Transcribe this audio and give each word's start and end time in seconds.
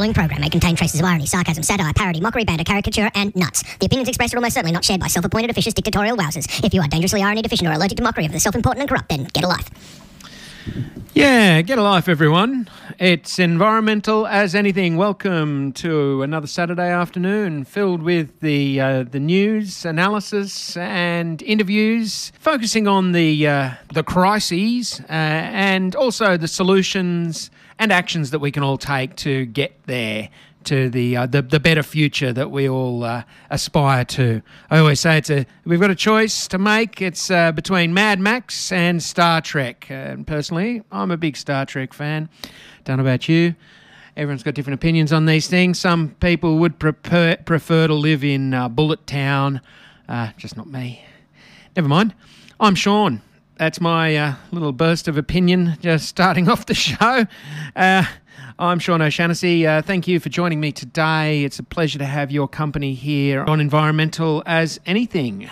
Following 0.00 0.14
program 0.14 0.40
may 0.40 0.48
contain 0.48 0.74
traces 0.76 0.98
of 0.98 1.04
irony, 1.04 1.26
sarcasm, 1.26 1.62
satire, 1.62 1.92
parody, 1.92 2.22
mockery, 2.22 2.46
banter, 2.46 2.64
caricature, 2.64 3.10
and 3.14 3.36
nuts. 3.36 3.62
The 3.80 3.84
opinions 3.84 4.08
expressed 4.08 4.32
are 4.32 4.38
almost 4.38 4.54
certainly 4.54 4.72
not 4.72 4.82
shared 4.82 4.98
by 4.98 5.08
self-appointed 5.08 5.50
officious 5.50 5.74
dictatorial 5.74 6.16
wowsers. 6.16 6.64
If 6.64 6.72
you 6.72 6.80
are 6.80 6.88
dangerously 6.88 7.22
irony 7.22 7.42
deficient 7.42 7.68
or 7.68 7.72
allergic 7.72 7.98
to 7.98 8.02
mockery 8.02 8.24
of 8.24 8.32
the 8.32 8.40
self-important 8.40 8.80
and 8.80 8.88
corrupt, 8.88 9.10
then 9.10 9.24
get 9.24 9.44
a 9.44 9.46
life. 9.46 9.68
Yeah, 11.12 11.60
get 11.60 11.76
a 11.76 11.82
life, 11.82 12.08
everyone. 12.08 12.70
It's 12.98 13.38
environmental 13.38 14.26
as 14.26 14.54
anything. 14.54 14.96
Welcome 14.96 15.72
to 15.74 16.22
another 16.22 16.46
Saturday 16.46 16.88
afternoon 16.88 17.64
filled 17.64 18.02
with 18.02 18.40
the 18.40 18.80
uh, 18.80 19.02
the 19.02 19.20
news, 19.20 19.84
analysis, 19.84 20.78
and 20.78 21.42
interviews, 21.42 22.32
focusing 22.38 22.88
on 22.88 23.12
the 23.12 23.46
uh, 23.46 23.70
the 23.92 24.02
crises 24.02 25.00
uh, 25.10 25.12
and 25.12 25.94
also 25.94 26.38
the 26.38 26.48
solutions 26.48 27.50
and 27.80 27.90
actions 27.90 28.30
that 28.30 28.38
we 28.38 28.52
can 28.52 28.62
all 28.62 28.76
take 28.76 29.16
to 29.16 29.46
get 29.46 29.72
there 29.86 30.28
to 30.62 30.90
the 30.90 31.16
uh, 31.16 31.26
the, 31.26 31.40
the 31.40 31.58
better 31.58 31.82
future 31.82 32.30
that 32.30 32.50
we 32.50 32.68
all 32.68 33.02
uh, 33.02 33.22
aspire 33.48 34.04
to. 34.04 34.42
I 34.70 34.78
always 34.78 35.00
say 35.00 35.16
it's 35.16 35.30
a 35.30 35.46
we've 35.64 35.80
got 35.80 35.90
a 35.90 35.94
choice 35.94 36.46
to 36.48 36.58
make. 36.58 37.00
It's 37.00 37.30
uh, 37.30 37.52
between 37.52 37.94
Mad 37.94 38.20
Max 38.20 38.70
and 38.70 39.02
Star 39.02 39.40
Trek. 39.40 39.86
and 39.90 40.26
personally, 40.26 40.82
I'm 40.92 41.10
a 41.10 41.16
big 41.16 41.38
Star 41.38 41.64
Trek 41.64 41.94
fan. 41.94 42.28
Don't 42.84 42.98
know 42.98 43.02
about 43.02 43.28
you. 43.28 43.54
Everyone's 44.14 44.42
got 44.42 44.52
different 44.52 44.74
opinions 44.74 45.10
on 45.14 45.24
these 45.24 45.48
things. 45.48 45.80
Some 45.80 46.10
people 46.20 46.58
would 46.58 46.78
prefer 46.78 47.36
prefer 47.36 47.86
to 47.86 47.94
live 47.94 48.22
in 48.22 48.52
uh, 48.52 48.68
Bullet 48.68 49.06
Town. 49.06 49.62
Uh, 50.06 50.32
just 50.36 50.56
not 50.56 50.66
me. 50.66 51.02
Never 51.74 51.88
mind. 51.88 52.14
I'm 52.58 52.74
Sean. 52.74 53.22
That's 53.60 53.78
my 53.78 54.16
uh, 54.16 54.34
little 54.52 54.72
burst 54.72 55.06
of 55.06 55.18
opinion 55.18 55.76
just 55.82 56.08
starting 56.08 56.48
off 56.48 56.64
the 56.64 56.72
show. 56.72 57.26
Uh, 57.76 58.04
I'm 58.58 58.78
Sean 58.78 59.02
O'Shaughnessy. 59.02 59.66
Uh, 59.66 59.82
thank 59.82 60.08
you 60.08 60.18
for 60.18 60.30
joining 60.30 60.60
me 60.60 60.72
today. 60.72 61.44
It's 61.44 61.58
a 61.58 61.62
pleasure 61.62 61.98
to 61.98 62.06
have 62.06 62.30
your 62.30 62.48
company 62.48 62.94
here 62.94 63.44
on 63.44 63.60
Environmental 63.60 64.42
as 64.46 64.80
Anything. 64.86 65.50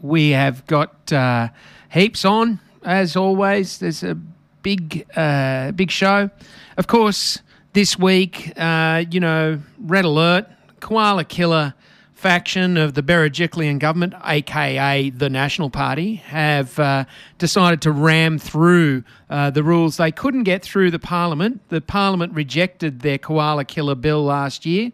We 0.00 0.30
have 0.30 0.66
got 0.68 1.12
uh, 1.12 1.48
heaps 1.92 2.24
on, 2.24 2.60
as 2.82 3.14
always. 3.14 3.76
There's 3.76 4.02
a 4.02 4.14
big, 4.62 5.06
uh, 5.14 5.72
big 5.72 5.90
show. 5.90 6.30
Of 6.78 6.86
course, 6.86 7.42
this 7.74 7.98
week, 7.98 8.54
uh, 8.56 9.04
you 9.10 9.20
know, 9.20 9.60
red 9.78 10.06
alert, 10.06 10.46
koala 10.80 11.24
killer 11.26 11.74
faction 12.20 12.76
of 12.76 12.92
the 12.92 13.02
Berejiklian 13.02 13.78
government, 13.78 14.12
aka 14.24 15.08
the 15.08 15.30
National 15.30 15.70
Party, 15.70 16.16
have 16.16 16.78
uh, 16.78 17.06
decided 17.38 17.80
to 17.82 17.90
ram 17.90 18.38
through 18.38 19.04
uh, 19.30 19.48
the 19.48 19.62
rules 19.62 19.96
they 19.96 20.12
couldn't 20.12 20.42
get 20.42 20.62
through 20.62 20.90
the 20.90 20.98
Parliament. 20.98 21.62
The 21.70 21.80
Parliament 21.80 22.34
rejected 22.34 23.00
their 23.00 23.16
koala 23.16 23.64
killer 23.64 23.94
bill 23.94 24.22
last 24.22 24.66
year, 24.66 24.92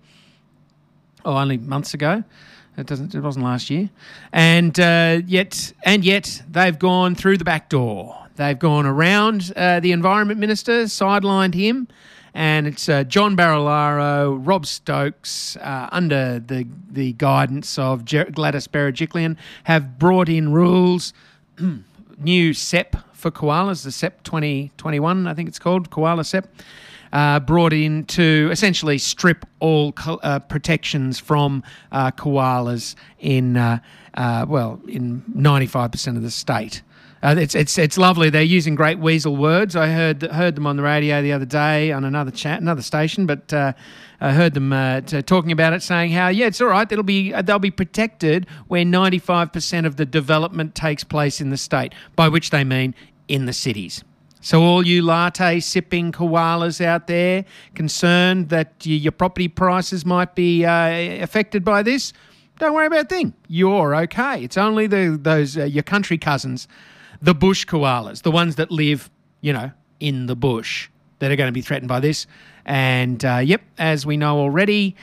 oh, 1.25 1.37
only 1.37 1.59
months 1.59 1.95
ago. 1.95 2.23
It 2.79 2.87
doesn't. 2.87 3.15
It 3.15 3.21
wasn't 3.21 3.45
last 3.45 3.71
year, 3.71 3.91
and 4.33 4.79
uh, 4.79 5.23
yet, 5.27 5.73
and 5.83 6.05
yet, 6.05 6.43
they've 6.49 6.79
gone 6.79 7.17
through 7.17 7.39
the 7.39 7.45
back 7.45 7.69
door. 7.69 8.17
They've 8.37 8.59
gone 8.59 8.87
around 8.87 9.53
uh, 9.57 9.81
the 9.81 9.93
environment 9.93 10.39
minister, 10.39 10.85
sidelined 10.85 11.55
him, 11.55 11.89
and 12.37 12.67
it's 12.67 12.87
uh, 12.87 13.03
John 13.05 13.35
Barilaro, 13.35 14.39
Rob 14.47 14.67
Stokes, 14.67 15.57
uh, 15.57 15.89
under 15.91 16.39
the 16.39 16.67
the 16.91 17.15
guidance 17.15 17.79
of 17.79 18.05
Ger- 18.05 18.31
Gladys 18.31 18.69
Berejiklian, 18.69 19.39
have 19.65 19.99
brought 19.99 20.29
in 20.29 20.53
rules, 20.53 21.15
new 22.19 22.53
SEPP 22.53 23.03
for 23.15 23.31
koalas, 23.31 23.85
the 23.85 23.91
SEPP 23.91 24.23
2021, 24.23 25.27
I 25.27 25.33
think 25.33 25.49
it's 25.49 25.59
called, 25.59 25.89
koala 25.89 26.25
SEPP. 26.25 26.47
Uh, 27.13 27.41
brought 27.41 27.73
in 27.73 28.05
to 28.05 28.51
essentially 28.53 28.99
strip 28.99 29.47
all 29.61 29.93
co- 29.93 30.21
uh, 30.23 30.39
protections 30.41 31.19
from 31.19 31.63
uh, 31.91 32.11
koalas 32.11 32.97
in, 33.19 33.57
uh, 33.57 33.79
uh, 34.15 34.45
well, 34.47 34.79
in 34.87 35.23
95% 35.35 36.17
of 36.17 36.23
the 36.23 36.31
state. 36.31 36.83
Uh, 37.27 37.35
it's 37.37 37.57
it's 37.57 37.77
it's 37.77 37.99
lovely. 37.99 38.31
They're 38.31 38.43
using 38.43 38.77
great 38.77 39.01
weasel 39.01 39.35
words. 39.35 39.75
I 39.75 39.89
heard 39.89 40.23
heard 40.23 40.55
them 40.55 40.65
on 40.65 40.77
the 40.77 40.85
radio 40.85 41.21
the 41.23 41.33
other 41.33 41.45
day 41.45 41.91
on 41.91 42.05
another 42.05 42.31
chat, 42.31 42.61
another 42.61 42.83
station, 42.83 43.27
but 43.27 43.53
uh, 43.53 43.73
I 44.21 44.33
heard 44.33 44.55
them 44.55 44.73
uh, 44.73 45.01
t- 45.01 45.23
talking 45.23 45.51
about 45.51 45.73
it, 45.73 45.83
saying 45.83 46.13
how 46.13 46.29
yeah, 46.29 46.47
it's 46.47 46.61
all 46.61 46.69
right. 46.69 46.91
It'll 46.91 47.03
be 47.03 47.35
uh, 47.35 47.43
they'll 47.43 47.59
be 47.59 47.73
protected 47.73 48.47
where 48.69 48.85
ninety 48.85 49.19
five 49.19 49.53
percent 49.53 49.89
of 49.89 49.97
the 49.97 50.07
development 50.07 50.77
takes 50.77 51.03
place 51.03 51.41
in 51.41 51.51
the 51.51 51.57
state, 51.57 51.95
by 52.15 52.29
which 52.29 52.51
they 52.51 52.63
mean 52.63 52.95
in 53.27 53.47
the 53.47 53.53
cities. 53.53 54.05
So 54.41 54.63
all 54.63 54.87
you 54.87 55.03
latte 55.03 55.59
sipping 55.59 56.13
koalas 56.13 56.81
out 56.81 57.09
there 57.09 57.45
concerned 57.75 58.51
that 58.51 58.87
your 58.87 59.11
property 59.11 59.49
prices 59.49 60.07
might 60.07 60.37
be 60.37 60.65
uh, 60.65 61.25
affected 61.25 61.65
by 61.65 61.83
this, 61.83 62.13
don't 62.61 62.73
worry 62.73 62.87
about 62.87 63.07
a 63.07 63.09
thing. 63.09 63.35
You're 63.49 63.97
okay. 63.97 64.45
It's 64.45 64.57
only 64.57 64.87
the 64.87 65.19
those 65.21 65.59
uh, 65.59 65.65
your 65.65 65.83
country 65.83 66.19
cousins 66.19 66.69
the 67.21 67.35
bush 67.35 67.67
koalas, 67.67 68.23
the 68.23 68.31
ones 68.31 68.57
that 68.57 68.71
live, 68.71 69.11
you 69.41 69.53
know, 69.53 69.71
in 70.01 70.27
the 70.27 70.37
bush, 70.37 70.89
that 71.19 71.31
are 71.31 71.37
going 71.37 71.49
to 71.49 71.53
be 71.53 71.63
threatened 71.63 71.89
by 71.89 72.01
this. 72.01 72.27
And 72.65 73.25
uh, 73.25 73.39
yep, 73.39 73.63
as 73.79 74.05
we 74.05 74.17
know 74.17 74.39
already, 74.39 74.97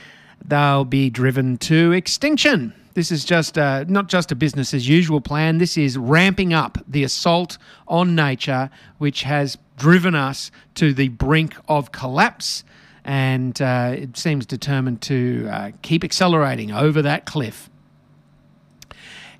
they'll 0.44 0.84
be 0.84 1.10
driven 1.10 1.56
to 1.58 1.92
extinction. 1.92 2.74
This 2.94 3.10
is 3.10 3.24
just 3.24 3.58
uh, 3.58 3.84
not 3.88 4.08
just 4.08 4.30
a 4.30 4.36
business 4.36 4.72
as 4.72 4.88
usual 4.88 5.20
plan. 5.20 5.58
This 5.58 5.76
is 5.76 5.98
ramping 5.98 6.52
up 6.52 6.78
the 6.86 7.02
assault 7.02 7.58
on 7.88 8.14
nature, 8.14 8.70
which 8.98 9.22
has 9.22 9.58
driven 9.76 10.14
us 10.14 10.52
to 10.76 10.94
the 10.94 11.08
brink 11.08 11.56
of 11.68 11.90
collapse. 11.90 12.62
And 13.04 13.60
uh, 13.60 13.94
it 13.96 14.16
seems 14.16 14.46
determined 14.46 15.02
to 15.02 15.48
uh, 15.50 15.70
keep 15.82 16.04
accelerating 16.04 16.70
over 16.70 17.02
that 17.02 17.26
cliff. 17.26 17.68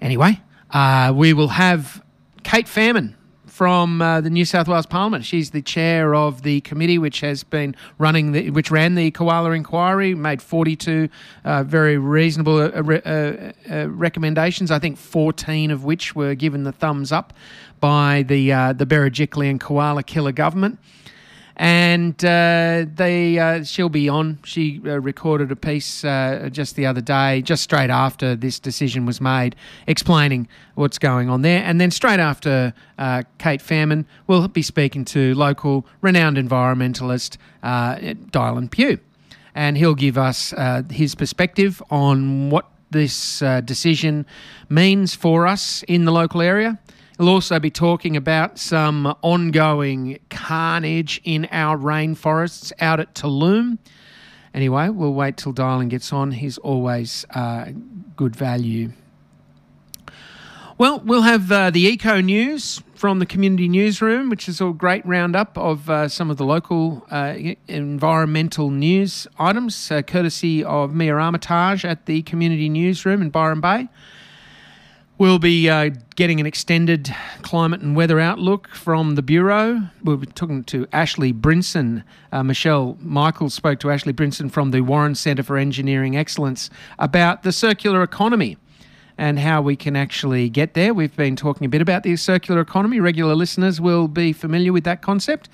Anyway, 0.00 0.40
uh, 0.72 1.12
we 1.14 1.32
will 1.32 1.48
have 1.48 2.02
Cate 2.44 2.66
Faehrmann 2.66 3.14
from 3.46 4.02
uh, 4.02 4.20
the 4.20 4.30
New 4.30 4.44
South 4.44 4.66
Wales 4.68 4.86
Parliament. 4.86 5.24
She's 5.24 5.50
the 5.50 5.62
chair 5.62 6.14
of 6.14 6.42
the 6.42 6.60
committee 6.62 6.98
which 6.98 7.20
has 7.20 7.44
been 7.44 7.76
running 7.98 8.32
the, 8.32 8.50
which 8.50 8.70
ran 8.70 8.96
the 8.96 9.10
koala 9.12 9.52
inquiry, 9.52 10.14
made 10.14 10.42
42 10.42 11.08
uh, 11.44 11.62
very 11.62 11.96
reasonable 11.96 12.58
uh, 12.58 12.68
uh, 12.68 13.52
uh, 13.70 13.88
recommendations. 13.90 14.70
I 14.70 14.78
think 14.78 14.98
14 14.98 15.70
of 15.70 15.84
which 15.84 16.14
were 16.14 16.34
given 16.34 16.64
the 16.64 16.72
thumbs 16.72 17.12
up 17.12 17.32
by 17.80 18.24
the 18.26 18.52
uh, 18.52 18.72
the 18.72 18.86
Berejiklian 18.86 19.60
koala 19.60 20.02
killer 20.02 20.32
government 20.32 20.78
and 21.56 22.24
uh, 22.24 22.84
they 22.94 23.38
uh, 23.38 23.62
she'll 23.62 23.88
be 23.88 24.08
on. 24.08 24.38
She 24.44 24.80
uh, 24.84 25.00
recorded 25.00 25.52
a 25.52 25.56
piece 25.56 26.04
uh, 26.04 26.48
just 26.50 26.76
the 26.76 26.86
other 26.86 27.00
day, 27.00 27.42
just 27.42 27.62
straight 27.62 27.90
after 27.90 28.34
this 28.34 28.58
decision 28.58 29.06
was 29.06 29.20
made, 29.20 29.54
explaining 29.86 30.48
what's 30.74 30.98
going 30.98 31.28
on 31.28 31.42
there. 31.42 31.62
And 31.62 31.80
then 31.80 31.90
straight 31.90 32.20
after 32.20 32.74
uh, 32.98 33.22
Cate 33.38 33.60
Faehrmann, 33.60 34.04
we'll 34.26 34.48
be 34.48 34.62
speaking 34.62 35.04
to 35.06 35.34
local 35.34 35.86
renowned 36.00 36.36
environmentalist 36.36 37.36
uh, 37.62 37.96
Dailan 37.96 38.70
Pugh, 38.70 38.98
and 39.54 39.78
he'll 39.78 39.94
give 39.94 40.18
us 40.18 40.52
his 40.90 41.14
perspective 41.14 41.82
on 41.90 42.50
what 42.50 42.68
this 42.90 43.40
decision 43.64 44.26
means 44.68 45.14
for 45.14 45.46
us 45.46 45.82
in 45.84 46.04
the 46.04 46.12
local 46.12 46.40
area 46.40 46.78
He'll 47.18 47.28
also 47.28 47.60
be 47.60 47.70
talking 47.70 48.16
about 48.16 48.58
some 48.58 49.14
ongoing 49.22 50.18
carnage 50.30 51.20
in 51.22 51.46
our 51.52 51.76
rainforests 51.76 52.72
out 52.80 52.98
at 52.98 53.14
Tulum. 53.14 53.78
Anyway, 54.52 54.88
we'll 54.88 55.14
wait 55.14 55.36
till 55.36 55.52
Dailan 55.52 55.88
gets 55.88 56.12
on. 56.12 56.32
He's 56.32 56.58
always 56.58 57.24
uh, 57.30 57.66
good 58.16 58.34
value. 58.34 58.92
Well, 60.76 61.00
we'll 61.04 61.22
have 61.22 61.52
uh, 61.52 61.70
the 61.70 61.86
eco 61.86 62.20
news 62.20 62.82
from 62.96 63.20
the 63.20 63.26
community 63.26 63.68
newsroom, 63.68 64.28
which 64.28 64.48
is 64.48 64.60
a 64.60 64.72
great 64.72 65.06
roundup 65.06 65.56
of 65.56 65.88
uh, 65.88 66.08
some 66.08 66.30
of 66.30 66.36
the 66.36 66.44
local 66.44 67.06
uh, 67.12 67.36
environmental 67.68 68.70
news 68.70 69.28
items, 69.38 69.92
uh, 69.92 70.02
courtesy 70.02 70.64
of 70.64 70.92
Mia 70.92 71.14
Armitage 71.14 71.84
at 71.84 72.06
the 72.06 72.22
community 72.22 72.68
newsroom 72.68 73.22
in 73.22 73.30
Byron 73.30 73.60
Bay. 73.60 73.88
We'll 75.16 75.38
be 75.38 75.70
uh, 75.70 75.90
getting 76.16 76.40
an 76.40 76.46
extended 76.46 77.14
climate 77.42 77.80
and 77.80 77.94
weather 77.94 78.18
outlook 78.18 78.68
from 78.70 79.14
the 79.14 79.22
Bureau. 79.22 79.90
We'll 80.02 80.16
be 80.16 80.26
talking 80.26 80.64
to 80.64 80.88
Ashley 80.92 81.32
Brinson. 81.32 82.02
Uh, 82.32 82.42
Michelle 82.42 82.98
Michels 83.00 83.54
spoke 83.54 83.78
to 83.78 83.92
Ashley 83.92 84.12
Brinson 84.12 84.50
from 84.50 84.72
the 84.72 84.80
Warren 84.80 85.14
Centre 85.14 85.44
for 85.44 85.56
Engineering 85.56 86.16
Excellence 86.16 86.68
about 86.98 87.44
the 87.44 87.52
circular 87.52 88.02
economy 88.02 88.56
and 89.16 89.38
how 89.38 89.62
we 89.62 89.76
can 89.76 89.94
actually 89.94 90.50
get 90.50 90.74
there. 90.74 90.92
We've 90.92 91.14
been 91.14 91.36
talking 91.36 91.64
a 91.64 91.68
bit 91.68 91.80
about 91.80 92.02
the 92.02 92.16
circular 92.16 92.60
economy. 92.60 92.98
Regular 92.98 93.36
listeners 93.36 93.80
will 93.80 94.08
be 94.08 94.32
familiar 94.32 94.72
with 94.72 94.82
that 94.82 95.00
concept. 95.00 95.48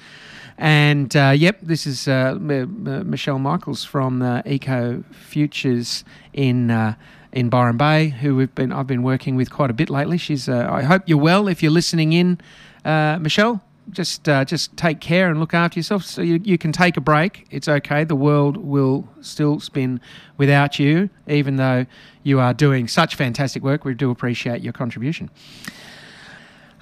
And 0.57 1.15
uh, 1.15 1.35
yep, 1.37 1.59
this 1.61 1.87
is 1.87 2.09
uh, 2.09 2.39
Michelle 2.41 3.39
Michels 3.39 3.85
from 3.85 4.23
uh, 4.23 4.41
Eco 4.47 5.05
Futures 5.11 6.03
in 6.33 6.71
uh, 6.71 6.95
in 7.33 7.49
Byron 7.49 7.77
Bay, 7.77 8.09
who 8.09 8.37
we've 8.37 8.55
been 8.55 8.73
I've 8.73 8.87
been 8.87 9.03
working 9.03 9.37
with 9.37 9.51
quite 9.51 9.71
a 9.71 9.75
bit 9.75 9.91
lately. 9.91 10.19
She's 10.19 10.49
uh, 10.49 10.69
I 10.71 10.83
hope 10.83 11.03
you're 11.07 11.19
well. 11.19 11.49
If 11.49 11.63
you're 11.63 11.73
listening 11.73 12.13
in, 12.13 12.41
uh, 12.85 13.19
Michelle, 13.21 13.63
just 13.91 14.29
uh, 14.29 14.45
just 14.45 14.77
take 14.77 15.01
care 15.01 15.31
and 15.31 15.41
look 15.41 15.55
after 15.55 15.79
yourself. 15.79 16.05
So 16.05 16.23
you, 16.23 16.41
you 16.43 16.59
can 16.59 16.73
take 16.73 16.97
a 16.97 17.01
break. 17.01 17.47
It's 17.51 17.69
okay. 17.69 18.05
The 18.05 18.17
world 18.17 18.57
will 18.57 19.09
still 19.21 19.61
spin 19.61 20.01
without 20.37 20.79
you, 20.79 21.11
even 21.27 21.57
though 21.57 21.87
you 22.23 22.41
are 22.41 22.55
doing 22.55 22.89
such 22.89 23.15
fantastic 23.15 23.63
work. 23.63 23.85
We 23.85 23.95
do 23.95 24.11
appreciate 24.11 24.63
your 24.63 24.73
contribution. 24.73 25.31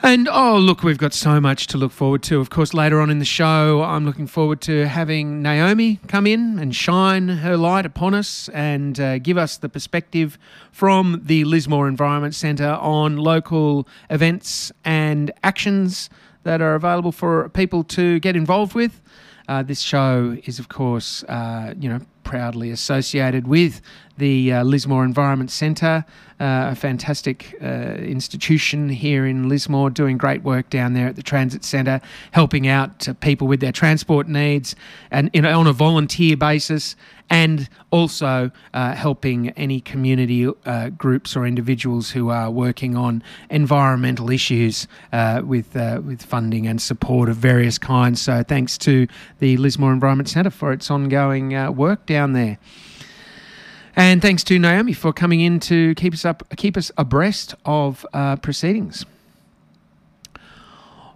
And 0.00 0.28
oh, 0.28 0.56
look, 0.56 0.84
we've 0.84 0.96
got 0.96 1.12
so 1.12 1.40
much 1.40 1.66
to 1.68 1.76
look 1.76 1.90
forward 1.90 2.22
to. 2.24 2.38
Of 2.38 2.50
course, 2.50 2.72
later 2.72 3.00
on 3.00 3.10
in 3.10 3.18
the 3.18 3.24
show, 3.24 3.82
I'm 3.82 4.06
looking 4.06 4.28
forward 4.28 4.60
to 4.62 4.86
having 4.86 5.42
Naomi 5.42 5.98
come 6.06 6.24
in 6.24 6.60
and 6.60 6.74
shine 6.74 7.28
her 7.28 7.56
light 7.56 7.84
upon 7.84 8.14
us 8.14 8.48
and 8.50 8.98
uh, 9.00 9.18
give 9.18 9.36
us 9.36 9.56
the 9.56 9.68
perspective 9.68 10.38
from 10.70 11.22
the 11.24 11.42
Lismore 11.42 11.88
Environment 11.88 12.32
Centre 12.32 12.78
on 12.80 13.16
local 13.16 13.88
events 14.08 14.70
and 14.84 15.32
actions 15.42 16.08
that 16.44 16.62
are 16.62 16.76
available 16.76 17.10
for 17.10 17.48
people 17.48 17.82
to 17.82 18.20
get 18.20 18.36
involved 18.36 18.74
with. 18.74 19.02
Uh, 19.48 19.64
this 19.64 19.80
show 19.80 20.38
is, 20.44 20.60
of 20.60 20.68
course, 20.68 21.24
uh, 21.24 21.74
you 21.76 21.88
know, 21.88 22.00
proudly 22.22 22.70
associated 22.70 23.48
with 23.48 23.80
the 24.18 24.52
uh, 24.52 24.64
Lismore 24.64 25.04
Environment 25.04 25.50
Centre, 25.50 26.04
uh, 26.40 26.68
a 26.70 26.74
fantastic 26.74 27.56
uh, 27.62 27.66
institution 27.66 28.88
here 28.88 29.26
in 29.26 29.48
Lismore, 29.48 29.90
doing 29.90 30.18
great 30.18 30.42
work 30.42 30.70
down 30.70 30.92
there 30.92 31.08
at 31.08 31.16
the 31.16 31.22
Transit 31.22 31.64
Centre, 31.64 32.00
helping 32.32 32.68
out 32.68 33.08
people 33.20 33.46
with 33.46 33.60
their 33.60 33.72
transport 33.72 34.28
needs 34.28 34.76
and 35.10 35.30
in, 35.32 35.46
on 35.46 35.66
a 35.66 35.72
volunteer 35.72 36.36
basis 36.36 36.96
and 37.30 37.68
also 37.90 38.50
uh, 38.74 38.94
helping 38.94 39.50
any 39.50 39.80
community 39.80 40.50
uh, 40.64 40.88
groups 40.90 41.36
or 41.36 41.46
individuals 41.46 42.10
who 42.10 42.30
are 42.30 42.50
working 42.50 42.96
on 42.96 43.22
environmental 43.50 44.30
issues 44.30 44.86
uh, 45.12 45.42
with 45.44 45.76
uh, 45.76 46.00
with 46.04 46.22
funding 46.22 46.66
and 46.66 46.80
support 46.80 47.28
of 47.28 47.36
various 47.36 47.78
kinds. 47.78 48.20
So 48.20 48.42
thanks 48.42 48.78
to 48.78 49.06
the 49.40 49.56
Lismore 49.56 49.92
Environment 49.92 50.28
Centre 50.28 50.50
for 50.50 50.72
its 50.72 50.90
ongoing 50.90 51.54
uh, 51.54 51.70
work 51.70 52.06
down 52.06 52.32
there. 52.32 52.58
And 53.98 54.22
thanks 54.22 54.44
to 54.44 54.60
Naomi 54.60 54.92
for 54.92 55.12
coming 55.12 55.40
in 55.40 55.58
to 55.58 55.92
keep 55.96 56.14
us 56.14 56.24
up, 56.24 56.44
keep 56.56 56.76
us 56.76 56.92
abreast 56.96 57.56
of 57.64 58.06
uh, 58.12 58.36
proceedings. 58.36 59.04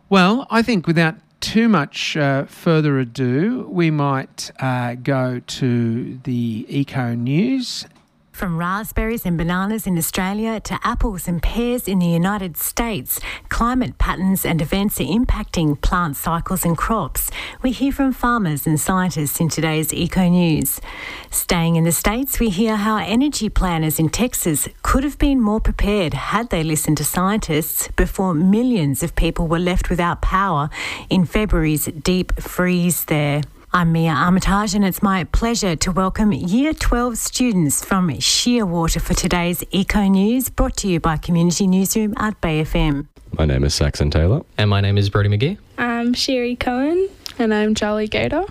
Well, 0.09 0.49
I 0.51 0.63
think 0.63 0.89
without 0.89 1.15
too 1.39 1.69
much 1.69 2.17
uh, 2.17 2.47
further 2.47 2.99
ado, 2.99 3.69
we 3.71 3.93
might 3.93 4.51
uh, 4.59 4.97
go 4.97 5.41
to 5.47 6.19
the 6.25 6.67
eco 6.69 7.15
news 7.15 7.87
from 8.33 8.57
raspberries 8.57 9.25
and 9.27 9.37
bananas 9.37 9.87
in 9.87 9.97
Australia 9.99 10.59
to 10.61 10.79
apples 10.83 11.29
and 11.29 11.43
pears 11.43 11.87
in 11.87 11.99
the 11.99 12.07
United 12.07 12.57
States, 12.57 13.21
climate 13.49 13.99
patterns 13.99 14.45
and 14.45 14.61
events 14.61 15.01
are 15.01 15.05
impacting 15.05 15.81
plant 15.81 16.17
cycles 16.17 16.65
and 16.65 16.77
crops. 16.77 17.31
We 17.63 17.73
hear 17.73 17.93
from 17.93 18.13
farmers 18.13 18.67
and 18.67 18.81
scientists 18.81 19.39
in 19.39 19.49
today's 19.49 19.93
Eco 19.93 20.29
News. 20.29 20.81
Staying 21.31 21.77
in 21.77 21.85
the 21.85 21.93
States, 21.93 22.41
we 22.41 22.49
hear 22.49 22.77
how 22.77 22.97
energy 22.97 23.49
planners 23.49 23.99
in 23.99 24.09
Texas 24.09 24.69
could 24.83 25.05
have 25.05 25.19
been 25.19 25.41
more 25.41 25.61
prepared 25.61 26.15
had 26.15 26.51
they 26.51 26.63
listened 26.63 26.97
to 26.97 27.05
scientists 27.05 27.89
before 27.97 28.35
millions 28.35 29.03
of 29.03 29.15
people 29.15 29.47
were 29.47 29.59
left 29.59 29.91
without 29.91 30.23
power 30.23 30.71
in 31.11 31.27
February's 31.27 31.87
deep 31.87 32.41
freeze 32.41 33.05
there. 33.05 33.43
I'm 33.75 33.91
Mia 33.91 34.13
Armitage, 34.13 34.75
and 34.75 34.85
it's 34.85 35.03
my 35.03 35.25
pleasure 35.25 35.75
to 35.77 35.93
welcome 35.93 36.31
Year 36.31 36.75
12 36.75 37.17
students 37.17 37.83
from 37.83 38.11
Shearwater 38.11 39.01
for 39.01 39.15
today's 39.15 39.65
Eco 39.71 40.03
News, 40.09 40.51
brought 40.51 40.77
to 40.79 40.89
you 40.89 41.01
by 41.01 41.17
Community 41.17 41.67
Newsroom 41.67 42.13
at 42.19 42.39
Bay 42.43 42.63
FM. 42.63 43.07
My 43.39 43.47
name 43.47 43.65
is 43.65 43.75
Saxon 43.75 44.11
Taylor. 44.11 44.43
And 44.59 44.69
my 44.69 44.83
name 44.83 44.99
is 44.99 45.09
Brody 45.09 45.31
McGee. 45.31 45.57
I'm 45.79 46.13
Sherry 46.13 46.55
Cohen. 46.55 47.09
And 47.39 47.55
I'm 47.55 47.75
Charlie 47.75 48.09
Gator. 48.09 48.45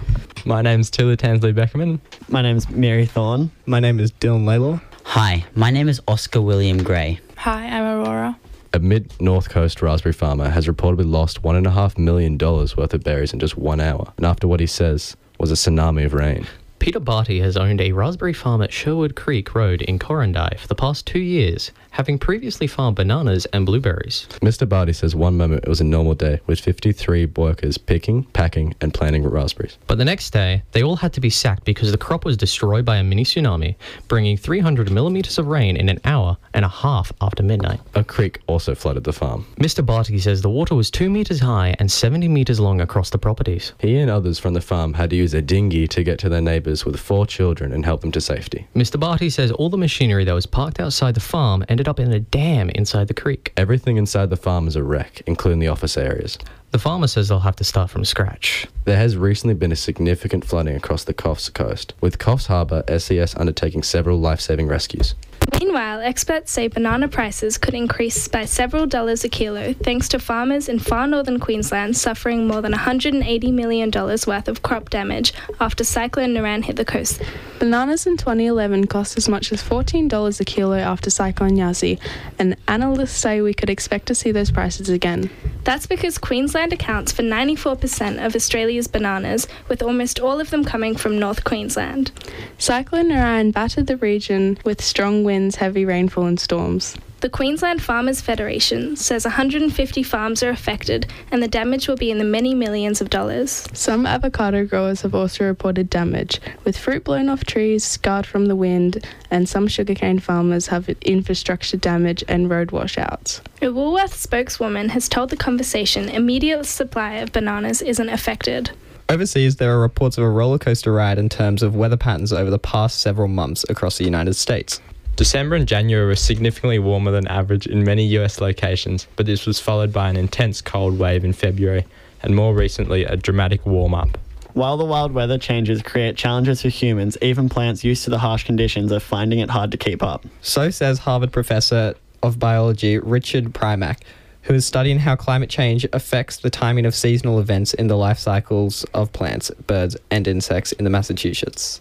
My 0.44 0.64
name's 0.64 0.90
Tilla 0.90 1.16
Tansley 1.16 1.54
Beckerman. 1.54 2.00
My 2.28 2.42
name's 2.42 2.68
Mary 2.72 3.06
Thorne. 3.06 3.52
My 3.68 3.80
name 3.80 4.00
is 4.00 4.12
Dylan 4.12 4.46
Laylaw. 4.46 4.82
Hi, 5.04 5.46
my 5.54 5.70
name 5.70 5.88
is 5.88 6.02
Oscar 6.08 6.42
William 6.42 6.82
Gray. 6.82 7.20
Hi, 7.38 7.68
I'm 7.68 7.84
Aurora. 7.84 8.40
A 8.74 8.80
mid 8.80 9.12
North 9.20 9.50
Coast 9.50 9.82
raspberry 9.82 10.14
farmer 10.14 10.50
has 10.50 10.66
reportedly 10.66 11.10
lost 11.10 11.42
$1.5 11.42 11.98
million 11.98 12.38
worth 12.38 12.94
of 12.94 13.04
berries 13.04 13.34
in 13.34 13.40
just 13.40 13.58
one 13.58 13.82
hour, 13.82 14.14
and 14.16 14.26
after 14.26 14.48
what 14.48 14.62
he 14.62 14.66
says 14.66 15.18
was 15.38 15.52
a 15.52 15.56
tsunami 15.56 16.06
of 16.06 16.14
rain. 16.14 16.48
Peter 16.80 17.02
Barty 17.02 17.42
has 17.42 17.58
owned 17.58 17.82
a 17.82 17.92
raspberry 17.92 18.32
farm 18.32 18.62
at 18.62 18.72
Sherwood 18.72 19.14
Creek 19.18 19.54
Road 19.54 19.82
in 19.82 20.00
Corindi 20.00 20.58
for 20.58 20.70
the 20.70 20.76
past 20.76 21.06
two 21.06 21.20
years, 21.20 21.72
having 21.92 22.18
previously 22.18 22.68
farmed 22.68 22.96
bananas 22.96 23.46
and 23.54 23.66
blueberries. 23.66 24.28
Mr. 24.42 24.68
Barty 24.68 24.94
says 24.94 25.16
one 25.16 25.38
moment 25.38 25.64
it 25.64 25.70
was 25.70 25.82
a 25.82 25.86
normal 25.86 26.16
day 26.16 26.40
with 26.48 26.60
53 26.60 27.26
workers 27.28 27.78
picking, 27.78 28.24
packing, 28.24 28.74
and 28.82 28.94
planting 28.94 29.28
raspberries. 29.28 29.78
But 29.88 29.98
the 29.98 30.06
next 30.06 30.32
day, 30.32 30.64
they 30.72 30.84
all 30.84 30.96
had 30.96 31.14
to 31.14 31.22
be 31.22 31.30
sacked 31.30 31.66
because 31.66 31.92
the 31.92 31.98
crop 31.98 32.26
was 32.26 32.38
destroyed 32.38 32.86
by 32.86 32.98
a 32.98 33.04
mini 33.04 33.24
tsunami, 33.24 33.76
bringing 34.08 34.38
300 34.38 34.90
millimeters 34.92 35.38
of 35.38 35.48
rain 35.48 35.76
in 35.78 35.90
an 35.90 36.00
hour 36.06 36.38
and 36.54 36.66
a 36.66 36.70
half 36.70 37.12
after 37.22 37.44
midnight. 37.44 37.80
A 37.96 38.04
creek 38.04 38.40
also 38.48 38.74
flooded 38.74 39.04
the 39.04 39.14
farm. 39.14 39.46
Mr. 39.60 39.86
Barty 39.86 40.18
says 40.20 40.42
the 40.42 40.50
water 40.50 40.76
was 40.76 40.90
2 40.90 41.10
meters 41.10 41.42
high 41.42 41.76
and 41.80 41.92
70 41.92 42.28
meters 42.30 42.60
long 42.60 42.82
across 42.82 43.10
the 43.10 43.18
properties. 43.18 43.74
He 43.80 43.98
and 43.98 44.10
others 44.10 44.40
from 44.40 44.54
the 44.54 44.62
farm 44.62 44.94
had 44.94 45.10
to 45.10 45.16
use 45.16 45.34
a 45.34 45.42
dinghy 45.42 45.88
to 45.90 46.04
get 46.04 46.20
to 46.20 46.30
their 46.30 46.42
neighbors 46.42 46.86
with 46.86 47.00
four 47.00 47.26
children 47.26 47.74
and 47.74 47.86
help 47.86 48.02
them 48.02 48.12
to 48.14 48.22
safety. 48.22 48.68
Mr. 48.76 49.00
Barty 49.00 49.30
says 49.30 49.52
all 49.52 49.70
the 49.70 49.78
machinery 49.78 50.24
that 50.24 50.34
was 50.34 50.46
parked 50.46 50.80
outside 50.80 51.16
the 51.16 51.20
farm 51.20 51.64
ended 51.68 51.81
up 51.88 52.00
in 52.00 52.12
a 52.12 52.20
dam 52.20 52.70
inside 52.70 53.08
the 53.08 53.14
creek. 53.14 53.54
Everything 53.58 53.98
inside 53.98 54.30
the 54.30 54.38
farm 54.38 54.68
is 54.68 54.76
a 54.76 54.84
wreck, 54.84 55.22
including 55.26 55.60
the 55.60 55.68
office 55.68 55.98
areas. 55.98 56.38
The 56.72 56.80
farmer 56.80 57.08
says 57.08 57.28
they'll 57.28 57.40
have 57.40 57.58
to 57.58 57.64
start 57.64 57.90
from 57.90 58.06
scratch. 58.06 58.68
There 58.86 58.98
has 58.98 59.18
recently 59.18 59.56
been 59.56 59.72
a 59.72 59.76
significant 59.76 60.46
flooding 60.46 60.76
across 60.76 61.04
the 61.04 61.14
Coffs 61.14 61.54
Coast, 61.54 61.94
with 62.00 62.18
Coffs 62.18 62.48
Harbour 62.48 62.84
SES 62.88 63.36
undertaking 63.36 63.84
several 63.84 64.20
life 64.20 64.40
saving 64.40 64.68
rescues. 64.68 65.16
Meanwhile, 65.60 66.02
experts 66.02 66.52
say 66.52 66.68
banana 66.68 67.08
prices 67.08 67.58
could 67.58 67.74
increase 67.74 68.28
by 68.28 68.46
several 68.46 68.86
dollars 68.86 69.24
a 69.24 69.30
kilo 69.30 69.74
thanks 69.74 70.08
to 70.10 70.20
farmers 70.20 70.70
in 70.70 70.80
far 70.80 71.08
northern 71.08 71.40
Queensland 71.40 71.98
suffering 71.98 72.48
more 72.48 72.62
than 72.62 72.74
$180 72.74 73.54
million 73.54 73.92
worth 73.92 74.48
of 74.48 74.62
crop 74.62 74.90
damage 74.90 75.34
after 75.60 75.84
Cyclone 75.84 76.34
Niran 76.34 76.64
hit 76.64 76.78
the 76.78 76.86
coast. 76.86 77.22
Bananas 77.60 78.08
in 78.08 78.18
2011 78.18 78.88
cost 78.88 79.18
as 79.18 79.30
much 79.30 79.52
as 79.52 79.62
$14 79.62 80.40
a 80.40 80.46
kilo 80.46 80.78
after 80.78 81.10
Cyclone 81.10 81.58
Yasi, 81.58 82.00
and 82.40 82.56
analysts 82.68 83.18
say 83.18 83.42
we 83.42 83.54
could 83.54 83.70
expect 83.70 84.08
to 84.08 84.16
see 84.16 84.32
those 84.32 84.52
prices 84.52 84.90
again. 84.90 85.30
That's 85.64 85.86
because 85.86 86.18
Queensland 86.18 86.74
accounts 86.74 87.12
for 87.12 87.22
94% 87.22 88.26
of 88.26 88.36
Australia's 88.36 88.88
bananas, 88.88 89.48
with 89.68 89.84
almost 89.84 90.20
all 90.20 90.40
of 90.40 90.50
them 90.50 90.64
coming 90.64 90.96
from 90.96 91.20
North 91.20 91.44
Queensland. 91.44 92.12
Cyclone 92.58 93.10
Niran 93.10 93.54
battered 93.54 93.86
the 93.86 93.98
region 93.98 94.58
with 94.66 94.82
strong 94.82 95.24
winds, 95.24 95.41
heavy 95.50 95.86
rainfall, 95.86 96.26
and 96.26 96.40
storms. 96.40 96.96
The 97.22 97.30
Queensland 97.30 97.84
Farmers 97.84 98.20
Federation 98.20 98.96
says 98.96 99.26
150 99.26 100.02
farms 100.02 100.42
are 100.42 100.50
affected 100.50 101.06
and 101.30 101.42
the 101.42 101.48
damage 101.48 101.88
will 101.88 101.96
be 101.96 102.10
in 102.10 102.18
the 102.18 102.24
many 102.24 102.56
millions 102.56 103.00
of 103.00 103.12
dollars. 103.12 103.68
Some 103.74 104.08
avocado 104.08 104.66
growers 104.66 105.02
have 105.02 105.14
also 105.14 105.46
reported 105.46 105.88
damage, 105.88 106.42
with 106.64 106.76
fruit 106.76 107.04
blown 107.04 107.30
off 107.30 107.46
trees, 107.46 107.84
scarred 107.84 108.26
from 108.26 108.48
the 108.48 108.56
wind, 108.56 109.08
and 109.30 109.48
some 109.48 109.68
sugarcane 109.68 110.18
farmers 110.18 110.66
have 110.68 110.90
infrastructure 110.90 111.78
damage 111.78 112.24
and 112.28 112.50
road 112.50 112.72
washouts. 112.72 113.42
A 113.62 113.72
Woolworth 113.72 114.16
spokeswoman 114.16 114.90
has 114.90 115.08
told 115.08 115.30
the 115.30 115.38
conversation 115.38 116.10
immediate 116.10 116.66
supply 116.66 117.18
of 117.18 117.32
bananas 117.32 117.84
isn't 117.84 118.10
affected. 118.10 118.72
Overseas, 119.10 119.58
there 119.58 119.72
are 119.76 119.80
reports 119.80 120.18
of 120.18 120.24
a 120.24 120.30
roller 120.30 120.58
coaster 120.58 120.92
ride 120.92 121.20
in 121.20 121.30
terms 121.30 121.62
of 121.62 121.76
weather 121.76 121.98
patterns 121.98 122.34
over 122.34 122.50
the 122.50 122.58
past 122.58 122.98
several 123.00 123.28
months 123.28 123.64
across 123.70 124.00
the 124.00 124.06
United 124.06 124.36
States. 124.36 124.82
December 125.16 125.56
and 125.56 125.68
January 125.68 126.06
were 126.08 126.16
significantly 126.16 126.80
warmer 126.80 127.12
than 127.12 127.28
average 127.28 127.68
in 127.68 127.84
many 127.84 128.06
US 128.18 128.42
locations, 128.42 129.08
but 129.16 129.26
this 129.26 129.46
was 129.46 129.60
followed 129.60 129.94
by 129.94 130.10
an 130.10 130.18
intense 130.18 130.62
cold 130.62 130.98
wave 130.98 131.24
in 131.24 131.34
February, 131.34 131.86
and 132.24 132.36
more 132.36 132.54
recently, 132.54 133.04
a 133.04 133.16
dramatic 133.16 133.66
warm 133.66 133.94
up. 133.94 134.18
While 134.54 134.78
the 134.78 134.86
wild 134.86 135.14
weather 135.14 135.38
changes 135.38 135.82
create 135.82 136.18
challenges 136.18 136.62
for 136.62 136.70
humans, 136.70 137.18
even 137.22 137.48
plants 137.50 137.84
used 137.84 138.04
to 138.04 138.10
the 138.10 138.20
harsh 138.20 138.44
conditions 138.44 138.92
are 138.92 139.00
finding 139.00 139.40
it 139.40 139.50
hard 139.50 139.72
to 139.72 139.78
keep 139.78 140.04
up. 140.04 140.26
So 140.42 140.70
says 140.70 141.00
Harvard 141.00 141.32
professor 141.32 141.94
of 142.22 142.38
Biology, 142.38 142.98
Richard 143.00 143.54
Primack, 143.54 144.00
who 144.44 144.54
is 144.54 144.66
studying 144.66 145.00
how 145.00 145.16
climate 145.16 145.50
change 145.50 145.86
affects 145.94 146.38
the 146.38 146.50
timing 146.50 146.86
of 146.86 146.96
seasonal 146.96 147.40
events 147.40 147.74
in 147.74 147.88
the 147.88 147.96
life 147.96 148.18
cycles 148.18 148.84
of 148.94 149.14
plants, 149.14 149.52
birds, 149.68 149.96
and 150.10 150.28
insects 150.28 150.72
in 150.74 150.84
the 150.84 150.90
Massachusetts. 150.90 151.80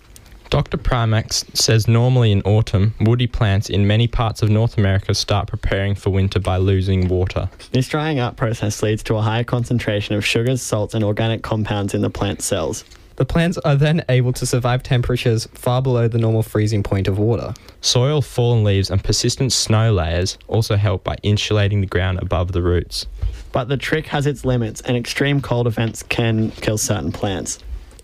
Dr. 0.50 0.78
Primax 0.78 1.56
says 1.56 1.86
normally 1.86 2.32
in 2.32 2.42
autumn, 2.42 2.92
woody 3.00 3.28
plants 3.28 3.70
in 3.70 3.86
many 3.86 4.08
parts 4.08 4.42
of 4.42 4.50
North 4.50 4.76
America 4.76 5.14
start 5.14 5.46
preparing 5.46 5.94
for 5.94 6.10
winter 6.10 6.40
by 6.40 6.56
losing 6.56 7.06
water. 7.06 7.48
This 7.70 7.86
drying 7.88 8.18
up 8.18 8.36
process 8.36 8.82
leads 8.82 9.04
to 9.04 9.14
a 9.14 9.22
higher 9.22 9.44
concentration 9.44 10.16
of 10.16 10.26
sugars, 10.26 10.60
salts, 10.60 10.92
and 10.92 11.04
organic 11.04 11.42
compounds 11.42 11.94
in 11.94 12.02
the 12.02 12.10
plant 12.10 12.42
cells. 12.42 12.84
The 13.14 13.24
plants 13.24 13.58
are 13.58 13.76
then 13.76 14.04
able 14.08 14.32
to 14.32 14.44
survive 14.44 14.82
temperatures 14.82 15.46
far 15.52 15.82
below 15.82 16.08
the 16.08 16.18
normal 16.18 16.42
freezing 16.42 16.82
point 16.82 17.06
of 17.06 17.16
water. 17.16 17.54
Soil, 17.80 18.20
fallen 18.20 18.64
leaves, 18.64 18.90
and 18.90 19.04
persistent 19.04 19.52
snow 19.52 19.92
layers 19.92 20.36
also 20.48 20.74
help 20.74 21.04
by 21.04 21.14
insulating 21.22 21.80
the 21.80 21.86
ground 21.86 22.18
above 22.20 22.50
the 22.50 22.62
roots. 22.62 23.06
But 23.52 23.68
the 23.68 23.76
trick 23.76 24.06
has 24.06 24.26
its 24.26 24.44
limits, 24.44 24.80
and 24.80 24.96
extreme 24.96 25.42
cold 25.42 25.68
events 25.68 26.02
can 26.02 26.50
kill 26.50 26.78
certain 26.78 27.12
plants. 27.12 27.60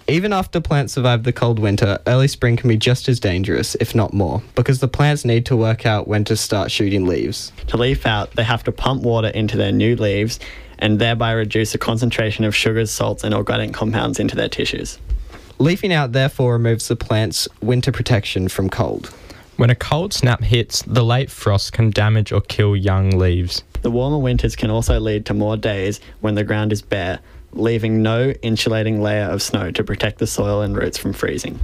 Even 0.08 0.32
after 0.32 0.60
plants 0.60 0.92
survive 0.92 1.24
the 1.24 1.32
cold 1.32 1.58
winter, 1.58 1.98
early 2.06 2.28
spring 2.28 2.56
can 2.56 2.68
be 2.68 2.76
just 2.76 3.08
as 3.08 3.18
dangerous, 3.18 3.74
if 3.80 3.92
not 3.92 4.12
more, 4.12 4.40
because 4.54 4.78
the 4.78 4.86
plants 4.86 5.24
need 5.24 5.44
to 5.46 5.56
work 5.56 5.84
out 5.84 6.06
when 6.06 6.22
to 6.24 6.36
start 6.36 6.70
shooting 6.70 7.06
leaves. 7.06 7.50
To 7.68 7.76
leaf 7.76 8.06
out, 8.06 8.30
they 8.36 8.44
have 8.44 8.62
to 8.64 8.72
pump 8.72 9.02
water 9.02 9.28
into 9.28 9.56
their 9.56 9.72
new 9.72 9.96
leaves 9.96 10.38
and 10.78 11.00
thereby 11.00 11.32
reduce 11.32 11.72
the 11.72 11.78
concentration 11.78 12.44
of 12.44 12.54
sugars, 12.54 12.92
salts, 12.92 13.24
and 13.24 13.34
organic 13.34 13.74
compounds 13.74 14.20
into 14.20 14.36
their 14.36 14.48
tissues. 14.48 15.00
Leafing 15.58 15.92
out 15.92 16.12
therefore 16.12 16.52
removes 16.52 16.86
the 16.86 16.94
plant's 16.94 17.48
winter 17.60 17.90
protection 17.90 18.46
from 18.46 18.70
cold. 18.70 19.12
When 19.56 19.70
a 19.70 19.74
cold 19.74 20.12
snap 20.12 20.42
hits, 20.42 20.82
the 20.82 21.04
late 21.04 21.30
frost 21.30 21.72
can 21.72 21.90
damage 21.90 22.30
or 22.30 22.42
kill 22.42 22.76
young 22.76 23.10
leaves. 23.10 23.64
The 23.82 23.90
warmer 23.90 24.18
winters 24.18 24.54
can 24.54 24.70
also 24.70 25.00
lead 25.00 25.26
to 25.26 25.34
more 25.34 25.56
days 25.56 25.98
when 26.20 26.36
the 26.36 26.44
ground 26.44 26.72
is 26.72 26.82
bare, 26.82 27.20
leaving 27.58 28.02
no 28.02 28.30
insulating 28.42 29.02
layer 29.02 29.24
of 29.24 29.42
snow 29.42 29.70
to 29.70 29.84
protect 29.84 30.18
the 30.18 30.26
soil 30.26 30.62
and 30.62 30.76
roots 30.76 30.98
from 30.98 31.12
freezing. 31.12 31.58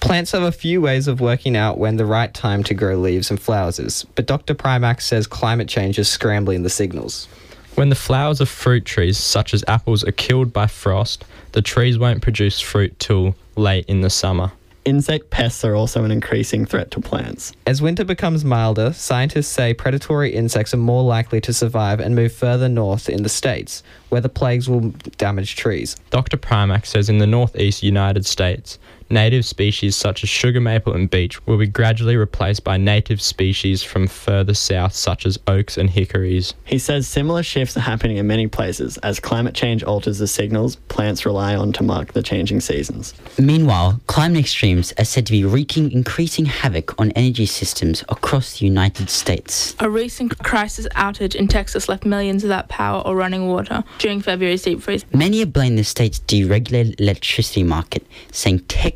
Plants 0.00 0.32
have 0.32 0.42
a 0.42 0.52
few 0.52 0.80
ways 0.80 1.08
of 1.08 1.20
working 1.20 1.56
out 1.56 1.78
when 1.78 1.96
the 1.96 2.06
right 2.06 2.32
time 2.32 2.62
to 2.64 2.74
grow 2.74 2.96
leaves 2.96 3.30
and 3.30 3.40
flowers 3.40 3.78
is, 3.78 4.04
but 4.14 4.26
Dr. 4.26 4.54
Primax 4.54 5.02
says 5.02 5.26
climate 5.26 5.68
change 5.68 5.98
is 5.98 6.08
scrambling 6.08 6.62
the 6.62 6.70
signals. 6.70 7.26
When 7.74 7.88
the 7.88 7.94
flowers 7.94 8.40
of 8.40 8.48
fruit 8.48 8.84
trees, 8.84 9.18
such 9.18 9.52
as 9.52 9.64
apples, 9.68 10.04
are 10.04 10.12
killed 10.12 10.52
by 10.52 10.66
frost, 10.66 11.24
the 11.52 11.62
trees 11.62 11.98
won't 11.98 12.22
produce 12.22 12.60
fruit 12.60 12.98
till 12.98 13.34
late 13.56 13.84
in 13.86 14.00
the 14.00 14.10
summer. 14.10 14.52
Insect 14.86 15.30
pests 15.30 15.64
are 15.64 15.74
also 15.74 16.04
an 16.04 16.12
increasing 16.12 16.64
threat 16.64 16.92
to 16.92 17.00
plants. 17.00 17.52
As 17.66 17.82
winter 17.82 18.04
becomes 18.04 18.44
milder, 18.44 18.92
scientists 18.92 19.48
say 19.48 19.74
predatory 19.74 20.32
insects 20.32 20.72
are 20.72 20.76
more 20.76 21.02
likely 21.02 21.40
to 21.40 21.52
survive 21.52 21.98
and 21.98 22.14
move 22.14 22.32
further 22.32 22.68
north 22.68 23.08
in 23.08 23.24
the 23.24 23.28
states, 23.28 23.82
where 24.10 24.20
the 24.20 24.28
plagues 24.28 24.68
will 24.68 24.92
damage 25.18 25.56
trees. 25.56 25.96
Dr. 26.10 26.36
Primack 26.36 26.86
says 26.86 27.08
in 27.08 27.18
the 27.18 27.26
northeast 27.26 27.82
United 27.82 28.26
States, 28.26 28.78
native 29.08 29.44
species 29.44 29.96
such 29.96 30.22
as 30.22 30.28
sugar 30.28 30.60
maple 30.60 30.92
and 30.92 31.08
beech 31.10 31.44
will 31.46 31.58
be 31.58 31.66
gradually 31.66 32.16
replaced 32.16 32.64
by 32.64 32.76
native 32.76 33.20
species 33.20 33.82
from 33.82 34.06
further 34.06 34.54
south 34.54 34.92
such 34.92 35.26
as 35.26 35.38
oaks 35.46 35.76
and 35.76 35.90
hickories. 35.90 36.54
He 36.64 36.78
says 36.78 37.06
similar 37.06 37.42
shifts 37.42 37.76
are 37.76 37.80
happening 37.80 38.16
in 38.16 38.26
many 38.26 38.46
places 38.46 38.98
as 38.98 39.20
climate 39.20 39.54
change 39.54 39.82
alters 39.84 40.18
the 40.18 40.26
signals 40.26 40.76
plants 40.88 41.24
rely 41.24 41.54
on 41.54 41.72
to 41.74 41.82
mark 41.82 42.12
the 42.12 42.22
changing 42.22 42.60
seasons. 42.60 43.14
Meanwhile, 43.38 44.00
climate 44.06 44.40
extremes 44.40 44.92
are 44.98 45.04
said 45.04 45.26
to 45.26 45.32
be 45.32 45.44
wreaking 45.44 45.92
increasing 45.92 46.46
havoc 46.46 46.98
on 47.00 47.10
energy 47.12 47.46
systems 47.46 48.02
across 48.08 48.58
the 48.58 48.66
United 48.66 49.10
States. 49.10 49.76
A 49.80 49.88
recent 49.88 50.38
crisis 50.40 50.88
outage 50.94 51.34
in 51.34 51.48
Texas 51.48 51.88
left 51.88 52.04
millions 52.04 52.42
without 52.42 52.68
power 52.68 53.02
or 53.02 53.16
running 53.16 53.46
water 53.48 53.84
during 53.98 54.20
February's 54.20 54.62
deep 54.62 54.82
freeze. 54.82 55.04
Many 55.12 55.40
have 55.40 55.52
blamed 55.52 55.78
the 55.78 55.84
state's 55.84 56.20
deregulated 56.20 57.00
electricity 57.00 57.62
market, 57.62 58.06
saying 58.32 58.60
Texas 58.60 58.95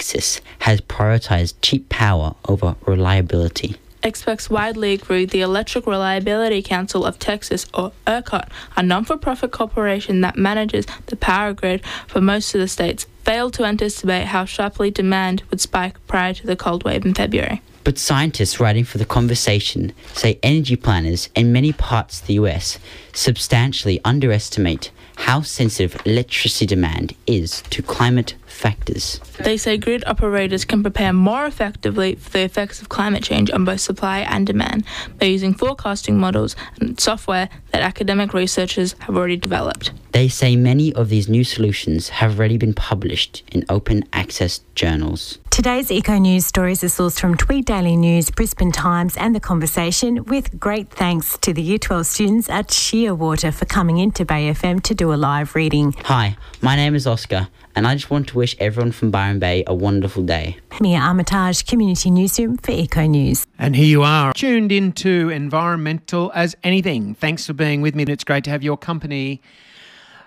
has 0.60 0.80
prioritized 0.80 1.54
cheap 1.62 1.88
power 1.88 2.34
over 2.48 2.76
reliability. 2.86 3.76
Experts 4.02 4.48
widely 4.48 4.94
agree 4.94 5.26
the 5.26 5.42
Electric 5.42 5.86
Reliability 5.86 6.62
Council 6.62 7.04
of 7.04 7.18
Texas, 7.18 7.66
or 7.74 7.92
ERCOT, 8.06 8.48
a 8.76 8.82
non 8.82 9.04
for 9.04 9.18
profit 9.18 9.50
corporation 9.52 10.22
that 10.22 10.36
manages 10.36 10.86
the 11.06 11.16
power 11.16 11.52
grid 11.52 11.84
for 12.06 12.20
most 12.22 12.54
of 12.54 12.60
the 12.60 12.68
states, 12.68 13.06
failed 13.24 13.52
to 13.54 13.64
anticipate 13.64 14.26
how 14.26 14.46
sharply 14.46 14.90
demand 14.90 15.42
would 15.50 15.60
spike 15.60 15.94
prior 16.06 16.32
to 16.32 16.46
the 16.46 16.56
cold 16.56 16.82
wave 16.82 17.04
in 17.04 17.12
February. 17.12 17.60
But 17.84 17.98
scientists 17.98 18.58
writing 18.58 18.84
for 18.84 18.96
The 18.98 19.04
Conversation 19.04 19.92
say 20.14 20.38
energy 20.42 20.76
planners 20.76 21.28
in 21.34 21.52
many 21.52 21.72
parts 21.72 22.20
of 22.20 22.26
the 22.26 22.34
US 22.34 22.78
substantially 23.12 24.00
underestimate 24.04 24.90
how 25.20 25.42
sensitive 25.42 26.00
electricity 26.06 26.66
demand 26.66 27.14
is 27.26 27.62
to 27.70 27.82
climate 27.82 28.34
factors. 28.46 29.20
They 29.38 29.56
say 29.56 29.76
grid 29.76 30.02
operators 30.06 30.64
can 30.64 30.82
prepare 30.82 31.12
more 31.12 31.46
effectively 31.46 32.14
for 32.16 32.30
the 32.30 32.42
effects 32.42 32.80
of 32.80 32.88
climate 32.88 33.22
change 33.22 33.50
on 33.50 33.64
both 33.64 33.80
supply 33.80 34.20
and 34.20 34.46
demand 34.46 34.84
by 35.18 35.26
using 35.26 35.54
forecasting 35.54 36.18
models 36.18 36.56
and 36.80 36.98
software 36.98 37.48
that 37.70 37.82
academic 37.82 38.32
researchers 38.34 38.94
have 39.00 39.16
already 39.16 39.36
developed. 39.36 39.92
They 40.12 40.28
say 40.28 40.56
many 40.56 40.92
of 40.94 41.08
these 41.10 41.28
new 41.28 41.44
solutions 41.44 42.08
have 42.08 42.38
already 42.38 42.56
been 42.56 42.74
published 42.74 43.44
in 43.52 43.64
open 43.68 44.04
access 44.12 44.60
journals. 44.74 45.38
Today's 45.60 45.90
Eco 45.90 46.16
News 46.16 46.46
stories 46.46 46.82
are 46.82 46.86
sourced 46.86 47.20
from 47.20 47.36
Tweed 47.36 47.66
Daily 47.66 47.94
News, 47.94 48.30
Brisbane 48.30 48.72
Times, 48.72 49.14
and 49.18 49.34
The 49.34 49.40
Conversation, 49.40 50.24
with 50.24 50.58
great 50.58 50.88
thanks 50.88 51.36
to 51.36 51.52
the 51.52 51.60
Year 51.60 51.76
12 51.76 52.06
students 52.06 52.48
at 52.48 52.68
Shearwater 52.68 53.52
for 53.52 53.66
coming 53.66 53.98
into 53.98 54.24
Bay 54.24 54.50
FM 54.50 54.82
to 54.84 54.94
do 54.94 55.12
a 55.12 55.16
live 55.16 55.54
reading. 55.54 55.94
Hi, 56.04 56.38
my 56.62 56.76
name 56.76 56.94
is 56.94 57.06
Oscar, 57.06 57.48
and 57.76 57.86
I 57.86 57.94
just 57.94 58.08
want 58.08 58.28
to 58.28 58.38
wish 58.38 58.56
everyone 58.58 58.92
from 58.92 59.10
Byron 59.10 59.38
Bay 59.38 59.62
a 59.66 59.74
wonderful 59.74 60.22
day. 60.22 60.56
Mia 60.80 60.96
Armitage, 60.98 61.66
Community 61.66 62.10
Newsroom 62.10 62.56
for 62.56 62.70
Eco 62.70 63.04
News. 63.04 63.46
And 63.58 63.76
here 63.76 63.84
you 63.84 64.02
are, 64.02 64.32
tuned 64.32 64.72
into 64.72 65.28
Environmental 65.28 66.32
as 66.34 66.56
Anything. 66.64 67.14
Thanks 67.16 67.44
for 67.46 67.52
being 67.52 67.82
with 67.82 67.94
me. 67.94 68.04
and 68.04 68.08
It's 68.08 68.24
great 68.24 68.44
to 68.44 68.50
have 68.50 68.62
your 68.62 68.78
company. 68.78 69.42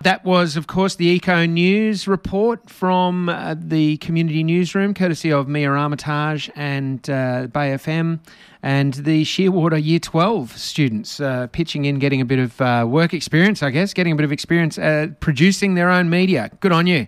That 0.04 0.26
was, 0.26 0.58
of 0.58 0.68
course, 0.68 0.96
the 0.96 1.08
Eco 1.08 1.46
News 1.46 2.10
report 2.10 2.70
from 2.70 3.30
uh, 3.30 3.56
the 3.58 3.96
community 3.98 4.44
newsroom, 4.44 4.94
courtesy 4.94 5.32
of 5.32 5.48
Mia 5.48 5.72
Armitage 5.72 6.52
and 6.58 7.10
uh, 7.10 7.48
Bay 7.48 7.72
FM, 7.72 8.20
and 8.62 8.96
the 8.96 9.24
Shearwater 9.24 9.82
Year 9.82 10.00
12 10.00 10.58
students 10.58 11.22
uh, 11.22 11.48
pitching 11.48 11.86
in, 11.86 12.00
getting 12.00 12.20
a 12.20 12.26
bit 12.26 12.40
of 12.40 12.60
uh, 12.60 12.86
work 12.86 13.14
experience, 13.14 13.64
I 13.64 13.70
guess, 13.70 13.94
getting 13.94 14.12
a 14.12 14.16
bit 14.18 14.26
of 14.26 14.34
experience 14.34 14.78
uh, 14.78 15.08
producing 15.22 15.76
their 15.76 15.90
own 15.90 16.10
media. 16.10 16.52
Good 16.60 16.74
on 16.74 16.86
you. 16.86 17.08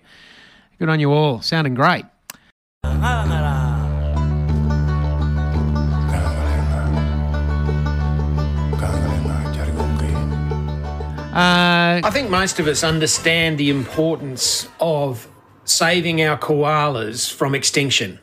Good 0.80 0.88
on 0.88 1.02
you 1.02 1.12
all. 1.12 1.42
Sounding 1.42 1.74
great. 1.74 2.06
Uh, 11.36 12.00
I 12.02 12.12
think 12.12 12.30
most 12.30 12.62
of 12.62 12.68
us 12.68 12.82
understand 12.82 13.58
the 13.58 13.70
importance 13.70 14.70
of 14.80 15.28
saving 15.66 16.24
our 16.24 16.38
koalas 16.38 17.30
from 17.30 17.54
extinction. 17.54 18.20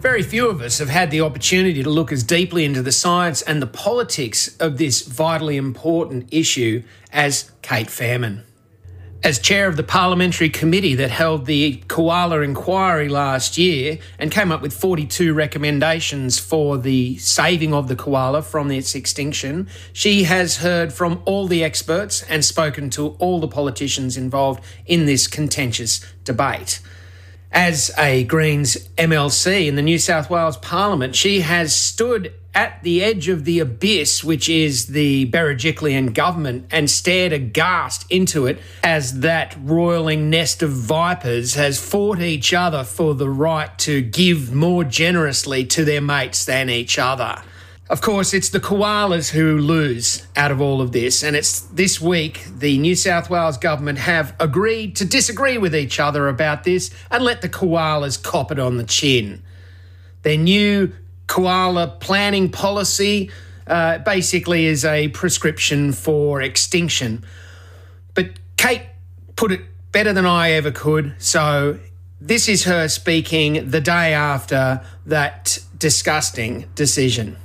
Very 0.00 0.22
few 0.22 0.48
of 0.48 0.62
us 0.62 0.78
have 0.78 0.88
had 0.88 1.10
the 1.10 1.20
opportunity 1.20 1.82
to 1.82 1.90
look 1.90 2.10
as 2.10 2.22
deeply 2.22 2.64
into 2.64 2.80
the 2.80 2.90
science 2.90 3.42
and 3.42 3.60
the 3.60 3.66
politics 3.66 4.56
of 4.56 4.78
this 4.78 5.02
vitally 5.02 5.58
important 5.58 6.26
issue 6.32 6.82
as 7.12 7.50
Cate 7.60 7.88
Faehrmann. 7.88 8.44
As 9.24 9.38
chair 9.38 9.68
of 9.68 9.78
the 9.78 9.82
parliamentary 9.82 10.50
committee 10.50 10.94
that 10.96 11.10
held 11.10 11.46
the 11.46 11.82
koala 11.88 12.42
inquiry 12.42 13.08
last 13.08 13.56
year 13.56 13.98
and 14.18 14.30
came 14.30 14.52
up 14.52 14.60
with 14.60 14.74
42 14.74 15.32
recommendations 15.32 16.38
for 16.38 16.76
the 16.76 17.16
saving 17.16 17.72
of 17.72 17.88
the 17.88 17.96
koala 17.96 18.42
from 18.42 18.70
its 18.70 18.94
extinction, 18.94 19.66
she 19.94 20.24
has 20.24 20.58
heard 20.58 20.92
from 20.92 21.22
all 21.24 21.46
the 21.46 21.64
experts 21.64 22.20
and 22.24 22.44
spoken 22.44 22.90
to 22.90 23.12
all 23.18 23.40
the 23.40 23.48
politicians 23.48 24.18
involved 24.18 24.62
in 24.84 25.06
this 25.06 25.26
contentious 25.26 26.04
debate. 26.24 26.80
As 27.54 27.92
a 27.96 28.24
Greens 28.24 28.76
MLC 28.98 29.68
in 29.68 29.76
the 29.76 29.82
New 29.82 30.00
South 30.00 30.28
Wales 30.28 30.56
Parliament, 30.56 31.14
she 31.14 31.42
has 31.42 31.72
stood 31.72 32.32
at 32.52 32.82
the 32.82 33.00
edge 33.00 33.28
of 33.28 33.44
the 33.44 33.60
abyss, 33.60 34.24
which 34.24 34.48
is 34.48 34.88
the 34.88 35.30
Berejiklian 35.30 36.14
government, 36.14 36.66
and 36.72 36.90
stared 36.90 37.32
aghast 37.32 38.06
into 38.10 38.46
it 38.46 38.58
as 38.82 39.20
that 39.20 39.56
roiling 39.62 40.28
nest 40.28 40.64
of 40.64 40.70
vipers 40.72 41.54
has 41.54 41.78
fought 41.78 42.18
each 42.18 42.52
other 42.52 42.82
for 42.82 43.14
the 43.14 43.30
right 43.30 43.78
to 43.78 44.02
give 44.02 44.52
more 44.52 44.82
generously 44.82 45.64
to 45.64 45.84
their 45.84 46.00
mates 46.00 46.44
than 46.44 46.68
each 46.68 46.98
other. 46.98 47.40
Of 47.90 48.00
course, 48.00 48.32
it's 48.32 48.48
the 48.48 48.60
koalas 48.60 49.30
who 49.30 49.58
lose 49.58 50.26
out 50.36 50.50
of 50.50 50.58
all 50.58 50.80
of 50.80 50.92
this, 50.92 51.22
and 51.22 51.36
it's 51.36 51.60
this 51.60 52.00
week 52.00 52.42
the 52.50 52.78
New 52.78 52.96
South 52.96 53.28
Wales 53.28 53.58
government 53.58 53.98
have 53.98 54.34
agreed 54.40 54.96
to 54.96 55.04
disagree 55.04 55.58
with 55.58 55.76
each 55.76 56.00
other 56.00 56.26
about 56.28 56.64
this 56.64 56.90
and 57.10 57.22
let 57.22 57.42
the 57.42 57.48
koalas 57.48 58.20
cop 58.22 58.50
it 58.50 58.58
on 58.58 58.78
the 58.78 58.84
chin. 58.84 59.42
Their 60.22 60.38
new 60.38 60.94
koala 61.26 61.88
planning 62.00 62.50
policy 62.50 63.30
uh, 63.66 63.98
basically 63.98 64.64
is 64.64 64.86
a 64.86 65.08
prescription 65.08 65.92
for 65.92 66.40
extinction. 66.40 67.22
But 68.14 68.30
Cate 68.56 68.86
put 69.36 69.52
it 69.52 69.60
better 69.92 70.14
than 70.14 70.24
I 70.24 70.52
ever 70.52 70.70
could. 70.70 71.14
So 71.18 71.78
this 72.26 72.48
is 72.48 72.64
her 72.64 72.88
speaking 72.88 73.70
the 73.70 73.82
day 73.82 74.14
after 74.14 74.80
that 75.04 75.58
disgusting 75.78 76.64
decision. 76.74 77.36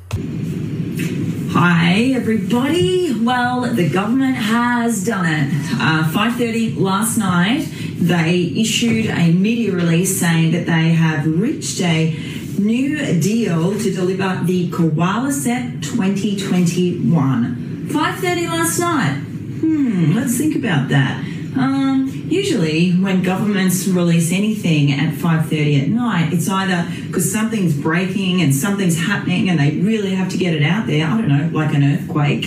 Hi, 1.51 2.13
everybody. 2.15 3.13
Well, 3.21 3.61
the 3.61 3.89
government 3.89 4.37
has 4.37 5.03
done 5.03 5.25
it. 5.25 5.53
Uh, 5.73 6.09
5:30 6.13 6.79
last 6.79 7.17
night, 7.17 7.67
they 7.99 8.53
issued 8.55 9.07
a 9.07 9.33
media 9.33 9.73
release 9.73 10.17
saying 10.17 10.51
that 10.51 10.65
they 10.65 10.93
have 10.93 11.27
reached 11.27 11.81
a 11.81 12.15
new 12.57 13.19
deal 13.19 13.77
to 13.77 13.91
deliver 13.91 14.39
the 14.45 14.69
Koala 14.69 15.33
SEPP 15.33 15.81
2021. 15.81 17.87
5:30 17.89 18.47
last 18.47 18.79
night. 18.79 19.15
Hmm, 19.59 20.15
let's 20.15 20.37
think 20.37 20.55
about 20.55 20.87
that. 20.87 21.21
Um, 21.57 22.18
usually, 22.31 22.91
when 22.91 23.23
governments 23.23 23.87
release 23.87 24.31
anything 24.31 24.91
at 24.91 25.13
5:30 25.15 25.81
at 25.81 25.87
night, 25.89 26.33
it's 26.33 26.49
either 26.49 26.85
because 27.07 27.31
something's 27.31 27.73
breaking 27.73 28.41
and 28.41 28.53
something's 28.53 28.97
happening, 28.97 29.49
and 29.49 29.59
they 29.59 29.71
really 29.79 30.15
have 30.15 30.29
to 30.29 30.37
get 30.37 30.53
it 30.53 30.63
out 30.63 30.87
there. 30.87 31.05
I 31.05 31.17
don't 31.17 31.27
know, 31.27 31.49
like 31.51 31.73
an 31.73 31.83
earthquake, 31.83 32.45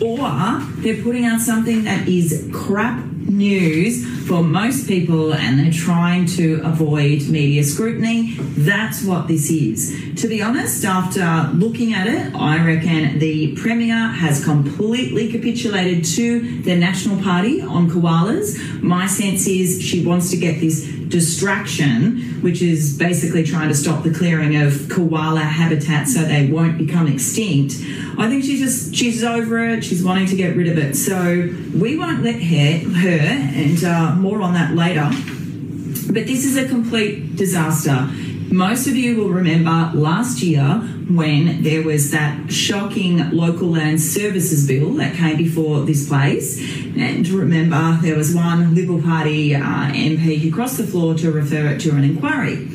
or 0.00 0.18
they're 0.78 1.02
putting 1.02 1.24
out 1.24 1.40
something 1.40 1.84
that 1.84 2.08
is 2.08 2.48
crap 2.52 3.04
news 3.28 4.06
for 4.26 4.42
most 4.42 4.86
people 4.88 5.32
and 5.34 5.58
they're 5.58 5.72
trying 5.72 6.26
to 6.26 6.60
avoid 6.64 7.28
media 7.28 7.62
scrutiny. 7.62 8.34
That's 8.38 9.04
what 9.04 9.28
this 9.28 9.50
is. 9.50 9.94
To 10.16 10.28
be 10.28 10.42
honest, 10.42 10.84
after 10.84 11.50
looking 11.54 11.94
at 11.94 12.06
it, 12.06 12.34
I 12.34 12.64
reckon 12.64 13.18
the 13.18 13.54
Premier 13.56 14.08
has 14.08 14.44
completely 14.44 15.30
capitulated 15.30 16.04
to 16.16 16.62
the 16.62 16.76
National 16.76 17.22
Party 17.22 17.60
on 17.60 17.90
koalas. 17.90 18.82
My 18.82 19.06
sense 19.18 19.46
is 19.46 19.82
she 19.82 20.04
wants 20.04 20.30
to 20.30 20.36
get 20.36 20.60
this 20.60 20.86
distraction, 21.08 22.40
which 22.42 22.62
is 22.62 22.96
basically 22.96 23.42
trying 23.42 23.68
to 23.68 23.74
stop 23.74 24.04
the 24.04 24.12
clearing 24.12 24.56
of 24.56 24.88
koala 24.88 25.40
habitat 25.40 26.06
so 26.06 26.20
they 26.22 26.50
won't 26.50 26.78
become 26.78 27.06
extinct. 27.06 27.74
I 28.18 28.28
think 28.28 28.44
she's 28.44 28.60
just 28.60 28.94
she's 28.94 29.24
over 29.24 29.64
it. 29.68 29.84
She's 29.84 30.02
wanting 30.02 30.26
to 30.26 30.36
get 30.36 30.56
rid 30.56 30.68
of 30.68 30.78
it. 30.78 30.94
So 30.94 31.50
we 31.76 31.98
won't 31.98 32.22
let 32.22 32.40
her 32.40 32.78
her 33.04 33.20
and 33.64 33.84
uh, 33.84 34.14
more 34.14 34.40
on 34.42 34.54
that 34.54 34.74
later. 34.74 35.10
But 36.12 36.26
this 36.26 36.44
is 36.44 36.56
a 36.56 36.66
complete 36.68 37.36
disaster. 37.36 38.08
Most 38.50 38.86
of 38.86 38.96
you 38.96 39.16
will 39.16 39.30
remember 39.30 39.90
last 39.94 40.42
year 40.42 40.82
when 41.08 41.62
there 41.62 41.82
was 41.82 42.10
that 42.10 42.52
shocking 42.52 43.30
local 43.30 43.68
land 43.70 44.00
services 44.00 44.66
bill 44.66 44.94
that 44.94 45.14
came 45.14 45.36
before 45.36 45.80
this 45.80 46.06
place. 46.08 46.58
And 46.96 47.26
remember, 47.28 47.98
there 48.02 48.16
was 48.16 48.34
one 48.34 48.74
Liberal 48.74 49.00
Party 49.00 49.54
uh, 49.54 49.60
MP 49.60 50.38
who 50.38 50.52
crossed 50.52 50.76
the 50.76 50.86
floor 50.86 51.14
to 51.14 51.32
refer 51.32 51.68
it 51.68 51.80
to 51.82 51.90
an 51.90 52.04
inquiry. 52.04 52.68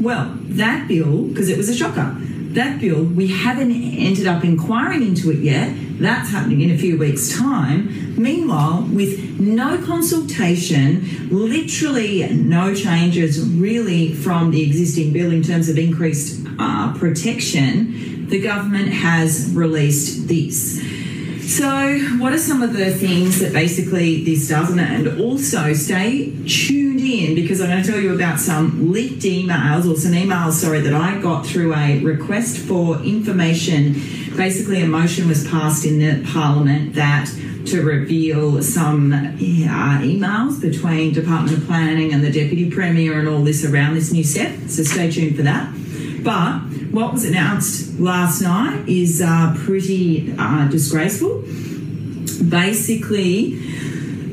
Well, 0.00 0.36
that 0.42 0.88
bill, 0.88 1.22
because 1.28 1.48
it 1.48 1.56
was 1.56 1.68
a 1.68 1.74
shocker, 1.74 2.16
that 2.56 2.80
bill, 2.80 3.04
we 3.04 3.28
haven't 3.28 3.70
ended 3.70 4.26
up 4.26 4.42
inquiring 4.42 5.02
into 5.02 5.30
it 5.30 5.38
yet. 5.38 5.74
That's 6.00 6.30
happening 6.30 6.62
in 6.62 6.70
a 6.70 6.78
few 6.78 6.98
weeks' 6.98 7.38
time. 7.38 8.14
Meanwhile, 8.20 8.88
with 8.90 9.38
no 9.38 9.76
consultation, 9.84 11.28
literally 11.30 12.26
no 12.32 12.74
changes 12.74 13.46
really 13.46 14.14
from 14.14 14.50
the 14.50 14.62
existing 14.62 15.12
bill 15.12 15.32
in 15.32 15.42
terms 15.42 15.68
of 15.68 15.78
increased 15.78 16.45
uh, 16.58 16.94
protection, 16.98 18.28
the 18.28 18.40
government 18.40 18.88
has 18.88 19.52
released 19.54 20.28
this. 20.28 20.82
So, 21.46 22.00
what 22.18 22.32
are 22.32 22.38
some 22.38 22.60
of 22.60 22.72
the 22.72 22.90
things 22.90 23.38
that 23.38 23.52
basically 23.52 24.24
this 24.24 24.48
does? 24.48 24.76
And 24.76 25.20
also, 25.20 25.74
stay 25.74 26.32
tuned 26.44 27.00
in 27.00 27.36
because 27.36 27.60
I'm 27.60 27.68
going 27.68 27.84
to 27.84 27.88
tell 27.88 28.00
you 28.00 28.16
about 28.16 28.40
some 28.40 28.90
leaked 28.90 29.22
emails 29.22 29.88
or 29.88 29.96
some 29.96 30.10
emails, 30.10 30.54
sorry, 30.54 30.80
that 30.80 30.92
I 30.92 31.20
got 31.20 31.46
through 31.46 31.72
a 31.72 32.00
request 32.00 32.58
for 32.58 32.98
information. 32.98 33.92
Basically, 34.36 34.82
a 34.82 34.86
motion 34.86 35.28
was 35.28 35.46
passed 35.46 35.84
in 35.84 36.00
the 36.00 36.28
Parliament 36.32 36.94
that 36.94 37.30
to 37.66 37.82
reveal 37.82 38.60
some 38.60 39.12
uh, 39.12 39.16
emails 39.38 40.60
between 40.60 41.12
Department 41.12 41.56
of 41.56 41.64
Planning 41.66 42.12
and 42.12 42.24
the 42.24 42.32
Deputy 42.32 42.68
Premier 42.68 43.20
and 43.20 43.28
all 43.28 43.42
this 43.42 43.64
around 43.64 43.94
this 43.94 44.12
new 44.12 44.24
set. 44.24 44.68
So, 44.68 44.82
stay 44.82 45.12
tuned 45.12 45.36
for 45.36 45.42
that. 45.42 45.72
But 46.26 46.58
what 46.90 47.12
was 47.12 47.24
announced 47.24 48.00
last 48.00 48.42
night 48.42 48.88
is 48.88 49.22
uh, 49.22 49.54
pretty 49.58 50.34
uh, 50.36 50.66
disgraceful. 50.66 51.42
Basically, 52.48 53.60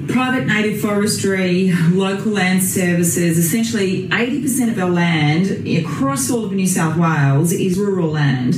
private 0.08 0.48
native 0.48 0.82
forestry, 0.82 1.72
local 1.92 2.32
land 2.32 2.64
services, 2.64 3.38
essentially 3.38 4.08
80% 4.08 4.72
of 4.72 4.80
our 4.80 4.90
land 4.90 5.68
across 5.68 6.32
all 6.32 6.46
of 6.46 6.52
New 6.54 6.66
South 6.66 6.98
Wales 6.98 7.54
is 7.54 7.78
rural 7.78 8.10
land. 8.10 8.56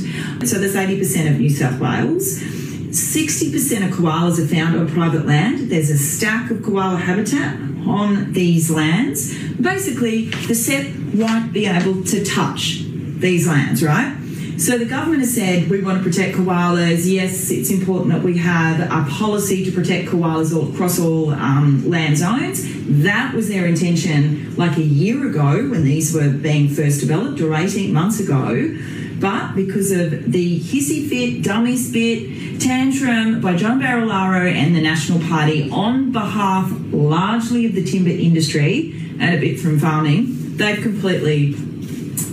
So 0.48 0.58
there's 0.58 0.74
80% 0.74 1.30
of 1.30 1.38
New 1.38 1.50
South 1.50 1.78
Wales. 1.78 2.38
60% 2.38 3.86
of 3.86 3.94
koalas 3.94 4.42
are 4.42 4.48
found 4.48 4.80
on 4.80 4.88
private 4.88 5.26
land. 5.26 5.70
There's 5.70 5.90
a 5.90 5.98
stack 5.98 6.50
of 6.50 6.62
koala 6.62 6.96
habitat 6.96 7.56
on 7.86 8.32
these 8.32 8.70
lands. 8.70 9.36
Basically, 9.60 10.30
the 10.30 10.54
SEPP 10.54 11.16
won't 11.16 11.52
be 11.52 11.66
able 11.66 12.02
to 12.04 12.24
touch 12.24 12.85
these 13.16 13.46
lands, 13.46 13.82
right? 13.82 14.16
So 14.58 14.78
the 14.78 14.86
government 14.86 15.20
has 15.20 15.34
said 15.34 15.68
we 15.68 15.82
want 15.82 16.02
to 16.02 16.04
protect 16.04 16.34
koalas. 16.34 17.04
Yes, 17.04 17.50
it's 17.50 17.70
important 17.70 18.12
that 18.14 18.22
we 18.22 18.38
have 18.38 18.80
a 18.80 19.10
policy 19.10 19.66
to 19.66 19.70
protect 19.70 20.08
koalas 20.08 20.56
all 20.56 20.72
across 20.72 20.98
all 20.98 21.30
um, 21.30 21.90
land 21.90 22.16
zones. 22.16 22.62
That 23.02 23.34
was 23.34 23.48
their 23.48 23.66
intention 23.66 24.56
like 24.56 24.78
a 24.78 24.82
year 24.82 25.28
ago 25.28 25.68
when 25.68 25.84
these 25.84 26.14
were 26.14 26.30
being 26.30 26.70
first 26.70 27.00
developed, 27.00 27.38
or 27.42 27.54
18 27.54 27.92
months 27.92 28.18
ago. 28.18 28.74
But 29.20 29.54
because 29.54 29.92
of 29.92 30.32
the 30.32 30.60
hissy 30.60 31.06
fit, 31.06 31.42
dummy 31.42 31.76
spit, 31.76 32.60
tantrum 32.60 33.42
by 33.42 33.56
John 33.56 33.80
Barilaro 33.80 34.50
and 34.50 34.74
the 34.74 34.80
National 34.80 35.18
Party 35.20 35.70
on 35.70 36.12
behalf 36.12 36.70
largely 36.92 37.66
of 37.66 37.74
the 37.74 37.84
timber 37.84 38.10
industry 38.10 38.94
and 39.18 39.34
a 39.34 39.38
bit 39.38 39.60
from 39.60 39.78
farming, 39.78 40.56
they've 40.56 40.82
completely 40.82 41.54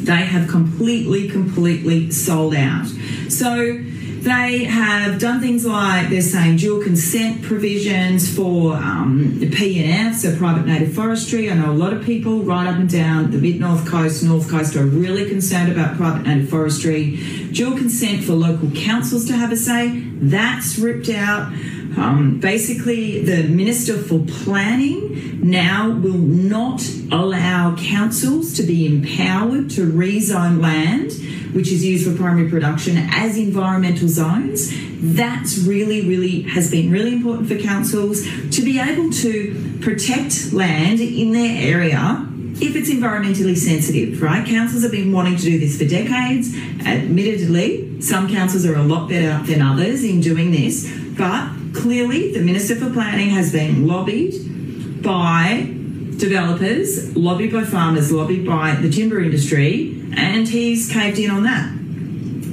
they 0.06 0.26
have 0.26 0.48
completely, 0.48 1.30
completely 1.30 2.12
sold 2.12 2.56
out. 2.56 2.88
So 3.30 3.80
they 4.24 4.64
have 4.64 5.20
done 5.20 5.42
things 5.42 5.66
like 5.66 6.10
they're 6.10 6.22
saying 6.22 6.56
dual 6.56 6.82
consent 6.82 7.42
provisions 7.42 8.34
for 8.34 8.74
um, 8.74 9.40
the 9.40 9.50
PNF, 9.50 10.14
so 10.14 10.36
private 10.38 10.66
native 10.66 10.94
forestry. 10.94 11.52
I 11.52 11.56
know 11.56 11.72
a 11.72 11.74
lot 11.74 11.92
of 11.92 12.06
people 12.06 12.42
right 12.42 12.66
up 12.66 12.78
and 12.78 12.90
down 12.90 13.32
the 13.32 13.38
mid 13.38 13.60
north 13.60 13.86
coast, 13.86 14.24
north 14.24 14.50
coast 14.50 14.78
are 14.78 14.86
really 14.86 15.28
concerned 15.28 15.74
about 15.74 15.98
private 15.98 16.26
native 16.26 16.50
forestry. 16.50 17.18
Dual 17.52 17.78
consent 17.78 18.24
for 18.24 18.32
local 18.32 18.72
councils 18.72 19.26
to 19.26 19.34
have 19.34 19.52
a 19.52 19.58
say, 19.58 19.90
that's 20.22 20.78
ripped 20.78 21.10
out. 21.10 21.52
Um, 21.96 22.40
basically, 22.40 23.24
the 23.24 23.44
Minister 23.44 23.98
for 23.98 24.20
Planning 24.20 25.40
now 25.48 25.90
will 25.90 26.14
not 26.18 26.82
allow 27.12 27.76
councils 27.76 28.54
to 28.56 28.64
be 28.64 28.86
empowered 28.86 29.70
to 29.72 29.92
rezone 29.92 30.62
land 30.62 31.12
which 31.54 31.72
is 31.72 31.86
used 31.86 32.10
for 32.10 32.18
primary 32.18 32.50
production 32.50 32.98
as 32.98 33.38
environmental 33.38 34.08
zones. 34.08 34.74
That's 35.00 35.60
really, 35.60 36.08
really 36.08 36.42
has 36.44 36.70
been 36.72 36.92
really 36.92 37.14
important 37.14 37.48
for 37.48 37.58
councils 37.58 38.24
to 38.52 38.62
be 38.62 38.80
able 38.80 39.12
to 39.12 39.80
protect 39.82 40.52
land 40.52 41.00
in 41.00 41.32
their 41.32 41.74
area 41.74 42.28
if 42.56 42.76
it's 42.76 42.90
environmentally 42.90 43.58
sensitive, 43.58 44.22
right? 44.22 44.46
Councils 44.48 44.84
have 44.84 44.92
been 44.92 45.12
wanting 45.12 45.36
to 45.36 45.44
do 45.44 45.60
this 45.60 45.78
for 45.78 45.86
decades. 45.86 46.56
Admittedly, 46.86 48.02
some 48.02 48.30
councils 48.30 48.66
are 48.66 48.76
a 48.76 48.84
lot 48.84 49.10
better 49.10 49.44
than 49.46 49.62
others 49.62 50.04
in 50.04 50.22
doing 50.22 50.52
this, 50.52 50.92
but 51.18 51.50
clearly 51.74 52.32
the 52.32 52.40
Minister 52.40 52.76
for 52.76 52.92
Planning 52.92 53.30
has 53.32 53.52
been 53.52 53.88
lobbied 53.88 55.02
by 55.04 55.70
developers, 56.18 57.16
lobbied 57.16 57.52
by 57.52 57.64
farmers, 57.64 58.12
lobbied 58.12 58.46
by 58.46 58.76
the 58.76 58.90
timber 58.90 59.20
industry, 59.20 60.02
and 60.16 60.48
he's 60.48 60.92
caved 60.92 61.20
in 61.20 61.30
on 61.32 61.44
that. 61.44 61.72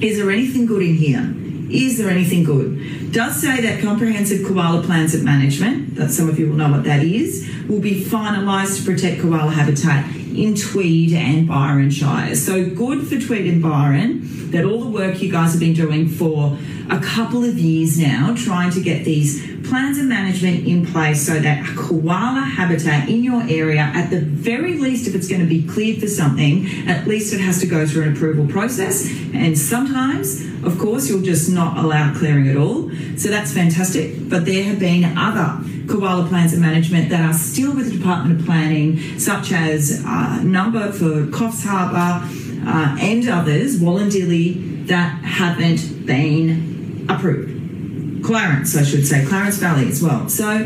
Is 0.03 0.19
there 0.19 0.31
anything 0.31 0.67
good 0.67 0.83
in 0.83 0.95
here? 0.95 1.35
Is 1.71 1.99
there 1.99 2.11
anything 2.11 2.43
good? 2.43 3.13
Does 3.13 3.41
say 3.41 3.61
that 3.61 3.81
comprehensive 3.81 4.47
koala 4.47 4.83
plans 4.83 5.15
of 5.15 5.23
management, 5.23 5.95
that 5.95 6.11
some 6.11 6.29
of 6.29 6.39
you 6.39 6.49
will 6.49 6.57
know 6.57 6.71
what 6.71 6.85
that 6.85 7.05
is, 7.05 7.49
will 7.69 7.81
be 7.81 8.03
finalised 8.03 8.79
to 8.79 8.91
protect 8.91 9.21
koala 9.21 9.53
habitat 9.53 10.05
in 10.17 10.57
Tweed 10.57 11.13
and 11.13 11.47
Byron 11.47 11.91
Shire. 11.91 12.35
So 12.35 12.69
good 12.69 13.07
for 13.07 13.21
Tweed 13.21 13.47
and 13.47 13.63
Byron 13.63 14.51
that 14.51 14.65
all 14.65 14.81
the 14.81 14.91
work 14.91 15.23
you 15.23 15.31
guys 15.31 15.53
have 15.53 15.61
been 15.61 15.75
doing 15.75 16.09
for 16.09 16.57
a 16.91 17.01
couple 17.01 17.45
of 17.45 17.57
years 17.59 17.99
now 17.99 18.35
trying 18.37 18.71
to 18.73 18.81
get 18.81 19.05
these 19.05 19.41
plans 19.69 19.99
of 19.99 20.05
management 20.07 20.67
in 20.67 20.85
place 20.85 21.25
so 21.25 21.39
that 21.39 21.69
a 21.69 21.75
koala 21.77 22.41
habitat 22.41 23.09
in 23.09 23.23
your 23.23 23.43
area, 23.43 23.81
at 23.95 24.11
the 24.11 24.21
very 24.21 24.79
least, 24.79 25.07
if 25.07 25.15
it's 25.15 25.29
going 25.29 25.41
to 25.41 25.47
be 25.47 25.67
cleared 25.67 26.01
for 26.01 26.09
something, 26.09 26.67
at 26.89 27.07
least 27.07 27.33
it 27.33 27.41
has 27.41 27.61
to 27.61 27.67
go 27.67 27.87
through 27.87 28.03
an 28.03 28.13
approval 28.17 28.47
process. 28.47 29.09
And 29.33 29.57
sometimes, 29.57 30.45
of 30.65 30.79
course, 30.79 31.09
you'll 31.09 31.23
just 31.23 31.51
not 31.51 31.79
allow 31.79 32.13
clearing 32.15 32.49
at 32.49 32.57
all. 32.57 32.91
So 33.17 33.29
that's 33.29 33.53
fantastic. 33.53 34.29
But 34.29 34.45
there 34.45 34.65
have 34.65 34.81
been 34.81 35.17
other 35.17 35.65
koala 35.89 36.27
plans 36.27 36.53
of 36.53 36.61
management 36.61 37.11
that 37.11 37.21
are 37.21 37.35
still 37.35 37.75
with 37.75 37.91
the 37.91 37.99
Department 37.99 38.41
of 38.41 38.47
Planning, 38.47 39.19
such 39.19 39.53
as 39.53 40.03
uh, 40.05 40.43
number 40.43 40.91
for 40.93 41.27
Coffs 41.27 41.65
Harbour 41.65 42.27
uh, 42.67 42.97
and 43.01 43.29
others, 43.29 43.81
Wollondilly, 43.81 44.87
that 44.87 45.23
haven't 45.25 46.05
been 46.05 46.80
approved. 47.15 48.25
Clarence, 48.25 48.77
I 48.77 48.85
should 48.85 49.07
say, 49.07 49.25
Clarence 49.25 49.59
Valley 49.59 49.89
as 49.89 50.03
well. 50.03 50.29
So 50.29 50.59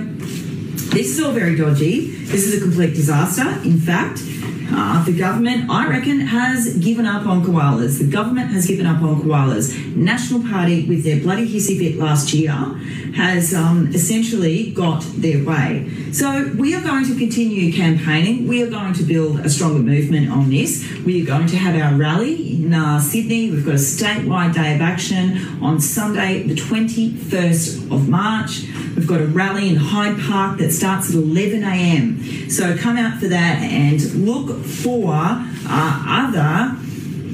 this 0.95 1.17
is 1.17 1.21
all 1.23 1.33
very 1.33 1.57
dodgy. 1.57 2.11
This 2.25 2.47
is 2.47 2.61
a 2.61 2.61
complete 2.61 2.95
disaster. 2.95 3.49
In 3.65 3.79
fact, 3.79 4.21
uh, 4.73 5.05
the 5.05 5.17
government, 5.17 5.71
I 5.71 5.89
reckon, 5.89 6.21
has 6.21 6.77
given 6.79 7.07
up 7.07 7.27
on 7.27 7.45
koalas. 7.45 7.99
The 7.99 8.11
government 8.11 8.51
has 8.51 8.67
given 8.67 8.87
up 8.87 9.03
on 9.03 9.23
koalas. 9.23 9.95
National 9.95 10.43
Party, 10.43 10.87
with 10.87 11.05
their 11.05 11.21
bloody 11.21 11.47
hissy 11.47 11.79
fit 11.79 11.97
last 11.99 12.33
year, 12.33 12.53
has 13.15 13.55
um, 13.55 13.93
essentially 13.95 14.71
got 14.73 15.03
their 15.17 15.45
way. 15.45 15.89
So 16.13 16.53
we 16.57 16.75
are 16.75 16.83
going 16.83 17.05
to 17.07 17.17
continue 17.17 17.73
campaigning. 17.73 18.49
We 18.49 18.63
are 18.63 18.71
going 18.71 18.93
to 18.95 19.03
build 19.05 19.41
a 19.41 19.49
stronger 19.49 19.79
movement 19.79 20.31
on 20.31 20.51
this. 20.51 20.89
We 21.05 21.23
are 21.23 21.27
going 21.27 21.47
to 21.49 21.57
have 21.57 21.81
our 21.81 21.97
rally 21.97 22.65
in 22.65 22.75
uh, 22.75 23.01
Sydney. 23.01 23.51
We've 23.51 23.65
got 23.65 23.75
a 23.75 23.79
statewide 23.79 24.55
day 24.55 24.75
of 24.75 24.81
action 24.81 25.63
on 25.63 25.81
Sunday, 25.81 26.43
the 26.43 26.55
21st 26.55 27.93
of 27.93 28.09
March. 28.09 28.65
We've 28.97 29.07
got 29.07 29.21
a 29.21 29.27
rally 29.27 29.69
in 29.69 29.77
Hyde 29.77 30.19
Park 30.21 30.59
that 30.59 30.73
starts 30.73 31.11
at 31.11 31.17
11am. 31.17 32.51
So 32.51 32.77
come 32.77 32.97
out 32.97 33.21
for 33.21 33.29
that 33.29 33.63
and 33.63 34.03
look 34.27 34.65
for 34.65 35.15
uh, 35.15 36.05
other, 36.07 36.77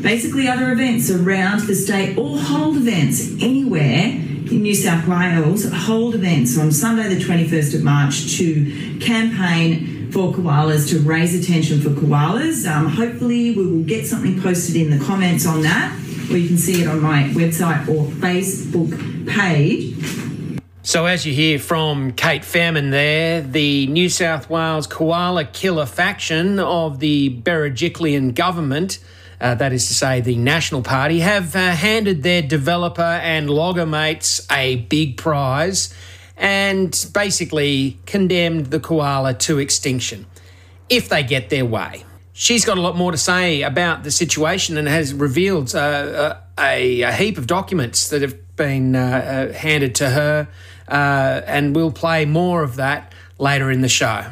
basically 0.02 0.46
other 0.46 0.72
events 0.72 1.10
around 1.10 1.66
the 1.66 1.74
state 1.74 2.18
or 2.18 2.38
hold 2.38 2.76
events 2.76 3.32
anywhere 3.42 4.26
in 4.50 4.62
New 4.62 4.74
South 4.74 5.06
Wales, 5.06 5.70
hold 5.72 6.14
events 6.14 6.58
on 6.58 6.72
Sunday 6.72 7.14
the 7.14 7.20
21st 7.20 7.74
of 7.74 7.82
March 7.82 8.36
to 8.36 8.98
campaign 9.00 10.10
for 10.10 10.32
koalas, 10.32 10.88
to 10.90 10.98
raise 11.00 11.34
attention 11.40 11.80
for 11.80 11.90
koalas. 11.90 12.68
Um, 12.68 12.88
hopefully 12.88 13.54
we 13.54 13.66
will 13.66 13.84
get 13.84 14.06
something 14.06 14.40
posted 14.40 14.76
in 14.76 14.90
the 14.90 15.04
comments 15.04 15.46
on 15.46 15.62
that, 15.62 15.96
or 16.30 16.36
you 16.36 16.48
can 16.48 16.58
see 16.58 16.82
it 16.82 16.88
on 16.88 17.00
my 17.00 17.24
website 17.34 17.88
or 17.88 18.06
Facebook 18.06 19.28
page. 19.28 19.94
So, 20.82 21.06
as 21.06 21.24
you 21.24 21.32
hear 21.32 21.58
from 21.58 22.12
Cate 22.12 22.42
Faehrmann 22.42 22.90
there, 22.90 23.42
the 23.42 23.86
New 23.86 24.08
South 24.08 24.50
Wales 24.50 24.86
koala 24.86 25.44
killer 25.44 25.86
faction 25.86 26.58
of 26.58 26.98
the 26.98 27.40
Berejiklian 27.42 28.34
government, 28.34 28.98
uh, 29.40 29.54
that 29.54 29.72
is 29.72 29.88
to 29.88 29.94
say 29.94 30.20
the 30.20 30.36
National 30.36 30.82
Party, 30.82 31.20
have 31.20 31.56
uh, 31.56 31.70
handed 31.70 32.22
their 32.22 32.42
developer 32.42 33.02
and 33.02 33.48
logger 33.48 33.86
mates 33.86 34.46
a 34.50 34.76
big 34.76 35.16
prize 35.16 35.94
and 36.36 37.06
basically 37.12 37.98
condemned 38.06 38.66
the 38.66 38.80
koala 38.80 39.34
to 39.34 39.58
extinction 39.58 40.26
if 40.88 41.08
they 41.08 41.22
get 41.22 41.50
their 41.50 41.64
way. 41.64 42.04
She's 42.32 42.64
got 42.64 42.78
a 42.78 42.80
lot 42.80 42.96
more 42.96 43.12
to 43.12 43.18
say 43.18 43.62
about 43.62 44.02
the 44.02 44.10
situation 44.10 44.78
and 44.78 44.88
has 44.88 45.12
revealed 45.12 45.74
uh, 45.74 46.36
a, 46.58 47.02
a, 47.02 47.12
heap 47.12 47.36
of 47.36 47.46
documents 47.46 48.08
that 48.08 48.22
have 48.22 48.56
been 48.56 48.96
uh, 48.96 49.48
uh, 49.50 49.52
handed 49.52 49.94
to 49.96 50.08
her 50.08 50.48
uh, 50.88 51.42
and 51.46 51.76
we'll 51.76 51.92
play 51.92 52.24
more 52.24 52.62
of 52.62 52.76
that 52.76 53.12
later 53.38 53.70
in 53.70 53.82
the 53.82 53.88
show. 53.88 54.24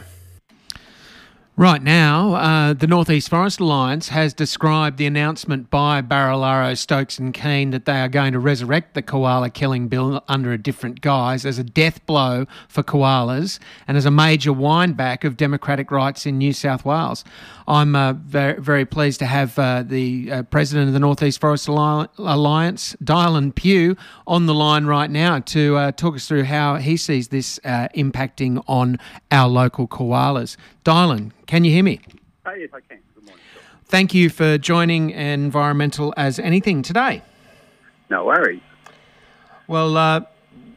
Right 1.59 1.83
now, 1.83 2.35
uh, 2.35 2.73
the 2.73 2.87
Northeast 2.87 3.31
Forest 3.31 3.59
Alliance 3.59 4.11
has 4.11 4.33
described 4.33 4.97
the 4.97 5.07
announcement 5.07 5.71
by 5.71 6.01
Barilaro, 6.01 6.79
Stokes 6.79 7.19
and 7.19 7.35
Kean 7.35 7.73
that 7.73 7.85
they 7.85 8.01
are 8.01 8.09
going 8.09 8.33
to 8.33 8.39
resurrect 8.39 8.95
the 8.95 9.03
koala 9.03 9.51
killing 9.51 9.89
bill 9.89 10.23
under 10.29 10.53
a 10.53 10.57
different 10.57 11.01
guise 11.01 11.45
as 11.45 11.59
a 11.59 11.65
death 11.65 12.07
blow 12.07 12.47
for 12.69 12.85
koalas 12.85 13.59
and 13.89 13.97
as 13.97 14.07
a 14.07 14.11
major 14.13 14.53
windback 14.53 15.25
of 15.25 15.37
democratic 15.37 15.91
rights 15.91 16.27
in 16.27 16.39
New 16.39 16.53
South 16.53 16.85
Wales. 16.85 17.25
I'm 17.69 17.95
uh, 17.95 18.15
very, 18.15 18.59
very 18.59 18.87
pleased 18.87 19.19
to 19.19 19.27
have 19.27 19.59
uh, 19.59 19.83
the 19.83 20.33
uh, 20.33 20.43
president 20.45 20.89
of 20.89 20.95
the 20.95 21.01
Northeast 21.01 21.39
Forest 21.39 21.69
Alliance, 21.69 22.97
Dailan 23.05 23.55
Pugh, 23.55 23.95
on 24.27 24.47
the 24.47 24.55
line 24.55 24.87
right 24.87 25.11
now 25.11 25.41
to 25.41 25.77
uh, 25.77 25.93
talk 25.93 26.15
us 26.15 26.27
through 26.27 26.45
how 26.45 26.77
he 26.77 26.97
sees 26.97 27.29
this 27.29 27.61
uh, 27.67 27.89
impacting 27.95 28.65
on 28.67 28.97
our 29.31 29.51
local 29.51 29.87
koalas. 29.87 30.57
Dailan, 30.87 31.33
can 31.47 31.63
you 31.63 31.71
hear 31.71 31.85
me? 31.85 32.01
Uh, 32.47 32.53
yes, 32.53 32.71
I 32.73 32.81
can. 32.81 33.01
Good 33.15 33.25
morning. 33.25 33.45
Thank 33.85 34.15
you 34.15 34.31
for 34.31 34.57
joining 34.57 35.11
Environmental 35.11 36.15
as 36.17 36.39
Anything 36.39 36.81
today. 36.81 37.23
No 38.09 38.25
worries. 38.25 38.63
Well, 39.67 40.27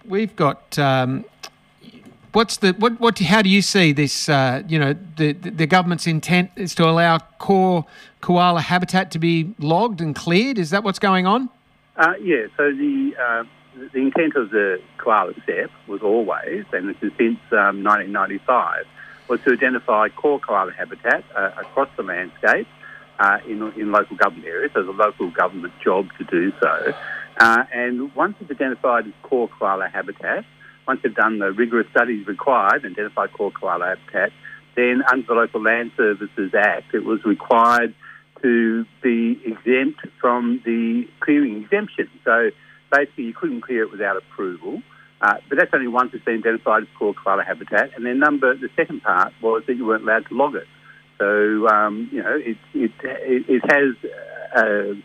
we've 0.03 0.35
got 0.35 0.77
um, 0.77 1.23
what's 2.33 2.57
the 2.57 2.73
what 2.73 2.99
what 2.99 3.19
how 3.19 3.41
do 3.41 3.49
you 3.49 3.61
see 3.61 3.91
this? 3.91 4.29
Uh, 4.29 4.63
you 4.67 4.79
know, 4.79 4.95
the 5.17 5.33
the 5.33 5.67
government's 5.67 6.07
intent 6.07 6.51
is 6.55 6.75
to 6.75 6.87
allow 6.87 7.19
core 7.39 7.85
koala 8.21 8.61
habitat 8.61 9.11
to 9.11 9.19
be 9.19 9.53
logged 9.59 10.01
and 10.01 10.15
cleared. 10.15 10.57
Is 10.57 10.69
that 10.69 10.83
what's 10.83 10.99
going 10.99 11.27
on? 11.27 11.49
Uh, 11.97 12.13
yeah. 12.21 12.47
So 12.57 12.71
the 12.71 13.15
uh, 13.19 13.43
the 13.93 13.99
intent 13.99 14.35
of 14.35 14.49
the 14.51 14.81
koala 14.97 15.33
SEP 15.45 15.71
was 15.87 16.01
always, 16.01 16.65
and 16.73 16.89
this 16.89 16.97
is 17.01 17.11
since 17.17 17.39
um, 17.51 17.83
1995, 17.83 18.85
was 19.27 19.41
to 19.41 19.51
identify 19.51 20.09
core 20.09 20.39
koala 20.39 20.71
habitat 20.71 21.23
uh, 21.35 21.51
across 21.57 21.89
the 21.97 22.03
landscape. 22.03 22.67
Uh, 23.19 23.37
in, 23.47 23.61
in 23.73 23.91
local 23.91 24.15
government 24.15 24.47
areas, 24.47 24.71
so 24.73 24.79
it's 24.79 24.89
a 24.89 24.91
local 24.91 25.29
government 25.29 25.71
job 25.83 26.07
to 26.17 26.23
do 26.23 26.51
so. 26.59 26.91
Uh, 27.37 27.63
and 27.71 28.15
once 28.15 28.35
it's 28.39 28.49
identified 28.49 29.05
as 29.05 29.13
core 29.21 29.47
koala 29.47 29.87
habitat, 29.87 30.43
once 30.87 31.01
they've 31.03 31.15
done 31.15 31.39
the 31.39 31.51
rigorous 31.51 31.87
studies 31.91 32.25
required 32.27 32.85
identified 32.85 33.31
core 33.33 33.51
koala 33.51 33.95
habitat, 33.95 34.31
then 34.75 35.03
under 35.11 35.27
the 35.27 35.33
Local 35.33 35.61
Land 35.61 35.91
Services 35.97 36.53
Act, 36.53 36.93
it 36.93 37.03
was 37.03 37.23
required 37.25 37.93
to 38.41 38.85
be 39.01 39.39
exempt 39.45 40.01
from 40.19 40.61
the 40.65 41.07
clearing 41.19 41.63
exemption. 41.63 42.09
So 42.23 42.51
basically, 42.91 43.25
you 43.25 43.33
couldn't 43.33 43.61
clear 43.61 43.83
it 43.83 43.91
without 43.91 44.17
approval. 44.17 44.81
Uh, 45.21 45.35
but 45.49 45.59
that's 45.59 45.71
only 45.73 45.87
once 45.87 46.11
it's 46.13 46.25
been 46.25 46.39
identified 46.39 46.83
as 46.83 46.89
core 46.97 47.13
koala 47.13 47.43
habitat. 47.43 47.91
And 47.95 48.05
then 48.05 48.17
number 48.17 48.55
the 48.55 48.69
second 48.75 49.03
part 49.03 49.33
was 49.41 49.63
that 49.67 49.75
you 49.75 49.85
weren't 49.85 50.03
allowed 50.03 50.25
to 50.29 50.33
log 50.35 50.55
it. 50.55 50.67
So 51.19 51.67
um, 51.67 52.09
you 52.11 52.23
know 52.23 52.35
it 52.35 52.57
it 52.73 52.91
it, 53.03 53.61
has. 53.71 54.11
Uh, 54.55 54.95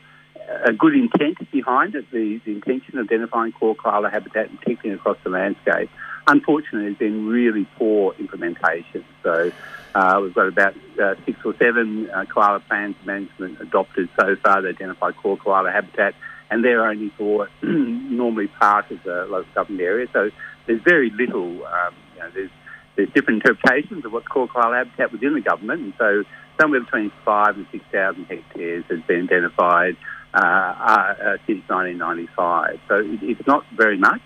a 0.65 0.73
good 0.73 0.95
intent 0.95 1.51
behind 1.51 1.95
it, 1.95 2.11
the, 2.11 2.41
the 2.45 2.53
intention 2.53 2.99
of 2.99 3.07
identifying 3.07 3.53
core 3.53 3.75
koala 3.75 4.11
habitat 4.11 4.51
and 4.51 4.61
protecting 4.61 4.93
across 4.93 5.17
the 5.25 5.31
landscape. 5.31 5.91
Unfortunately, 6.27 6.83
there's 6.83 6.99
been 6.99 7.27
really 7.27 7.67
poor 7.77 8.15
implementation. 8.19 9.05
So 9.23 9.53
uh, 9.95 10.21
we've 10.23 10.35
got 10.35 10.49
about 10.49 10.75
uh, 11.01 11.15
six 11.25 11.39
or 11.45 11.55
seven 11.57 12.11
uh, 12.11 12.25
koala 12.27 12.61
plans 12.61 12.97
management 13.05 13.61
adopted 13.61 14.09
so 14.19 14.37
far 14.37 14.61
to 14.61 14.69
identify 14.69 15.13
core 15.13 15.37
koala 15.37 15.71
habitat, 15.71 16.15
and 16.51 16.65
they're 16.65 16.87
only 16.87 17.11
for 17.17 17.49
normally 17.63 18.49
part 18.49 18.91
of 18.91 19.03
the 19.05 19.27
local 19.29 19.53
government 19.55 19.83
area. 19.83 20.07
So 20.13 20.31
there's 20.67 20.83
very 20.83 21.11
little, 21.11 21.65
um, 21.67 21.95
you 22.15 22.21
know, 22.21 22.31
there's, 22.35 22.51
there's 22.97 23.11
different 23.11 23.45
interpretations 23.45 24.05
of 24.05 24.13
what's 24.13 24.27
core 24.27 24.49
koala 24.49 24.77
habitat 24.77 25.13
within 25.13 25.35
the 25.35 25.41
government, 25.41 25.83
and 25.83 25.95
so 25.99 26.25
somewhere 26.61 26.81
between 26.81 27.13
five 27.25 27.57
and 27.57 27.67
6,000 27.71 28.25
hectares 28.25 28.85
has 28.89 29.01
been 29.03 29.25
identified 29.25 29.97
uh, 30.37 30.39
uh, 30.39 31.37
since 31.47 31.63
1995. 31.67 32.79
So 32.89 32.97
it, 32.97 33.23
it's 33.23 33.47
not 33.47 33.65
very 33.75 33.97
much 33.97 34.21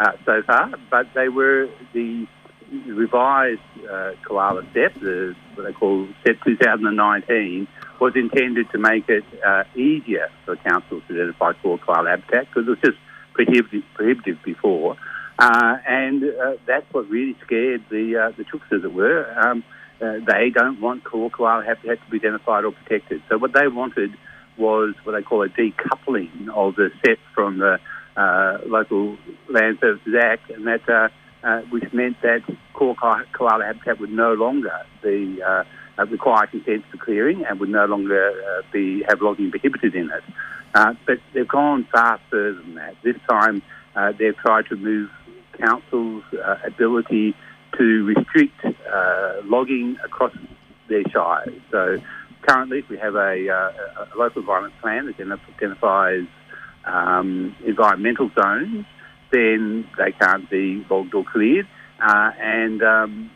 uh, 0.00 0.12
so 0.26 0.42
far, 0.42 0.72
but 0.90 1.06
they 1.14 1.28
were 1.28 1.68
the 1.92 2.26
revised 2.88 3.60
koala 4.26 4.62
SEPP, 4.74 5.00
the, 5.00 5.36
what 5.54 5.64
they 5.64 5.72
call 5.72 6.08
SEPP 6.26 6.42
2019, 6.44 7.68
was 8.00 8.16
intended 8.16 8.68
to 8.72 8.78
make 8.78 9.08
it 9.08 9.24
easier 9.76 10.28
for 10.44 10.56
councils 10.56 11.04
to 11.06 11.14
identify 11.14 11.52
core 11.62 11.78
koala 11.78 12.10
habitat 12.10 12.48
because 12.48 12.66
it 12.66 12.70
was 12.70 12.80
just 12.84 12.98
prohibitive, 13.34 13.84
prohibitive 13.94 14.38
before. 14.44 14.96
Uh, 15.38 15.76
and 15.86 16.24
uh, 16.24 16.54
that's 16.66 16.86
what 16.92 17.08
really 17.08 17.36
scared 17.44 17.84
the 17.90 18.16
uh, 18.16 18.30
the 18.36 18.42
chooks, 18.44 18.72
as 18.72 18.82
it 18.82 18.92
were. 18.92 19.32
Um, 19.38 19.62
they 20.00 20.50
don't 20.50 20.80
want 20.80 21.04
koala 21.04 21.64
habitat 21.64 22.04
to 22.04 22.10
be 22.10 22.18
identified 22.18 22.64
or 22.64 22.72
protected. 22.72 23.22
So 23.28 23.38
what 23.38 23.52
they 23.52 23.68
wanted 23.68 24.16
was 24.56 24.94
what 25.04 25.12
they 25.12 25.22
call 25.22 25.42
a 25.42 25.48
decoupling 25.48 26.48
of 26.54 26.76
the 26.76 26.90
SEPP 27.04 27.18
from 27.34 27.58
the 27.58 27.78
uh, 28.16 28.58
Local 28.66 29.16
Land 29.48 29.78
Services 29.80 30.14
Act, 30.20 30.50
and 30.50 30.66
that 30.66 30.88
uh, 30.88 31.08
uh, 31.46 31.60
which 31.70 31.92
meant 31.92 32.16
that 32.22 32.42
core 32.72 32.94
koala 32.94 33.64
habitat 33.64 34.00
would 34.00 34.10
no 34.10 34.32
longer 34.32 34.72
be 35.02 35.42
uh, 35.42 35.64
uh, 35.98 36.06
require 36.06 36.46
consent 36.46 36.84
for 36.90 36.96
clearing 36.96 37.44
and 37.44 37.60
would 37.60 37.68
no 37.68 37.84
longer 37.84 38.30
uh, 38.30 38.62
be 38.72 39.04
have 39.08 39.20
logging 39.20 39.50
prohibited 39.50 39.94
in 39.94 40.10
it. 40.10 40.24
but 41.06 41.18
they've 41.34 41.46
gone 41.48 41.86
far 41.92 42.18
further 42.30 42.54
than 42.54 42.74
that. 42.76 42.96
This 43.02 43.16
time 43.28 43.62
they've 44.18 44.36
tried 44.36 44.66
to 44.66 44.76
move 44.76 45.10
councils' 45.58 46.24
ability 46.64 47.34
to 47.78 48.04
restrict 48.04 48.64
logging 49.44 49.98
across 50.04 50.32
their 50.88 51.02
shires. 51.10 51.60
So 51.70 51.98
currently, 52.46 52.78
if 52.78 52.88
we 52.88 52.98
have 52.98 53.14
a, 53.14 53.48
uh, 53.48 54.06
a 54.14 54.18
local 54.18 54.40
environment 54.40 54.74
plan 54.80 55.06
that 55.06 55.38
identifies 55.56 56.26
um, 56.84 57.54
environmental 57.64 58.30
zones, 58.38 58.84
then 59.32 59.88
they 59.98 60.12
can't 60.12 60.48
be 60.50 60.84
logged 60.90 61.14
or 61.14 61.24
cleared. 61.24 61.66
Uh, 62.00 62.30
and 62.40 62.82
um, 62.82 63.30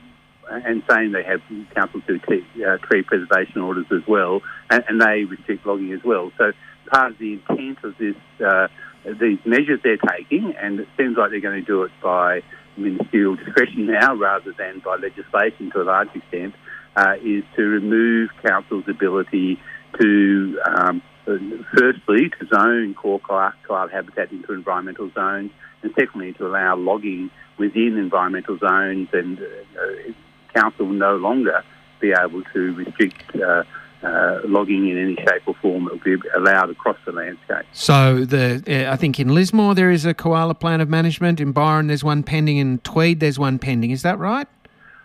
and 0.51 0.83
saying 0.89 1.13
they 1.13 1.23
have 1.23 1.41
councils 1.75 2.03
do 2.07 2.19
t- 2.19 2.65
uh, 2.65 2.79
tree 2.79 3.03
preservation 3.03 3.61
orders 3.61 3.87
as 3.93 4.07
well, 4.09 4.41
and, 4.71 4.83
and, 4.89 5.01
they 5.01 5.25
restrict 5.25 5.67
logging 5.67 5.93
as 5.93 6.03
well. 6.05 6.33
So 6.39 6.53
part 6.91 7.13
of 7.13 7.19
the 7.19 7.35
intent 7.35 7.79
of 7.85 7.97
this, 7.99 8.17
uh, 8.45 8.69
these 9.05 9.39
measures 9.45 9.81
they're 9.83 9.99
taking, 9.99 10.55
and 10.61 10.81
it 10.81 10.89
seems 10.97 11.17
like 11.17 11.31
they're 11.31 11.41
going 11.41 11.61
to 11.61 11.67
do 11.67 11.83
it 11.83 11.93
by 12.03 12.43
ministerial 12.77 13.37
discretion 13.37 13.87
now 13.87 14.15
rather 14.15 14.53
than 14.57 14.81
by 14.81 14.97
legislation 14.97 15.71
to 15.73 15.83
a 15.83 15.85
large 15.85 16.09
extent, 16.15 16.55
uh, 16.99 17.15
is 17.23 17.45
to 17.55 17.63
remove 17.63 18.31
councils' 18.45 18.85
ability 18.89 19.61
to, 20.01 20.61
um, 20.67 21.03
firstly, 21.25 22.31
to 22.39 22.47
zone 22.53 22.95
core 22.95 23.21
koala 23.21 23.89
habitat 23.91 24.33
into 24.33 24.53
environmental 24.53 25.11
zones, 25.15 25.51
and 25.83 25.93
secondly, 25.97 26.33
to 26.35 26.47
allow 26.47 26.77
logging 26.77 27.31
within 27.57 27.97
environmental 27.99 28.59
zones 28.59 29.09
and 29.13 29.39
uh, 29.39 30.13
council 30.55 30.87
will 30.87 30.95
no 30.95 31.17
longer 31.17 31.63
be 32.01 32.13
able 32.13 32.43
to 32.53 32.75
restrict 32.75 33.23
uh, 33.37 33.63
uh, 34.03 34.41
logging 34.45 34.89
in 34.89 34.97
any 34.97 35.17
shape 35.17 35.43
or 35.47 35.55
form 35.55 35.85
that 35.85 35.93
will 35.93 36.19
be 36.21 36.29
allowed 36.37 36.71
across 36.71 36.97
the 37.05 37.13
landscape. 37.13 37.67
So, 37.73 38.25
the 38.25 38.63
uh, 38.67 38.93
I 38.93 38.97
think 38.97 39.21
in 39.21 39.35
Lismore 39.35 39.75
there 39.75 39.91
is 39.91 40.05
a 40.05 40.15
koala 40.15 40.55
plan 40.55 40.81
of 40.81 40.89
management. 40.89 41.41
In 41.41 41.53
Byron 41.53 41.89
there's 41.89 42.05
one 42.05 42.23
pending. 42.23 42.57
In 42.57 42.79
Tweed 42.79 43.21
there's 43.21 43.39
one 43.39 43.59
pending. 43.59 43.91
Is 43.91 44.03
that 44.03 44.19
right? 44.19 44.49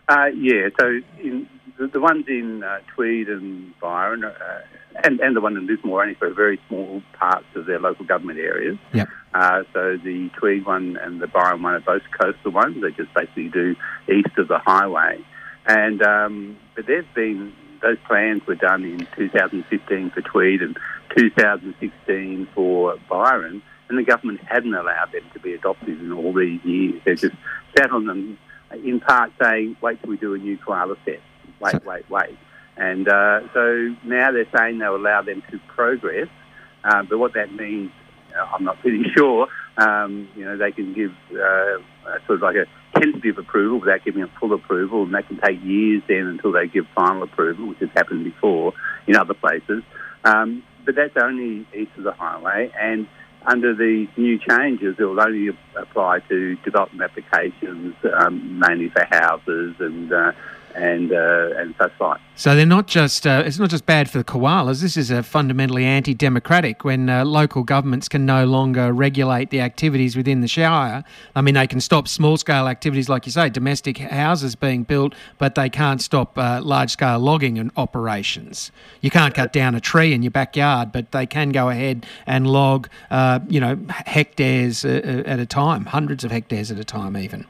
Uh, 0.09 0.27
yeah. 0.35 0.69
So, 0.79 0.99
in 1.19 1.47
the, 1.83 1.91
the 1.91 1.99
ones 1.99 2.25
in 2.27 2.63
uh, 2.63 2.79
Tweed 2.95 3.27
and 3.27 3.77
Byron, 3.79 4.23
uh, 4.23 4.33
and, 5.03 5.19
and 5.19 5.35
the 5.35 5.41
one 5.41 5.57
in 5.57 5.67
Lismore, 5.67 6.01
only 6.01 6.15
for 6.15 6.33
very 6.33 6.59
small 6.67 7.01
parts 7.13 7.45
of 7.55 7.65
their 7.65 7.79
local 7.79 8.05
government 8.05 8.39
areas. 8.39 8.77
Yep. 8.93 9.09
Uh, 9.33 9.63
so 9.73 9.97
the 9.97 10.29
Tweed 10.37 10.65
one 10.65 10.97
and 10.97 11.21
the 11.21 11.27
Byron 11.27 11.61
one 11.61 11.73
are 11.73 11.79
both 11.79 12.03
coastal 12.17 12.51
ones. 12.51 12.81
They 12.81 12.91
just 12.91 13.13
basically 13.13 13.49
do 13.49 13.75
east 14.11 14.37
of 14.37 14.47
the 14.47 14.59
highway. 14.59 15.23
And 15.65 16.01
um, 16.01 16.57
but 16.75 16.85
there's 16.87 17.05
been 17.15 17.53
those 17.81 17.97
plans 18.07 18.45
were 18.47 18.55
done 18.55 18.83
in 18.83 19.07
2015 19.17 20.11
for 20.11 20.21
Tweed 20.21 20.61
and 20.61 20.77
2016 21.17 22.47
for 22.53 22.97
Byron, 23.09 23.61
and 23.89 23.97
the 23.97 24.03
government 24.03 24.41
hadn't 24.45 24.73
allowed 24.73 25.11
them 25.11 25.23
to 25.33 25.39
be 25.39 25.53
adopted 25.53 25.99
in 25.99 26.11
all 26.11 26.33
these 26.33 26.63
years. 26.63 27.01
They 27.05 27.15
just 27.15 27.35
sat 27.77 27.91
on 27.91 28.05
them, 28.05 28.37
in 28.71 28.99
part 28.99 29.31
saying, 29.41 29.77
"Wait 29.81 30.01
till 30.01 30.09
we 30.09 30.17
do 30.17 30.33
a 30.33 30.37
new 30.37 30.57
koala 30.57 30.95
set." 31.05 31.21
Wait, 31.59 31.85
wait, 31.85 32.09
wait. 32.09 32.37
And 32.75 33.07
uh, 33.07 33.41
so 33.53 33.95
now 34.03 34.31
they're 34.31 34.49
saying 34.55 34.79
they'll 34.79 34.95
allow 34.95 35.21
them 35.21 35.43
to 35.51 35.59
progress, 35.67 36.27
uh, 36.83 37.03
but 37.03 37.19
what 37.19 37.33
that 37.33 37.53
means, 37.53 37.91
uh, 38.35 38.45
I'm 38.53 38.63
not 38.63 38.83
really 38.83 39.09
sure. 39.15 39.47
Um, 39.77 40.27
you 40.35 40.45
know, 40.45 40.57
they 40.57 40.71
can 40.71 40.93
give 40.93 41.11
uh, 41.31 41.79
sort 42.25 42.37
of 42.37 42.41
like 42.41 42.55
a 42.55 42.99
tentative 42.99 43.37
approval 43.37 43.79
without 43.79 44.03
giving 44.03 44.23
a 44.23 44.27
full 44.39 44.53
approval, 44.53 45.03
and 45.03 45.13
that 45.13 45.27
can 45.27 45.39
take 45.39 45.63
years 45.63 46.01
then 46.07 46.27
until 46.27 46.51
they 46.51 46.67
give 46.67 46.85
final 46.95 47.23
approval, 47.23 47.67
which 47.69 47.79
has 47.79 47.89
happened 47.95 48.23
before 48.23 48.73
in 49.07 49.15
other 49.15 49.33
places. 49.33 49.83
Um, 50.23 50.63
but 50.85 50.95
that's 50.95 51.15
only 51.17 51.65
east 51.73 51.91
of 51.97 52.03
the 52.03 52.11
highway, 52.11 52.71
and 52.79 53.07
under 53.45 53.73
the 53.75 54.07
new 54.15 54.39
changes, 54.39 54.95
it 54.97 55.03
will 55.03 55.19
only 55.19 55.49
apply 55.75 56.19
to 56.29 56.55
development 56.57 57.01
applications, 57.11 57.95
um, 58.13 58.59
mainly 58.59 58.89
for 58.89 59.05
houses 59.09 59.75
and 59.79 60.13
uh, 60.13 60.31
and 60.75 61.11
uh, 61.11 61.49
and 61.57 61.75
such 61.77 61.91
like. 61.99 62.19
So 62.35 62.55
they're 62.55 62.65
not 62.65 62.87
just 62.87 63.27
uh, 63.27 63.43
it's 63.45 63.59
not 63.59 63.69
just 63.69 63.85
bad 63.85 64.09
for 64.09 64.17
the 64.17 64.23
koalas. 64.23 64.81
This 64.81 64.97
is 64.97 65.11
a 65.11 65.21
fundamentally 65.21 65.85
anti-democratic 65.85 66.83
when 66.83 67.09
uh, 67.09 67.25
local 67.25 67.63
governments 67.63 68.09
can 68.09 68.25
no 68.25 68.45
longer 68.45 68.91
regulate 68.91 69.49
the 69.51 69.61
activities 69.61 70.15
within 70.15 70.41
the 70.41 70.47
shire. 70.47 71.03
I 71.35 71.41
mean, 71.41 71.53
they 71.53 71.67
can 71.67 71.79
stop 71.79 72.07
small-scale 72.07 72.67
activities, 72.67 73.07
like 73.07 73.25
you 73.25 73.31
say, 73.31 73.49
domestic 73.49 73.99
houses 73.99 74.55
being 74.55 74.83
built, 74.83 75.13
but 75.37 75.55
they 75.55 75.69
can't 75.69 76.01
stop 76.01 76.37
uh, 76.37 76.61
large-scale 76.63 77.19
logging 77.19 77.59
and 77.59 77.71
operations. 77.77 78.71
You 79.01 79.11
can't 79.11 79.33
cut 79.33 79.53
down 79.53 79.75
a 79.75 79.79
tree 79.79 80.13
in 80.13 80.23
your 80.23 80.31
backyard, 80.31 80.91
but 80.91 81.11
they 81.11 81.25
can 81.25 81.51
go 81.51 81.69
ahead 81.69 82.05
and 82.25 82.47
log, 82.47 82.89
uh, 83.11 83.39
you 83.47 83.59
know, 83.59 83.77
hectares 83.89 84.83
uh, 84.85 85.23
at 85.25 85.39
a 85.39 85.45
time, 85.45 85.85
hundreds 85.85 86.23
of 86.23 86.31
hectares 86.31 86.71
at 86.71 86.79
a 86.79 86.83
time, 86.83 87.15
even. 87.15 87.45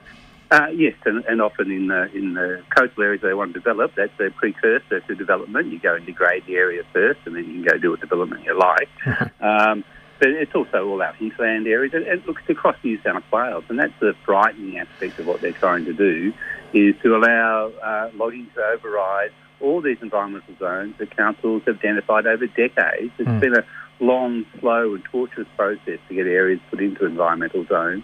Uh, 0.54 0.68
yes, 0.68 0.94
and, 1.04 1.26
and, 1.26 1.42
often 1.42 1.72
in 1.72 1.88
the, 1.88 2.12
in 2.14 2.36
the 2.36 2.62
coastal 2.78 3.02
areas 3.02 3.24
they 3.24 3.34
want 3.34 3.52
to 3.52 3.60
develop, 3.60 3.92
that's 3.96 4.14
a 4.20 4.30
precursor 4.30 5.00
to 5.00 5.16
development. 5.16 5.72
You 5.72 5.80
go 5.80 5.96
and 5.96 6.06
degrade 6.06 6.46
the 6.46 6.58
area 6.58 6.84
first, 6.94 7.22
and 7.26 7.36
then 7.36 7.46
you 7.46 7.54
can 7.54 7.64
go 7.64 7.78
do 7.80 7.94
a 7.96 7.98
development 7.98 8.44
you 8.46 8.56
like. 8.56 8.88
um, 9.42 9.84
but 10.20 10.28
it's 10.28 10.54
also 10.54 10.88
all 10.88 11.02
our 11.02 11.14
hinterland 11.14 11.66
areas, 11.66 11.96
and 11.96 12.06
it 12.06 12.28
looks 12.28 12.44
across 12.50 12.76
New 12.84 13.02
South 13.02 13.24
Wales, 13.32 13.64
and 13.68 13.80
that's 13.80 14.00
the 14.00 14.14
frightening 14.24 14.78
aspect 14.78 15.18
of 15.18 15.26
what 15.26 15.42
they're 15.42 15.54
trying 15.54 15.86
to 15.86 15.94
do, 15.94 16.32
is 16.72 16.94
to 17.02 17.16
allow 17.16 17.72
uh, 17.82 18.12
logging 18.14 18.48
to 18.54 18.62
override 18.62 19.32
all 19.60 19.82
these 19.82 19.98
environmental 20.04 20.56
zones 20.60 20.94
that 21.00 21.18
councils 21.18 21.64
have 21.66 21.80
identified 21.80 22.28
over 22.28 22.46
decades. 22.46 23.12
It's 23.18 23.28
mm. 23.28 23.40
been 23.40 23.58
a 23.58 23.66
long, 24.00 24.46
slow, 24.60 24.94
and 24.94 25.04
torturous 25.06 25.48
process 25.58 25.98
to 26.08 26.14
get 26.14 26.28
areas 26.28 26.60
put 26.70 26.80
into 26.80 27.08
environmental 27.08 27.66
zones 27.66 28.04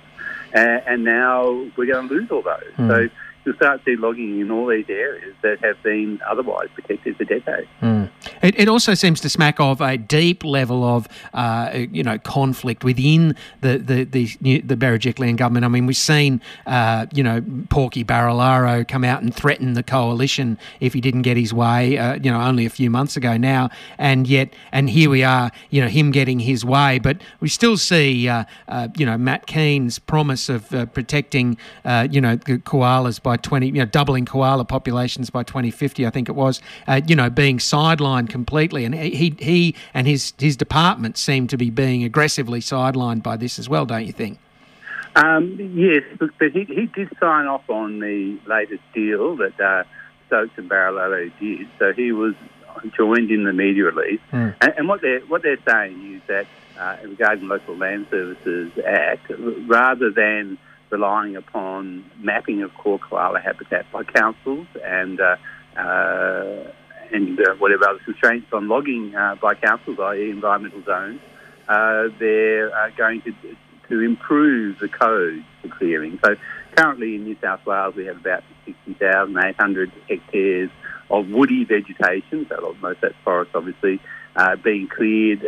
and, 0.54 0.84
and 0.86 1.04
now 1.04 1.50
we're 1.78 1.92
going 1.92 2.08
to 2.08 2.14
lose 2.14 2.32
all 2.32 2.42
those. 2.42 2.74
Mm. 2.78 2.88
So 2.88 3.16
you'll 3.46 3.56
start 3.56 3.84
to 3.86 3.92
see 3.92 3.96
logging 4.00 4.40
in 4.40 4.52
all 4.52 4.68
these 4.68 4.90
areas 4.90 5.36
that 5.42 5.64
have 5.64 5.82
been 5.84 6.20
otherwise 6.30 6.68
protected 6.74 7.18
for 7.18 7.26
decades. 7.26 7.68
Mm. 7.82 8.10
It, 8.42 8.60
it, 8.60 8.70
also 8.70 8.94
seems 8.94 9.20
to 9.22 9.30
smack 9.30 9.60
of 9.60 9.82
a 9.82 9.98
deep 9.98 10.44
level 10.44 10.84
of, 10.84 11.08
uh, 11.34 11.72
you 11.92 12.04
know, 12.04 12.18
conflict 12.18 12.84
within 12.84 13.36
the 13.62 13.78
the 13.78 14.04
the, 14.04 14.62
the 14.62 14.76
Berejiklian 14.76 15.36
government. 15.36 15.66
I 15.66 15.68
mean, 15.68 15.86
we've 15.86 15.98
seen, 15.98 16.42
uh, 16.66 17.08
you 17.14 17.24
know, 17.24 17.44
Porky 17.70 18.04
Barilaro 18.04 18.88
come 18.88 19.04
out 19.04 19.22
and 19.22 19.34
threaten 19.34 19.74
the 19.74 19.84
coalition 19.84 20.58
if 20.80 20.94
he 20.94 21.02
didn't 21.02 21.24
get 21.24 21.38
his 21.38 21.54
way. 21.54 21.98
Uh, 21.98 22.16
you 22.16 22.32
know, 22.32 22.40
only 22.40 22.66
a 22.66 22.70
few 22.70 22.90
months 22.90 23.18
ago 23.18 23.38
now, 23.38 23.70
and 23.98 24.28
yet, 24.28 24.54
and 24.72 24.90
here 24.90 25.10
we 25.10 25.24
are, 25.24 25.52
you 25.70 25.82
know, 25.82 25.88
him 25.88 26.12
getting 26.12 26.40
his 26.40 26.64
way. 26.64 27.00
But 27.00 27.18
we 27.40 27.50
still 27.50 27.78
see, 27.78 28.30
uh, 28.30 28.46
uh, 28.68 28.88
you 28.98 29.06
know, 29.06 29.18
Matt 29.18 29.48
Kean's 29.48 30.00
promise 30.00 30.50
of 30.50 30.74
uh, 30.74 30.86
protecting, 30.86 31.58
you 31.86 32.22
know, 32.22 32.38
koalas 32.38 33.22
by 33.22 33.38
20, 33.38 33.68
you 33.68 33.74
know, 33.74 33.86
doubling 33.86 34.26
koala 34.26 34.66
populations 34.66 35.30
by 35.30 35.44
2050, 35.44 36.06
I 36.06 36.10
think 36.10 36.30
it 36.30 36.36
was, 36.36 36.62
you 37.08 37.16
know, 37.16 37.30
being 37.30 37.58
sidelined 37.58 38.29
completely, 38.30 38.86
and 38.86 38.96
he 38.96 39.36
he 39.40 39.76
and 39.94 40.08
his 40.08 40.34
his 40.38 40.56
department 40.56 41.18
seem 41.18 41.48
to 41.48 41.58
be 41.58 41.70
being 41.70 42.04
aggressively 42.04 42.60
sidelined 42.60 43.24
by 43.24 43.38
this 43.38 43.60
as 43.60 43.68
well, 43.68 43.86
don't 43.86 44.06
you 44.06 44.14
think? 44.14 44.40
Um, 45.16 45.56
yes, 45.76 46.04
but 46.20 46.52
he, 46.52 46.64
he 46.66 46.86
did 46.86 47.10
sign 47.20 47.48
off 47.48 47.70
on 47.70 48.00
the 48.00 48.38
latest 48.46 48.84
deal 48.94 49.36
that 49.38 49.60
uh, 49.60 49.84
Stokes 50.28 50.54
and 50.58 50.70
Barilaro 50.70 51.32
did. 51.40 51.68
So 51.80 51.94
he 51.94 52.12
was 52.12 52.36
joined 52.96 53.32
in 53.32 53.44
the 53.44 53.54
media 53.54 53.86
release, 53.86 54.22
mm. 54.32 54.56
and, 54.62 54.74
and, 54.78 54.88
what 54.88 55.02
they're 55.02 55.22
what 55.22 55.42
they're 55.42 55.58
saying 55.68 56.16
is 56.16 56.22
that 56.28 56.46
uh, 56.80 56.98
regarding 57.04 57.48
Local 57.48 57.76
Land 57.76 58.08
Services 58.10 58.72
Act, 58.86 59.32
rather 59.68 60.12
than 60.12 60.58
relying 60.90 61.36
upon 61.36 62.06
mapping 62.20 62.62
of 62.62 62.74
core 62.76 63.00
koala 63.00 63.40
habitat 63.40 63.92
by 63.92 64.04
councils 64.04 64.68
and 64.84 65.20
uh, 65.20 65.36
uh, 65.78 66.72
and 67.12 67.40
uh, 67.40 67.56
whatever 67.56 67.90
other 67.90 68.00
constraints 68.00 68.48
on 68.54 68.68
logging 68.68 69.16
uh, 69.16 69.36
by 69.36 69.56
councils, 69.56 70.00
i.e. 70.00 70.30
environmental 70.30 70.84
zones, 70.84 71.20
uh, 71.68 72.10
they're 72.20 72.76
uh, 72.76 72.90
going 72.98 73.22
to, 73.22 73.34
to 73.90 74.02
improve 74.02 74.80
the 74.80 74.88
codes 74.88 75.44
for 75.62 75.70
clearing. 75.70 76.20
So 76.24 76.36
currently 76.76 77.16
in 77.16 77.24
New 77.24 77.38
South 77.42 77.66
Wales 77.66 77.96
we 77.96 78.06
have 78.06 78.18
about 78.18 78.44
60,800 78.66 79.92
hectares 80.08 80.70
of 81.10 81.30
woody 81.30 81.64
vegetation, 81.66 82.48
so 82.48 82.76
most 82.82 82.98
of 82.98 83.02
that's 83.02 83.16
forest 83.24 83.52
obviously, 83.56 84.00
uh, 84.36 84.56
being 84.58 84.88
cleared 84.88 85.46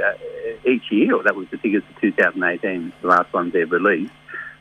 each 0.65 0.91
year, 0.91 1.15
or 1.15 1.23
that 1.23 1.35
was 1.35 1.47
the 1.49 1.57
figures 1.57 1.83
for 1.93 2.01
2018, 2.01 2.91
the 3.01 3.07
last 3.07 3.31
ones 3.31 3.53
they've 3.53 3.71
released. 3.71 4.11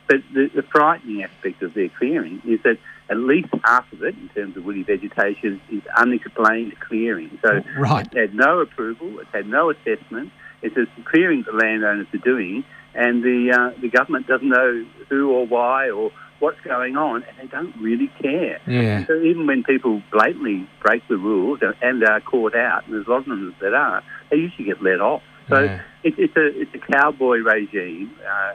But 0.07 0.23
the, 0.33 0.47
the 0.53 0.63
frightening 0.63 1.23
aspect 1.23 1.63
of 1.63 1.73
their 1.73 1.89
clearing 1.89 2.41
is 2.45 2.61
that 2.63 2.77
at 3.11 3.17
least 3.17 3.49
half 3.65 3.91
of 3.91 4.01
it, 4.03 4.15
in 4.15 4.29
terms 4.29 4.55
of 4.55 4.63
woody 4.63 4.83
vegetation, 4.83 5.61
is 5.69 5.83
unexplained 5.97 6.79
clearing. 6.79 7.37
So 7.43 7.61
right. 7.77 8.05
it's 8.05 8.15
had 8.15 8.33
no 8.33 8.59
approval, 8.59 9.19
it's 9.19 9.29
had 9.33 9.47
no 9.47 9.69
assessment. 9.69 10.31
It's 10.61 10.75
just 10.75 10.91
clearing 11.05 11.43
the 11.45 11.51
landowners 11.51 12.07
are 12.13 12.17
doing, 12.19 12.63
and 12.93 13.21
the 13.21 13.51
uh, 13.51 13.81
the 13.81 13.89
government 13.89 14.27
doesn't 14.27 14.47
know 14.47 14.85
who 15.09 15.31
or 15.31 15.45
why 15.45 15.89
or 15.89 16.11
what's 16.39 16.61
going 16.61 16.95
on, 16.95 17.23
and 17.23 17.37
they 17.37 17.47
don't 17.47 17.75
really 17.81 18.09
care. 18.21 18.59
Yeah. 18.65 19.05
So 19.05 19.19
even 19.21 19.45
when 19.45 19.63
people 19.63 20.01
blatantly 20.11 20.67
break 20.81 21.07
the 21.07 21.17
rules 21.17 21.59
and 21.81 22.03
are 22.03 22.21
caught 22.21 22.55
out, 22.55 22.85
and 22.85 22.93
there's 22.93 23.07
a 23.07 23.09
lot 23.09 23.19
of 23.19 23.25
them 23.25 23.55
that 23.59 23.73
are, 23.73 24.03
they 24.29 24.37
usually 24.37 24.65
get 24.65 24.81
let 24.81 25.01
off. 25.01 25.23
So 25.49 25.63
yeah. 25.63 25.81
it, 26.03 26.13
it's 26.17 26.35
a 26.37 26.61
it's 26.61 26.73
a 26.75 26.91
cowboy 26.91 27.39
regime. 27.39 28.15
Uh, 28.25 28.53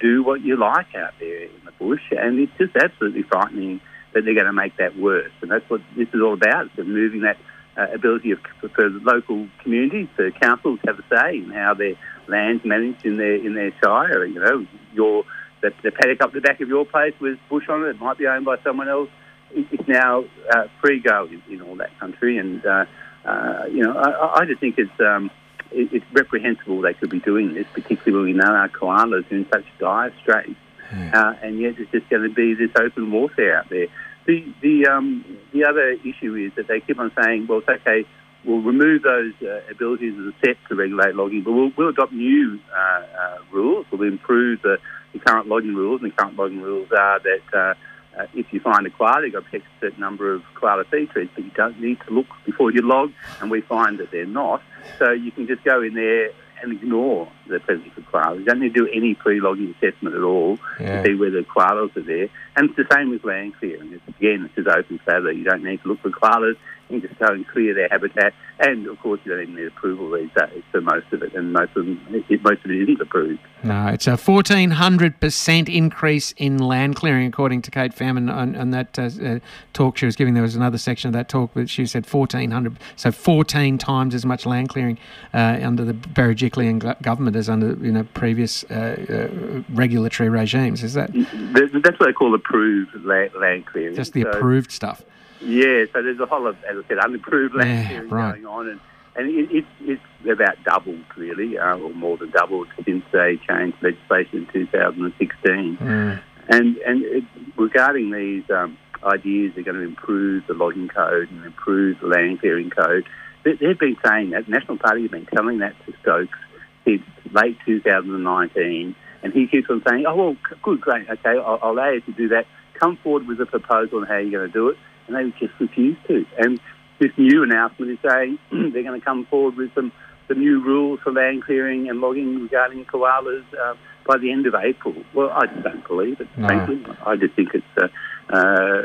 do 0.00 0.22
what 0.22 0.40
you 0.42 0.56
like 0.56 0.94
out 0.94 1.14
there 1.18 1.44
in 1.44 1.67
bush, 1.78 2.02
and 2.10 2.38
it's 2.38 2.52
just 2.58 2.76
absolutely 2.76 3.22
frightening 3.22 3.80
that 4.12 4.24
they're 4.24 4.34
going 4.34 4.46
to 4.46 4.52
make 4.52 4.76
that 4.76 4.96
worse. 4.96 5.32
And 5.42 5.50
that's 5.50 5.68
what 5.68 5.80
this 5.96 6.08
is 6.08 6.20
all 6.22 6.34
about: 6.34 6.66
is 6.66 6.78
removing 6.78 7.22
that 7.22 7.38
uh, 7.76 7.86
ability 7.94 8.32
of 8.32 8.40
for, 8.74 8.88
local 8.90 9.48
communities, 9.62 10.08
for 10.16 10.30
councils 10.32 10.80
to 10.84 10.92
have 10.92 10.98
a 10.98 11.04
say 11.08 11.38
in 11.38 11.50
how 11.50 11.74
their 11.74 11.94
land's 12.26 12.64
managed 12.64 13.04
in 13.04 13.16
their 13.16 13.34
in 13.34 13.54
their 13.54 13.72
shire. 13.82 14.24
You 14.24 14.40
know, 14.40 14.66
your 14.92 15.24
the, 15.62 15.72
the 15.82 15.90
paddock 15.90 16.22
up 16.22 16.32
the 16.32 16.40
back 16.40 16.60
of 16.60 16.68
your 16.68 16.84
place 16.84 17.14
with 17.20 17.38
bush 17.48 17.68
on 17.68 17.84
it, 17.84 17.90
it 17.90 18.00
might 18.00 18.18
be 18.18 18.26
owned 18.26 18.44
by 18.44 18.56
someone 18.64 18.88
else. 18.88 19.10
It's 19.50 19.88
now 19.88 20.24
uh, 20.50 20.68
free 20.80 21.00
go 21.00 21.26
in, 21.26 21.42
in 21.50 21.62
all 21.62 21.76
that 21.76 21.98
country, 21.98 22.36
and 22.36 22.64
uh, 22.66 22.84
uh, 23.24 23.64
you 23.70 23.82
know, 23.82 23.96
I, 23.96 24.40
I 24.40 24.44
just 24.44 24.60
think 24.60 24.78
it's. 24.78 25.00
Um, 25.00 25.30
it's 25.70 26.04
reprehensible 26.12 26.80
they 26.80 26.94
could 26.94 27.10
be 27.10 27.20
doing 27.20 27.52
this, 27.52 27.66
particularly 27.74 28.12
when 28.12 28.24
we 28.24 28.32
know 28.32 28.54
our 28.54 28.70
koalas 28.70 29.30
are 29.30 29.34
in 29.34 29.46
such 29.52 29.64
dire 29.78 30.14
straits, 30.22 30.54
uh, 30.92 31.34
and 31.42 31.60
yet 31.60 31.74
it's 31.78 31.90
just 31.90 32.08
going 32.08 32.22
to 32.22 32.34
be 32.34 32.54
this 32.54 32.70
open 32.80 33.10
warfare 33.10 33.58
out 33.58 33.68
there. 33.68 33.86
The 34.26 34.52
the 34.60 34.86
um, 34.86 35.24
the 35.52 35.64
other 35.64 35.90
issue 35.90 36.34
is 36.34 36.52
that 36.56 36.68
they 36.68 36.80
keep 36.80 36.98
on 36.98 37.12
saying, 37.22 37.46
well, 37.46 37.58
it's 37.58 37.68
okay, 37.68 38.04
we'll 38.44 38.60
remove 38.60 39.02
those 39.02 39.32
uh, 39.42 39.60
abilities 39.70 40.14
as 40.18 40.26
a 40.26 40.34
set 40.44 40.56
to 40.68 40.74
regulate 40.74 41.14
logging, 41.14 41.42
but 41.42 41.52
we'll, 41.52 41.70
we'll 41.76 41.88
adopt 41.88 42.12
new 42.12 42.58
uh, 42.72 43.02
uh, 43.18 43.38
rules. 43.52 43.86
We'll 43.90 44.08
improve 44.08 44.62
the, 44.62 44.78
the 45.12 45.18
current 45.18 45.48
logging 45.48 45.74
rules, 45.74 46.02
and 46.02 46.12
the 46.12 46.16
current 46.16 46.36
logging 46.36 46.60
rules 46.60 46.88
are 46.92 47.20
that. 47.20 47.42
Uh, 47.52 47.74
uh, 48.18 48.26
if 48.34 48.52
you 48.52 48.58
find 48.58 48.84
a 48.84 48.90
koala, 48.90 49.22
you've 49.22 49.32
got 49.32 49.44
to 49.44 49.44
protect 49.44 49.64
a 49.64 49.80
certain 49.80 50.00
number 50.00 50.34
of 50.34 50.42
koala 50.54 50.82
feed 50.90 51.08
trees, 51.10 51.28
but 51.36 51.44
you 51.44 51.52
don't 51.52 51.80
need 51.80 51.98
to 52.00 52.12
look 52.12 52.26
before 52.44 52.72
you 52.72 52.82
log, 52.82 53.12
and 53.40 53.48
we 53.48 53.60
find 53.60 54.00
that 54.00 54.10
they're 54.10 54.26
not. 54.26 54.60
So 54.98 55.12
you 55.12 55.30
can 55.30 55.46
just 55.46 55.62
go 55.62 55.82
in 55.82 55.94
there 55.94 56.30
and 56.62 56.72
ignore 56.72 57.28
the 57.46 57.60
presence 57.60 57.90
of 57.96 58.04
koalas. 58.10 58.38
You 58.40 58.44
don't 58.44 58.60
need 58.60 58.74
to 58.74 58.80
do 58.86 58.88
any 58.92 59.14
pre-logging 59.14 59.74
assessment 59.80 60.14
at 60.14 60.22
all 60.22 60.58
Yeah. 60.80 61.02
to 61.02 61.08
see 61.08 61.14
whether 61.14 61.42
koalas 61.42 61.96
are 61.96 62.02
there. 62.02 62.28
And 62.56 62.70
it's 62.70 62.76
the 62.76 62.86
same 62.94 63.10
with 63.10 63.24
land 63.24 63.54
clearing. 63.58 63.92
It's, 63.92 64.18
again, 64.18 64.44
it's 64.44 64.54
just 64.54 64.68
open 64.68 64.98
flather. 65.04 65.32
You 65.32 65.44
don't 65.44 65.62
need 65.62 65.82
to 65.82 65.88
look 65.88 66.00
for 66.00 66.10
koalas. 66.10 66.56
Just 66.90 67.18
go 67.18 67.26
and 67.26 67.46
clear 67.48 67.74
their 67.74 67.88
habitat. 67.90 68.32
And, 68.60 68.86
of 68.86 68.98
course, 69.00 69.20
you 69.24 69.32
don't 69.32 69.42
even 69.42 69.54
need 69.56 69.66
approval 69.66 70.10
these 70.10 70.30
days 70.36 70.62
for 70.72 70.80
most 70.80 71.12
of 71.12 71.22
it, 71.22 71.34
and 71.34 71.52
most 71.52 71.76
of, 71.76 71.84
them, 71.84 72.00
it, 72.10 72.42
most 72.42 72.64
of 72.64 72.70
it 72.70 72.82
isn't 72.82 73.00
approved. 73.00 73.40
No, 73.62 73.88
it's 73.88 74.06
a 74.06 74.12
1400% 74.12 75.68
increase 75.74 76.32
in 76.36 76.58
land 76.58 76.96
clearing, 76.96 77.26
according 77.26 77.62
to 77.62 77.70
Cate 77.70 77.94
Faehrmann 77.94 78.32
on, 78.34 78.56
on 78.56 78.70
that 78.70 78.98
uh, 78.98 79.02
uh, 79.22 79.38
talk 79.72 79.98
she 79.98 80.06
was 80.06 80.16
giving. 80.16 80.34
There 80.34 80.42
was 80.42 80.56
another 80.56 80.78
section 80.78 81.08
of 81.08 81.12
that 81.14 81.28
talk, 81.28 81.50
but 81.54 81.68
she 81.68 81.86
said 81.86 82.06
1400, 82.10 82.78
so 82.96 83.12
14 83.12 83.78
times 83.78 84.14
as 84.14 84.24
much 84.24 84.46
land 84.46 84.68
clearing 84.68 84.98
uh, 85.34 85.58
under 85.62 85.84
the 85.84 85.92
Berejiklian 85.94 86.78
go- 86.78 86.94
government 87.02 87.36
as 87.36 87.48
under 87.48 87.74
you 87.84 87.92
know 87.92 88.04
previous 88.14 88.64
uh, 88.64 89.28
uh, 89.30 89.62
regulatory 89.74 90.28
regimes. 90.28 90.82
Is 90.82 90.94
that 90.94 91.10
That's 91.12 91.98
what 92.00 92.06
they 92.06 92.12
call 92.12 92.34
approved 92.34 92.94
land, 93.04 93.30
land 93.40 93.66
clearing. 93.66 93.94
just 93.94 94.12
the 94.14 94.22
So- 94.22 94.30
approved 94.30 94.72
stuff? 94.72 95.02
Yeah, 95.40 95.84
so 95.92 96.02
there's 96.02 96.20
a 96.20 96.26
whole 96.26 96.42
lot, 96.42 96.50
of, 96.50 96.64
as 96.64 96.84
I 96.84 96.88
said, 96.88 96.98
unapproved 96.98 97.54
land 97.54 97.70
Yeah, 97.70 97.86
clearing 97.86 98.10
right. 98.10 98.32
going 98.32 98.46
on, 98.46 98.68
and, 98.68 98.80
and 99.16 99.28
it, 99.30 99.48
it's 99.50 99.66
it's 99.82 100.30
about 100.30 100.62
doubled 100.64 101.04
really, 101.16 101.58
uh, 101.58 101.76
or 101.76 101.90
more 101.90 102.16
than 102.16 102.30
doubled 102.30 102.68
since 102.84 103.04
they 103.12 103.38
changed 103.48 103.76
legislation 103.82 104.46
in 104.54 104.66
2016. 104.66 105.76
Mm. 105.76 106.20
And 106.48 106.76
and 106.78 107.02
it, 107.02 107.24
regarding 107.56 108.10
these 108.10 108.44
um, 108.50 108.76
ideas, 109.02 109.52
they're 109.54 109.64
going 109.64 109.76
to 109.76 109.82
improve 109.82 110.46
the 110.46 110.54
logging 110.54 110.88
code 110.88 111.30
and 111.30 111.44
improve 111.44 112.00
the 112.00 112.06
land 112.06 112.40
clearing 112.40 112.70
code. 112.70 113.04
They, 113.44 113.52
they've 113.52 113.78
been 113.78 113.96
saying 114.04 114.30
that. 114.30 114.46
The 114.46 114.52
National 114.52 114.78
Party 114.78 115.02
have 115.02 115.10
been 115.10 115.26
telling 115.26 115.58
that 115.58 115.74
to 115.86 115.92
Stokes 116.02 116.38
since 116.84 117.02
late 117.32 117.56
2019, 117.66 118.94
and 119.22 119.32
he 119.32 119.46
keeps 119.46 119.68
on 119.70 119.82
saying, 119.88 120.04
"Oh 120.06 120.16
well, 120.16 120.36
good, 120.62 120.80
great, 120.80 121.08
okay, 121.08 121.30
I'll, 121.30 121.58
I'll 121.62 121.72
allow 121.72 121.90
you 121.90 122.00
to 122.02 122.12
do 122.12 122.28
that. 122.28 122.46
Come 122.74 122.96
forward 122.98 123.26
with 123.26 123.40
a 123.40 123.46
proposal 123.46 123.98
on 124.00 124.06
how 124.06 124.16
you're 124.16 124.40
going 124.40 124.50
to 124.50 124.52
do 124.52 124.68
it." 124.68 124.76
And 125.08 125.16
they 125.16 125.38
just 125.38 125.58
refuse 125.58 125.96
to. 126.06 126.24
And 126.38 126.60
this 126.98 127.10
new 127.16 127.42
announcement 127.42 127.92
is 127.92 127.98
saying 128.08 128.38
they're 128.50 128.82
going 128.82 129.00
to 129.00 129.04
come 129.04 129.26
forward 129.26 129.56
with 129.56 129.74
some 129.74 129.92
some 130.28 130.38
new 130.40 130.62
rules 130.62 131.00
for 131.00 131.10
land 131.10 131.42
clearing 131.44 131.88
and 131.88 132.00
logging 132.00 132.42
regarding 132.42 132.84
koalas 132.84 133.44
uh, 133.54 133.74
by 134.06 134.18
the 134.18 134.30
end 134.30 134.46
of 134.46 134.54
April. 134.54 134.94
Well, 135.14 135.30
I 135.30 135.46
just 135.46 135.62
don't 135.62 135.86
believe 135.86 136.20
it. 136.20 136.28
No. 136.36 136.46
Frankly, 136.46 136.84
I 137.04 137.16
just 137.16 137.34
think 137.34 137.54
it's 137.54 137.64
uh, 137.80 137.88
uh, 138.30 138.82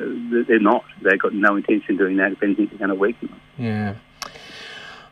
they're 0.48 0.60
not. 0.60 0.86
They've 1.02 1.20
got 1.20 1.34
no 1.34 1.58
intention 1.58 1.96
of 1.96 1.98
doing 1.98 2.18
that. 2.18 2.32
If 2.32 2.44
anything, 2.44 2.68
they're 2.68 2.80
going 2.80 2.90
to 2.90 2.96
weaken 2.96 3.28
them. 3.28 3.42
Yeah. 3.58 3.96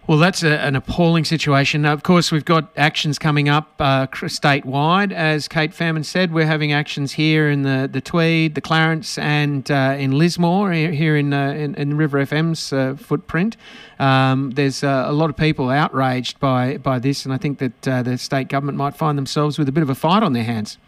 Well, 0.07 0.17
that's 0.17 0.41
a, 0.41 0.57
an 0.59 0.75
appalling 0.75 1.25
situation. 1.25 1.83
Now, 1.83 1.93
of 1.93 2.01
course, 2.01 2.31
we've 2.31 2.43
got 2.43 2.71
actions 2.75 3.19
coming 3.19 3.49
up 3.49 3.75
uh, 3.79 4.07
statewide. 4.07 5.11
As 5.13 5.47
Cate 5.47 5.71
Faehrmann 5.71 6.03
said, 6.03 6.33
we're 6.33 6.47
having 6.47 6.73
actions 6.73 7.11
here 7.13 7.49
in 7.49 7.61
the, 7.61 7.87
the 7.91 8.01
Tweed, 8.01 8.55
the 8.55 8.61
Clarence, 8.61 9.19
and 9.19 9.69
uh, 9.69 9.95
in 9.97 10.17
Lismore, 10.17 10.71
here 10.71 11.15
in, 11.15 11.33
uh, 11.33 11.51
in, 11.51 11.75
in 11.75 11.97
River 11.97 12.25
FM's 12.25 12.73
uh, 12.73 12.95
footprint. 12.95 13.57
Um, 13.99 14.51
there's 14.51 14.83
uh, 14.83 15.05
a 15.07 15.13
lot 15.13 15.29
of 15.29 15.37
people 15.37 15.69
outraged 15.69 16.39
by, 16.39 16.77
by 16.77 16.97
this, 16.97 17.23
and 17.23 17.33
I 17.33 17.37
think 17.37 17.59
that 17.59 17.87
uh, 17.87 18.01
the 18.01 18.17
state 18.17 18.47
government 18.47 18.79
might 18.79 18.95
find 18.95 19.19
themselves 19.19 19.59
with 19.59 19.69
a 19.69 19.71
bit 19.71 19.83
of 19.83 19.89
a 19.89 19.95
fight 19.95 20.23
on 20.23 20.33
their 20.33 20.43
hands. 20.43 20.79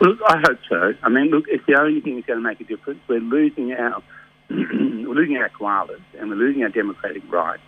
Well, 0.00 0.16
I 0.28 0.38
hope 0.38 0.58
so. 0.66 0.94
I 1.02 1.10
mean, 1.10 1.26
look, 1.26 1.44
it's 1.46 1.64
the 1.66 1.78
only 1.78 2.00
thing 2.00 2.14
that's 2.14 2.26
going 2.26 2.38
to 2.38 2.42
make 2.42 2.60
a 2.60 2.64
difference. 2.64 3.00
We're 3.06 3.20
losing 3.20 3.72
our 3.74 4.02
we're 4.50 5.14
losing 5.14 5.36
our 5.36 5.50
koalas 5.50 6.00
and 6.18 6.30
we're 6.30 6.36
losing 6.36 6.62
our 6.64 6.70
democratic 6.70 7.22
rights. 7.30 7.62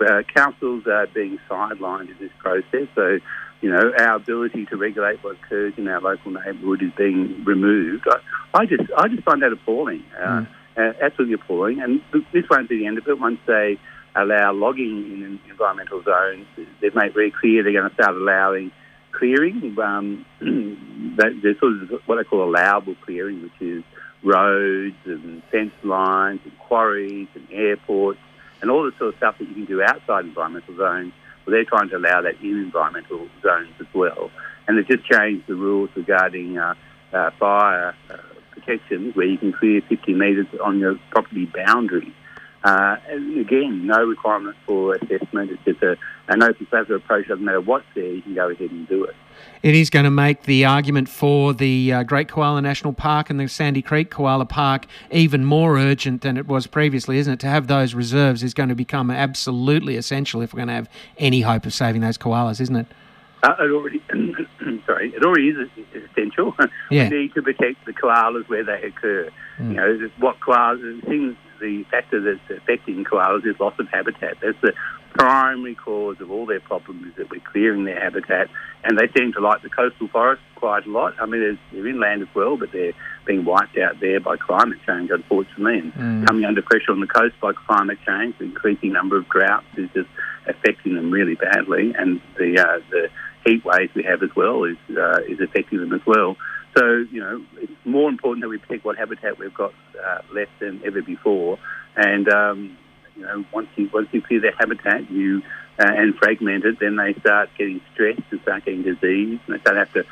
Uh, 0.00 0.22
councils 0.34 0.86
are 0.86 1.06
being 1.08 1.38
sidelined 1.48 2.10
in 2.10 2.16
this 2.18 2.30
process, 2.38 2.88
so 2.94 3.18
you 3.60 3.70
know 3.70 3.92
our 3.98 4.16
ability 4.16 4.64
to 4.66 4.76
regulate 4.76 5.22
what 5.22 5.36
occurs 5.36 5.74
in 5.76 5.86
our 5.88 6.00
local 6.00 6.32
neighbourhood 6.32 6.82
is 6.82 6.92
being 6.96 7.44
removed. 7.44 8.06
I, 8.08 8.60
I 8.60 8.66
just 8.66 8.90
I 8.96 9.08
just 9.08 9.22
find 9.24 9.42
that 9.42 9.52
appalling, 9.52 10.04
uh, 10.18 10.44
uh, 10.76 10.92
absolutely 11.02 11.34
appalling. 11.34 11.80
And 11.82 12.00
this 12.32 12.44
won't 12.48 12.68
be 12.68 12.78
the 12.78 12.86
end 12.86 12.98
of 12.98 13.06
it. 13.06 13.18
Once 13.18 13.40
they 13.46 13.78
allow 14.16 14.52
logging 14.52 14.88
in 14.88 15.40
environmental 15.50 16.02
zones, 16.02 16.46
they've 16.80 16.94
made 16.94 17.12
very 17.12 17.30
clear 17.30 17.62
they're 17.62 17.72
going 17.72 17.88
to 17.88 17.94
start 17.94 18.16
allowing 18.16 18.72
clearing. 19.12 19.76
Um, 19.78 20.24
there's 21.16 21.58
sort 21.58 21.82
of 21.82 22.00
what 22.06 22.16
they 22.16 22.24
call 22.24 22.48
allowable 22.48 22.94
clearing, 23.04 23.42
which 23.42 23.60
is 23.60 23.84
roads 24.22 24.96
and 25.04 25.42
fence 25.50 25.72
lines 25.82 26.40
and 26.44 26.58
quarries 26.58 27.28
and 27.34 27.46
airports 27.50 28.18
and 28.60 28.70
all 28.70 28.84
the 28.84 28.92
sort 28.98 29.14
of 29.14 29.16
stuff 29.16 29.38
that 29.38 29.48
you 29.48 29.54
can 29.54 29.64
do 29.64 29.82
outside 29.82 30.24
environmental 30.24 30.76
zones. 30.76 31.12
Well, 31.44 31.52
they're 31.54 31.64
trying 31.64 31.88
to 31.90 31.96
allow 31.96 32.22
that 32.22 32.40
in 32.42 32.58
environmental 32.58 33.28
zones 33.42 33.72
as 33.80 33.86
well. 33.94 34.30
And 34.66 34.76
they've 34.76 34.86
just 34.86 35.10
changed 35.10 35.46
the 35.46 35.54
rules 35.54 35.90
regarding 35.96 36.58
uh, 36.58 36.74
uh, 37.12 37.30
fire 37.38 37.94
uh, 38.10 38.16
protection, 38.50 39.12
where 39.12 39.26
you 39.26 39.38
can 39.38 39.52
clear 39.52 39.80
50 39.88 40.14
metres 40.14 40.46
on 40.62 40.78
your 40.78 40.96
property 41.10 41.46
boundary. 41.46 42.14
Uh, 42.62 42.96
again, 43.40 43.86
no 43.86 44.04
requirement 44.04 44.56
for 44.66 44.94
assessment. 44.94 45.50
It's 45.50 45.64
just 45.64 45.82
a, 45.82 45.96
an 46.28 46.42
open 46.42 46.66
flavor 46.66 46.96
approach. 46.96 47.28
Doesn't 47.28 47.44
matter 47.44 47.60
what's 47.60 47.86
there, 47.94 48.04
you 48.04 48.22
can 48.22 48.34
go 48.34 48.50
ahead 48.50 48.70
and 48.70 48.86
do 48.86 49.04
it. 49.04 49.16
It 49.62 49.74
is 49.74 49.90
going 49.90 50.04
to 50.04 50.10
make 50.10 50.44
the 50.44 50.64
argument 50.64 51.08
for 51.08 51.52
the 51.52 51.92
uh, 51.92 52.02
Great 52.02 52.28
Koala 52.28 52.62
National 52.62 52.92
Park 52.94 53.28
and 53.28 53.38
the 53.38 53.46
Sandy 53.46 53.82
Creek 53.82 54.10
Koala 54.10 54.46
Park 54.46 54.86
even 55.10 55.44
more 55.44 55.78
urgent 55.78 56.22
than 56.22 56.38
it 56.38 56.46
was 56.46 56.66
previously, 56.66 57.18
isn't 57.18 57.34
it? 57.34 57.40
To 57.40 57.46
have 57.46 57.66
those 57.66 57.94
reserves 57.94 58.42
is 58.42 58.54
going 58.54 58.70
to 58.70 58.74
become 58.74 59.10
absolutely 59.10 59.96
essential 59.96 60.40
if 60.40 60.54
we're 60.54 60.58
going 60.58 60.68
to 60.68 60.74
have 60.74 60.88
any 61.18 61.42
hope 61.42 61.66
of 61.66 61.74
saving 61.74 62.00
those 62.00 62.16
koalas, 62.16 62.60
isn't 62.60 62.76
it? 62.76 62.86
Uh, 63.42 63.54
it 63.58 63.70
already, 63.70 64.02
sorry, 64.86 65.12
it 65.14 65.24
already 65.24 65.48
is 65.48 65.68
essential. 66.10 66.54
Yeah. 66.90 67.08
We 67.08 67.18
need 67.20 67.34
to 67.34 67.42
protect 67.42 67.84
the 67.86 67.92
koalas 67.92 68.48
where 68.48 68.64
they 68.64 68.82
occur. 68.82 69.28
Mm. 69.58 69.68
You 69.68 69.76
know, 69.76 69.98
the- 69.98 70.10
what 70.18 70.40
koalas, 70.40 70.80
the 70.80 71.06
thing, 71.06 71.36
the 71.60 71.84
factor 71.84 72.20
that's 72.20 72.60
affecting 72.62 73.04
koalas 73.04 73.46
is 73.46 73.60
loss 73.60 73.74
of 73.78 73.86
habitat. 73.88 74.38
That's 74.42 74.58
the 74.60 74.72
primary 75.14 75.74
cause 75.74 76.20
of 76.20 76.30
all 76.30 76.46
their 76.46 76.60
problems 76.60 77.06
is 77.06 77.14
that 77.16 77.30
we're 77.30 77.40
clearing 77.40 77.84
their 77.84 78.00
habitat, 78.00 78.48
and 78.84 78.98
they 78.98 79.08
seem 79.16 79.32
to 79.32 79.40
like 79.40 79.62
the 79.62 79.68
coastal 79.68 80.08
forests 80.08 80.44
quite 80.56 80.86
a 80.86 80.90
lot. 80.90 81.14
I 81.20 81.26
mean, 81.26 81.58
they're 81.72 81.86
inland 81.86 82.22
as 82.22 82.28
well, 82.34 82.56
but 82.56 82.72
they're 82.72 82.92
being 83.26 83.44
wiped 83.44 83.76
out 83.78 84.00
there 84.00 84.20
by 84.20 84.36
climate 84.36 84.78
change, 84.86 85.10
unfortunately, 85.10 85.78
and 85.78 85.92
Mm. 85.94 86.26
coming 86.26 86.44
under 86.44 86.62
pressure 86.62 86.92
on 86.92 87.00
the 87.00 87.06
coast 87.06 87.34
by 87.40 87.52
climate 87.52 87.98
change. 88.06 88.36
The 88.38 88.44
increasing 88.44 88.92
number 88.92 89.16
of 89.16 89.28
droughts 89.28 89.66
is 89.76 89.88
just 89.94 90.08
affecting 90.46 90.94
them 90.94 91.10
really 91.10 91.34
badly, 91.34 91.94
and 91.98 92.20
the 92.38 92.58
uh, 92.58 92.80
the 92.90 93.08
heat 93.46 93.64
waves 93.64 93.94
we 93.94 94.02
have 94.04 94.22
as 94.22 94.30
well 94.36 94.64
is 94.64 94.76
uh, 94.96 95.20
is 95.28 95.40
affecting 95.40 95.78
them 95.80 95.92
as 95.92 96.04
well. 96.06 96.36
So 96.76 97.04
you 97.10 97.20
know, 97.20 97.42
it's 97.60 97.72
more 97.84 98.08
important 98.08 98.42
that 98.42 98.48
we 98.48 98.58
protect 98.58 98.84
what 98.84 98.96
habitat 98.96 99.38
we've 99.38 99.52
got 99.54 99.74
uh, 100.02 100.20
left 100.32 100.52
than 100.60 100.80
ever 100.84 101.02
before. 101.02 101.58
And 101.96 102.28
um, 102.32 102.76
you 103.20 103.26
know, 103.26 103.44
once 103.52 103.68
you 103.76 103.88
once 103.92 104.08
you 104.12 104.22
clear 104.22 104.40
their 104.40 104.54
habitat, 104.58 105.10
you 105.10 105.42
uh, 105.78 105.84
and 105.86 106.16
fragment 106.16 106.64
it, 106.64 106.78
then 106.80 106.96
they 106.96 107.14
start 107.14 107.50
getting 107.56 107.80
stressed 107.92 108.22
and 108.30 108.40
start 108.42 108.64
getting 108.64 108.82
disease, 108.82 109.38
and 109.46 109.56
they 109.56 109.60
start 109.60 109.76
have 109.76 109.92
to 109.92 110.04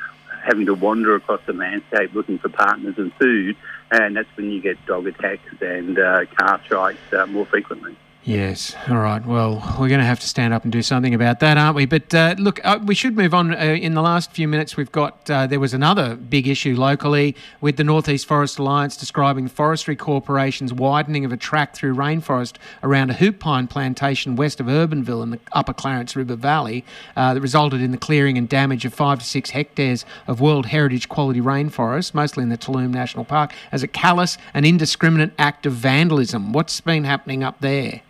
having 0.43 0.65
to 0.67 0.73
wander 0.73 1.15
across 1.15 1.41
the 1.45 1.53
landscape 1.53 2.13
looking 2.13 2.37
for 2.37 2.49
partners 2.49 2.95
and 2.97 3.13
food, 3.15 3.57
and 3.91 4.15
that's 4.15 4.29
when 4.37 4.51
you 4.51 4.61
get 4.61 4.83
dog 4.85 5.07
attacks 5.07 5.61
and 5.61 5.99
uh, 5.99 6.25
car 6.37 6.61
strikes 6.63 7.13
uh, 7.13 7.25
more 7.25 7.45
frequently. 7.45 7.95
Yes. 8.25 8.75
All 8.89 8.97
right. 8.97 9.25
Well, 9.25 9.55
we're 9.79 9.87
going 9.87 10.01
to 10.01 10.05
have 10.05 10.19
to 10.19 10.27
stand 10.27 10.53
up 10.53 10.63
and 10.63 10.73
do 10.73 10.81
something 10.81 11.13
about 11.13 11.39
that, 11.39 11.57
aren't 11.57 11.75
we? 11.75 11.85
But 11.85 12.13
uh, 12.13 12.35
look, 12.37 12.59
uh, 12.65 12.77
we 12.83 12.93
should 12.93 13.15
move 13.15 13.33
on. 13.33 13.55
Uh, 13.55 13.77
in 13.79 13.93
the 13.93 14.01
last 14.01 14.33
few 14.33 14.45
minutes, 14.45 14.75
we've 14.75 14.91
got 14.91 15.27
uh, 15.29 15.47
there 15.47 15.59
was 15.59 15.73
another 15.73 16.15
big 16.15 16.45
issue 16.45 16.75
locally 16.75 17.33
with 17.61 17.77
the 17.77 17.83
Northeast 17.85 18.27
Forest 18.27 18.59
Alliance 18.59 18.97
describing 18.97 19.45
the 19.45 19.49
Forestry 19.49 19.95
Corporation's 19.95 20.73
widening 20.73 21.23
of 21.23 21.31
a 21.31 21.37
track 21.37 21.73
through 21.73 21.95
rainforest 21.95 22.57
around 22.83 23.09
a 23.09 23.13
hoop 23.13 23.39
pine 23.39 23.67
plantation 23.67 24.35
west 24.35 24.59
of 24.59 24.67
Urbenville 24.67 25.23
in 25.23 25.29
the 25.31 25.39
Upper 25.53 25.73
Clarence 25.73 26.13
River 26.15 26.35
Valley 26.35 26.83
uh, 27.15 27.33
that 27.33 27.41
resulted 27.41 27.81
in 27.81 27.91
the 27.91 27.97
clearing 27.97 28.37
and 28.37 28.49
damage 28.49 28.83
of 28.83 28.93
five 28.93 29.19
to 29.19 29.25
six 29.25 29.51
hectares 29.51 30.05
of 30.27 30.41
World 30.41 30.65
Heritage 30.67 31.07
quality 31.07 31.39
rainforest, 31.39 32.13
mostly 32.13 32.43
in 32.43 32.49
the 32.49 32.57
Tooloom 32.57 32.91
National 32.91 33.23
Park, 33.23 33.53
as 33.71 33.81
a 33.81 33.87
callous 33.87 34.37
and 34.53 34.65
indiscriminate 34.65 35.31
act 35.39 35.65
of 35.65 35.73
vandalism. 35.73 36.51
What's 36.51 36.81
been 36.81 37.05
happening 37.05 37.43
up 37.43 37.61
there? 37.61 38.01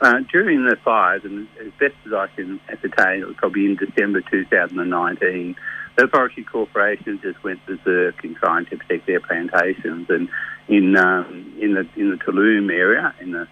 Uh, 0.00 0.20
during 0.30 0.64
the 0.66 0.76
fires, 0.84 1.22
and 1.24 1.48
as 1.60 1.72
best 1.78 1.94
as 2.06 2.12
I 2.12 2.26
can 2.34 2.60
ascertain, 2.68 3.22
it 3.22 3.26
was 3.26 3.36
probably 3.36 3.64
in 3.66 3.76
December 3.76 4.20
2019, 4.22 5.56
the 5.96 6.08
Forestry 6.08 6.42
Corporation 6.44 7.20
just 7.22 7.42
went 7.44 7.64
berserk 7.64 8.24
in 8.24 8.34
trying 8.34 8.66
to 8.66 8.76
protect 8.76 9.06
their 9.06 9.20
plantations. 9.20 10.10
And 10.10 10.28
in 10.68 10.96
um, 10.96 11.54
in 11.60 11.74
the 11.74 11.88
in 11.96 12.10
the 12.10 12.16
Tooloom 12.16 12.70
area, 12.72 13.14
in 13.20 13.32
the 13.32 13.46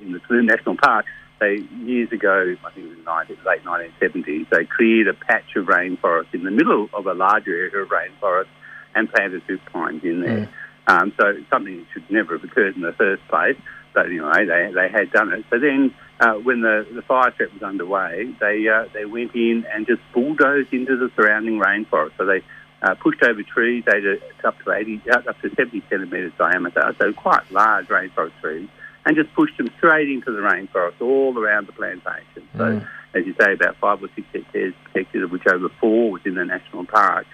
in 0.00 0.12
the 0.12 0.20
Tooloom 0.20 0.44
National 0.44 0.76
Park, 0.76 1.06
they 1.40 1.56
years 1.84 2.12
ago, 2.12 2.54
I 2.64 2.70
think 2.70 2.86
it 2.86 2.90
was 2.90 3.28
in 3.28 3.36
the 3.42 3.48
late 3.48 3.64
1970s, 3.64 4.48
they 4.50 4.64
cleared 4.66 5.08
a 5.08 5.14
patch 5.14 5.56
of 5.56 5.66
rainforest 5.66 6.32
in 6.32 6.44
the 6.44 6.50
middle 6.50 6.88
of 6.92 7.06
a 7.06 7.14
larger 7.14 7.52
area 7.52 7.82
of 7.82 7.88
rainforest 7.88 8.48
and 8.94 9.10
planted 9.10 9.42
hoop 9.42 9.60
pines 9.72 10.04
in 10.04 10.20
there. 10.20 10.48
Um, 10.86 11.12
so 11.18 11.34
something 11.50 11.76
that 11.76 11.86
should 11.92 12.10
never 12.10 12.36
have 12.36 12.44
occurred 12.44 12.76
in 12.76 12.82
the 12.82 12.92
first 12.92 13.26
place. 13.28 13.56
But 13.92 14.06
anyway, 14.06 14.46
they, 14.46 14.72
they 14.72 14.88
had 14.88 15.10
done 15.10 15.32
it. 15.32 15.44
So 15.50 15.58
then, 15.58 15.94
uh, 16.20 16.34
when 16.34 16.60
the, 16.60 16.86
the 16.94 17.02
fire 17.02 17.32
threat 17.32 17.52
was 17.52 17.62
underway, 17.62 18.32
they 18.40 18.68
uh, 18.68 18.84
they 18.92 19.04
went 19.04 19.34
in 19.34 19.66
and 19.72 19.86
just 19.86 20.00
bulldozed 20.12 20.72
into 20.72 20.96
the 20.96 21.10
surrounding 21.16 21.58
rainforest. 21.58 22.12
So 22.18 22.26
they 22.26 22.42
uh, 22.82 22.94
pushed 22.94 23.22
over 23.22 23.42
trees, 23.42 23.84
up 24.44 24.56
to 24.64 24.72
80, 24.72 25.02
uh, 25.10 25.30
up 25.30 25.40
to 25.40 25.50
70 25.54 25.82
centimetres 25.90 26.32
diameter, 26.38 26.94
so 27.00 27.12
quite 27.12 27.50
large 27.50 27.86
rainforest 27.88 28.32
trees, 28.40 28.68
and 29.04 29.16
just 29.16 29.32
pushed 29.34 29.56
them 29.58 29.68
straight 29.78 30.08
into 30.08 30.32
the 30.32 30.38
rainforest 30.40 31.00
all 31.00 31.36
around 31.38 31.66
the 31.66 31.72
plantation. 31.72 32.48
So, 32.56 32.64
Mm. 32.64 32.86
as 33.14 33.26
you 33.26 33.34
say, 33.40 33.52
about 33.54 33.76
five 33.76 34.02
or 34.02 34.08
six 34.14 34.26
hectares 34.32 34.74
protected, 34.84 35.22
of 35.24 35.32
which 35.32 35.46
over 35.46 35.68
four 35.80 36.12
was 36.12 36.22
in 36.24 36.34
the 36.34 36.44
national 36.44 36.86
park. 36.86 37.26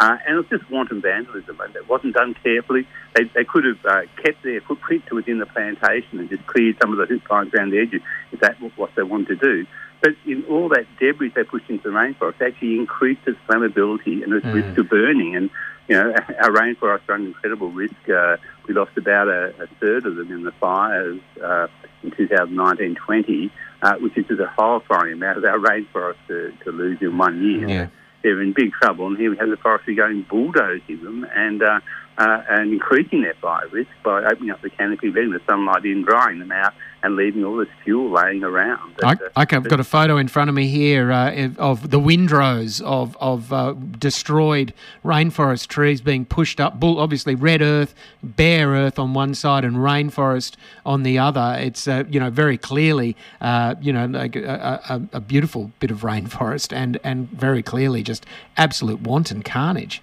Uh, 0.00 0.16
and 0.26 0.36
it 0.36 0.38
was 0.38 0.48
just 0.48 0.70
wanton 0.70 1.02
vandalism, 1.02 1.60
and 1.60 1.76
it 1.76 1.86
wasn't 1.86 2.14
done 2.14 2.34
carefully. 2.42 2.86
They, 3.14 3.24
they 3.34 3.44
could 3.44 3.64
have 3.66 3.84
uh, 3.84 4.00
kept 4.24 4.42
their 4.42 4.62
footprint 4.62 5.04
to 5.08 5.14
within 5.14 5.38
the 5.38 5.44
plantation 5.46 6.18
and 6.18 6.28
just 6.30 6.46
cleared 6.46 6.78
some 6.80 6.90
of 6.92 6.98
the 6.98 7.04
hoop 7.04 7.22
pines 7.28 7.52
around 7.52 7.70
the 7.70 7.78
edges 7.80 8.00
if 8.32 8.40
that 8.40 8.58
was 8.62 8.72
what 8.76 8.94
they 8.96 9.02
wanted 9.02 9.28
to 9.28 9.36
do. 9.36 9.66
But 10.00 10.12
in 10.24 10.44
all 10.48 10.70
that 10.70 10.86
debris 10.98 11.32
they 11.34 11.44
pushed 11.44 11.68
into 11.68 11.90
the 11.90 11.94
rainforest 11.94 12.40
actually 12.40 12.76
increased 12.76 13.20
its 13.26 13.38
flammability 13.46 14.22
and 14.24 14.32
its 14.32 14.46
Mm. 14.46 14.54
risk 14.54 14.78
of 14.78 14.88
burning. 14.88 15.36
And, 15.36 15.50
you 15.86 15.96
know, 15.96 16.14
our 16.42 16.50
rainforests 16.50 17.06
are 17.10 17.12
under 17.16 17.28
incredible 17.28 17.70
risk. 17.70 18.08
Uh, 18.08 18.38
we 18.66 18.72
lost 18.72 18.96
about 18.96 19.28
a, 19.28 19.52
a 19.62 19.66
third 19.80 20.06
of 20.06 20.16
them 20.16 20.32
in 20.32 20.44
the 20.44 20.52
fires 20.52 21.20
uh, 21.44 21.66
in 22.02 22.12
2019-20, 22.12 23.50
uh, 23.82 23.94
which 23.96 24.16
is 24.16 24.26
just 24.26 24.40
a 24.40 24.46
horrifying 24.46 25.12
amount 25.12 25.36
of 25.36 25.44
our 25.44 25.58
rainforest 25.58 26.16
to, 26.28 26.52
to 26.64 26.72
lose 26.72 27.02
in 27.02 27.18
one 27.18 27.42
year 27.42 27.68
Yeah. 27.68 27.86
They're 28.22 28.40
in 28.42 28.52
big 28.52 28.72
trouble. 28.72 29.06
And 29.06 29.16
here 29.16 29.30
we 29.30 29.36
have 29.38 29.48
the 29.48 29.56
forestry 29.56 29.94
going 29.94 30.22
bulldozing 30.28 31.02
them 31.02 31.26
and 31.34 31.62
uh, 31.62 31.80
uh, 32.18 32.42
and 32.50 32.72
increasing 32.72 33.22
their 33.22 33.34
fire 33.34 33.66
risk 33.68 33.90
by 34.04 34.22
opening 34.24 34.50
up 34.50 34.60
the 34.62 34.70
canopy, 34.70 35.08
letting 35.10 35.30
the 35.30 35.40
sunlight 35.48 35.84
in, 35.84 36.02
drying 36.02 36.38
them 36.38 36.52
out, 36.52 36.74
and 37.02 37.16
leaving 37.16 37.44
all 37.44 37.56
this 37.56 37.68
fuel 37.82 38.10
laying 38.10 38.44
around. 38.44 38.92
I, 39.02 39.12
uh, 39.12 39.16
I- 39.34 39.40
I've 39.50 39.68
got 39.68 39.80
a 39.80 39.84
photo 39.84 40.18
in 40.18 40.28
front 40.28 40.50
of 40.50 40.54
me 40.54 40.66
here 40.68 41.10
uh, 41.10 41.48
of 41.56 41.90
the 41.90 41.98
windrows 41.98 42.80
of 42.82 43.16
of 43.20 43.52
uh, 43.52 43.74
destroyed 43.98 44.74
rainforest 45.04 45.68
trees 45.68 46.00
being 46.02 46.26
pushed 46.26 46.60
up. 46.60 46.78
Bull, 46.78 46.98
obviously, 46.98 47.34
red 47.34 47.62
earth, 47.62 47.94
bare 48.22 48.68
earth 48.70 48.98
on 48.98 49.14
one 49.14 49.34
side, 49.34 49.64
and 49.64 49.76
rainforest 49.76 50.56
on 50.84 51.02
the 51.04 51.18
other. 51.18 51.56
It's 51.58 51.88
uh, 51.88 52.04
you 52.10 52.20
know 52.20 52.28
very 52.30 52.58
clearly 52.58 53.16
uh, 53.40 53.76
you 53.80 53.92
know 53.94 54.04
like 54.06 54.36
a, 54.36 54.80
a, 54.90 55.16
a 55.16 55.20
beautiful 55.20 55.70
bit 55.80 55.90
of 55.90 56.00
rainforest, 56.02 56.70
and 56.76 56.98
and 57.02 57.30
very 57.30 57.62
clearly 57.62 58.02
just 58.02 58.26
absolute 58.58 59.00
wanton 59.00 59.42
carnage. 59.42 60.02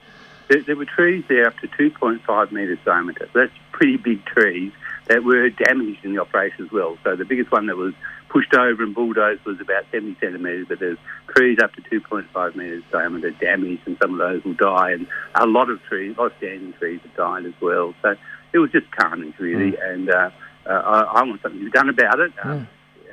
There, 0.49 0.61
there 0.63 0.75
were 0.75 0.85
trees 0.85 1.23
there 1.27 1.47
up 1.47 1.57
to 1.59 1.67
2.5 1.67 2.51
metres 2.51 2.79
diameter. 2.85 3.29
So 3.33 3.39
that's 3.39 3.53
pretty 3.71 3.97
big 3.97 4.25
trees 4.25 4.71
that 5.07 5.23
were 5.23 5.49
damaged 5.49 6.03
in 6.03 6.13
the 6.13 6.21
operation 6.21 6.65
as 6.65 6.71
well. 6.71 6.97
So 7.03 7.15
the 7.15 7.25
biggest 7.25 7.51
one 7.51 7.67
that 7.67 7.77
was 7.77 7.93
pushed 8.29 8.53
over 8.53 8.83
and 8.83 8.93
bulldozed 8.93 9.45
was 9.45 9.59
about 9.61 9.85
70 9.91 10.17
centimetres, 10.19 10.67
but 10.67 10.79
there's 10.79 10.97
trees 11.35 11.59
up 11.63 11.73
to 11.73 11.81
2.5 11.81 12.55
metres 12.55 12.83
diameter 12.91 13.31
damaged, 13.31 13.83
and 13.85 13.97
some 14.01 14.13
of 14.13 14.17
those 14.19 14.43
will 14.43 14.53
die. 14.53 14.91
And 14.91 15.07
a 15.35 15.45
lot 15.45 15.69
of 15.69 15.81
trees, 15.83 16.15
a 16.17 16.21
lot 16.21 16.31
of 16.31 16.37
standing 16.37 16.73
trees 16.73 16.99
have 17.03 17.15
died 17.15 17.45
as 17.45 17.53
well. 17.61 17.93
So 18.01 18.15
it 18.53 18.59
was 18.59 18.71
just 18.71 18.91
carnage, 18.91 19.35
really. 19.39 19.77
And 19.81 20.09
uh, 20.09 20.29
uh, 20.65 20.69
I, 20.69 21.01
I 21.01 21.23
want 21.23 21.41
something 21.41 21.59
to 21.59 21.65
be 21.65 21.71
done 21.71 21.89
about 21.89 22.19
it. 22.19 22.33
Um, 22.43 22.67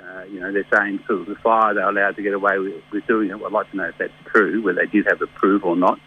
uh, 0.05 0.24
you 0.24 0.41
know, 0.41 0.53
they're 0.53 0.66
saying 0.72 1.01
sort 1.07 1.20
of 1.22 1.26
the 1.26 1.35
fire 1.37 1.74
they're 1.74 1.89
allowed 1.89 2.16
to 2.16 2.22
get 2.22 2.35
away 2.35 2.59
with, 2.59 2.82
with 2.93 3.07
doing 3.07 3.30
it. 3.30 3.35
I'd 3.35 3.53
like 3.53 3.70
to 3.70 3.76
know 3.76 3.85
if 3.85 3.99
that's 3.99 4.12
true, 4.26 4.62
whether 4.62 4.80
they 4.80 4.87
did 4.87 5.07
have 5.07 5.22
approval 5.22 5.70
or 5.70 5.76
not 5.76 5.99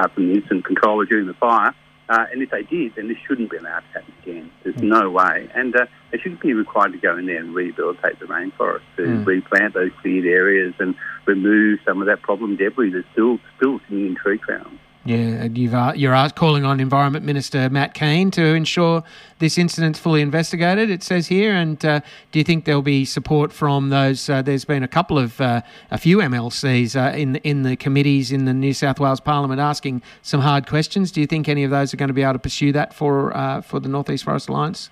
uh, 0.00 0.08
from 0.08 0.28
the 0.28 0.34
incident 0.34 0.64
controller 0.64 1.04
during 1.04 1.26
the 1.26 1.34
fire. 1.34 1.74
Uh, 2.08 2.26
and 2.32 2.42
if 2.42 2.50
they 2.50 2.62
did, 2.64 2.92
then 2.96 3.06
this 3.06 3.18
shouldn't 3.28 3.50
be 3.50 3.56
allowed 3.56 3.80
to 3.80 4.00
happen 4.00 4.14
again. 4.22 4.50
There's 4.64 4.82
no 4.82 5.10
way. 5.10 5.48
And 5.54 5.76
uh, 5.76 5.86
they 6.10 6.18
shouldn't 6.18 6.40
be 6.40 6.54
required 6.54 6.92
to 6.92 6.98
go 6.98 7.16
in 7.16 7.26
there 7.26 7.38
and 7.38 7.54
rehabilitate 7.54 8.18
the 8.18 8.26
rainforest, 8.26 8.82
to 8.96 9.02
Mm. 9.02 9.26
replant 9.26 9.74
those 9.74 9.92
cleared 10.02 10.26
areas 10.26 10.74
and 10.80 10.96
remove 11.26 11.78
some 11.86 12.00
of 12.00 12.06
that 12.06 12.20
problem 12.22 12.56
debris 12.56 12.90
that's 12.90 13.06
still 13.12 13.38
still 13.58 13.78
sitting 13.88 14.06
in 14.06 14.14
tree 14.16 14.38
crowns. 14.38 14.80
Yeah, 15.04 15.44
you've, 15.44 15.72
uh, 15.72 15.94
you're 15.96 16.12
asked, 16.12 16.36
calling 16.36 16.66
on 16.66 16.78
Environment 16.78 17.24
Minister 17.24 17.70
Matt 17.70 17.94
Kean 17.94 18.30
to 18.32 18.44
ensure 18.54 19.02
this 19.38 19.56
incident's 19.56 19.98
fully 19.98 20.20
investigated, 20.20 20.90
it 20.90 21.02
says 21.02 21.28
here. 21.28 21.54
And 21.54 21.82
uh, 21.82 22.00
do 22.32 22.38
you 22.38 22.44
think 22.44 22.66
there'll 22.66 22.82
be 22.82 23.06
support 23.06 23.50
from 23.50 23.88
those? 23.88 24.28
Uh, 24.28 24.42
there's 24.42 24.66
been 24.66 24.82
a 24.82 24.88
couple 24.88 25.18
of, 25.18 25.40
uh, 25.40 25.62
a 25.90 25.96
few 25.96 26.18
MLCs 26.18 26.96
uh, 26.96 27.16
in, 27.16 27.36
in 27.36 27.62
the 27.62 27.76
committees 27.76 28.30
in 28.30 28.44
the 28.44 28.52
New 28.52 28.74
South 28.74 29.00
Wales 29.00 29.20
Parliament 29.20 29.58
asking 29.58 30.02
some 30.20 30.42
hard 30.42 30.66
questions. 30.66 31.10
Do 31.10 31.22
you 31.22 31.26
think 31.26 31.48
any 31.48 31.64
of 31.64 31.70
those 31.70 31.94
are 31.94 31.96
going 31.96 32.08
to 32.08 32.14
be 32.14 32.22
able 32.22 32.34
to 32.34 32.38
pursue 32.38 32.70
that 32.72 32.92
for, 32.92 33.34
uh, 33.34 33.62
for 33.62 33.80
the 33.80 33.88
North 33.88 34.10
East 34.10 34.24
Forest 34.24 34.50
Alliance? 34.50 34.90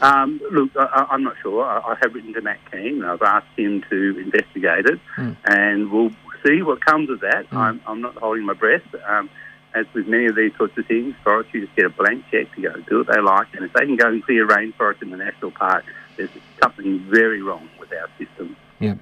Um, 0.00 0.40
look, 0.52 0.70
I, 0.76 1.06
I'm 1.10 1.24
not 1.24 1.34
sure. 1.42 1.64
I, 1.64 1.78
I 1.80 1.96
have 2.00 2.14
written 2.14 2.32
to 2.34 2.40
Matt 2.40 2.58
Kean. 2.70 3.02
And 3.02 3.06
I've 3.06 3.20
asked 3.20 3.58
him 3.58 3.82
to 3.90 4.18
investigate 4.18 4.86
it, 4.86 5.00
Mm. 5.18 5.36
and 5.44 5.90
we'll 5.90 6.10
see 6.46 6.62
what 6.62 6.84
comes 6.84 7.10
of 7.10 7.20
that. 7.20 7.46
I'm, 7.52 7.80
I'm 7.86 8.00
not 8.00 8.16
holding 8.16 8.46
my 8.46 8.54
breath. 8.54 8.82
Um, 9.06 9.30
as 9.74 9.86
with 9.94 10.06
many 10.06 10.26
of 10.26 10.34
these 10.34 10.52
sorts 10.56 10.76
of 10.78 10.86
things, 10.86 11.14
forestry 11.22 11.60
just 11.60 11.76
get 11.76 11.84
a 11.86 11.90
blank 11.90 12.24
check 12.30 12.52
to 12.54 12.62
go 12.62 12.74
do 12.88 12.98
what 12.98 13.06
they 13.06 13.20
like, 13.20 13.48
and 13.54 13.64
if 13.64 13.72
they 13.72 13.86
can 13.86 13.96
go 13.96 14.08
and 14.08 14.24
clear 14.24 14.46
rainforest 14.46 15.02
in 15.02 15.10
the 15.10 15.16
national 15.16 15.52
park, 15.52 15.84
there's 16.16 16.30
something 16.60 16.98
very 17.08 17.40
wrong 17.40 17.68
with 17.78 17.92
our 17.92 18.08
system. 18.18 18.56
Yeah. 18.80 18.94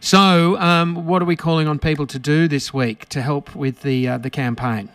So, 0.00 0.58
um, 0.58 1.06
what 1.06 1.22
are 1.22 1.24
we 1.24 1.36
calling 1.36 1.68
on 1.68 1.78
people 1.78 2.06
to 2.08 2.18
do 2.18 2.48
this 2.48 2.74
week 2.74 3.08
to 3.10 3.22
help 3.22 3.54
with 3.54 3.82
the 3.82 4.08
uh, 4.08 4.18
the 4.18 4.30
campaign? 4.30 4.90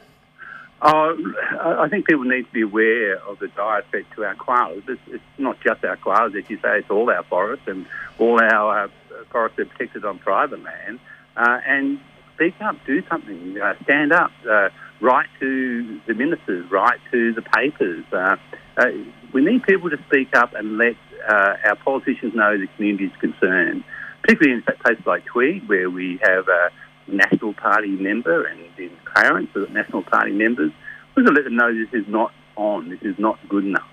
I 0.81 1.15
I 1.59 1.89
think 1.89 2.05
people 2.05 2.25
need 2.25 2.43
to 2.43 2.51
be 2.51 2.61
aware 2.61 3.17
of 3.23 3.39
the 3.39 3.47
dire 3.47 3.83
threat 3.89 4.05
to 4.15 4.25
our 4.25 4.35
koalas. 4.35 4.87
It's, 4.87 5.01
it's 5.07 5.23
not 5.37 5.59
just 5.61 5.83
our 5.83 5.97
koalas, 5.97 6.37
as 6.37 6.49
you 6.49 6.57
say, 6.57 6.79
it's 6.79 6.89
all 6.89 7.09
our 7.09 7.23
forests 7.23 7.67
and 7.67 7.87
all 8.19 8.39
our 8.41 8.85
uh, 8.85 8.87
forests 9.31 9.57
are 9.59 9.65
protected 9.65 10.05
on 10.05 10.19
private 10.19 10.61
land. 10.63 10.99
Uh, 11.37 11.59
and 11.67 11.99
speak 12.33 12.55
up, 12.61 12.75
do 12.85 13.01
something, 13.07 13.57
uh, 13.61 13.73
stand 13.83 14.11
up, 14.11 14.31
uh, 14.49 14.69
write 15.01 15.27
to 15.39 15.99
the 16.07 16.13
ministers, 16.13 16.69
write 16.71 16.99
to 17.11 17.33
the 17.33 17.41
papers. 17.41 18.03
Uh, 18.11 18.35
uh, 18.77 18.85
we 19.33 19.43
need 19.43 19.61
people 19.63 19.89
to 19.89 19.97
speak 20.07 20.35
up 20.35 20.53
and 20.53 20.77
let 20.77 20.95
uh, 21.29 21.55
our 21.65 21.75
politicians 21.75 22.33
know 22.33 22.57
the 22.57 22.67
community 22.75 23.05
is 23.05 23.15
concerned, 23.19 23.83
particularly 24.21 24.57
in 24.57 24.63
places 24.81 25.05
like 25.05 25.25
Tweed, 25.25 25.67
where 25.69 25.89
we 25.89 26.19
have 26.23 26.47
a 26.47 26.69
National 27.07 27.53
Party 27.53 27.89
member 27.89 28.45
and 28.45 28.59
in 28.77 28.91
Clarence, 29.05 29.49
National 29.71 30.03
Party 30.03 30.31
members. 30.31 30.71
We've 31.15 31.25
got 31.25 31.31
to 31.31 31.35
let 31.37 31.45
them 31.45 31.55
know 31.55 31.73
this 31.73 31.93
is 31.93 32.07
not 32.07 32.31
on, 32.55 32.89
this 32.89 33.01
is 33.01 33.17
not 33.17 33.39
good 33.49 33.65
enough. 33.65 33.87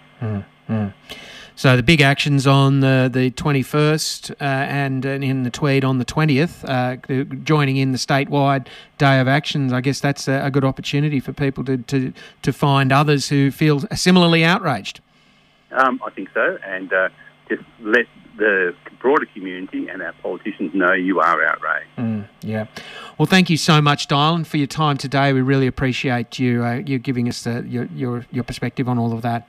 So 1.57 1.77
the 1.77 1.85
big 1.85 2.01
actions 2.01 2.47
on 2.47 2.81
the 2.81 3.09
the 3.13 3.31
twenty 3.31 3.63
first 3.63 4.33
uh, 4.33 4.35
and, 4.41 5.05
and 5.05 5.23
in 5.23 5.45
the 5.45 5.51
Tweed 5.51 5.85
on 5.85 5.99
the 5.99 6.05
twentieth, 6.05 6.65
uh, 6.65 6.97
joining 7.45 7.77
in 7.77 7.93
the 7.93 7.99
statewide 7.99 8.67
day 8.99 9.21
of 9.21 9.29
actions. 9.29 9.73
I 9.73 9.81
guess 9.81 10.01
that's 10.01 10.27
a, 10.27 10.47
a 10.47 10.51
good 10.51 10.65
opportunity 10.65 11.21
for 11.21 11.33
people 11.33 11.65
to, 11.65 11.77
to 11.79 12.13
to 12.43 12.53
find 12.53 12.93
others 12.93 13.29
who 13.29 13.53
feel 13.53 13.81
similarly 13.95 14.45
outraged. 14.45 15.01
Um, 15.71 16.01
I 16.05 16.11
think 16.11 16.29
so, 16.35 16.59
and 16.65 16.93
uh, 16.93 17.09
just 17.49 17.63
let 17.81 18.07
the 18.37 18.75
broader 19.01 19.27
community 19.27 19.89
and 19.89 20.03
our 20.03 20.13
politicians 20.15 20.75
know 20.75 20.93
you 20.93 21.21
are 21.21 21.45
outraged. 21.45 21.89
Mm, 21.97 22.29
yeah. 22.43 22.67
Well, 23.17 23.27
thank 23.27 23.49
you 23.49 23.57
so 23.57 23.81
much, 23.81 24.09
Dailan, 24.09 24.45
for 24.45 24.57
your 24.57 24.67
time 24.67 24.97
today. 24.97 25.33
We 25.33 25.41
really 25.41 25.69
appreciate 25.69 26.39
you 26.39 26.65
uh, 26.65 26.83
you 26.85 26.99
giving 26.99 27.29
us 27.29 27.47
uh, 27.47 27.63
your, 27.65 27.85
your 27.95 28.27
your 28.33 28.43
perspective 28.43 28.89
on 28.89 28.99
all 28.99 29.13
of 29.13 29.23
that. 29.23 29.49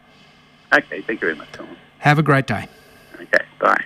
Okay, 0.72 1.01
thank 1.01 1.22
you 1.22 1.28
very 1.28 1.36
much, 1.36 1.51
Tom. 1.51 1.68
Have 2.06 2.20
a 2.20 2.24
great 2.24 2.45
day. 2.45 2.68
Okay, 3.16 3.43
bye. 3.60 3.84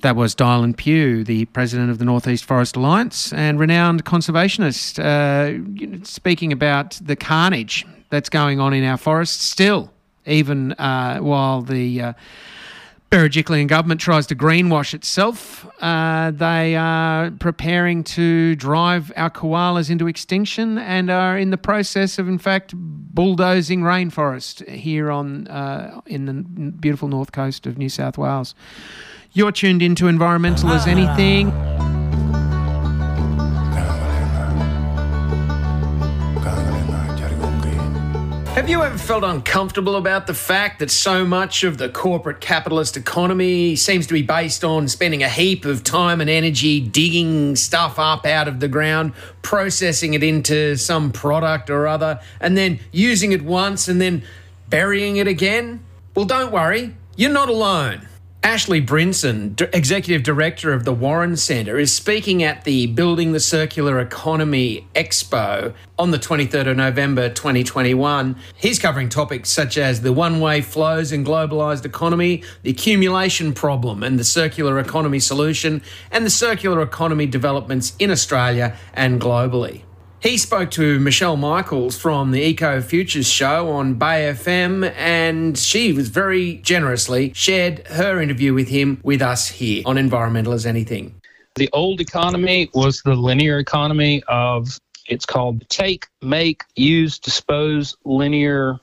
That 0.00 0.16
was 0.16 0.34
Dailan 0.34 0.78
Pugh, 0.78 1.22
the 1.24 1.44
president 1.44 1.90
of 1.90 1.98
the 1.98 2.06
Northeast 2.06 2.46
Forest 2.46 2.74
Alliance 2.74 3.34
and 3.34 3.60
renowned 3.60 4.06
conservationist, 4.06 4.98
uh, 4.98 6.04
speaking 6.06 6.52
about 6.52 6.98
the 7.02 7.14
carnage 7.14 7.84
that's 8.08 8.30
going 8.30 8.60
on 8.60 8.72
in 8.72 8.82
our 8.84 8.96
forests 8.96 9.44
still, 9.44 9.92
even 10.24 10.72
uh, 10.72 11.18
while 11.18 11.60
the 11.60 12.00
uh, 12.00 12.12
Berejiklian 13.12 13.66
government 13.66 14.00
tries 14.00 14.26
to 14.28 14.34
greenwash 14.34 14.94
itself. 14.94 15.66
Uh, 15.82 16.30
they 16.30 16.74
are 16.76 17.30
preparing 17.32 18.02
to 18.04 18.56
drive 18.56 19.12
our 19.16 19.28
koalas 19.28 19.90
into 19.90 20.08
extinction 20.08 20.78
and 20.78 21.10
are 21.10 21.36
in 21.36 21.50
the 21.50 21.58
process 21.58 22.18
of, 22.18 22.26
in 22.26 22.38
fact, 22.38 22.72
bulldozing 22.74 23.82
rainforest 23.82 24.66
here 24.66 25.10
on 25.10 25.46
uh, 25.48 26.00
in 26.06 26.24
the 26.24 26.32
beautiful 26.70 27.06
north 27.06 27.32
coast 27.32 27.66
of 27.66 27.76
New 27.76 27.90
South 27.90 28.16
Wales. 28.16 28.54
You're 29.32 29.52
tuned 29.52 29.82
into 29.82 30.08
Environmental 30.08 30.70
as 30.70 30.86
Anything. 30.86 31.52
Have 38.54 38.68
you 38.68 38.82
ever 38.82 38.98
felt 38.98 39.24
uncomfortable 39.24 39.96
about 39.96 40.26
the 40.26 40.34
fact 40.34 40.78
that 40.80 40.90
so 40.90 41.24
much 41.24 41.64
of 41.64 41.78
the 41.78 41.88
corporate 41.88 42.42
capitalist 42.42 42.98
economy 42.98 43.76
seems 43.76 44.06
to 44.08 44.12
be 44.12 44.20
based 44.20 44.62
on 44.62 44.88
spending 44.88 45.22
a 45.22 45.28
heap 45.28 45.64
of 45.64 45.82
time 45.82 46.20
and 46.20 46.28
energy 46.28 46.78
digging 46.78 47.56
stuff 47.56 47.98
up 47.98 48.26
out 48.26 48.48
of 48.48 48.60
the 48.60 48.68
ground, 48.68 49.14
processing 49.40 50.12
it 50.12 50.22
into 50.22 50.76
some 50.76 51.10
product 51.12 51.70
or 51.70 51.88
other, 51.88 52.20
and 52.40 52.54
then 52.54 52.78
using 52.92 53.32
it 53.32 53.40
once 53.40 53.88
and 53.88 54.02
then 54.02 54.22
burying 54.68 55.16
it 55.16 55.26
again? 55.26 55.82
Well, 56.14 56.26
don't 56.26 56.52
worry, 56.52 56.94
you're 57.16 57.32
not 57.32 57.48
alone. 57.48 58.06
Ashley 58.44 58.82
Brinson, 58.84 59.72
Executive 59.72 60.24
Director 60.24 60.72
of 60.72 60.84
the 60.84 60.92
Warren 60.92 61.36
Centre, 61.36 61.78
is 61.78 61.92
speaking 61.92 62.42
at 62.42 62.64
the 62.64 62.88
Building 62.88 63.30
the 63.30 63.38
Circular 63.38 64.00
Economy 64.00 64.84
Expo 64.96 65.72
on 65.96 66.10
the 66.10 66.18
23rd 66.18 66.72
of 66.72 66.76
November 66.76 67.28
2021. 67.28 68.34
He's 68.56 68.80
covering 68.80 69.08
topics 69.08 69.48
such 69.48 69.78
as 69.78 70.00
the 70.02 70.12
one 70.12 70.40
way 70.40 70.60
flows 70.60 71.12
in 71.12 71.24
globalised 71.24 71.84
economy, 71.84 72.42
the 72.64 72.70
accumulation 72.70 73.52
problem 73.52 74.02
and 74.02 74.18
the 74.18 74.24
circular 74.24 74.80
economy 74.80 75.20
solution, 75.20 75.80
and 76.10 76.26
the 76.26 76.30
circular 76.30 76.82
economy 76.82 77.26
developments 77.26 77.94
in 78.00 78.10
Australia 78.10 78.76
and 78.92 79.20
globally. 79.20 79.82
He 80.22 80.38
spoke 80.38 80.70
to 80.72 81.00
Michelle 81.00 81.36
Michels 81.36 81.98
from 81.98 82.30
the 82.30 82.40
Eco 82.40 82.80
Futures 82.80 83.28
show 83.28 83.70
on 83.70 83.94
Bay 83.94 84.32
FM, 84.32 84.94
and 84.96 85.58
she 85.58 85.92
was 85.92 86.10
very 86.10 86.58
generously 86.58 87.32
shared 87.34 87.84
her 87.88 88.20
interview 88.20 88.54
with 88.54 88.68
him 88.68 89.00
with 89.02 89.20
us 89.20 89.48
here 89.48 89.82
on 89.84 89.98
Environmental 89.98 90.52
as 90.52 90.64
Anything. 90.64 91.20
The 91.56 91.68
old 91.72 92.00
economy 92.00 92.70
was 92.72 93.02
the 93.02 93.16
linear 93.16 93.58
economy 93.58 94.22
of 94.28 94.78
it's 95.08 95.26
called 95.26 95.68
take, 95.68 96.06
make, 96.22 96.62
use, 96.76 97.18
dispose 97.18 97.96
linear 98.04 98.78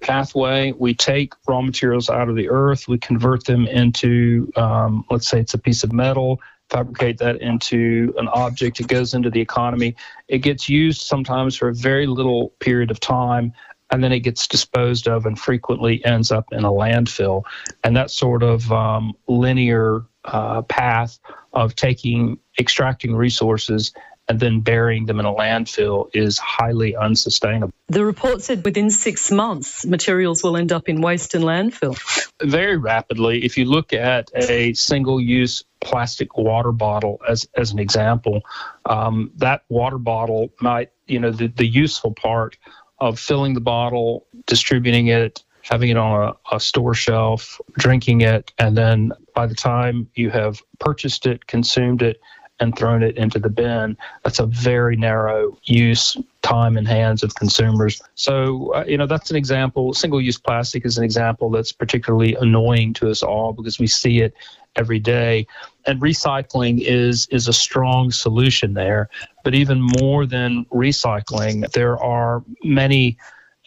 pathway. 0.00 0.70
We 0.78 0.94
take 0.94 1.32
raw 1.48 1.60
materials 1.60 2.08
out 2.08 2.28
of 2.28 2.36
the 2.36 2.48
earth, 2.48 2.86
we 2.86 2.98
convert 2.98 3.46
them 3.46 3.66
into, 3.66 4.48
um, 4.54 5.04
let's 5.10 5.26
say 5.26 5.40
it's 5.40 5.54
a 5.54 5.58
piece 5.58 5.82
of 5.82 5.92
metal, 5.92 6.40
fabricate 6.70 7.18
that 7.18 7.40
into 7.40 8.12
an 8.18 8.28
object. 8.28 8.80
It 8.80 8.88
goes 8.88 9.14
into 9.14 9.30
the 9.30 9.40
economy. 9.40 9.96
It 10.28 10.38
gets 10.38 10.68
used 10.68 11.02
sometimes 11.02 11.56
for 11.56 11.68
a 11.68 11.74
very 11.74 12.06
little 12.06 12.50
period 12.60 12.90
of 12.90 13.00
time, 13.00 13.52
and 13.90 14.02
then 14.02 14.12
it 14.12 14.20
gets 14.20 14.48
disposed 14.48 15.06
of 15.08 15.26
and 15.26 15.38
frequently 15.38 16.04
ends 16.04 16.32
up 16.32 16.46
in 16.52 16.64
a 16.64 16.70
landfill. 16.70 17.44
And 17.82 17.96
that 17.96 18.10
sort 18.10 18.42
of 18.42 18.70
um, 18.72 19.14
linear 19.28 20.02
uh, 20.24 20.62
path 20.62 21.18
of 21.52 21.76
taking, 21.76 22.38
extracting 22.58 23.14
resources 23.14 23.92
and 24.28 24.40
then 24.40 24.60
burying 24.60 25.06
them 25.06 25.20
in 25.20 25.26
a 25.26 25.32
landfill 25.32 26.08
is 26.14 26.38
highly 26.38 26.96
unsustainable. 26.96 27.74
The 27.88 28.04
report 28.04 28.42
said 28.42 28.64
within 28.64 28.90
six 28.90 29.30
months, 29.30 29.84
materials 29.84 30.42
will 30.42 30.56
end 30.56 30.72
up 30.72 30.88
in 30.88 31.00
waste 31.00 31.34
and 31.34 31.44
landfill. 31.44 31.98
Very 32.42 32.76
rapidly. 32.76 33.44
If 33.44 33.58
you 33.58 33.66
look 33.66 33.92
at 33.92 34.30
a 34.34 34.72
single 34.72 35.20
use 35.20 35.62
plastic 35.84 36.36
water 36.36 36.72
bottle 36.72 37.20
as, 37.28 37.46
as 37.56 37.72
an 37.72 37.78
example, 37.78 38.40
um, 38.86 39.30
that 39.36 39.62
water 39.68 39.98
bottle 39.98 40.50
might, 40.60 40.90
you 41.06 41.20
know, 41.20 41.30
the, 41.30 41.46
the 41.46 41.66
useful 41.66 42.12
part 42.12 42.56
of 42.98 43.18
filling 43.20 43.54
the 43.54 43.60
bottle, 43.60 44.26
distributing 44.46 45.08
it, 45.08 45.44
having 45.62 45.90
it 45.90 45.96
on 45.96 46.28
a, 46.28 46.56
a, 46.56 46.60
store 46.60 46.94
shelf, 46.94 47.60
drinking 47.74 48.20
it, 48.20 48.52
and 48.58 48.76
then 48.76 49.12
by 49.34 49.46
the 49.46 49.54
time 49.54 50.08
you 50.14 50.30
have 50.30 50.60
purchased 50.78 51.26
it, 51.26 51.46
consumed 51.46 52.02
it, 52.02 52.20
and 52.60 52.76
thrown 52.76 53.02
it 53.02 53.16
into 53.16 53.38
the 53.38 53.48
bin. 53.48 53.96
That's 54.22 54.38
a 54.38 54.46
very 54.46 54.96
narrow 54.96 55.58
use 55.64 56.16
time 56.42 56.76
in 56.76 56.84
hands 56.84 57.22
of 57.22 57.34
consumers. 57.34 58.00
So, 58.14 58.72
uh, 58.74 58.84
you 58.86 58.96
know, 58.96 59.06
that's 59.06 59.30
an 59.30 59.36
example. 59.36 59.92
Single 59.92 60.20
use 60.20 60.38
plastic 60.38 60.86
is 60.86 60.96
an 60.96 61.04
example 61.04 61.50
that's 61.50 61.72
particularly 61.72 62.36
annoying 62.36 62.92
to 62.94 63.10
us 63.10 63.22
all 63.22 63.52
because 63.52 63.78
we 63.78 63.86
see 63.86 64.20
it 64.20 64.34
every 64.76 64.98
day. 64.98 65.46
And 65.86 66.00
recycling 66.00 66.80
is 66.80 67.26
is 67.30 67.48
a 67.48 67.52
strong 67.52 68.10
solution 68.10 68.74
there. 68.74 69.08
But 69.42 69.54
even 69.54 69.86
more 70.00 70.26
than 70.26 70.64
recycling, 70.66 71.70
there 71.72 71.98
are 71.98 72.42
many 72.62 73.18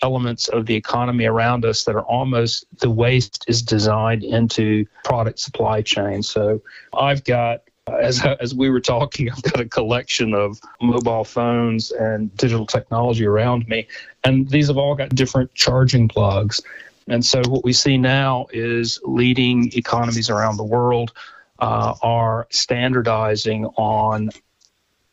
elements 0.03 0.47
of 0.49 0.65
the 0.65 0.75
economy 0.75 1.25
around 1.25 1.65
us 1.65 1.83
that 1.85 1.95
are 1.95 2.05
almost 2.05 2.65
the 2.79 2.89
waste 2.89 3.43
is 3.47 3.61
designed 3.61 4.23
into 4.23 4.85
product 5.03 5.39
supply 5.39 5.81
chain. 5.81 6.21
So 6.21 6.61
I've 6.93 7.23
got 7.23 7.61
as 7.99 8.23
as 8.39 8.53
we 8.53 8.69
were 8.69 8.79
talking, 8.79 9.29
I've 9.31 9.43
got 9.43 9.59
a 9.59 9.65
collection 9.65 10.33
of 10.33 10.59
mobile 10.81 11.23
phones 11.23 11.91
and 11.91 12.35
digital 12.35 12.65
technology 12.65 13.25
around 13.25 13.67
me, 13.67 13.87
and 14.23 14.49
these 14.49 14.67
have 14.67 14.77
all 14.77 14.95
got 14.95 15.09
different 15.09 15.53
charging 15.53 16.07
plugs. 16.07 16.61
And 17.07 17.25
so, 17.25 17.41
what 17.47 17.63
we 17.63 17.73
see 17.73 17.97
now 17.97 18.47
is 18.51 18.99
leading 19.03 19.71
economies 19.73 20.29
around 20.29 20.57
the 20.57 20.63
world 20.63 21.13
uh, 21.59 21.95
are 22.01 22.47
standardizing 22.49 23.65
on 23.65 24.29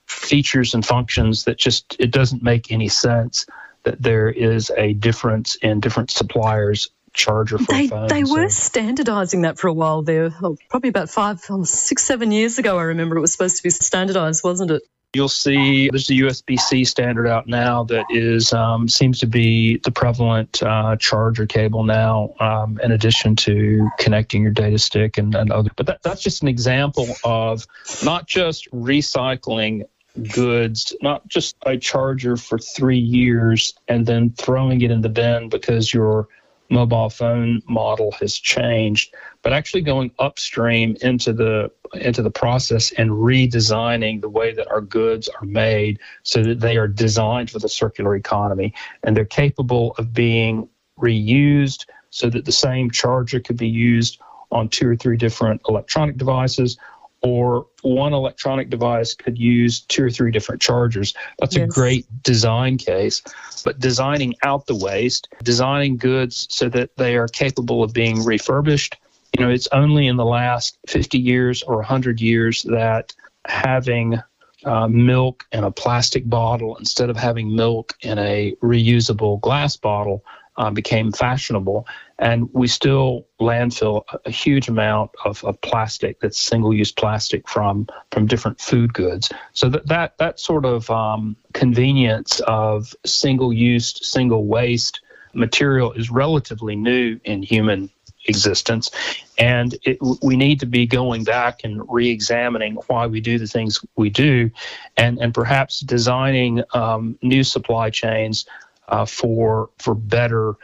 features 0.06 0.74
and 0.74 0.84
functions 0.84 1.44
that 1.44 1.56
just 1.56 1.96
it 1.98 2.10
doesn't 2.10 2.42
make 2.42 2.70
any 2.70 2.88
sense 2.88 3.46
that 3.84 4.02
there 4.02 4.28
is 4.28 4.70
a 4.76 4.92
difference 4.94 5.56
in 5.56 5.80
different 5.80 6.10
suppliers 6.10 6.90
charger 7.12 7.58
for 7.58 7.72
they, 7.72 7.86
phones. 7.86 8.10
They 8.10 8.24
were 8.24 8.46
standardising 8.46 9.42
that 9.42 9.58
for 9.58 9.68
a 9.68 9.72
while 9.72 10.02
there, 10.02 10.34
oh, 10.42 10.56
probably 10.68 10.88
about 10.90 11.08
five, 11.08 11.42
oh, 11.48 11.64
six, 11.64 12.02
seven 12.02 12.32
years 12.32 12.58
ago. 12.58 12.78
I 12.78 12.84
remember 12.84 13.16
it 13.16 13.20
was 13.20 13.32
supposed 13.32 13.56
to 13.58 13.62
be 13.62 13.70
standardised, 13.70 14.42
wasn't 14.42 14.72
it? 14.72 14.82
You'll 15.14 15.28
see 15.28 15.88
there's 15.90 16.10
a 16.10 16.14
USB-C 16.14 16.84
standard 16.84 17.28
out 17.28 17.46
now 17.46 17.84
that 17.84 18.04
is 18.10 18.52
um, 18.52 18.88
seems 18.88 19.18
to 19.20 19.26
be 19.26 19.78
the 19.84 19.90
prevalent 19.90 20.62
uh, 20.62 20.96
charger 20.96 21.46
cable 21.46 21.84
now, 21.84 22.34
um, 22.40 22.80
in 22.82 22.92
addition 22.92 23.36
to 23.36 23.88
connecting 23.98 24.42
your 24.42 24.52
data 24.52 24.78
stick 24.78 25.16
and, 25.18 25.34
and 25.34 25.52
other. 25.52 25.70
But 25.76 25.86
that, 25.86 26.02
that's 26.02 26.22
just 26.22 26.42
an 26.42 26.48
example 26.48 27.06
of 27.24 27.66
not 28.02 28.26
just 28.26 28.70
recycling 28.72 29.84
goods, 30.32 30.94
not 31.02 31.26
just 31.28 31.56
a 31.66 31.76
charger 31.76 32.36
for 32.36 32.58
three 32.58 32.98
years 32.98 33.74
and 33.88 34.06
then 34.06 34.30
throwing 34.30 34.80
it 34.80 34.90
in 34.90 35.00
the 35.00 35.08
bin 35.08 35.48
because 35.48 35.92
your 35.92 36.28
mobile 36.70 37.10
phone 37.10 37.62
model 37.68 38.12
has 38.12 38.34
changed, 38.34 39.14
but 39.42 39.52
actually 39.52 39.82
going 39.82 40.10
upstream 40.18 40.96
into 41.02 41.32
the 41.32 41.70
into 41.94 42.22
the 42.22 42.30
process 42.30 42.90
and 42.92 43.10
redesigning 43.10 44.20
the 44.20 44.28
way 44.28 44.52
that 44.52 44.66
our 44.68 44.80
goods 44.80 45.28
are 45.28 45.46
made 45.46 45.98
so 46.24 46.42
that 46.42 46.60
they 46.60 46.76
are 46.76 46.88
designed 46.88 47.50
for 47.50 47.60
the 47.60 47.68
circular 47.68 48.16
economy. 48.16 48.74
And 49.04 49.16
they're 49.16 49.24
capable 49.24 49.94
of 49.98 50.12
being 50.12 50.68
reused 50.98 51.86
so 52.10 52.28
that 52.30 52.44
the 52.44 52.52
same 52.52 52.90
charger 52.90 53.40
could 53.40 53.56
be 53.56 53.68
used 53.68 54.20
on 54.50 54.68
two 54.68 54.88
or 54.88 54.96
three 54.96 55.16
different 55.16 55.60
electronic 55.68 56.16
devices 56.16 56.78
or 57.24 57.66
one 57.80 58.12
electronic 58.12 58.68
device 58.68 59.14
could 59.14 59.38
use 59.38 59.80
two 59.80 60.04
or 60.04 60.10
three 60.10 60.30
different 60.30 60.60
chargers. 60.60 61.14
That's 61.38 61.56
yes. 61.56 61.64
a 61.64 61.66
great 61.68 62.06
design 62.22 62.76
case. 62.76 63.22
But 63.64 63.78
designing 63.78 64.34
out 64.42 64.66
the 64.66 64.76
waste, 64.76 65.28
designing 65.42 65.96
goods 65.96 66.46
so 66.50 66.68
that 66.68 66.94
they 66.96 67.16
are 67.16 67.26
capable 67.26 67.82
of 67.82 67.94
being 67.94 68.22
refurbished, 68.22 68.96
you 69.36 69.44
know, 69.44 69.50
it's 69.50 69.68
only 69.72 70.06
in 70.06 70.16
the 70.16 70.24
last 70.24 70.78
50 70.86 71.18
years 71.18 71.62
or 71.62 71.76
100 71.76 72.20
years 72.20 72.62
that 72.64 73.14
having 73.46 74.20
uh, 74.66 74.86
milk 74.88 75.44
in 75.50 75.64
a 75.64 75.70
plastic 75.70 76.28
bottle 76.28 76.76
instead 76.76 77.08
of 77.08 77.16
having 77.16 77.56
milk 77.56 77.94
in 78.02 78.18
a 78.18 78.54
reusable 78.62 79.40
glass 79.40 79.76
bottle 79.76 80.22
uh, 80.56 80.70
became 80.70 81.12
fashionable. 81.12 81.86
And 82.18 82.48
we 82.52 82.68
still 82.68 83.26
landfill 83.40 84.02
a, 84.24 84.30
huge 84.30 84.68
amount 84.68 85.10
of, 85.24 85.44
of 85.44 85.60
plastic 85.60 86.20
that's 86.20 86.38
single-use 86.38 86.92
plastic 86.92 87.48
from 87.48 87.88
from 88.12 88.26
different 88.26 88.60
food 88.60 88.94
goods. 88.94 89.30
So 89.52 89.68
that 89.68 89.86
that, 89.88 90.18
that 90.18 90.38
sort 90.38 90.64
of 90.64 90.88
um, 90.90 91.36
convenience 91.52 92.40
of 92.40 92.94
single-use, 93.04 94.06
single 94.08 94.46
waste 94.46 95.00
material 95.34 95.92
is 95.92 96.10
relatively 96.10 96.76
new 96.76 97.18
in 97.24 97.42
human 97.42 97.90
existence. 98.26 98.90
And 99.36 99.74
it, 99.82 99.98
we 100.22 100.36
need 100.36 100.60
to 100.60 100.66
be 100.66 100.86
going 100.86 101.24
back 101.24 101.60
and 101.64 101.82
re 101.88 102.08
examining 102.08 102.76
why 102.86 103.06
we 103.06 103.20
do 103.20 103.38
the 103.38 103.46
things 103.46 103.84
we 103.96 104.10
do 104.10 104.50
and, 104.96 105.18
and 105.18 105.34
perhaps 105.34 105.80
designing 105.80 106.62
um, 106.72 107.18
new 107.22 107.44
supply 107.44 107.90
chains 107.90 108.46
uh, 108.88 109.06
for, 109.06 109.70
for 109.78 109.94
better 109.94 110.54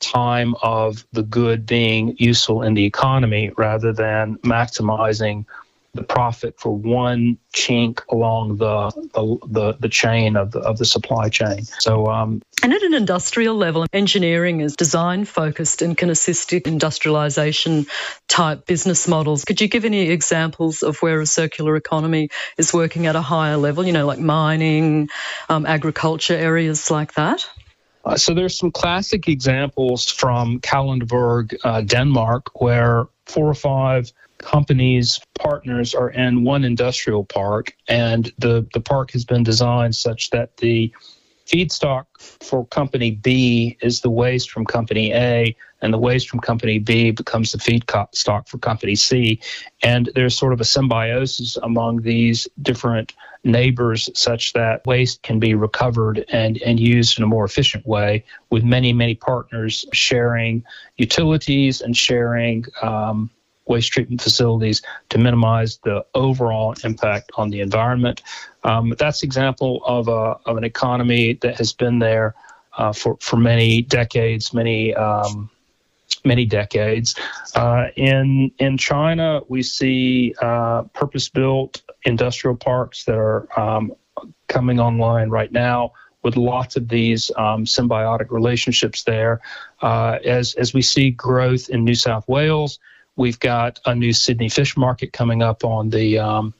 time 0.00 0.54
of 0.62 1.04
the 1.12 1.22
good 1.22 1.66
being 1.66 2.14
useful 2.18 2.62
in 2.62 2.74
the 2.74 2.84
economy 2.84 3.50
rather 3.56 3.92
than 3.92 4.36
maximizing 4.38 5.44
the 5.94 6.02
profit 6.02 6.58
for 6.58 6.74
one 6.74 7.38
chink 7.54 8.00
along 8.10 8.56
the 8.56 8.90
the, 9.14 9.38
the, 9.46 9.72
the 9.80 9.88
chain 9.88 10.36
of 10.36 10.52
the, 10.52 10.60
of 10.60 10.78
the 10.78 10.84
supply 10.84 11.28
chain. 11.28 11.64
So 11.64 12.06
um, 12.06 12.42
and 12.62 12.72
at 12.72 12.82
an 12.82 12.94
industrial 12.94 13.54
level, 13.54 13.86
engineering 13.92 14.60
is 14.60 14.74
design 14.76 15.24
focused 15.24 15.82
and 15.82 15.96
can 15.96 16.10
assist 16.10 16.52
industrialization 16.52 17.86
type 18.26 18.66
business 18.66 19.06
models. 19.06 19.44
Could 19.44 19.60
you 19.60 19.68
give 19.68 19.84
any 19.84 20.10
examples 20.10 20.82
of 20.82 20.98
where 20.98 21.20
a 21.20 21.26
circular 21.26 21.76
economy 21.76 22.30
is 22.56 22.72
working 22.72 23.06
at 23.06 23.16
a 23.16 23.22
higher 23.22 23.56
level, 23.56 23.86
you 23.86 23.92
know, 23.92 24.06
like 24.06 24.18
mining, 24.18 25.08
um, 25.48 25.66
agriculture, 25.66 26.34
areas 26.34 26.90
like 26.90 27.14
that? 27.14 27.46
Uh, 28.04 28.16
so 28.16 28.34
there's 28.34 28.56
some 28.56 28.70
classic 28.70 29.28
examples 29.28 30.10
from 30.10 30.60
Kalundborg, 30.60 31.54
uh, 31.62 31.82
Denmark, 31.82 32.60
where 32.60 33.06
four 33.26 33.46
or 33.46 33.54
five 33.54 34.12
companies 34.38 35.20
partners 35.38 35.94
are 35.94 36.10
in 36.10 36.44
one 36.44 36.64
industrial 36.64 37.24
park 37.24 37.74
and 37.88 38.32
the, 38.38 38.66
the 38.72 38.80
park 38.80 39.10
has 39.12 39.24
been 39.24 39.42
designed 39.42 39.94
such 39.94 40.30
that 40.30 40.56
the 40.58 40.92
feedstock 41.48 42.04
for 42.18 42.66
company 42.66 43.12
B 43.12 43.78
is 43.80 44.00
the 44.00 44.10
waste 44.10 44.50
from 44.50 44.66
company 44.66 45.12
A, 45.12 45.56
and 45.80 45.92
the 45.92 45.98
waste 45.98 46.28
from 46.28 46.40
company 46.40 46.78
B 46.78 47.10
becomes 47.10 47.52
the 47.52 47.58
feedstock 47.58 48.48
for 48.48 48.58
company 48.58 48.94
C. 48.94 49.40
And 49.82 50.10
there's 50.14 50.36
sort 50.36 50.52
of 50.52 50.60
a 50.60 50.64
symbiosis 50.64 51.56
among 51.62 52.02
these 52.02 52.46
different 52.60 53.14
neighbors 53.44 54.10
such 54.14 54.52
that 54.52 54.84
waste 54.86 55.22
can 55.22 55.38
be 55.38 55.54
recovered 55.54 56.24
and, 56.30 56.60
and 56.62 56.78
used 56.78 57.18
in 57.18 57.24
a 57.24 57.28
more 57.28 57.44
efficient 57.44 57.86
way 57.86 58.24
with 58.50 58.64
many, 58.64 58.92
many 58.92 59.14
partners 59.14 59.86
sharing 59.92 60.64
utilities 60.96 61.80
and 61.80 61.96
sharing 61.96 62.64
um, 62.82 63.30
waste 63.68 63.92
treatment 63.92 64.20
facilities 64.22 64.82
to 65.10 65.18
minimize 65.18 65.78
the 65.84 66.04
overall 66.14 66.74
impact 66.84 67.30
on 67.36 67.50
the 67.50 67.60
environment. 67.60 68.22
Um, 68.64 68.94
that's 68.98 69.22
example 69.22 69.82
of, 69.84 70.08
a, 70.08 70.36
of 70.46 70.56
an 70.56 70.64
economy 70.64 71.34
that 71.42 71.56
has 71.58 71.72
been 71.72 71.98
there 71.98 72.34
uh, 72.76 72.92
for, 72.92 73.16
for 73.20 73.36
many 73.36 73.82
decades, 73.82 74.54
many 74.54 74.94
um, 74.94 75.50
many 76.24 76.44
decades. 76.44 77.14
Uh, 77.54 77.86
in 77.96 78.50
in 78.58 78.76
China, 78.78 79.40
we 79.48 79.62
see 79.62 80.34
uh, 80.40 80.82
purpose-built 80.94 81.82
industrial 82.04 82.56
parks 82.56 83.04
that 83.04 83.16
are 83.16 83.46
um, 83.58 83.92
coming 84.48 84.80
online 84.80 85.30
right 85.30 85.52
now 85.52 85.92
with 86.22 86.36
lots 86.36 86.76
of 86.76 86.88
these 86.88 87.30
um, 87.36 87.64
symbiotic 87.64 88.30
relationships 88.30 89.04
there. 89.04 89.40
Uh, 89.82 90.18
as 90.24 90.54
as 90.54 90.74
we 90.74 90.82
see 90.82 91.10
growth 91.10 91.68
in 91.68 91.84
New 91.84 91.94
South 91.94 92.26
Wales, 92.28 92.78
We've 93.18 93.40
got 93.40 93.80
a 93.84 93.96
new 93.96 94.12
Sydney 94.12 94.48
fish 94.48 94.76
market 94.76 95.12
coming 95.12 95.42
up 95.42 95.64
on 95.64 95.90
the 95.90 96.20
um, 96.20 96.54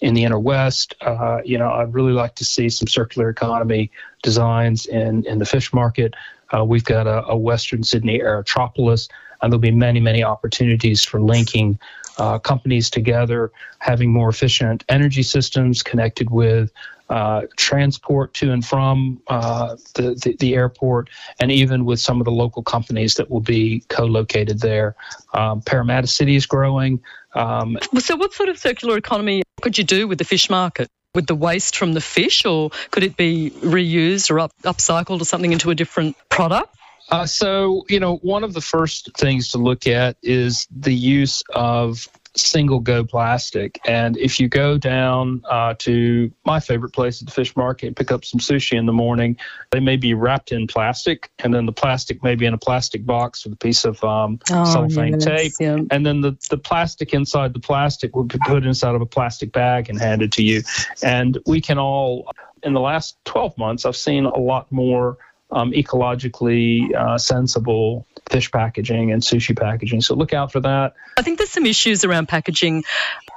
in 0.00 0.14
the 0.14 0.22
inner 0.22 0.38
west. 0.38 0.94
Uh, 1.00 1.40
you 1.44 1.58
know, 1.58 1.68
I'd 1.68 1.92
really 1.92 2.12
like 2.12 2.36
to 2.36 2.44
see 2.44 2.68
some 2.68 2.86
circular 2.86 3.28
economy 3.28 3.90
designs 4.22 4.86
in 4.86 5.26
in 5.26 5.40
the 5.40 5.44
fish 5.44 5.74
market. 5.74 6.14
Uh, 6.54 6.64
we've 6.64 6.84
got 6.84 7.08
a, 7.08 7.26
a, 7.26 7.36
Western 7.36 7.82
Sydney 7.82 8.20
Aerotropolis, 8.20 9.08
and 9.42 9.52
there'll 9.52 9.60
be 9.60 9.72
many 9.72 9.98
many 9.98 10.22
opportunities 10.22 11.04
for 11.04 11.20
linking 11.20 11.76
uh, 12.18 12.38
companies 12.38 12.88
together, 12.88 13.50
having 13.80 14.12
more 14.12 14.28
efficient 14.28 14.84
energy 14.88 15.24
systems 15.24 15.82
connected 15.82 16.30
with 16.30 16.70
uh, 17.08 17.42
transport 17.56 18.34
to 18.34 18.52
and 18.52 18.64
from 18.64 19.20
uh, 19.28 19.76
the, 19.94 20.14
the, 20.14 20.36
the 20.38 20.54
airport, 20.54 21.08
and 21.38 21.52
even 21.52 21.84
with 21.84 22.00
some 22.00 22.20
of 22.20 22.24
the 22.24 22.30
local 22.30 22.62
companies 22.62 23.14
that 23.14 23.30
will 23.30 23.40
be 23.40 23.84
co-located 23.88 24.60
there. 24.60 24.96
Um, 25.32 25.62
Parramatta 25.62 26.06
City 26.06 26.36
is 26.36 26.46
growing. 26.46 27.00
Um, 27.34 27.78
so, 27.98 28.16
what 28.16 28.32
sort 28.32 28.48
of 28.48 28.58
circular 28.58 28.96
economy 28.96 29.42
could 29.60 29.78
you 29.78 29.84
do 29.84 30.08
with 30.08 30.18
the 30.18 30.24
fish 30.24 30.50
market? 30.50 30.88
With 31.14 31.26
the 31.26 31.34
waste 31.34 31.76
from 31.76 31.94
the 31.94 32.00
fish, 32.02 32.44
or 32.44 32.70
could 32.90 33.02
it 33.02 33.16
be 33.16 33.50
reused 33.50 34.30
or 34.30 34.40
up, 34.40 34.52
upcycled 34.64 35.22
or 35.22 35.24
something 35.24 35.52
into 35.52 35.70
a 35.70 35.74
different 35.74 36.16
product? 36.28 36.76
Uh, 37.08 37.24
so, 37.24 37.84
you 37.88 38.00
know, 38.00 38.16
one 38.16 38.42
of 38.42 38.52
the 38.52 38.60
first 38.60 39.16
things 39.16 39.52
to 39.52 39.58
look 39.58 39.86
at 39.86 40.16
is 40.22 40.66
the 40.76 40.92
use 40.92 41.42
of 41.54 42.08
single 42.36 42.80
go 42.80 43.04
plastic. 43.04 43.78
And 43.86 44.16
if 44.16 44.38
you 44.38 44.48
go 44.48 44.78
down 44.78 45.42
uh, 45.48 45.74
to 45.80 46.30
my 46.44 46.60
favorite 46.60 46.92
place 46.92 47.20
at 47.20 47.26
the 47.26 47.32
fish 47.32 47.56
market 47.56 47.88
and 47.88 47.96
pick 47.96 48.10
up 48.10 48.24
some 48.24 48.40
sushi 48.40 48.78
in 48.78 48.86
the 48.86 48.92
morning, 48.92 49.36
they 49.70 49.80
may 49.80 49.96
be 49.96 50.14
wrapped 50.14 50.52
in 50.52 50.66
plastic, 50.66 51.30
and 51.38 51.52
then 51.54 51.66
the 51.66 51.72
plastic 51.72 52.22
may 52.22 52.34
be 52.34 52.46
in 52.46 52.54
a 52.54 52.58
plastic 52.58 53.04
box 53.04 53.44
with 53.44 53.54
a 53.54 53.56
piece 53.56 53.84
of 53.84 54.02
um, 54.04 54.38
oh, 54.50 54.64
cellophane 54.64 55.18
tape. 55.18 55.52
Yeah. 55.58 55.78
And 55.90 56.04
then 56.04 56.20
the, 56.20 56.36
the 56.50 56.58
plastic 56.58 57.14
inside 57.14 57.54
the 57.54 57.60
plastic 57.60 58.14
would 58.16 58.28
be 58.28 58.38
put 58.46 58.64
inside 58.64 58.94
of 58.94 59.00
a 59.00 59.06
plastic 59.06 59.52
bag 59.52 59.88
and 59.88 59.98
handed 59.98 60.32
to 60.32 60.42
you. 60.42 60.62
And 61.02 61.38
we 61.46 61.60
can 61.60 61.78
all, 61.78 62.30
in 62.62 62.72
the 62.72 62.80
last 62.80 63.16
12 63.24 63.56
months, 63.58 63.84
I've 63.84 63.96
seen 63.96 64.24
a 64.24 64.38
lot 64.38 64.70
more 64.70 65.18
um, 65.50 65.72
ecologically 65.72 66.94
uh, 66.94 67.18
sensible 67.18 68.06
fish 68.30 68.50
packaging 68.50 69.12
and 69.12 69.22
sushi 69.22 69.56
packaging. 69.56 70.00
So 70.00 70.14
look 70.14 70.32
out 70.32 70.52
for 70.52 70.60
that. 70.60 70.94
I 71.16 71.22
think 71.22 71.38
there's 71.38 71.50
some 71.50 71.66
issues 71.66 72.04
around 72.04 72.28
packaging. 72.28 72.84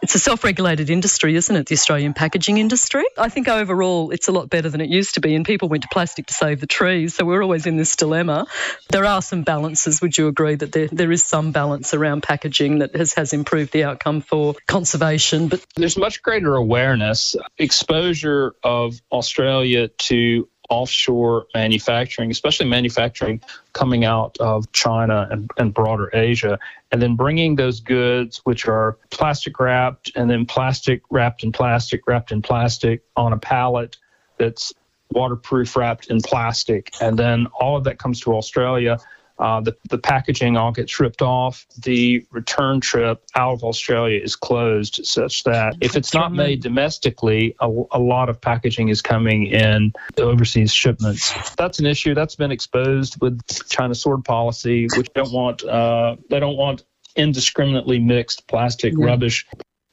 It's 0.01 0.15
a 0.15 0.19
self 0.19 0.43
regulated 0.43 0.89
industry, 0.89 1.35
isn't 1.35 1.55
it? 1.55 1.67
The 1.67 1.75
Australian 1.75 2.13
packaging 2.13 2.57
industry. 2.57 3.03
I 3.17 3.29
think 3.29 3.47
overall 3.47 4.11
it's 4.11 4.27
a 4.27 4.31
lot 4.31 4.49
better 4.49 4.69
than 4.69 4.81
it 4.81 4.89
used 4.89 5.15
to 5.15 5.21
be, 5.21 5.35
and 5.35 5.45
people 5.45 5.69
went 5.69 5.83
to 5.83 5.89
plastic 5.91 6.27
to 6.27 6.33
save 6.33 6.59
the 6.59 6.67
trees. 6.67 7.15
So 7.15 7.25
we're 7.25 7.43
always 7.43 7.65
in 7.65 7.77
this 7.77 7.95
dilemma. 7.95 8.47
There 8.89 9.05
are 9.05 9.21
some 9.21 9.43
balances. 9.43 10.01
Would 10.01 10.17
you 10.17 10.27
agree 10.27 10.55
that 10.55 10.71
there, 10.71 10.87
there 10.87 11.11
is 11.11 11.23
some 11.23 11.51
balance 11.51 11.93
around 11.93 12.23
packaging 12.23 12.79
that 12.79 12.95
has, 12.95 13.13
has 13.13 13.33
improved 13.33 13.71
the 13.71 13.83
outcome 13.83 14.21
for 14.21 14.55
conservation? 14.67 15.47
But 15.49 15.65
there's 15.75 15.97
much 15.97 16.21
greater 16.21 16.55
awareness, 16.55 17.35
exposure 17.57 18.55
of 18.63 18.99
Australia 19.11 19.89
to 19.89 20.47
offshore 20.70 21.47
manufacturing, 21.53 22.32
especially 22.32 22.67
manufacturing 22.67 23.41
coming 23.74 24.05
out 24.05 24.38
of 24.39 24.72
China 24.72 25.28
and, 25.32 25.49
and 25.57 25.74
broader 25.74 26.09
Asia, 26.13 26.59
and 26.91 27.01
then 27.01 27.15
bringing 27.15 27.55
those 27.55 27.80
goods, 27.80 28.41
which 28.43 28.67
are 28.67 28.97
plastic 29.09 29.59
wrapped 29.59 30.11
and 30.15 30.30
then 30.30 30.45
plastic 30.45 31.01
wrapped 31.09 31.43
in 31.43 31.51
plastic, 31.51 32.07
wrapped 32.07 32.32
in 32.32 32.41
plastic 32.41 33.01
on 33.15 33.34
a 33.34 33.38
pallet 33.38 33.97
that's 34.38 34.74
waterproof 35.11 35.76
wrapped 35.76 36.07
in 36.07 36.22
plastic. 36.22 36.91
And 37.01 37.17
then 37.17 37.47
all 37.59 37.76
of 37.76 37.84
that 37.86 37.97
comes 37.97 38.22
to 38.22 38.36
Australia 38.36 38.99
uh, 39.39 39.61
the, 39.61 39.75
the 39.89 39.97
packaging 39.97 40.57
all 40.57 40.71
gets 40.71 40.99
ripped 40.99 41.21
off. 41.21 41.65
The 41.77 42.25
return 42.31 42.81
trip 42.81 43.23
out 43.35 43.53
of 43.53 43.63
Australia 43.63 44.19
is 44.21 44.35
closed, 44.35 45.05
such 45.05 45.43
that 45.45 45.75
if 45.79 45.95
it's 45.95 46.13
not 46.13 46.33
made 46.33 46.61
domestically, 46.61 47.55
a, 47.59 47.67
a 47.91 47.99
lot 47.99 48.29
of 48.29 48.41
packaging 48.41 48.89
is 48.89 49.01
coming 49.01 49.47
in 49.47 49.93
overseas 50.17 50.73
shipments. 50.73 51.33
That's 51.55 51.79
an 51.79 51.85
issue 51.85 52.13
that's 52.13 52.35
been 52.35 52.51
exposed 52.51 53.21
with 53.21 53.41
China 53.69 53.95
sword 53.95 54.25
policy, 54.25 54.87
which 54.95 55.07
don't 55.13 55.31
want 55.31 55.63
uh, 55.63 56.17
they 56.29 56.39
don't 56.39 56.57
want 56.57 56.83
indiscriminately 57.15 57.99
mixed 57.99 58.47
plastic 58.47 58.93
yeah. 58.97 59.05
rubbish, 59.05 59.45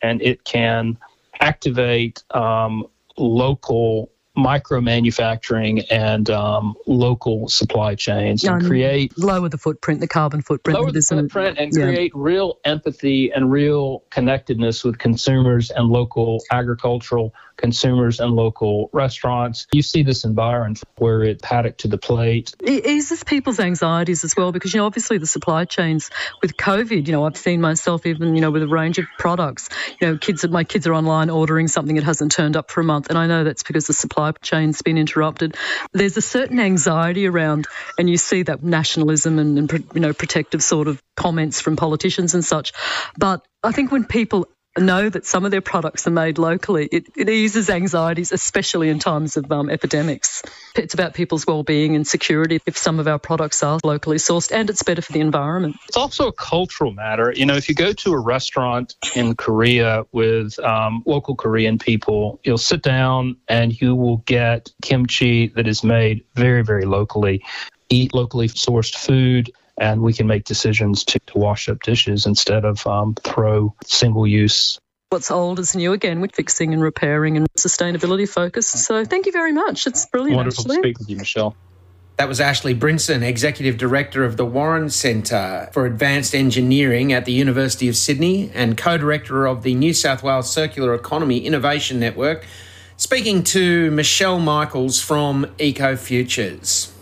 and 0.03 0.21
it 0.23 0.45
can 0.45 0.99
activate 1.41 2.25
um, 2.33 2.87
local 3.17 4.11
micro 4.37 4.81
manufacturing 4.81 5.81
and 5.91 6.29
um, 6.31 6.75
local 6.87 7.49
supply 7.49 7.95
chains 7.95 8.45
and, 8.45 8.57
and 8.57 8.67
create 8.67 9.17
lower 9.19 9.49
the 9.49 9.59
footprint, 9.59 10.01
the 10.01 10.09
carbon 10.09 10.43
footprint, 10.43 10.79
lower 10.79 10.93
the 10.93 11.01
footprint, 11.01 11.59
and 11.59 11.73
yeah. 11.75 11.85
create 11.85 12.13
real 12.15 12.59
empathy 12.65 13.33
and 13.33 13.51
real 13.51 14.05
connectedness 14.11 14.85
with 14.85 14.99
consumers 14.99 15.71
and 15.71 15.89
local 15.89 16.43
agricultural 16.51 17.35
consumers 17.57 18.21
and 18.21 18.33
local 18.33 18.91
restaurants. 18.93 19.67
You 19.73 19.83
see 19.83 20.03
this 20.03 20.25
environment 20.25 20.83
where 20.99 21.23
it 21.23 21.45
haddock 21.45 21.79
to 21.79 21.89
the 21.89 21.99
plate. 21.99 22.55
Is 22.61 23.09
this 23.09 23.25
people's 23.25 23.61
anxieties 23.61 24.25
as 24.25 24.35
well? 24.37 24.53
Because, 24.53 24.75
you 24.75 24.81
know, 24.81 24.87
obviously 24.87 25.19
the 25.19 25.27
supply 25.27 25.65
chains 25.65 26.11
with 26.43 26.57
COVID, 26.57 27.07
you 27.07 27.13
know, 27.13 27.25
I've 27.25 27.37
seen 27.37 27.61
myself 27.61 28.07
even, 28.07 28.35
you 28.35 28.41
know, 28.41 28.51
with 28.51 28.63
a 28.63 28.69
range 28.69 28.99
of 28.99 29.07
products, 29.19 29.69
you 30.01 30.07
know, 30.07 30.19
kids, 30.19 30.47
my 30.49 30.65
kids 30.65 30.87
are 30.87 30.95
online 30.95 31.31
ordering 31.31 31.69
something 31.69 31.97
that 31.97 32.05
hasn't 32.05 32.33
turned 32.33 32.57
up 32.57 32.71
for 32.71 32.81
a 32.81 32.85
month. 32.85 33.09
And 33.09 33.19
I 33.19 33.27
know 33.27 33.45
that's 33.45 33.63
because 33.63 33.87
the 33.87 33.93
supply 33.93 34.33
chain's 34.43 34.83
been 34.83 34.99
interrupted. 34.99 35.57
There's 35.93 36.17
a 36.17 36.23
certain 36.23 36.61
anxiety 36.61 37.27
around, 37.27 37.67
and 37.99 38.09
you 38.09 38.17
see 38.17 38.43
that 38.43 38.63
nationalism 38.63 39.39
and, 39.39 39.59
and 39.59 39.85
you 39.95 40.01
know, 40.01 40.13
protective 40.13 40.63
sort 40.63 40.89
of 40.89 41.03
comments 41.17 41.61
from 41.61 41.77
politicians 41.77 42.35
and 42.35 42.45
such. 42.45 42.73
But 43.19 43.47
I 43.63 43.73
think 43.73 43.91
when 43.91 44.05
people 44.05 44.49
know 44.79 45.09
that 45.09 45.27
some 45.27 45.45
of 45.45 45.51
their 45.51 45.61
products 45.61 46.07
are 46.07 46.11
made 46.11 46.39
locally, 46.39 46.89
it, 46.91 47.07
it 47.17 47.29
eases 47.29 47.71
anxieties, 47.71 48.33
especially 48.33 48.89
in 48.89 48.99
times 48.99 49.37
of 49.37 49.51
um, 49.51 49.71
epidemics. 49.71 50.43
It's 50.75 50.95
about 50.95 51.15
people's 51.15 51.47
well-being 51.47 51.97
and 51.97 52.07
security 52.07 52.61
if 52.67 52.77
some 52.77 53.01
of 53.01 53.09
our 53.09 53.19
products 53.19 53.63
are 53.63 53.79
locally 53.83 54.19
sourced, 54.19 54.53
and 54.53 54.69
it's 54.71 54.83
better 54.83 55.03
for 55.03 55.13
the 55.13 55.21
environment. 55.21 55.77
It's 55.89 55.97
also 55.97 56.29
a 56.29 56.33
cultural 56.33 56.93
matter. 56.93 57.33
You 57.35 57.47
know, 57.47 57.55
if 57.55 57.69
you 57.69 57.75
go 57.75 57.93
to 57.93 58.13
a 58.13 58.19
restaurant 58.19 58.95
in 59.15 59.35
Korea 59.35 60.05
with 60.13 60.59
um, 60.59 61.03
local 61.07 61.35
Korean 61.35 61.79
people, 61.79 62.41
you'll 62.45 62.59
sit 62.59 62.83
down 62.83 63.37
and 63.49 63.79
you 63.81 63.95
will 63.95 64.19
get 64.19 64.71
kimchi 64.83 65.49
that 65.49 65.67
is 65.67 65.83
made 65.83 66.25
very, 66.35 66.63
very 66.63 66.85
locally. 66.85 67.45
Eat 67.89 68.13
locally 68.15 68.49
sourced 68.49 68.95
food 68.95 69.51
and 69.79 70.03
we 70.03 70.13
can 70.13 70.27
make 70.27 70.45
decisions 70.45 71.05
to, 71.05 71.19
to 71.27 71.39
wash 71.39 71.69
up 71.69 71.83
dishes 71.83 72.27
instead 72.27 72.65
of 72.65 72.87
um, 72.87 73.15
throw 73.23 73.75
single 73.85 74.27
use. 74.27 74.79
What's 75.11 75.31
old 75.31 75.59
is 75.59 75.77
new 75.77 75.93
again 75.93 76.21
with 76.21 76.35
fixing 76.35 76.73
and 76.73 76.83
repairing 76.83 77.37
and 77.37 77.47
sustainability 77.57 78.29
focus. 78.29 78.67
So 78.67 79.05
thank 79.05 79.27
you 79.27 79.33
very 79.33 79.53
much. 79.53 79.87
It's 79.87 80.07
brilliant. 80.07 80.37
Wonderful 80.37 80.63
actually. 80.63 80.77
to 80.77 80.83
speak 80.83 80.99
with 80.99 81.11
you, 81.11 81.17
Michelle. 81.17 81.57
That 82.17 82.29
was 82.29 82.41
Ashley 82.41 82.75
Brinson, 82.75 83.23
Executive 83.23 83.77
Director 83.77 84.25
of 84.25 84.39
the 84.39 84.47
Warren 84.47 84.89
Centre 84.89 85.69
for 85.73 85.85
Advanced 85.85 86.35
Engineering 86.35 87.13
at 87.13 87.27
the 87.27 87.33
University 87.33 87.89
of 87.89 87.97
Sydney 87.97 88.51
and 88.55 88.77
co 88.77 88.97
director 88.97 89.47
of 89.47 89.63
the 89.63 89.75
New 89.75 89.93
South 89.93 90.23
Wales 90.23 90.51
Circular 90.51 90.95
Economy 90.95 91.41
Innovation 91.41 92.01
Network, 92.01 92.47
speaking 92.97 93.45
to 93.45 93.91
Michelle 93.91 94.41
Michels 94.41 94.99
from 94.99 95.47
Eco 95.59 95.95
Futures. 95.95 96.96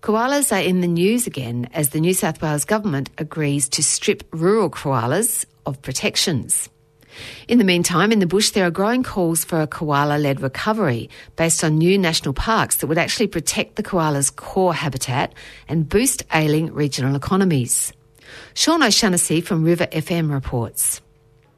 Koalas 0.00 0.56
are 0.56 0.62
in 0.62 0.80
the 0.80 0.86
news 0.86 1.26
again 1.26 1.68
as 1.74 1.90
the 1.90 1.98
New 1.98 2.14
South 2.14 2.40
Wales 2.40 2.64
government 2.64 3.10
agrees 3.18 3.68
to 3.70 3.82
strip 3.82 4.22
rural 4.30 4.70
koalas 4.70 5.44
of 5.66 5.82
protections. 5.82 6.68
In 7.48 7.58
the 7.58 7.64
meantime, 7.64 8.12
in 8.12 8.20
the 8.20 8.26
bush, 8.26 8.50
there 8.50 8.64
are 8.64 8.70
growing 8.70 9.02
calls 9.02 9.44
for 9.44 9.60
a 9.60 9.66
koala 9.66 10.16
led 10.18 10.40
recovery 10.40 11.10
based 11.34 11.64
on 11.64 11.78
new 11.78 11.98
national 11.98 12.32
parks 12.32 12.76
that 12.76 12.86
would 12.86 12.96
actually 12.96 13.26
protect 13.26 13.74
the 13.74 13.82
koala's 13.82 14.30
core 14.30 14.72
habitat 14.72 15.34
and 15.66 15.88
boost 15.88 16.22
ailing 16.32 16.72
regional 16.72 17.16
economies. 17.16 17.92
Sean 18.54 18.84
O'Shaughnessy 18.84 19.40
from 19.40 19.64
River 19.64 19.86
FM 19.86 20.30
reports. 20.30 21.00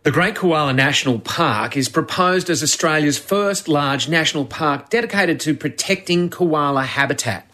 The 0.03 0.11
Great 0.11 0.35
Koala 0.35 0.73
National 0.73 1.19
Park 1.19 1.77
is 1.77 1.91
proposed 1.91 2.49
as 2.49 2.63
Australia's 2.63 3.19
first 3.19 3.69
large 3.69 4.09
national 4.09 4.47
park 4.47 4.89
dedicated 4.89 5.41
to 5.41 5.55
protecting 5.55 6.31
koala 6.31 6.85
habitat. 6.85 7.50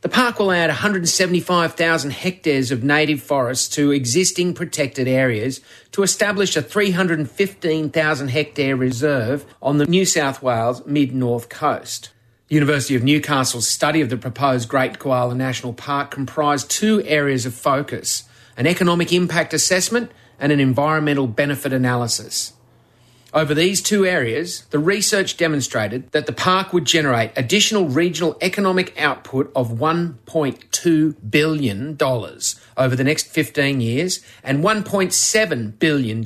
The 0.00 0.08
park 0.08 0.38
will 0.38 0.52
add 0.52 0.70
175,000 0.70 2.12
hectares 2.12 2.70
of 2.70 2.84
native 2.84 3.20
forests 3.20 3.66
to 3.74 3.90
existing 3.90 4.54
protected 4.54 5.08
areas 5.08 5.60
to 5.90 6.04
establish 6.04 6.56
a 6.56 6.62
315,000 6.62 8.28
hectare 8.28 8.76
reserve 8.76 9.44
on 9.60 9.78
the 9.78 9.86
New 9.86 10.04
South 10.04 10.40
Wales 10.40 10.86
mid 10.86 11.12
north 11.12 11.48
coast. 11.48 12.10
University 12.48 12.94
of 12.94 13.02
Newcastle's 13.02 13.68
study 13.68 14.00
of 14.00 14.08
the 14.08 14.16
proposed 14.16 14.68
Great 14.68 15.00
Koala 15.00 15.34
National 15.34 15.72
Park 15.72 16.12
comprised 16.12 16.70
two 16.70 17.02
areas 17.02 17.44
of 17.44 17.54
focus 17.54 18.22
an 18.56 18.66
economic 18.68 19.12
impact 19.12 19.52
assessment 19.52 20.10
and 20.38 20.52
an 20.52 20.60
environmental 20.60 21.26
benefit 21.26 21.72
analysis. 21.72 22.52
Over 23.34 23.52
these 23.52 23.82
two 23.82 24.06
areas, 24.06 24.64
the 24.70 24.78
research 24.78 25.36
demonstrated 25.36 26.10
that 26.12 26.24
the 26.24 26.32
park 26.32 26.72
would 26.72 26.86
generate 26.86 27.32
additional 27.36 27.86
regional 27.86 28.38
economic 28.40 28.98
output 28.98 29.52
of 29.54 29.72
$1.2 29.72 31.30
billion 31.30 31.98
over 32.00 32.96
the 32.96 33.04
next 33.04 33.26
15 33.26 33.80
years 33.82 34.20
and 34.42 34.64
$1.7 34.64 35.78
billion 35.78 36.18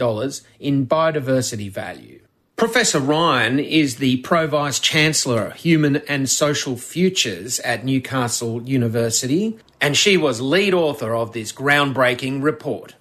in 0.60 0.86
biodiversity 0.86 1.70
value. 1.70 2.20
Professor 2.54 3.00
Ryan 3.00 3.58
is 3.58 3.96
the 3.96 4.18
Pro 4.18 4.46
Vice 4.46 4.78
Chancellor, 4.78 5.50
Human 5.50 5.96
and 6.06 6.30
Social 6.30 6.76
Futures 6.76 7.58
at 7.60 7.84
Newcastle 7.84 8.62
University, 8.62 9.58
and 9.80 9.96
she 9.96 10.16
was 10.16 10.40
lead 10.40 10.72
author 10.72 11.16
of 11.16 11.32
this 11.32 11.52
groundbreaking 11.52 12.44
report. 12.44 12.94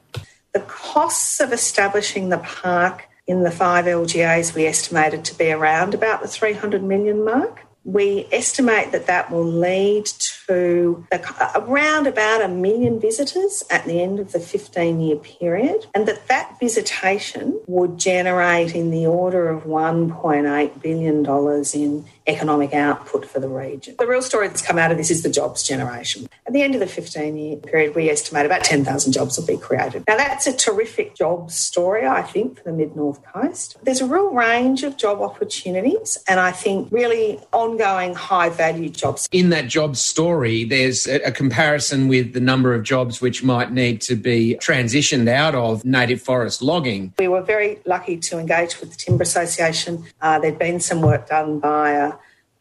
The 0.54 0.62
costs 0.62 1.40
of 1.40 1.54
establishing 1.54 2.30
the 2.30 2.40
park 2.40 3.08
in 3.28 3.44
the 3.44 3.52
five 3.52 3.86
LGAs, 3.86 4.56
we 4.56 4.66
estimated 4.66 5.24
to 5.26 5.38
be 5.38 5.52
around 5.52 5.94
about 5.94 6.22
the 6.22 6.28
300 6.28 6.84
million 6.84 7.24
mark. 7.24 7.66
We 7.84 8.28
estimate 8.32 8.92
that 8.92 9.08
that 9.08 9.32
will 9.32 9.46
lead 9.46 10.06
to 10.48 11.08
around 11.56 12.06
about 12.06 12.44
a 12.44 12.48
million 12.48 13.00
visitors 13.00 13.64
at 13.72 13.86
the 13.86 14.04
end 14.04 14.20
of 14.20 14.34
the 14.34 14.40
15 14.40 15.02
year 15.02 15.16
period, 15.16 15.88
and 15.96 16.08
that 16.08 16.28
that 16.28 16.60
visitation 16.60 17.60
would 17.68 17.98
generate 17.98 18.76
in 18.76 18.92
the 18.92 19.08
order 19.08 19.50
of 19.50 19.64
$1.8 19.64 20.82
billion 20.82 21.26
in 21.74 22.06
economic 22.28 22.74
output 22.74 23.26
for 23.26 23.40
the 23.40 23.48
region. 23.48 23.96
The 23.98 24.08
real 24.08 24.22
story 24.22 24.48
that's 24.48 24.62
come 24.62 24.78
out 24.78 24.92
of 24.92 24.98
this 24.98 25.12
is 25.12 25.24
the 25.24 25.30
jobs 25.30 25.64
generation. 25.64 26.28
At 26.46 26.54
the 26.54 26.62
end 26.62 26.76
of 26.76 26.80
the 26.80 26.88
15 26.88 27.38
year 27.38 27.56
period, 27.58 27.96
we 27.96 28.10
estimate 28.10 28.46
about 28.46 28.64
10,000 28.64 29.14
jobs 29.14 29.38
will 29.38 29.46
be 29.46 29.58
created. 29.58 30.04
Now, 30.08 30.18
that's 30.18 30.48
a 30.48 30.54
terrific 30.54 31.16
jobs 31.16 31.56
story, 31.56 32.06
I 32.06 32.22
think, 32.22 32.58
for 32.58 32.64
the 32.64 32.74
mid 32.74 32.96
north 32.96 33.24
coast. 33.26 33.78
There's 33.84 34.02
a 34.02 34.06
real 34.06 34.32
range 34.32 34.84
of 34.84 34.98
job 34.98 35.22
opportunities, 35.22 36.18
and 36.28 36.40
I 36.40 36.52
think 36.52 36.92
really 36.92 37.40
ongoing 37.54 38.14
high 38.14 38.50
value 38.50 38.90
jobs. 38.90 39.28
In 39.32 39.50
that 39.50 39.68
job 39.68 39.96
story, 39.96 40.64
there's 40.64 41.08
a, 41.08 41.32
comparison 41.32 42.08
with 42.08 42.34
the 42.34 42.40
number 42.40 42.74
of 42.74 42.84
jobs 42.84 43.22
which 43.22 43.44
might 43.44 43.72
need 43.72 44.02
to 44.02 44.16
be 44.16 44.58
transitioned 44.62 45.28
out 45.28 45.56
of 45.56 45.84
native 45.86 46.22
forest 46.22 46.62
logging. 46.62 47.14
We 47.18 47.28
were 47.28 47.42
very 47.42 47.80
lucky 47.86 48.18
to 48.18 48.38
engage 48.38 48.80
with 48.80 48.92
the 48.92 48.98
Timber 48.98 49.24
Association. 49.24 50.06
Uh, 50.22 50.40
there'd 50.40 50.60
been 50.60 50.80
some 50.80 51.02
work 51.02 51.30
done 51.30 51.60
by 51.60 51.92
a 51.92 52.14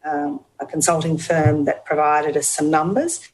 um, 0.05 0.41
a 0.59 0.65
consulting 0.65 1.17
firm 1.17 1.65
that 1.65 1.85
provided 1.85 2.37
us 2.37 2.47
some 2.47 2.69
numbers. 2.69 3.27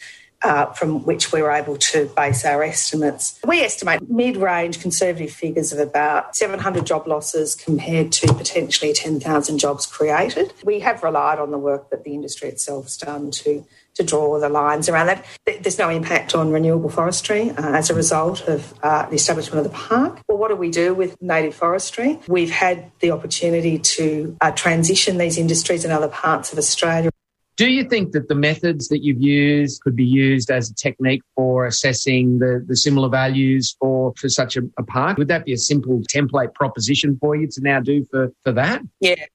Uh, 0.44 0.72
from 0.74 1.04
which 1.04 1.32
we 1.32 1.42
were 1.42 1.50
able 1.50 1.76
to 1.76 2.06
base 2.16 2.46
our 2.46 2.62
estimates. 2.62 3.40
We 3.44 3.62
estimate 3.62 4.08
mid 4.08 4.38
range 4.38 4.80
conservative 4.80 5.32
figures 5.32 5.74
of 5.74 5.80
about 5.80 6.36
700 6.36 6.86
job 6.86 7.08
losses 7.08 7.56
compared 7.56 8.12
to 8.12 8.32
potentially 8.36 8.94
10,000 8.94 9.58
jobs 9.58 9.88
created. 9.88 10.54
We 10.64 10.82
have 10.82 11.02
relied 11.02 11.40
on 11.40 11.50
the 11.50 11.58
work 11.58 11.90
that 11.90 12.04
the 12.04 12.14
industry 12.14 12.50
itself 12.50 12.84
has 12.84 12.98
done 12.98 13.32
to 13.32 13.66
to 13.98 14.04
draw 14.04 14.40
the 14.40 14.50
lines 14.50 14.88
around 14.90 15.08
that. 15.08 15.26
There's 15.46 15.78
no 15.78 15.90
impact 15.90 16.34
on 16.34 16.52
renewable 16.52 16.90
forestry 16.90 17.52
uh, 17.52 17.74
as 17.74 17.90
a 17.90 17.94
result 17.94 18.48
of 18.48 18.74
uh, 18.82 19.08
the 19.10 19.16
establishment 19.16 19.66
of 19.66 19.72
the 19.72 19.78
park. 19.78 20.22
Well, 20.28 20.38
what 20.38 20.50
do 20.50 20.56
we 20.56 20.70
do 20.70 20.94
with 20.94 21.22
native 21.22 21.56
forestry? 21.56 22.20
We've 22.28 22.52
had 22.52 22.92
the 23.00 23.12
opportunity 23.12 23.80
to 23.80 24.38
uh, 24.42 24.52
transition 24.52 25.18
these 25.18 25.38
industries 25.38 25.84
in 25.84 25.92
other 25.92 26.08
parts 26.08 26.52
of 26.54 26.58
Australia. 26.58 27.10
Do 27.58 27.72
you 27.72 27.86
think 27.86 28.12
that 28.12 28.30
the 28.30 28.36
methods 28.36 28.88
that 28.90 29.04
you've 29.04 29.20
used 29.20 29.82
could 29.82 29.96
be 29.96 30.06
used 30.06 30.52
as 30.52 30.70
a 30.70 30.76
technique 30.76 31.24
for 31.36 31.66
assessing 31.66 32.38
the, 32.38 32.64
the 32.66 32.76
similar 32.76 33.10
values 33.10 33.76
for, 33.80 34.14
for 34.16 34.30
such 34.30 34.58
a, 34.58 34.62
a 34.78 34.84
park? 34.84 35.18
Would 35.18 35.30
that 35.30 35.44
be 35.44 35.54
a 35.54 35.58
simple 35.58 36.02
template 36.02 36.54
proposition 36.54 37.18
for 37.20 37.36
you 37.36 37.48
to 37.48 37.62
now 37.62 37.80
do 37.80 38.06
for, 38.12 38.32
for 38.44 38.52
that? 38.52 38.84
Yeah. 39.00 39.26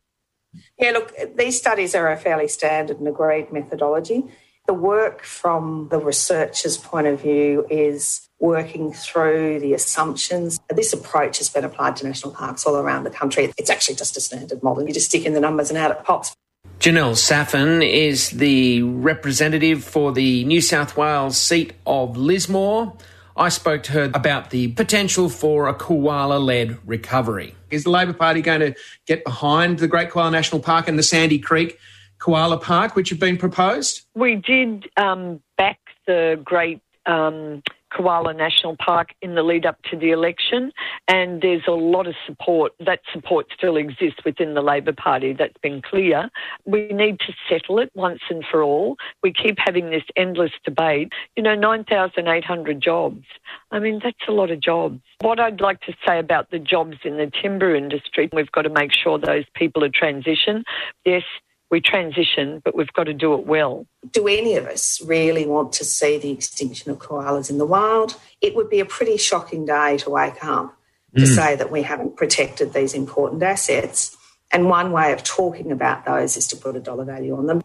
Yeah, 0.78 0.90
look, 0.90 1.14
these 1.36 1.58
studies 1.58 1.94
are 1.94 2.12
a 2.12 2.16
fairly 2.16 2.46
standard 2.46 2.98
and 2.98 3.08
agreed 3.08 3.52
methodology. 3.52 4.24
The 4.66 4.74
work 4.74 5.24
from 5.24 5.88
the 5.90 5.98
researcher's 5.98 6.76
point 6.76 7.08
of 7.08 7.20
view 7.20 7.66
is 7.68 8.28
working 8.38 8.92
through 8.92 9.58
the 9.58 9.74
assumptions. 9.74 10.60
This 10.70 10.92
approach 10.92 11.38
has 11.38 11.48
been 11.48 11.64
applied 11.64 11.96
to 11.96 12.06
national 12.06 12.32
parks 12.32 12.64
all 12.64 12.76
around 12.76 13.02
the 13.02 13.10
country. 13.10 13.52
It's 13.58 13.70
actually 13.70 13.96
just 13.96 14.16
a 14.16 14.20
standard 14.20 14.62
model. 14.62 14.86
You 14.86 14.94
just 14.94 15.06
stick 15.06 15.24
in 15.26 15.34
the 15.34 15.40
numbers 15.40 15.70
and 15.70 15.78
out 15.78 15.90
it 15.90 16.04
pops. 16.04 16.32
Janelle 16.78 17.16
Saffin 17.16 17.82
is 17.82 18.30
the 18.30 18.82
representative 18.82 19.82
for 19.82 20.12
the 20.12 20.44
New 20.44 20.60
South 20.60 20.96
Wales 20.96 21.36
seat 21.36 21.72
of 21.84 22.16
Lismore. 22.16 22.96
I 23.36 23.48
spoke 23.48 23.82
to 23.84 23.92
her 23.92 24.10
about 24.14 24.50
the 24.50 24.68
potential 24.68 25.28
for 25.28 25.66
a 25.66 25.74
koala 25.74 26.38
led 26.38 26.78
recovery. 26.86 27.56
Is 27.70 27.84
the 27.84 27.90
Labor 27.90 28.12
Party 28.12 28.42
going 28.42 28.60
to 28.60 28.74
get 29.06 29.24
behind 29.24 29.78
the 29.78 29.88
Great 29.88 30.10
Koala 30.10 30.30
National 30.30 30.60
Park 30.60 30.86
and 30.86 30.98
the 30.98 31.02
Sandy 31.02 31.38
Creek 31.38 31.78
Koala 32.22 32.56
Park, 32.56 32.94
which 32.94 33.10
have 33.10 33.18
been 33.18 33.36
proposed? 33.36 34.02
We 34.14 34.36
did 34.36 34.88
um, 34.96 35.42
back 35.58 35.80
the 36.06 36.40
Great 36.44 36.80
um, 37.04 37.64
Koala 37.90 38.32
National 38.32 38.76
Park 38.76 39.08
in 39.22 39.34
the 39.34 39.42
lead 39.42 39.66
up 39.66 39.82
to 39.90 39.96
the 39.96 40.12
election, 40.12 40.70
and 41.08 41.42
there's 41.42 41.64
a 41.66 41.72
lot 41.72 42.06
of 42.06 42.14
support. 42.24 42.74
That 42.78 43.00
support 43.12 43.46
still 43.52 43.76
exists 43.76 44.20
within 44.24 44.54
the 44.54 44.62
Labor 44.62 44.92
Party, 44.92 45.32
that's 45.32 45.56
been 45.64 45.82
clear. 45.82 46.30
We 46.64 46.86
need 46.92 47.18
to 47.26 47.32
settle 47.50 47.80
it 47.80 47.90
once 47.94 48.20
and 48.30 48.44
for 48.48 48.62
all. 48.62 48.98
We 49.24 49.32
keep 49.32 49.56
having 49.58 49.90
this 49.90 50.04
endless 50.16 50.52
debate. 50.64 51.12
You 51.34 51.42
know, 51.42 51.56
9,800 51.56 52.80
jobs. 52.80 53.24
I 53.72 53.80
mean, 53.80 54.00
that's 54.02 54.28
a 54.28 54.32
lot 54.32 54.52
of 54.52 54.60
jobs. 54.60 55.00
What 55.22 55.40
I'd 55.40 55.60
like 55.60 55.80
to 55.82 55.94
say 56.06 56.20
about 56.20 56.52
the 56.52 56.60
jobs 56.60 56.98
in 57.04 57.16
the 57.16 57.32
timber 57.42 57.74
industry, 57.74 58.30
we've 58.32 58.52
got 58.52 58.62
to 58.62 58.70
make 58.70 58.92
sure 58.92 59.18
those 59.18 59.44
people 59.56 59.82
are 59.82 59.90
transitioned. 59.90 60.62
Yes, 61.04 61.24
we 61.72 61.80
transition, 61.80 62.60
but 62.64 62.76
we've 62.76 62.92
got 62.92 63.04
to 63.04 63.14
do 63.14 63.32
it 63.34 63.46
well. 63.46 63.86
Do 64.10 64.28
any 64.28 64.56
of 64.56 64.66
us 64.66 65.00
really 65.04 65.46
want 65.46 65.72
to 65.72 65.84
see 65.84 66.18
the 66.18 66.30
extinction 66.30 66.90
of 66.92 66.98
koalas 66.98 67.48
in 67.50 67.56
the 67.56 67.64
wild? 67.64 68.14
It 68.42 68.54
would 68.54 68.68
be 68.68 68.78
a 68.78 68.84
pretty 68.84 69.16
shocking 69.16 69.64
day 69.64 69.96
to 69.96 70.10
wake 70.10 70.44
up 70.44 70.76
to 71.16 71.22
Mm. 71.22 71.34
say 71.34 71.56
that 71.56 71.72
we 71.72 71.82
haven't 71.82 72.16
protected 72.16 72.74
these 72.74 72.92
important 72.94 73.42
assets. 73.42 74.16
And 74.52 74.68
one 74.68 74.92
way 74.92 75.12
of 75.12 75.24
talking 75.24 75.72
about 75.72 76.04
those 76.04 76.36
is 76.36 76.46
to 76.48 76.56
put 76.56 76.76
a 76.76 76.80
dollar 76.80 77.04
value 77.04 77.34
on 77.36 77.46
them. 77.46 77.62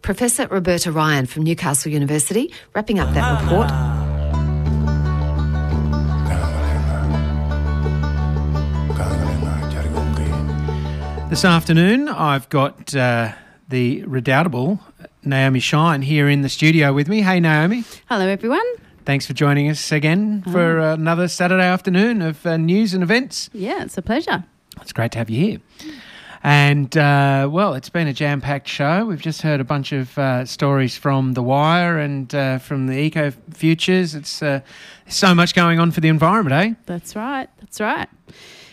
Professor 0.00 0.46
Roberta 0.48 0.90
Ryan 0.90 1.26
from 1.26 1.42
Newcastle 1.44 1.92
University 1.92 2.52
wrapping 2.74 2.98
up 2.98 3.12
that 3.12 3.42
report. 3.42 3.70
This 11.28 11.44
afternoon, 11.44 12.08
I've 12.08 12.48
got 12.48 12.92
uh, 12.96 13.32
the 13.70 14.02
redoubtable 14.04 14.80
Naomi 15.24 15.60
Shine 15.60 16.02
here 16.02 16.28
in 16.28 16.42
the 16.42 16.48
studio 16.48 16.92
with 16.92 17.08
me. 17.08 17.22
Hey, 17.22 17.40
Naomi. 17.40 17.84
Hello, 18.08 18.26
everyone. 18.26 18.64
Thanks 19.04 19.26
for 19.26 19.32
joining 19.32 19.70
us 19.70 19.92
again 19.92 20.42
for 20.42 20.78
uh, 20.80 20.94
another 20.94 21.28
Saturday 21.28 21.64
afternoon 21.64 22.20
of 22.20 22.44
uh, 22.44 22.56
news 22.56 22.94
and 22.94 23.02
events. 23.02 23.48
Yeah, 23.52 23.82
it's 23.82 23.96
a 23.96 24.02
pleasure. 24.02 24.44
It's 24.80 24.92
great 24.92 25.12
to 25.12 25.18
have 25.18 25.30
you 25.30 25.40
here. 25.40 25.58
And, 26.42 26.96
uh, 26.96 27.48
well, 27.50 27.74
it's 27.74 27.90
been 27.90 28.06
a 28.08 28.12
jam 28.12 28.40
packed 28.40 28.66
show. 28.66 29.04
We've 29.04 29.20
just 29.20 29.42
heard 29.42 29.60
a 29.60 29.64
bunch 29.64 29.92
of 29.92 30.16
uh, 30.18 30.46
stories 30.46 30.96
from 30.96 31.34
The 31.34 31.42
Wire 31.42 31.98
and 31.98 32.34
uh, 32.34 32.58
from 32.58 32.86
the 32.86 32.98
Eco 32.98 33.30
Futures. 33.52 34.14
It's 34.14 34.42
uh, 34.42 34.60
so 35.06 35.34
much 35.34 35.54
going 35.54 35.78
on 35.78 35.90
for 35.90 36.00
the 36.00 36.08
environment, 36.08 36.54
eh? 36.54 36.74
That's 36.86 37.14
right. 37.14 37.48
That's 37.60 37.80
right. 37.80 38.08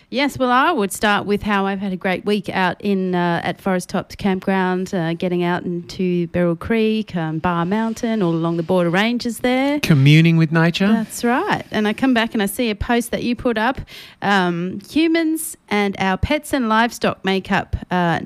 Yes, 0.09 0.39
well, 0.39 0.51
I 0.51 0.71
would 0.71 0.93
start 0.93 1.25
with 1.25 1.43
how 1.43 1.65
I've 1.65 1.79
had 1.79 1.91
a 1.91 1.97
great 1.97 2.23
week 2.23 2.47
out 2.47 2.79
in 2.79 3.13
uh, 3.13 3.41
at 3.43 3.59
Forest 3.59 3.89
Tops 3.89 4.15
Campground, 4.15 4.93
uh, 4.93 5.13
getting 5.15 5.43
out 5.43 5.65
into 5.65 6.27
Beryl 6.27 6.55
Creek, 6.55 7.13
um, 7.13 7.39
Bar 7.39 7.65
Mountain, 7.65 8.21
all 8.21 8.31
along 8.31 8.55
the 8.55 8.63
border 8.63 8.89
ranges 8.89 9.39
there. 9.39 9.81
Communing 9.81 10.37
with 10.37 10.49
nature. 10.53 10.87
That's 10.87 11.25
right. 11.25 11.65
And 11.71 11.89
I 11.89 11.93
come 11.93 12.13
back 12.13 12.33
and 12.33 12.41
I 12.41 12.45
see 12.45 12.69
a 12.69 12.75
post 12.75 13.11
that 13.11 13.23
you 13.23 13.35
put 13.35 13.57
up. 13.57 13.81
Um, 14.21 14.79
humans 14.89 15.57
and 15.67 15.93
our 15.99 16.17
pets 16.17 16.53
and 16.53 16.69
livestock 16.69 17.25
make 17.25 17.51
up 17.51 17.75
uh, 17.91 18.21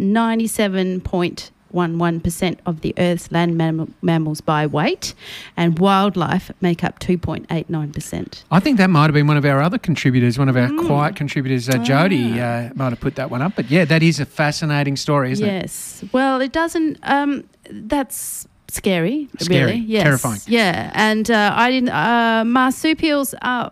97.11% 1.73 2.57
of 2.65 2.81
the 2.81 2.93
Earth's 2.97 3.31
land 3.31 3.57
mammal- 3.57 3.89
mammals 4.01 4.41
by 4.41 4.65
weight, 4.67 5.13
and 5.57 5.79
wildlife 5.79 6.51
make 6.61 6.83
up 6.83 6.99
2.89%. 6.99 8.43
I 8.51 8.59
think 8.59 8.77
that 8.77 8.89
might 8.89 9.03
have 9.05 9.13
been 9.13 9.27
one 9.27 9.37
of 9.37 9.45
our 9.45 9.61
other 9.61 9.77
contributors, 9.77 10.37
one 10.37 10.49
of 10.49 10.57
our 10.57 10.67
Mm. 10.67 10.85
quiet 10.87 11.15
contributors, 11.15 11.69
uh, 11.69 11.77
Jody, 11.79 12.39
uh, 12.39 12.69
might 12.75 12.89
have 12.89 12.99
put 12.99 13.15
that 13.15 13.29
one 13.31 13.41
up. 13.41 13.53
But 13.55 13.69
yeah, 13.71 13.85
that 13.85 14.03
is 14.03 14.19
a 14.19 14.25
fascinating 14.25 14.95
story, 14.95 15.31
isn't 15.31 15.45
it? 15.47 15.51
yes. 15.63 16.03
Well, 16.11 16.41
it 16.41 16.51
doesn't. 16.51 16.97
Um, 17.03 17.43
that's 17.69 18.47
scary. 18.67 19.27
Scary. 19.39 19.65
Really. 19.73 19.77
Yes. 19.85 20.03
Terrifying. 20.03 20.39
Yeah. 20.47 20.91
And 20.93 21.29
uh, 21.29 21.53
I 21.55 21.71
didn't. 21.71 21.89
Uh, 21.89 22.43
marsupials 22.45 23.33
are 23.41 23.71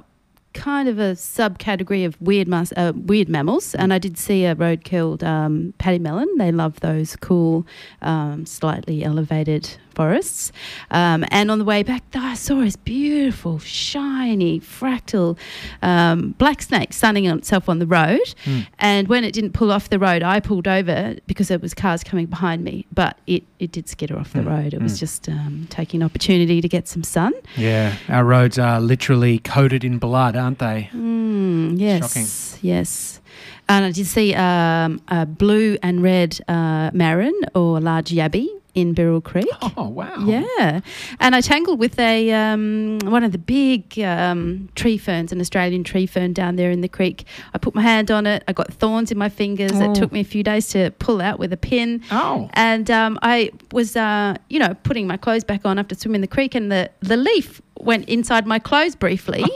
kind 0.53 0.89
of 0.89 0.97
a 0.99 1.13
subcategory 1.13 2.05
of 2.05 2.19
weird 2.21 2.47
mas- 2.47 2.73
uh, 2.75 2.93
weird 2.95 3.29
mammals, 3.29 3.75
and 3.75 3.93
I 3.93 3.97
did 3.99 4.17
see 4.17 4.45
a 4.45 4.55
road-killed 4.55 5.23
um, 5.23 5.73
pademelon. 5.79 6.27
They 6.37 6.51
love 6.51 6.79
those 6.79 7.15
cool, 7.15 7.65
um, 8.01 8.45
slightly 8.45 9.03
elevated 9.03 9.77
forests. 10.09 10.53
Um, 10.91 11.25
and 11.29 11.51
on 11.51 11.59
the 11.59 11.65
way 11.65 11.83
back, 11.83 12.03
I 12.15 12.33
saw 12.35 12.61
this 12.61 12.77
beautiful, 12.77 13.59
shiny, 13.59 14.61
fractal 14.61 15.37
um, 15.81 16.35
black 16.37 16.61
snake 16.61 16.93
sunning 16.93 17.27
on 17.27 17.37
itself 17.39 17.67
on 17.67 17.79
the 17.79 17.85
road. 17.85 18.33
Hmm. 18.45 18.59
And 18.79 19.09
when 19.09 19.25
it 19.25 19.33
didn't 19.33 19.51
pull 19.51 19.73
off 19.73 19.89
the 19.89 19.99
road, 19.99 20.23
I 20.23 20.39
pulled 20.39 20.69
over 20.69 21.17
because 21.27 21.49
there 21.49 21.59
was 21.59 21.73
cars 21.73 22.01
coming 22.01 22.27
behind 22.27 22.63
me. 22.63 22.85
But 22.93 23.17
it, 23.27 23.43
it 23.59 23.73
did 23.73 23.89
skitter 23.89 24.17
off 24.17 24.31
the 24.31 24.41
Hmm. 24.43 24.47
road. 24.47 24.73
It 24.73 24.81
was 24.81 24.93
Hmm. 24.93 24.99
just 25.05 25.27
um, 25.27 25.67
taking 25.69 26.01
an 26.01 26.05
opportunity 26.05 26.61
to 26.61 26.69
get 26.69 26.87
some 26.87 27.03
sun. 27.03 27.33
Yeah, 27.57 27.95
our 28.07 28.23
roads 28.23 28.57
are 28.57 28.79
literally 28.79 29.39
coated 29.39 29.83
in 29.83 29.97
blood, 29.97 30.37
aren't 30.37 30.59
they? 30.59 30.89
Mm, 30.95 31.77
yes. 31.77 31.99
Shocking. 32.13 32.27
Yes. 32.61 33.19
And 33.67 33.85
I 33.85 33.91
did 33.91 34.07
see 34.07 34.33
um, 34.33 35.01
a 35.09 35.25
blue 35.25 35.77
and 35.83 36.01
red 36.01 36.39
uh, 36.47 36.89
marron 36.93 37.37
or 37.53 37.79
large 37.81 38.11
yabby 38.11 38.47
in 38.73 38.93
Beryl 38.93 39.21
Creek. 39.21 39.47
Oh 39.77 39.87
wow! 39.87 40.25
Yeah, 40.25 40.81
and 41.19 41.35
I 41.35 41.41
tangled 41.41 41.79
with 41.79 41.97
a 41.99 42.31
um, 42.33 42.99
one 43.03 43.23
of 43.23 43.31
the 43.31 43.37
big 43.37 43.97
um, 43.99 44.67
tree 44.75 44.97
ferns, 44.97 45.31
an 45.31 45.39
Australian 45.39 45.83
tree 45.83 46.05
fern 46.05 46.33
down 46.33 46.55
there 46.55 46.71
in 46.71 46.81
the 46.81 46.89
creek. 46.89 47.25
I 47.53 47.59
put 47.59 47.75
my 47.75 47.81
hand 47.81 48.09
on 48.11 48.25
it. 48.25 48.43
I 48.47 48.53
got 48.53 48.73
thorns 48.73 49.11
in 49.11 49.17
my 49.17 49.29
fingers. 49.29 49.71
Oh. 49.75 49.91
It 49.91 49.95
took 49.95 50.11
me 50.11 50.19
a 50.19 50.25
few 50.25 50.43
days 50.43 50.67
to 50.69 50.91
pull 50.99 51.21
out 51.21 51.39
with 51.39 51.53
a 51.53 51.57
pin. 51.57 52.01
Oh, 52.11 52.49
and 52.53 52.89
um, 52.91 53.19
I 53.21 53.51
was, 53.71 53.95
uh, 53.95 54.35
you 54.49 54.59
know, 54.59 54.73
putting 54.83 55.07
my 55.07 55.17
clothes 55.17 55.43
back 55.43 55.65
on 55.65 55.77
after 55.79 55.95
swimming 55.95 56.15
in 56.15 56.21
the 56.21 56.27
creek, 56.27 56.55
and 56.55 56.71
the 56.71 56.89
the 57.01 57.17
leaf 57.17 57.61
went 57.79 58.07
inside 58.09 58.45
my 58.45 58.59
clothes 58.59 58.95
briefly. 58.95 59.43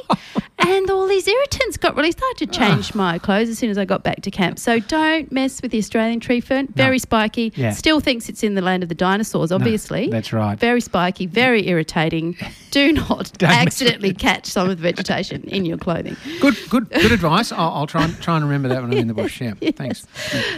And 0.66 0.90
all 0.90 1.08
these 1.08 1.28
irritants 1.28 1.76
got 1.78 1.96
released. 1.98 2.22
I 2.24 2.28
had 2.28 2.38
to 2.38 2.48
change 2.48 2.96
my 2.96 3.20
clothes 3.20 3.50
as 3.50 3.58
soon 3.58 3.70
as 3.70 3.78
I 3.78 3.84
got 3.84 4.04
back 4.04 4.22
to 4.22 4.32
camp. 4.32 4.58
So 4.58 4.80
don't 4.80 5.30
mess 5.30 5.62
with 5.62 5.72
the 5.72 5.78
Australian 5.78 6.22
tree 6.22 6.40
fern. 6.40 6.68
Very 6.68 7.00
spiky. 7.00 7.52
Yeah. 7.56 7.72
Still 7.72 8.00
thinks 8.00 8.30
it's 8.30 8.44
in 8.44 8.56
the 8.56 8.62
land 8.62 8.82
of 8.82 8.88
the 8.88 8.96
dinosaurs, 8.96 9.52
obviously. 9.52 10.10
that's 10.10 10.32
right. 10.32 10.58
Very 10.58 10.80
spiky, 10.80 11.26
very 11.26 11.68
irritating. 11.68 12.38
Do 12.72 12.94
not 12.94 13.44
accidentally 13.44 14.14
catch 14.14 14.46
some 14.48 14.70
of 14.70 14.78
the 14.78 14.82
vegetation 14.82 15.44
in 15.44 15.66
your 15.66 15.78
clothing. 15.78 16.16
Good, 16.40 16.58
good, 16.70 16.90
good 16.90 17.12
advice. 17.20 17.52
I'll, 17.52 17.70
I'll 17.72 17.88
try 17.88 18.06
and 18.06 18.20
try 18.22 18.36
and 18.38 18.46
remember 18.46 18.70
that 18.70 18.82
when 18.82 18.92
I'm 18.92 18.98
in 18.98 19.08
the 19.08 19.14
bush. 19.14 19.42
Yeah, 19.42 19.54
thanks. 19.76 20.08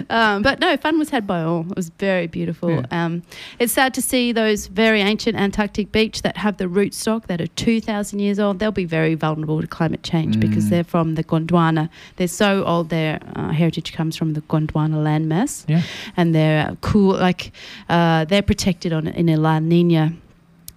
Um, 0.09 0.41
but 0.43 0.59
no, 0.59 0.78
fun 0.78 0.99
was 0.99 1.09
had 1.09 1.26
by 1.26 1.41
all. 1.41 1.61
It 1.72 1.76
was 1.76 1.89
very 1.89 2.28
beautiful. 2.28 2.70
Yeah. 2.72 2.86
Um, 2.91 3.24
it's 3.59 3.74
sad 3.74 3.93
to 3.95 4.01
see 4.01 4.32
those 4.32 4.68
very 4.68 5.01
ancient 5.01 5.36
Antarctic 5.36 5.91
beech 5.91 6.22
that 6.22 6.38
have 6.38 6.57
the 6.57 6.66
rootstock 6.66 7.26
that 7.26 7.41
are 7.41 7.47
2,000 7.56 8.20
years 8.20 8.39
old. 8.39 8.60
They'll 8.60 8.72
be 8.72 8.86
very 8.86 9.16
vulnerable 9.16 9.62
to 9.62 9.68
climate 9.68 10.03
change 10.03 10.39
because 10.39 10.66
Mm. 10.66 10.70
they're 10.70 10.84
from 10.84 11.16
the 11.16 11.24
Gondwana. 11.24 11.89
They're 12.18 12.28
so 12.28 12.64
old, 12.66 12.89
their 12.89 13.20
uh, 13.36 13.49
heritage 13.51 13.93
comes 13.93 14.16
from 14.16 14.34
the 14.34 14.41
Gondwana 14.41 14.95
landmass. 15.03 15.66
Yeah. 15.68 15.82
And 16.18 16.34
they're 16.36 16.70
uh, 16.70 16.76
cool, 16.82 17.16
like 17.16 17.51
uh, 17.89 18.26
they're 18.26 18.41
protected 18.41 18.93
on 18.93 19.08
in 19.08 19.30
a 19.30 19.38
La 19.38 19.60
Nina 19.60 20.14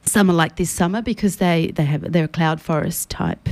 summer 0.04 0.32
like 0.32 0.56
this 0.56 0.70
summer 0.70 1.02
because 1.02 1.36
they, 1.36 1.70
they 1.74 1.84
have 1.84 2.12
they're 2.12 2.24
a 2.24 2.28
cloud 2.28 2.60
forest 2.62 3.10
type 3.10 3.46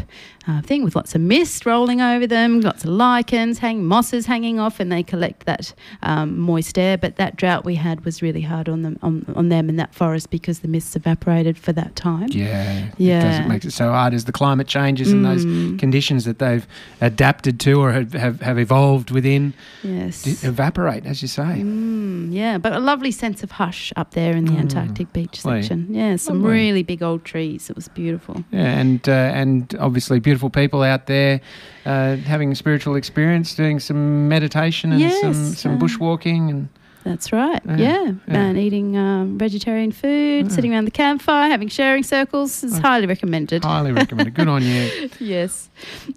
uh, 0.48 0.62
thing 0.62 0.84
with 0.84 0.94
lots 0.94 1.14
of 1.14 1.20
mist 1.20 1.66
rolling 1.66 2.00
over 2.00 2.26
them, 2.26 2.60
lots 2.60 2.84
of 2.84 2.90
lichens, 2.90 3.58
hang 3.58 3.84
mosses 3.84 4.26
hanging 4.26 4.60
off, 4.60 4.78
and 4.80 4.92
they 4.92 5.02
collect 5.02 5.44
that 5.46 5.74
um, 6.02 6.38
moist 6.38 6.78
air. 6.78 6.96
But 6.96 7.16
that 7.16 7.36
drought 7.36 7.64
we 7.64 7.74
had 7.74 8.04
was 8.04 8.22
really 8.22 8.42
hard 8.42 8.68
on 8.68 8.82
them 8.82 8.98
on, 9.02 9.24
on 9.34 9.48
them 9.48 9.68
in 9.68 9.76
that 9.76 9.94
forest 9.94 10.30
because 10.30 10.60
the 10.60 10.68
mists 10.68 10.94
evaporated 10.94 11.58
for 11.58 11.72
that 11.72 11.96
time. 11.96 12.28
Yeah, 12.30 12.90
Yeah. 12.98 13.18
It 13.20 13.22
doesn't 13.22 13.48
make 13.48 13.64
it 13.64 13.72
so 13.72 13.90
hard 13.90 14.14
as 14.14 14.24
the 14.26 14.32
climate 14.32 14.66
changes 14.68 15.10
and 15.12 15.24
those 15.24 15.44
Mm. 15.46 15.78
conditions 15.78 16.24
that 16.26 16.38
they've 16.38 16.66
adapted 17.00 17.58
to 17.60 17.80
or 17.80 17.92
have, 17.92 18.12
have, 18.12 18.40
have 18.40 18.58
evolved 18.58 19.10
within 19.10 19.52
Yes. 19.82 20.44
evaporate, 20.44 21.06
as 21.06 21.22
you 21.22 21.28
say. 21.28 21.62
Mm, 21.62 22.32
yeah, 22.32 22.58
but 22.58 22.72
a 22.72 22.78
lovely 22.78 23.10
sense 23.10 23.42
of 23.42 23.50
hush 23.52 23.92
up 23.96 24.12
there 24.12 24.36
in 24.36 24.44
the 24.44 24.52
Antarctic 24.54 25.12
beech 25.12 25.44
lovely. 25.44 25.62
section. 25.62 25.86
Yeah, 25.90 26.16
some 26.16 26.42
Lovely. 26.42 26.50
really 26.52 26.82
big 26.82 27.02
old 27.02 27.24
trees. 27.24 27.68
It 27.70 27.76
was 27.76 27.88
beautiful. 27.88 28.44
Yeah, 28.52 28.78
and 28.78 29.08
uh, 29.08 29.12
and 29.12 29.74
obviously 29.80 30.18
beautiful 30.20 30.35
people 30.50 30.82
out 30.82 31.06
there 31.06 31.40
uh, 31.84 32.16
having 32.16 32.52
a 32.52 32.54
spiritual 32.54 32.96
experience, 32.96 33.54
doing 33.54 33.80
some 33.80 34.28
meditation 34.28 34.92
and 34.92 35.00
some 35.12 35.32
Yes, 35.32 35.58
some 35.58 35.74
uh, 35.76 35.78
bushwalking 35.78 36.50
and 36.50 36.68
That's 37.04 37.30
right. 37.32 37.60
Yeah, 37.66 37.76
Yeah, 37.76 38.12
yeah. 38.26 38.34
and 38.36 38.58
eating 38.58 38.96
um, 38.96 39.38
vegetarian 39.38 39.92
food, 39.92 40.46
Yeah. 40.46 40.48
sitting 40.56 40.72
around 40.74 40.86
the 40.86 40.90
campfire, 40.90 41.48
having 41.48 41.68
sharing 41.68 42.02
circles 42.02 42.64
is 42.64 42.78
Oh, 42.78 42.80
highly 42.82 43.06
recommended. 43.06 43.64
highly 43.64 43.92
recommended. 43.92 44.34
Good 44.34 44.48
on 44.48 44.62
you. 44.62 45.08
yes. 45.20 45.70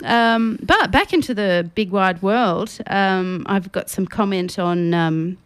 Um, 0.03 0.57
but 0.63 0.89
back 0.91 1.13
into 1.13 1.33
the 1.35 1.69
big 1.75 1.91
wide 1.91 2.21
world, 2.23 2.75
um, 2.87 3.43
I've 3.45 3.71
got 3.71 3.89
some 3.89 4.07
comment 4.07 4.57
on. 4.57 4.93
Um, 4.93 5.37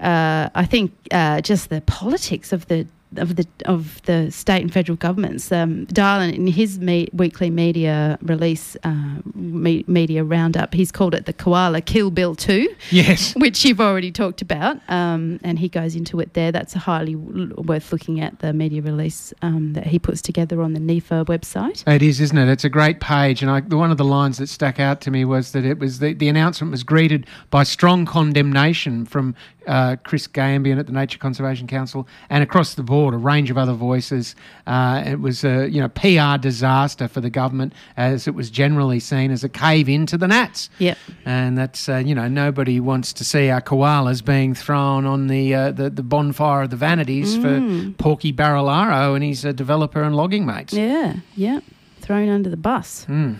uh, 0.00 0.48
I 0.54 0.64
think 0.66 0.92
uh, 1.12 1.40
just 1.40 1.68
the 1.70 1.80
politics 1.82 2.52
of 2.52 2.66
the 2.68 2.86
of 3.18 3.36
the 3.36 3.46
of 3.64 4.00
the 4.02 4.30
state 4.30 4.62
and 4.62 4.72
federal 4.72 4.96
governments. 4.96 5.50
Um, 5.52 5.86
Dailan, 5.86 6.34
in 6.34 6.46
his 6.46 6.78
me- 6.78 7.08
weekly 7.12 7.50
media 7.50 8.18
release, 8.22 8.76
uh, 8.84 9.16
me- 9.34 9.84
media 9.86 10.24
roundup, 10.24 10.74
he's 10.74 10.92
called 10.92 11.14
it 11.14 11.26
the 11.26 11.32
Koala 11.32 11.80
Kill 11.80 12.10
Bill 12.10 12.34
Two. 12.34 12.68
Yes. 12.90 13.34
which 13.36 13.64
you've 13.64 13.80
already 13.80 14.10
talked 14.12 14.42
about, 14.42 14.78
um, 14.88 15.40
and 15.42 15.58
he 15.58 15.68
goes 15.68 15.94
into 15.94 16.20
it 16.20 16.34
there. 16.34 16.52
That's 16.52 16.74
highly 16.74 17.14
w- 17.14 17.54
worth 17.56 17.92
looking 17.92 18.20
at 18.20 18.38
the 18.40 18.52
media 18.52 18.82
release 18.82 19.32
um, 19.42 19.72
that 19.74 19.86
he 19.88 19.98
puts 19.98 20.20
together 20.22 20.62
on 20.62 20.72
the 20.74 20.80
NEFA 20.80 21.24
website. 21.26 21.86
It 21.86 22.02
is, 22.02 22.20
isn't 22.20 22.36
it? 22.38 22.48
It's 22.48 22.64
a 22.64 22.68
great 22.68 23.00
page, 23.00 23.42
and 23.42 23.50
I, 23.50 23.60
the- 23.60 23.76
one 23.76 23.90
of 23.90 23.98
the 23.98 24.04
lines 24.04 24.38
that 24.38 24.48
stuck 24.48 24.78
out 24.80 25.00
to 25.02 25.10
me 25.10 25.24
was 25.24 25.52
that 25.52 25.64
it 25.64 25.78
was 25.78 25.98
the, 25.98 26.12
the 26.14 26.28
announcement 26.28 26.70
was 26.70 26.82
greeted 26.82 27.26
by 27.50 27.62
strong 27.62 28.06
condemnation 28.06 29.04
from 29.04 29.34
uh, 29.66 29.96
Chris 30.04 30.26
Gambian 30.26 30.78
at 30.78 30.86
the 30.86 30.92
Nature 30.92 31.18
Conservation 31.18 31.66
Council 31.66 32.06
and 32.30 32.42
across 32.42 32.74
the 32.74 32.82
board, 32.82 33.14
a 33.14 33.16
range 33.16 33.50
of 33.50 33.58
other 33.58 33.72
voices. 33.74 34.34
Uh, 34.66 35.02
it 35.06 35.20
was 35.20 35.44
a 35.44 35.68
you 35.70 35.80
know 35.80 35.88
PR 35.88 36.38
disaster 36.40 37.08
for 37.08 37.20
the 37.20 37.30
government, 37.30 37.72
as 37.96 38.26
it 38.28 38.34
was 38.34 38.50
generally 38.50 39.00
seen 39.00 39.30
as 39.30 39.44
a 39.44 39.48
cave 39.48 39.88
into 39.88 40.16
the 40.16 40.28
Nats. 40.28 40.70
Yep. 40.78 40.98
And 41.24 41.56
that's 41.58 41.88
uh, 41.88 41.96
you 41.96 42.14
know 42.14 42.28
nobody 42.28 42.80
wants 42.80 43.12
to 43.14 43.24
see 43.24 43.50
our 43.50 43.60
koalas 43.60 44.24
being 44.24 44.54
thrown 44.54 45.06
on 45.06 45.26
the 45.28 45.54
uh, 45.54 45.70
the, 45.72 45.90
the 45.90 46.02
bonfire 46.02 46.62
of 46.62 46.70
the 46.70 46.76
vanities 46.76 47.36
Mm. 47.36 47.92
for 47.96 48.02
Porky 48.02 48.32
Barilaro 48.32 49.14
and 49.14 49.24
his 49.24 49.44
uh, 49.44 49.52
developer 49.52 50.02
and 50.02 50.14
logging 50.14 50.46
mates. 50.46 50.72
Yeah, 50.72 51.16
yeah, 51.36 51.60
thrown 52.00 52.28
under 52.28 52.48
the 52.50 52.56
bus. 52.56 53.06
Mm. 53.08 53.36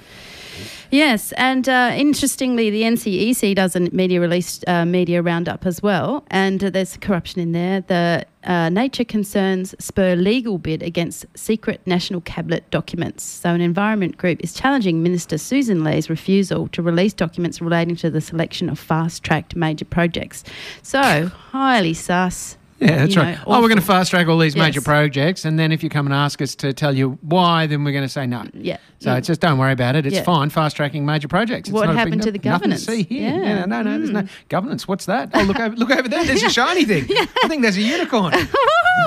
Yes, 0.90 1.32
and 1.32 1.68
uh, 1.68 1.92
interestingly, 1.96 2.70
the 2.70 2.82
NCEC 2.82 3.54
does 3.54 3.74
a 3.74 3.80
media 3.80 4.20
release, 4.20 4.60
uh, 4.66 4.84
media 4.84 5.22
roundup 5.22 5.66
as 5.66 5.82
well, 5.82 6.24
and 6.28 6.62
uh, 6.62 6.70
there's 6.70 6.96
corruption 6.98 7.40
in 7.40 7.52
there. 7.52 7.80
The 7.80 8.26
uh, 8.44 8.68
nature 8.68 9.04
concerns 9.04 9.74
spur 9.78 10.14
legal 10.16 10.58
bid 10.58 10.82
against 10.82 11.26
secret 11.36 11.80
national 11.86 12.20
cabinet 12.20 12.70
documents. 12.70 13.24
So, 13.24 13.50
an 13.50 13.60
environment 13.60 14.18
group 14.18 14.42
is 14.42 14.52
challenging 14.52 15.02
Minister 15.02 15.38
Susan 15.38 15.82
Lee's 15.82 16.10
refusal 16.10 16.68
to 16.68 16.82
release 16.82 17.12
documents 17.12 17.60
relating 17.60 17.96
to 17.96 18.10
the 18.10 18.20
selection 18.20 18.68
of 18.68 18.78
fast-tracked 18.78 19.56
major 19.56 19.84
projects. 19.84 20.44
So, 20.82 21.26
highly 21.50 21.94
sus. 21.94 22.56
Yeah, 22.80 22.96
that's 22.96 23.16
right. 23.16 23.36
know, 23.36 23.42
oh, 23.46 23.62
we're 23.62 23.68
going 23.68 23.78
to 23.80 23.84
fast 23.86 24.10
track 24.10 24.26
all 24.26 24.38
these 24.38 24.56
major 24.56 24.80
projects, 24.80 25.44
and 25.44 25.58
then 25.58 25.72
if 25.72 25.82
you 25.82 25.88
come 25.88 26.06
and 26.06 26.14
ask 26.14 26.42
us 26.42 26.54
to 26.56 26.72
tell 26.72 26.94
you 26.94 27.18
why, 27.22 27.66
then 27.66 27.84
we're 27.84 27.92
going 27.92 28.04
to 28.04 28.08
say 28.08 28.26
no. 28.26 28.44
Yeah. 28.52 28.78
So 28.98 29.10
Yeah. 29.12 29.16
it's 29.18 29.26
just 29.28 29.40
don't 29.40 29.58
worry 29.58 29.72
about 29.72 29.96
it. 29.96 30.06
It's 30.06 30.16
Yeah. 30.16 30.22
fine 30.22 30.50
fast 30.50 30.76
tracking 30.76 31.06
major 31.06 31.28
projects. 31.28 31.68
It's 31.68 31.74
What 31.74 31.86
not 31.86 31.90
a 31.90 31.92
big 31.92 31.98
happened 31.98 32.18
no- 32.18 32.24
to 32.24 32.30
the 32.32 32.38
nothing 32.38 32.50
governance? 32.70 32.84
see 32.86 33.02
here. 33.04 33.30
Yeah. 33.30 33.42
Yeah, 33.42 33.64
no, 33.66 33.82
no, 33.82 33.98
there's 33.98 34.10
no 34.10 34.22
Mm. 34.22 34.28
governance. 34.48 34.88
What's 34.88 35.06
that? 35.06 35.30
Oh, 35.34 35.42
look 35.42 35.60
over, 35.60 35.76
look 35.76 35.90
over 35.90 36.08
there. 36.08 36.24
There's 36.24 36.42
a 36.42 36.50
shiny 36.60 36.84
thing. 36.84 37.06
I 37.42 37.48
think 37.48 37.62
there's 37.62 37.76
a 37.76 37.82
unicorn. 37.82 38.34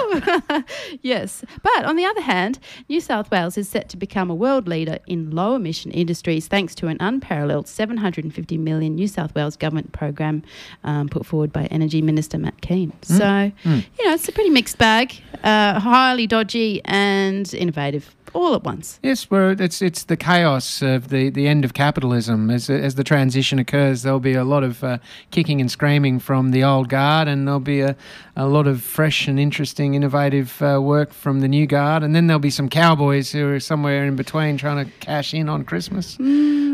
yes. 1.01 1.43
But 1.63 1.85
on 1.85 1.95
the 1.95 2.05
other 2.05 2.21
hand, 2.21 2.59
New 2.89 2.99
South 3.01 3.29
Wales 3.31 3.57
is 3.57 3.67
set 3.69 3.89
to 3.89 3.97
become 3.97 4.29
a 4.29 4.35
world 4.35 4.67
leader 4.67 4.99
in 5.07 5.31
low 5.31 5.55
emission 5.55 5.91
industries 5.91 6.47
thanks 6.47 6.75
to 6.75 6.87
an 6.87 6.97
unparalleled 6.99 7.67
750 7.67 8.57
million 8.57 8.95
New 8.95 9.07
South 9.07 9.33
Wales 9.35 9.55
government 9.55 9.91
program 9.91 10.43
um, 10.83 11.09
put 11.09 11.25
forward 11.25 11.51
by 11.51 11.65
Energy 11.65 12.01
Minister 12.01 12.37
Matt 12.37 12.61
Kean. 12.61 12.93
So, 13.01 13.51
Mm. 13.63 13.85
you 13.97 14.05
know, 14.05 14.13
it's 14.13 14.27
a 14.27 14.31
pretty 14.31 14.49
mixed 14.49 14.77
bag, 14.77 15.21
uh, 15.43 15.79
highly 15.79 16.27
dodgy 16.27 16.81
and 16.85 17.53
innovative 17.53 18.15
all 18.33 18.53
at 18.53 18.63
once. 18.63 18.99
Yes, 19.03 19.29
well, 19.29 19.59
it's 19.59 19.81
it's 19.81 20.03
the 20.03 20.17
chaos 20.17 20.81
of 20.81 21.09
the, 21.09 21.29
the 21.29 21.47
end 21.47 21.65
of 21.65 21.73
capitalism. 21.73 22.49
As 22.49 22.69
as 22.69 22.95
the 22.95 23.03
transition 23.03 23.59
occurs, 23.59 24.03
there'll 24.03 24.19
be 24.19 24.33
a 24.33 24.43
lot 24.43 24.63
of 24.63 24.83
uh, 24.83 24.97
kicking 25.31 25.59
and 25.61 25.71
screaming 25.71 26.19
from 26.19 26.51
the 26.51 26.63
old 26.63 26.89
guard, 26.89 27.27
and 27.27 27.47
there'll 27.47 27.59
be 27.59 27.81
a, 27.81 27.95
a 28.35 28.47
lot 28.47 28.67
of 28.67 28.81
fresh 28.81 29.27
and 29.27 29.39
interesting, 29.39 29.95
innovative 29.95 30.61
uh, 30.61 30.79
work 30.81 31.13
from 31.13 31.39
the 31.41 31.47
new 31.47 31.65
guard, 31.65 32.03
and 32.03 32.15
then 32.15 32.27
there'll 32.27 32.39
be 32.39 32.49
some 32.49 32.69
cowboys 32.69 33.31
who 33.31 33.49
are 33.49 33.59
somewhere 33.59 34.05
in 34.05 34.15
between 34.15 34.57
trying 34.57 34.85
to 34.85 34.91
cash 34.99 35.33
in 35.33 35.49
on 35.49 35.63
Christmas 35.63 36.17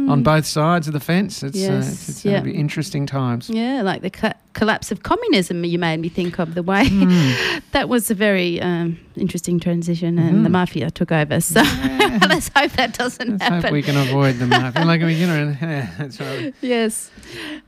on 0.09 0.23
both 0.23 0.45
sides 0.45 0.87
of 0.87 0.93
the 0.93 0.99
fence. 0.99 1.43
It's 1.43 1.57
uh, 1.57 1.71
Mm. 1.71 1.79
It's, 1.79 2.09
it's 2.09 2.25
yeah. 2.25 2.31
going 2.33 2.43
to 2.45 2.51
be 2.51 2.57
interesting 2.57 3.05
times. 3.05 3.49
Yeah, 3.49 3.81
like 3.81 4.01
the 4.01 4.09
co- 4.09 4.33
collapse 4.53 4.91
of 4.91 5.03
communism, 5.03 5.63
you 5.65 5.79
made 5.79 5.99
me 5.99 6.09
think 6.09 6.39
of 6.39 6.53
the 6.55 6.63
way 6.63 6.87
Hmm. 6.87 7.31
that 7.71 7.89
was 7.89 8.11
a 8.11 8.15
very 8.15 8.61
um, 8.61 8.97
interesting 9.15 9.59
transition, 9.59 10.19
and 10.19 10.37
Mhm. 10.37 10.43
the 10.43 10.49
mafia 10.49 10.91
took 10.91 11.11
over. 11.11 11.39
So 11.41 11.61
let's 12.27 12.49
hope 12.55 12.71
that 12.73 12.93
doesn't 12.97 13.29
Let's 13.29 13.43
happen. 13.43 13.61
hope 13.63 13.71
we 13.71 13.81
can 13.81 13.97
avoid 13.97 14.35
them. 14.39 14.51
I 14.53 14.71
feel 14.71 14.85
like 14.85 15.01
you 15.01 15.27
know, 15.27 15.55
that's 15.97 16.19
right. 16.19 16.53
yes. 16.61 17.09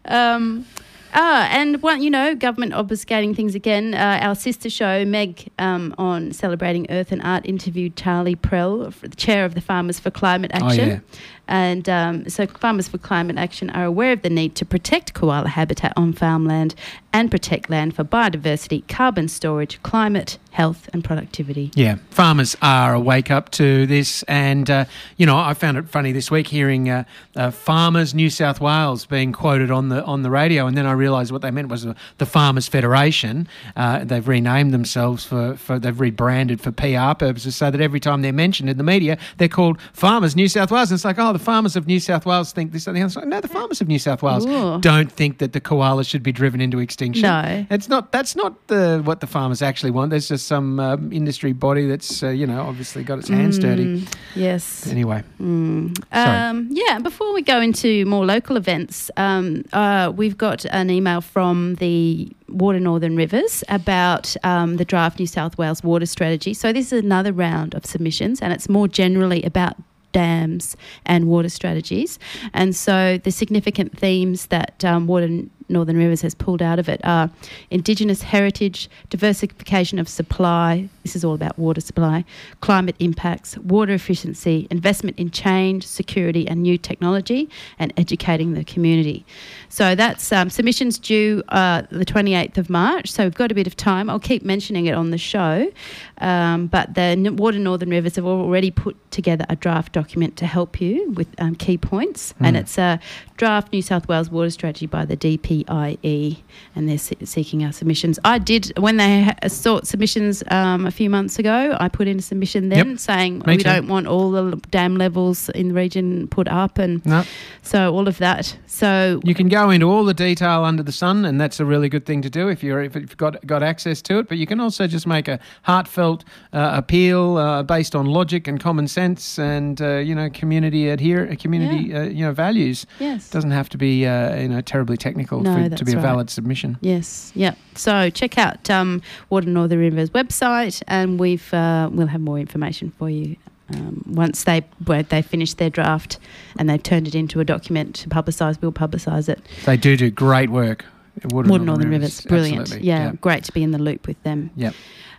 Um, 0.06 0.66
ah, 1.14 1.48
and 1.52 1.82
one, 1.82 2.02
you 2.04 2.10
know, 2.10 2.36
government 2.36 2.74
obfuscating 2.74 3.36
things 3.36 3.56
again. 3.56 3.94
Uh, 3.94 4.20
our 4.22 4.36
sister 4.36 4.70
show, 4.70 5.06
Meg, 5.06 5.50
um, 5.60 5.96
on 5.98 6.32
celebrating 6.34 6.86
Earth 6.90 7.12
and 7.12 7.22
Art, 7.24 7.46
interviewed 7.46 7.96
Charlie 7.96 8.36
Prell, 8.36 8.92
the 9.02 9.10
chair 9.16 9.46
of 9.46 9.56
the 9.56 9.62
Farmers 9.62 10.00
for 10.00 10.12
Climate 10.12 10.52
Oh, 10.54 10.68
Action. 10.68 10.90
yeah. 10.90 11.00
And 11.48 11.88
um, 11.90 12.30
so, 12.30 12.48
Farmers 12.48 12.88
for 12.88 12.98
Climate 12.98 13.38
Action 13.38 13.70
are 13.72 13.86
aware 13.86 14.12
of 14.12 14.22
the 14.22 14.30
need 14.30 14.56
to 14.56 14.66
protect 14.66 15.14
koala 15.14 15.50
habitat 15.50 15.94
on 15.96 16.14
farmland 16.14 16.76
and 17.14 17.32
protect 17.32 17.70
land 17.70 17.96
for 17.96 18.04
biodiversity, 18.04 18.86
carbon 18.90 19.30
storage, 19.30 19.82
climate, 19.84 20.38
health, 20.52 20.90
and 20.92 21.02
productivity. 21.04 21.72
Yeah, 21.74 21.96
farmers 22.10 22.58
are 22.62 22.94
awake 22.94 23.32
up 23.32 23.52
to 23.52 23.86
this, 23.86 24.24
and 24.24 24.70
uh, 24.70 24.86
you 25.16 25.26
know 25.26 25.38
I 25.38 25.54
found 25.54 25.78
it 25.78 25.88
funny 25.88 26.12
this 26.12 26.30
week 26.30 26.48
hearing 26.48 26.90
uh, 26.90 27.04
uh, 27.36 27.52
Farmers 27.52 28.14
New 28.14 28.30
South 28.30 28.60
Wales 28.60 29.06
being 29.06 29.32
quoted 29.32 29.72
on 29.72 29.90
the 29.90 30.04
on 30.04 30.24
the 30.24 30.30
radio, 30.30 30.68
and 30.68 30.76
then 30.76 30.86
I 30.86 30.92
realised 30.92 31.32
what 31.32 31.42
they 31.42 31.52
meant 31.52 31.70
was 31.70 31.84
the, 31.84 31.96
the 32.18 32.26
Farmers 32.26 32.68
Federation. 32.68 33.48
Uh, 33.76 34.04
they've 34.04 34.28
renamed 34.28 34.74
themselves 34.74 35.24
for, 35.24 35.56
for 35.56 35.80
they've 35.80 36.00
rebranded 36.00 36.60
for 36.60 36.72
PR 36.72 37.14
purposes, 37.18 37.56
so 37.56 37.72
that 37.72 37.80
every 37.80 38.00
time 38.00 38.22
they're 38.24 38.34
mentioned 38.34 38.70
in 38.70 38.78
the 38.78 38.84
media, 38.84 39.18
they're 39.38 39.48
called 39.48 39.80
Farmers 39.94 40.36
New 40.36 40.48
South 40.48 40.72
Wales. 40.72 40.92
And 40.92 40.98
it's 40.98 41.06
like, 41.06 41.20
oh, 41.20 41.32
the 41.36 41.44
farmers 41.44 41.76
of 41.76 41.86
New 41.86 42.00
South 42.00 42.26
Wales 42.26 42.54
think 42.54 42.72
this 42.72 42.88
and 42.88 42.96
the 42.96 43.02
other. 43.02 43.26
No, 43.26 43.42
the 43.42 43.50
farmers 43.50 43.82
of 43.82 43.88
New 43.90 44.00
South 44.00 44.24
Wales 44.24 44.46
Ooh. 44.46 44.80
don't 44.80 45.12
think 45.12 45.40
that 45.40 45.52
the 45.52 45.60
koalas 45.60 46.08
should 46.08 46.24
be 46.24 46.32
driven 46.32 46.62
into 46.62 46.80
extinction. 46.80 47.24
No. 47.24 47.66
It's 47.70 47.90
not. 47.90 48.14
That's 48.14 48.36
not 48.38 48.68
the 48.68 49.02
what 49.04 49.20
the 49.20 49.28
farmers 49.28 49.62
actually 49.62 49.92
want. 49.92 50.12
There's 50.12 50.30
just 50.30 50.48
some 50.48 50.80
um, 50.80 51.12
industry 51.12 51.52
body 51.52 51.88
that's 51.88 52.24
uh, 52.24 52.30
you 52.30 52.48
know 52.48 52.62
obviously 52.62 53.04
got 53.04 53.20
its 53.20 53.28
hands 53.28 53.60
dirty. 53.60 53.86
Mm, 53.86 54.16
Yes. 54.36 54.88
Anyway, 54.88 55.24
Mm. 55.42 55.98
Um, 56.12 56.68
yeah, 56.72 57.00
before 57.00 57.34
we 57.34 57.42
go 57.42 57.60
into 57.60 58.06
more 58.06 58.26
local 58.26 58.56
events, 58.58 59.12
um, 59.18 59.64
uh, 59.74 60.12
we've 60.16 60.38
got 60.38 60.66
an 60.72 60.90
email 60.90 61.22
from 61.22 61.76
the 61.76 62.32
Water 62.48 62.80
Northern 62.80 63.16
Rivers 63.16 63.64
about 63.70 64.36
um, 64.44 64.78
the 64.78 64.86
draft 64.86 65.20
New 65.20 65.28
South 65.28 65.58
Wales 65.58 65.84
water 65.84 66.06
strategy. 66.06 66.54
So, 66.54 66.72
this 66.72 66.94
is 66.94 67.04
another 67.04 67.34
round 67.34 67.74
of 67.76 67.86
submissions, 67.86 68.42
and 68.42 68.54
it's 68.54 68.70
more 68.70 68.88
generally 68.88 69.44
about 69.44 69.76
dams 70.16 70.78
and 71.06 71.28
water 71.28 71.50
strategies. 71.50 72.18
And 72.54 72.74
so, 72.74 73.18
the 73.18 73.32
significant 73.32 73.98
themes 74.00 74.46
that 74.48 74.86
um, 74.86 75.08
Water 75.08 75.30
Northern 75.70 75.98
Rivers 75.98 76.22
has 76.22 76.36
pulled 76.36 76.62
out 76.62 76.80
of 76.80 76.88
it 76.90 77.02
are 77.04 77.30
Indigenous 77.72 78.22
heritage, 78.22 78.90
diversification 79.10 80.00
of 80.00 80.08
supply. 80.08 80.88
This 81.04 81.16
is 81.16 81.24
all 81.26 81.34
about 81.34 81.58
water 81.58 81.82
supply, 81.82 82.24
climate 82.62 82.96
impacts, 83.00 83.58
water 83.60 83.94
efficiency, 83.94 84.68
investment 84.70 85.18
in 85.18 85.32
change, 85.32 85.86
security, 85.86 86.48
and 86.48 86.62
new 86.62 86.78
technology, 86.78 87.50
and 87.80 87.94
educating 87.98 88.54
the 88.54 88.64
community. 88.64 89.26
So 89.70 89.96
that's 89.96 90.32
um, 90.32 90.50
submissions 90.50 90.98
due 91.00 91.44
uh, 91.50 91.84
the 91.92 92.06
28th 92.06 92.58
of 92.58 92.70
March. 92.70 93.12
So 93.12 93.24
we've 93.24 93.34
got 93.36 93.52
a 93.52 93.56
bit 93.56 93.68
of 93.68 93.76
time. 93.76 94.10
I'll 94.10 94.20
keep 94.20 94.44
mentioning 94.44 94.86
it 94.86 94.94
on 94.94 95.12
the 95.12 95.18
show. 95.18 95.72
Um, 96.20 96.68
but 96.68 96.94
the 96.94 97.30
Water 97.38 97.60
Northern 97.60 97.90
Rivers 97.90 98.16
have 98.16 98.26
already 98.26 98.72
put 98.72 98.96
together 99.12 99.46
a 99.50 99.56
draft 99.56 99.92
document 99.94 100.38
to 100.38 100.46
help 100.46 100.80
you 100.80 101.12
with 101.12 101.28
um, 101.40 101.56
key 101.56 101.78
points. 101.78 102.34
And 102.40 102.56
Mm. 102.56 102.60
it's 102.60 102.78
a 102.78 103.00
draft 103.38 103.74
New 103.74 103.82
South 103.82 104.08
Wales 104.08 104.30
water 104.30 104.50
strategy 104.50 104.86
by 104.86 105.04
the 105.06 105.16
DPIE, 105.64 106.38
and 106.76 106.90
they're 106.90 106.98
seeking 106.98 107.64
our 107.64 107.72
submissions. 107.72 108.20
I 108.26 108.38
did, 108.40 108.72
when 108.78 108.98
they 108.98 109.34
sought 109.48 109.88
submissions 109.88 110.44
um, 110.52 110.86
a 110.86 110.92
few 110.92 111.10
months 111.10 111.40
ago, 111.40 111.76
I 111.80 111.88
put 111.90 112.08
in 112.08 112.20
a 112.20 112.22
submission 112.22 112.70
then 112.70 112.90
Yep. 112.92 113.00
saying 113.00 113.38
Me 113.40 113.44
we 113.48 113.58
too. 113.58 113.64
don't 113.64 113.88
want 113.88 114.08
all 114.08 114.32
the 114.32 114.56
dam 114.72 114.98
levels 114.98 115.50
in 115.50 115.70
the 115.70 115.74
region 115.74 116.28
put 116.28 116.48
up, 116.48 116.78
and 116.78 117.06
No. 117.06 117.24
so 117.62 117.94
all 117.94 118.08
of 118.08 118.18
that. 118.20 118.58
So 118.68 119.22
you 119.24 119.34
can 119.34 119.48
go 119.48 119.70
into 119.70 119.90
all 119.90 120.04
the 120.04 120.14
detail 120.14 120.64
under 120.64 120.84
the 120.84 120.92
sun, 120.92 121.26
and 121.26 121.40
that's 121.40 121.60
a 121.60 121.66
really 121.66 121.90
good 121.90 122.06
thing 122.06 122.22
to 122.24 122.30
do 122.30 122.50
if 122.50 122.64
you're 122.64 122.82
if 122.82 122.96
you've 122.96 123.18
got 123.18 123.46
got 123.48 123.64
access 123.64 124.02
to 124.04 124.20
it. 124.20 124.28
But 124.28 124.38
you 124.38 124.46
can 124.46 124.60
also 124.60 124.88
just 124.88 125.08
make 125.08 125.28
a 125.28 125.40
heartfelt 125.64 126.24
uh, 126.54 126.72
appeal 126.74 127.38
uh, 127.38 127.64
based 127.64 127.96
on 127.96 128.06
logic 128.06 128.48
and 128.48 128.60
common 128.60 128.88
sense, 128.88 129.40
and 129.40 129.82
uh, 129.82 129.98
you 129.98 130.14
know 130.16 130.30
community 130.30 130.90
adhere 130.90 131.34
community 131.38 131.94
uh, 131.96 132.04
you 132.04 132.26
know 132.26 132.34
values. 132.34 132.86
Yes. 133.00 133.30
doesn't 133.30 133.52
have 133.52 133.70
to 133.70 133.78
be 133.78 134.06
uh, 134.06 134.36
you 134.36 134.50
know 134.50 134.62
terribly 134.62 134.98
technical 134.98 135.42
No, 135.46 135.70
for, 135.70 135.78
to 135.78 135.86
be 135.86 135.94
a 135.94 135.96
right. 135.96 136.02
valid 136.02 136.30
submission. 136.30 136.78
Yes, 136.82 137.32
yeah. 137.36 137.56
So 137.76 138.10
check 138.10 138.38
out 138.38 138.70
um, 138.70 139.02
Water 139.30 139.48
Northern 139.48 139.80
Rivers 139.80 140.10
website, 140.10 140.84
and 140.88 141.20
we've 141.20 141.54
uh, 141.54 141.90
we'll 141.92 142.08
have 142.08 142.22
more 142.22 142.40
information 142.40 142.92
for 142.98 143.10
you 143.10 143.38
um, 143.70 144.04
once 144.08 144.44
they 144.44 144.64
well, 144.86 145.04
they 145.04 145.22
finish 145.22 145.54
their 145.54 145.70
draft 145.70 146.20
and 146.58 146.70
they've 146.70 146.82
turned 146.82 147.08
it 147.08 147.16
into 147.16 147.40
a 147.40 147.46
document 147.46 147.96
to 147.96 148.10
publicise. 148.10 148.62
We'll 148.62 148.72
publicise 148.72 149.30
it. 149.30 149.42
They 149.66 149.78
do 149.78 149.98
do 149.98 150.12
great 150.12 150.50
work. 150.50 150.86
Water, 151.26 151.50
Water 151.50 151.64
Northern 151.64 151.90
Rivers, 151.90 152.22
brilliant. 152.22 152.62
absolutely. 152.62 152.88
Yeah, 152.88 153.14
great 153.22 153.46
to 153.46 153.54
be 153.54 153.64
in 153.64 153.72
the 153.72 153.80
loop 153.80 154.06
with 154.06 154.22
them. 154.24 154.52
Yep. 154.56 154.76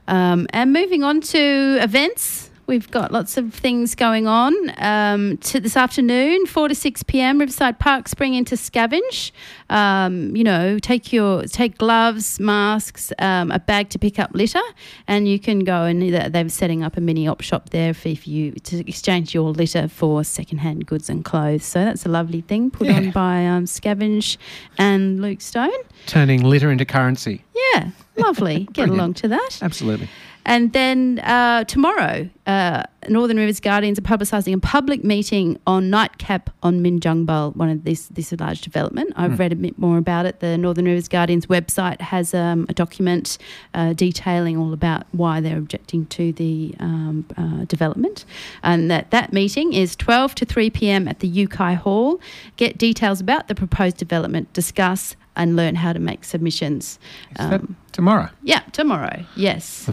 Um, 0.09 0.47
and 0.51 0.73
moving 0.73 1.03
on 1.03 1.21
to 1.23 1.79
events, 1.83 2.51
we've 2.67 2.91
got 2.91 3.13
lots 3.13 3.37
of 3.37 3.55
things 3.55 3.95
going 3.95 4.27
on. 4.27 4.55
Um, 4.79 5.37
to 5.39 5.61
this 5.61 5.77
afternoon, 5.77 6.47
4 6.47 6.69
to 6.69 6.75
6 6.75 7.03
p.m., 7.05 7.39
Riverside 7.39 7.79
Park 7.79 8.09
spring 8.09 8.35
into 8.35 8.57
scavenge. 8.57 9.33
Um, 9.71 10.35
you 10.37 10.45
know, 10.45 10.79
take 10.79 11.13
your 11.13 11.45
take 11.45 11.79
gloves, 11.79 12.39
masks, 12.41 13.13
um, 13.19 13.51
a 13.51 13.59
bag 13.59 13.91
to 13.91 13.99
pick 13.99 14.19
up 14.19 14.31
litter, 14.35 14.63
and 15.07 15.29
you 15.29 15.39
can 15.39 15.61
go 15.61 15.85
and 15.85 16.03
they're 16.33 16.49
setting 16.49 16.83
up 16.83 16.97
a 16.97 17.01
mini 17.01 17.27
op 17.27 17.41
shop 17.41 17.71
there 17.71 17.95
for 17.95 18.09
if 18.09 18.27
you 18.27 18.53
to 18.53 18.89
exchange 18.89 19.35
your 19.35 19.51
litter 19.51 19.89
for 19.89 20.25
secondhand 20.25 20.87
goods 20.87 21.09
and 21.09 21.25
clothes. 21.25 21.65
So 21.65 21.85
that's 21.85 22.07
a 22.07 22.09
lovely 22.09 22.41
thing 22.41 22.71
put 22.71 22.89
on 22.89 23.11
by 23.11 23.47
um, 23.47 23.65
Scavenge 23.65 24.37
and 24.79 25.21
Luke 25.21 25.41
Stone. 25.41 25.71
Turning 26.07 26.43
litter 26.43 26.71
into 26.71 26.85
currency. 26.85 27.45
Yeah, 27.75 27.91
lovely. 28.17 28.65
Get 28.73 28.89
along 28.89 29.15
to 29.15 29.29
that. 29.29 29.59
Absolutely. 29.63 30.09
And 30.47 30.73
then 30.73 31.19
uh, 31.25 31.65
tomorrow, 31.65 32.31
uh, 32.47 32.85
Northern 33.09 33.37
Rivers 33.37 33.59
Guardians 33.59 33.99
are 33.99 34.03
publicising 34.03 34.55
a 34.55 34.61
public 34.61 35.03
meeting 35.03 35.59
on 35.67 35.91
Nightcap 35.91 36.51
on 36.63 36.83
Minjungbal, 36.85 37.57
one 37.57 37.69
of 37.69 37.83
this 37.83 38.07
this 38.07 38.33
large 38.39 38.61
development. 38.61 39.13
I've 39.17 39.33
Hmm. 39.33 39.37
read 39.39 39.53
a 39.53 39.57
bit 39.57 39.77
more 39.77 39.99
about 39.99 40.25
it. 40.25 40.39
The 40.39 40.57
Northern 40.57 40.85
Rivers 40.85 41.09
Guardians 41.09 41.47
website 41.47 42.01
has 42.01 42.33
um, 42.33 42.65
a 42.69 42.75
document 42.75 43.39
uh, 43.75 43.93
detailing 43.93 44.57
all 44.57 44.73
about 44.73 45.05
why 45.11 45.41
they're 45.41 45.59
objecting 45.59 46.07
to 46.07 46.33
the 46.33 46.75
um, 46.79 47.25
uh, 47.37 47.65
development. 47.65 48.25
And 48.63 48.89
that, 48.89 49.11
that 49.11 49.33
meeting 49.33 49.73
is 49.73 49.97
12 49.97 50.37
to 50.37 50.45
3 50.45 50.71
p.m. 50.71 51.09
at 51.09 51.19
the 51.19 51.47
Uki 51.47 51.75
Hall. 51.75 52.21
Get 52.57 52.79
details 52.79 53.21
about 53.21 53.49
the 53.49 53.55
proposed 53.57 53.97
development, 53.97 54.53
discuss 54.53 55.17
and 55.37 55.55
learn 55.55 55.75
how 55.75 55.93
to 55.93 55.99
make 55.99 56.25
submissions. 56.25 56.99
Um, 57.39 57.77
tomorrow? 57.93 58.31
Yeah, 58.43 58.61
tomorrow. 58.73 59.25
Yes. 59.37 59.89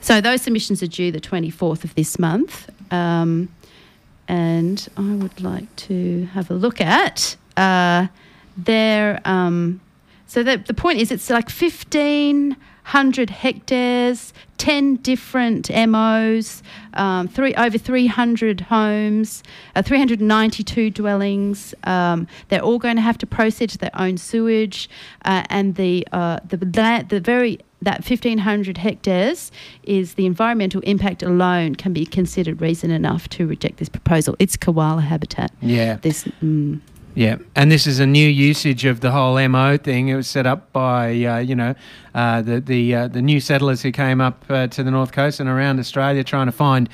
So 0.00 0.20
those 0.20 0.42
submissions 0.42 0.82
are 0.82 0.86
due 0.86 1.10
the 1.10 1.20
24th 1.20 1.84
of 1.84 1.94
this 1.94 2.18
month. 2.18 2.68
Um, 2.92 3.48
and 4.28 4.86
I 4.96 5.14
would 5.14 5.40
like 5.40 5.74
to 5.76 6.26
have 6.26 6.50
a 6.50 6.54
look 6.54 6.80
at 6.80 7.36
uh, 7.56 8.08
their. 8.56 9.20
Um, 9.24 9.80
so 10.26 10.42
the, 10.42 10.56
the 10.56 10.74
point 10.74 10.98
is, 10.98 11.10
it's 11.10 11.30
like 11.30 11.50
1,500 12.84 13.30
hectares, 13.30 14.32
10 14.58 14.96
different 14.96 15.70
MOs, 15.88 16.62
um, 16.94 17.26
three, 17.28 17.54
over 17.54 17.78
300 17.78 18.60
homes, 18.62 19.42
uh, 19.74 19.82
392 19.82 20.90
dwellings. 20.90 21.74
Um, 21.84 22.26
they're 22.48 22.60
all 22.60 22.78
going 22.78 22.96
to 22.96 23.02
have 23.02 23.16
to 23.18 23.26
process 23.26 23.76
their 23.78 23.90
own 23.94 24.18
sewage, 24.18 24.88
uh, 25.24 25.44
and 25.48 25.76
the 25.76 26.06
uh, 26.12 26.40
the 26.46 26.58
la- 26.76 27.02
the 27.02 27.20
very 27.20 27.58
that 27.82 27.98
1500 28.08 28.78
hectares 28.78 29.50
is 29.82 30.14
the 30.14 30.24
environmental 30.26 30.80
impact 30.82 31.22
alone 31.22 31.74
can 31.74 31.92
be 31.92 32.06
considered 32.06 32.60
reason 32.62 32.90
enough 32.90 33.28
to 33.30 33.46
reject 33.46 33.76
this 33.78 33.88
proposal. 33.90 34.36
It's 34.38 34.56
koala 34.56 35.02
habitat. 35.02 35.52
Yeah. 35.60 35.96
This. 35.96 36.24
Mm, 36.42 36.80
Yeah, 37.16 37.36
and 37.54 37.70
this 37.70 37.86
is 37.86 38.00
a 38.00 38.06
new 38.06 38.26
usage 38.28 38.84
of 38.84 38.98
the 39.00 39.10
whole 39.12 39.36
MO 39.48 39.76
thing. 39.76 40.08
It 40.08 40.16
was 40.16 40.26
set 40.26 40.46
up 40.46 40.72
by 40.72 41.10
uh, 41.24 41.38
you 41.38 41.54
know 41.54 41.74
uh, 42.14 42.42
the 42.42 42.60
the 42.60 42.94
uh, 42.94 43.08
the 43.08 43.22
new 43.22 43.40
settlers 43.40 43.82
who 43.82 43.90
came 43.90 44.20
up 44.20 44.44
uh, 44.48 44.66
to 44.68 44.82
the 44.82 44.90
north 44.90 45.12
coast 45.12 45.40
and 45.40 45.48
around 45.48 45.78
Australia 45.78 46.22
trying 46.22 46.46
to 46.46 46.52
find 46.52 46.88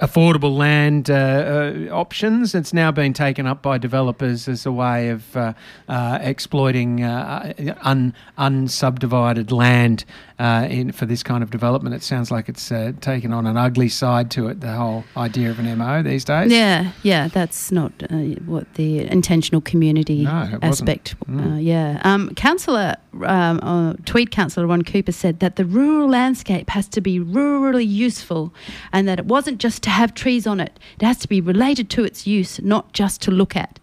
affordable 0.00 0.56
land 0.56 1.10
uh, 1.10 1.14
uh, 1.14 1.88
options. 1.94 2.54
It's 2.54 2.72
now 2.72 2.90
been 2.90 3.12
taken 3.12 3.46
up 3.46 3.62
by 3.62 3.78
developers 3.78 4.48
as 4.48 4.66
a 4.66 4.72
way 4.72 5.10
of 5.10 5.36
uh, 5.36 5.52
uh, 5.88 6.18
exploiting 6.20 7.02
uh, 7.02 7.52
un 7.82 8.14
unsubdivided 8.38 9.50
land 9.52 10.04
uh, 10.38 10.66
in 10.68 10.92
for 10.92 11.06
this 11.06 11.22
kind 11.22 11.42
of 11.42 11.50
development. 11.50 11.94
It 11.94 12.02
sounds 12.02 12.30
like 12.30 12.48
it's 12.48 12.72
uh, 12.72 12.92
taken 13.00 13.32
on 13.32 13.46
an 13.46 13.56
ugly 13.56 13.88
side 13.88 14.30
to 14.32 14.48
it. 14.48 14.60
The 14.60 14.72
whole 14.72 15.04
idea 15.16 15.50
of 15.50 15.58
an 15.58 15.78
MO 15.78 16.02
these 16.02 16.24
days. 16.24 16.50
Yeah, 16.50 16.92
yeah, 17.02 17.28
that's 17.28 17.70
not 17.70 17.92
uh, 18.10 18.16
what 18.46 18.72
the 18.74 19.00
intentional 19.00 19.60
community 19.60 20.24
No, 20.24 20.58
aspect. 20.62 21.14
Mm. 21.28 21.52
Uh, 21.54 21.58
yeah, 21.58 22.00
um, 22.04 22.34
Councillor 22.34 22.96
um, 23.22 23.60
uh, 23.62 23.94
Tweed 24.04 24.30
Councillor 24.30 24.63
Ron 24.66 24.82
Cooper 24.82 25.12
said 25.12 25.40
that 25.40 25.56
the 25.56 25.64
rural 25.64 26.08
landscape 26.08 26.70
has 26.70 26.88
to 26.88 27.00
be 27.00 27.18
rurally 27.18 27.86
useful, 27.86 28.54
and 28.92 29.06
that 29.08 29.18
it 29.18 29.26
wasn't 29.26 29.58
just 29.58 29.82
to 29.84 29.90
have 29.90 30.14
trees 30.14 30.46
on 30.46 30.60
it; 30.60 30.78
it 30.98 31.04
has 31.04 31.18
to 31.18 31.28
be 31.28 31.40
related 31.40 31.90
to 31.90 32.04
its 32.04 32.26
use, 32.26 32.60
not 32.60 32.92
just 32.92 33.22
to 33.22 33.30
look 33.30 33.56
at. 33.56 33.78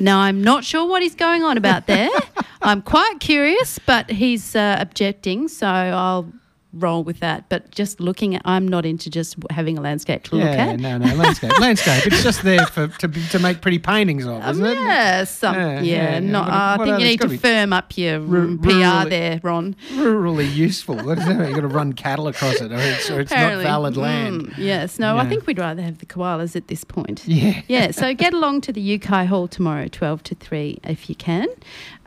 Now, 0.00 0.20
I'm 0.20 0.42
not 0.42 0.64
sure 0.64 0.86
what 0.86 1.02
he's 1.02 1.14
going 1.14 1.42
on 1.42 1.56
about 1.56 1.86
there. 1.86 2.10
I'm 2.62 2.82
quite 2.82 3.20
curious, 3.20 3.78
but 3.78 4.10
he's 4.10 4.56
uh, 4.56 4.76
objecting, 4.80 5.48
so 5.48 5.66
I'll 5.66 6.32
roll 6.74 7.04
with 7.04 7.20
that. 7.20 7.48
But 7.48 7.70
just 7.70 8.00
looking 8.00 8.34
at, 8.34 8.42
I'm 8.44 8.66
not 8.68 8.84
into 8.84 9.10
just 9.10 9.36
having 9.50 9.78
a 9.78 9.80
landscape 9.80 10.24
to 10.24 10.36
look 10.36 10.44
yeah, 10.44 10.66
at. 10.72 10.80
no, 10.80 10.98
no, 10.98 11.14
landscape, 11.14 11.58
landscape. 11.60 12.06
It's 12.06 12.22
just 12.22 12.42
there 12.42 12.66
for 12.66 12.88
to, 12.88 13.08
to 13.08 13.38
make 13.38 13.60
pretty 13.60 13.78
paintings 13.78 14.26
of, 14.26 14.46
isn't 14.46 14.64
it? 14.64 14.74
Yeah, 14.74 15.24
some, 15.24 15.54
Yeah, 15.54 15.80
yeah, 15.80 16.12
yeah, 16.12 16.18
not, 16.20 16.46
What- 16.46 16.54
I 16.54 16.84
think 16.84 17.00
you 17.00 17.06
need 17.06 17.20
to 17.20 17.38
firm 17.38 17.72
up 17.72 17.96
your 17.96 18.20
mm, 18.20 18.62
PR 18.62 18.68
rurally- 18.68 19.10
there, 19.10 19.40
Ron. 19.42 19.76
Rurally 19.92 20.52
useful. 20.54 20.96
What 20.96 21.18
is 21.18 21.26
that? 21.26 21.38
You've 21.46 21.54
got 21.54 21.60
to 21.62 21.68
run 21.68 21.92
cattle 21.92 22.28
across 22.28 22.60
it, 22.60 22.72
or 22.72 22.78
it's, 22.78 23.10
or 23.10 23.20
it's 23.20 23.30
not 23.30 23.62
valid 23.62 23.96
land. 23.96 24.48
Mm, 24.48 24.58
yes, 24.58 24.98
no, 24.98 25.16
I 25.16 25.28
think 25.28 25.46
we'd 25.46 25.58
rather 25.58 25.82
have 25.82 25.98
the 25.98 26.06
koalas 26.06 26.56
at 26.56 26.68
this 26.68 26.84
point. 26.84 27.22
Yeah. 27.26 27.62
Yeah, 27.68 27.90
so 27.90 28.14
get 28.14 28.32
along 28.32 28.60
to 28.62 28.72
the 28.72 28.98
Uki 28.98 29.26
Hall 29.26 29.48
tomorrow, 29.48 29.88
12 29.88 30.22
to 30.24 30.34
3, 30.34 30.78
if 30.84 31.08
you 31.08 31.14
can. 31.14 31.48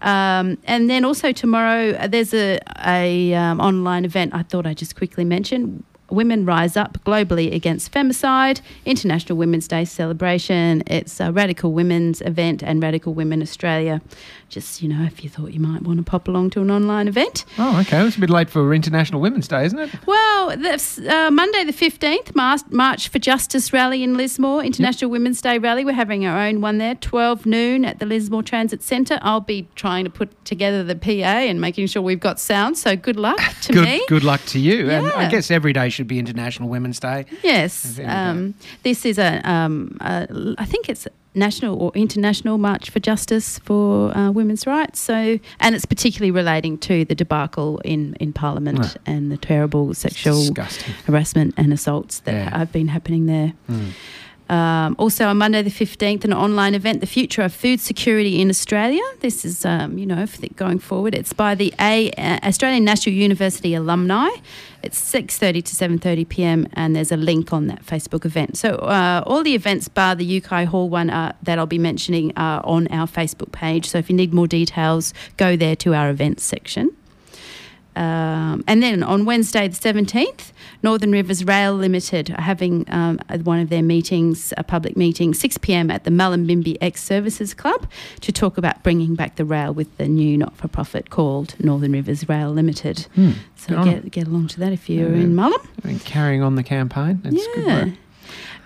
Um, 0.02 0.58
and 0.66 0.90
then 0.90 1.06
also 1.06 1.32
tomorrow, 1.32 1.92
uh, 1.92 2.08
there's 2.08 2.34
a, 2.34 2.60
a 2.86 3.34
um, 3.34 3.60
online 3.60 4.06
event 4.06 4.34
I 4.34 4.44
thought 4.44 4.66
I'd 4.66 4.78
just 4.78 4.96
quickly 4.96 5.26
mention. 5.26 5.84
Women 6.10 6.46
Rise 6.46 6.78
Up 6.78 6.98
globally 7.04 7.54
against 7.54 7.92
femicide, 7.92 8.62
International 8.86 9.38
Women's 9.38 9.68
Day 9.68 9.84
celebration. 9.84 10.84
It's 10.88 11.20
a 11.20 11.34
Radical 11.34 11.74
Women's 11.74 12.22
event 12.22 12.64
and 12.64 12.82
Radical 12.82 13.14
Women 13.14 13.42
Australia. 13.42 14.02
Just, 14.50 14.82
you 14.82 14.88
know, 14.88 15.04
if 15.04 15.24
you 15.26 15.30
thought 15.30 15.52
you 15.52 15.60
might 15.60 15.82
want 15.82 15.98
to 15.98 16.04
pop 16.04 16.30
along 16.30 16.52
to 16.52 16.62
an 16.62 16.72
online 16.72 17.10
event. 17.10 17.44
Oh, 17.58 17.80
okay. 17.82 18.06
It's 18.08 18.16
a 18.16 18.20
bit 18.20 18.30
late 18.30 18.50
for 18.50 18.74
International 18.74 19.20
Women's 19.20 19.48
Day, 19.48 19.66
isn't 19.66 19.78
it? 19.78 19.90
Well, 20.06 20.52
uh, 20.52 21.32
Monday 21.32 21.66
the 21.66 21.74
15th, 21.74 22.34
Mar- 22.34 22.58
March 22.72 23.10
for 23.10 23.20
Justice 23.20 23.74
rally 23.74 24.04
in 24.04 24.16
Lismore, 24.16 24.64
International 24.64 25.12
Women's 25.12 25.42
Day 25.42 25.58
rally. 25.58 25.84
We're 25.84 25.92
having 25.92 26.26
our 26.26 26.40
own 26.40 26.62
one 26.62 26.78
there, 26.78 26.96
12 26.96 27.46
noon 27.46 27.84
at 27.84 28.00
the 28.00 28.06
Lismore 28.06 28.42
Transit 28.42 28.82
Centre. 28.82 29.20
I'll 29.22 29.42
be 29.42 29.68
trying 29.76 30.06
to 30.06 30.10
put 30.10 30.46
together 30.46 30.82
the 30.82 30.96
PA 30.96 31.10
and 31.12 31.60
making 31.60 31.88
sure 31.88 32.02
we've 32.02 32.20
got 32.20 32.40
sound, 32.40 32.78
so 32.78 32.96
good 32.96 33.18
luck 33.18 33.40
to 33.64 33.74
good, 33.74 33.84
me. 33.86 34.06
good 34.08 34.24
luck 34.24 34.42
to 34.46 34.60
you. 34.60 34.90
And 34.90 35.08
I 35.12 35.30
guess 35.30 35.52
every 35.52 35.74
day 35.74 35.90
should 35.90 36.08
be 36.08 36.20
International 36.20 36.70
Women's 36.70 37.02
Day. 37.02 37.26
Yes, 37.44 37.84
There 37.84 38.06
we 38.06 38.10
go. 38.12 38.18
um, 38.18 38.54
this 38.84 39.06
is 39.06 39.20
a, 39.20 39.42
um, 39.50 39.98
a, 40.00 40.56
I 40.58 40.64
think 40.66 40.88
it's 40.88 41.06
national 41.38 41.82
or 41.82 41.92
international 41.96 42.58
march 42.58 42.90
for 42.90 43.00
justice 43.00 43.60
for 43.60 44.16
uh, 44.18 44.32
women's 44.32 44.66
rights. 44.68 45.00
So, 45.00 45.40
and 45.60 45.76
it's 45.76 45.86
particularly 45.86 46.32
relating 46.32 46.78
to 46.80 47.06
the 47.06 47.16
debacle 47.16 47.80
in 47.86 48.16
in 48.20 48.34
Parliament 48.34 48.80
Right. 48.80 48.98
and 49.06 49.32
the 49.32 49.38
terrible 49.38 49.94
sexual 49.94 50.40
disgusting. 50.42 50.94
harassment 51.06 51.54
and 51.58 51.72
assaults 51.74 52.20
that 52.26 52.34
Yeah. 52.34 52.58
have 52.58 52.72
been 52.72 52.88
happening 52.90 53.26
there. 53.28 53.54
Mm. 53.72 53.92
Um, 54.50 54.96
also 54.98 55.28
on 55.28 55.38
Monday 55.38 55.62
the 55.62 55.70
15th, 55.70 56.24
an 56.24 56.32
online 56.34 56.74
event, 56.74 57.02
The 57.02 57.08
Future 57.08 57.42
of 57.42 57.54
Food 57.54 57.82
Security 57.82 58.40
in 58.42 58.50
Australia. 58.50 59.02
This 59.20 59.44
is, 59.44 59.66
um, 59.66 59.98
you 59.98 60.06
know, 60.06 60.26
going 60.56 60.80
forward. 60.80 61.14
It's 61.16 61.34
by 61.34 61.54
the 61.54 61.74
A, 61.82 62.10
uh, 62.12 62.40
Australian 62.48 62.86
National 62.86 63.14
University 63.16 63.74
alumni. 63.74 64.30
It's 64.88 65.02
6.30 65.12 65.66
to 65.66 65.76
7.30pm 65.76 66.70
and 66.72 66.96
there's 66.96 67.12
a 67.12 67.18
link 67.18 67.52
on 67.52 67.68
that 67.68 67.86
Facebook 67.86 68.24
event. 68.24 68.58
So 68.58 68.76
uh, 68.76 69.22
all 69.28 69.44
the 69.44 69.54
events 69.54 69.90
bar 69.90 70.16
the 70.16 70.40
Uki 70.40 70.64
Hall 70.64 70.88
one 70.88 71.10
uh, 71.10 71.34
that 71.44 71.60
I'll 71.60 71.66
be 71.66 71.78
mentioning 71.78 72.32
are 72.38 72.66
on 72.66 72.88
our 72.88 73.06
Facebook 73.06 73.52
page. 73.52 73.90
So 73.90 73.98
if 73.98 74.10
you 74.10 74.16
need 74.16 74.34
more 74.34 74.48
details, 74.48 75.14
go 75.36 75.58
there 75.58 75.76
to 75.76 75.94
our 75.94 76.10
events 76.10 76.46
section. 76.46 76.96
Um, 77.98 78.64
and 78.68 78.84
then 78.84 79.02
on 79.02 79.26
Wednesday, 79.26 79.68
the 79.68 79.76
17th, 79.76 80.52
Northern 80.84 81.12
Rivers 81.12 81.44
Rail 81.44 81.74
Limited 81.74 82.30
are 82.32 82.42
having 82.42 82.86
um, 82.90 83.20
one 83.44 83.60
of 83.60 83.70
their 83.70 83.82
meetings, 83.82 84.54
a 84.56 84.64
public 84.64 84.96
meeting, 84.96 85.34
6 85.34 85.58
pm 85.58 85.90
at 85.90 86.04
the 86.04 86.12
Mullumbimby 86.12 86.78
Ex 86.80 87.04
Services 87.04 87.54
Club 87.56 87.90
to 88.22 88.32
talk 88.32 88.58
about 88.58 88.84
bringing 88.84 89.16
back 89.16 89.36
the 89.38 89.46
rail 89.46 89.74
with 89.74 89.96
the 89.98 90.08
new 90.08 90.38
not 90.38 90.56
for 90.56 90.68
profit 90.68 91.10
called 91.10 91.56
Northern 91.60 91.94
Rivers 91.94 92.30
Rail 92.30 92.52
Limited. 92.52 93.08
Hmm. 93.16 93.32
So 93.56 93.84
Good 93.84 94.04
get, 94.04 94.12
get 94.12 94.28
along 94.28 94.48
to 94.50 94.60
that 94.60 94.72
if 94.72 94.90
you're 94.90 95.10
Yeah. 95.16 95.22
in 95.24 95.34
Mullum. 95.36 95.66
I 95.84 95.88
mean, 95.88 96.00
carrying 96.00 96.44
on 96.44 96.56
the 96.56 96.64
campaign. 96.64 97.16
Good 97.24 97.40
Yeah. 97.58 97.86
work. 97.86 97.94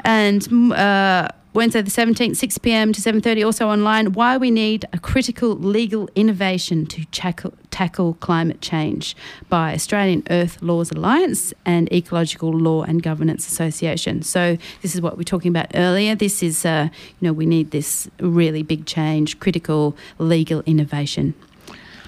And 0.03 0.41
mm, 0.41 0.77
uh, 0.77 1.29
Wednesday 1.53 1.81
the 1.81 1.91
17th, 1.91 2.37
6 2.37 2.57
p.m. 2.59 2.93
to 2.93 3.01
7.30, 3.01 3.45
also 3.45 3.67
online, 3.67 4.13
why 4.13 4.37
we 4.37 4.49
need 4.49 4.85
a 4.93 4.99
critical 4.99 5.53
legal 5.53 6.07
innovation 6.15 6.85
to 6.85 7.03
tackle, 7.07 7.53
tackle 7.71 8.13
climate 8.15 8.61
change 8.61 9.17
by 9.49 9.73
Australian 9.73 10.23
Earth 10.29 10.61
Laws 10.61 10.91
Alliance 10.91 11.53
and 11.65 11.91
Ecological 11.91 12.53
Law 12.53 12.83
and 12.83 13.03
Governance 13.03 13.45
Association. 13.49 14.21
So 14.21 14.57
this 14.81 14.95
is 14.95 15.01
what 15.01 15.17
we 15.17 15.21
were 15.21 15.25
talking 15.25 15.49
about 15.49 15.67
earlier. 15.75 16.15
This 16.15 16.41
is, 16.41 16.65
uh, 16.65 16.87
you 17.19 17.27
know, 17.27 17.33
we 17.33 17.45
need 17.45 17.71
this 17.71 18.09
really 18.21 18.63
big 18.63 18.85
change, 18.85 19.37
critical 19.41 19.97
legal 20.19 20.61
innovation 20.61 21.33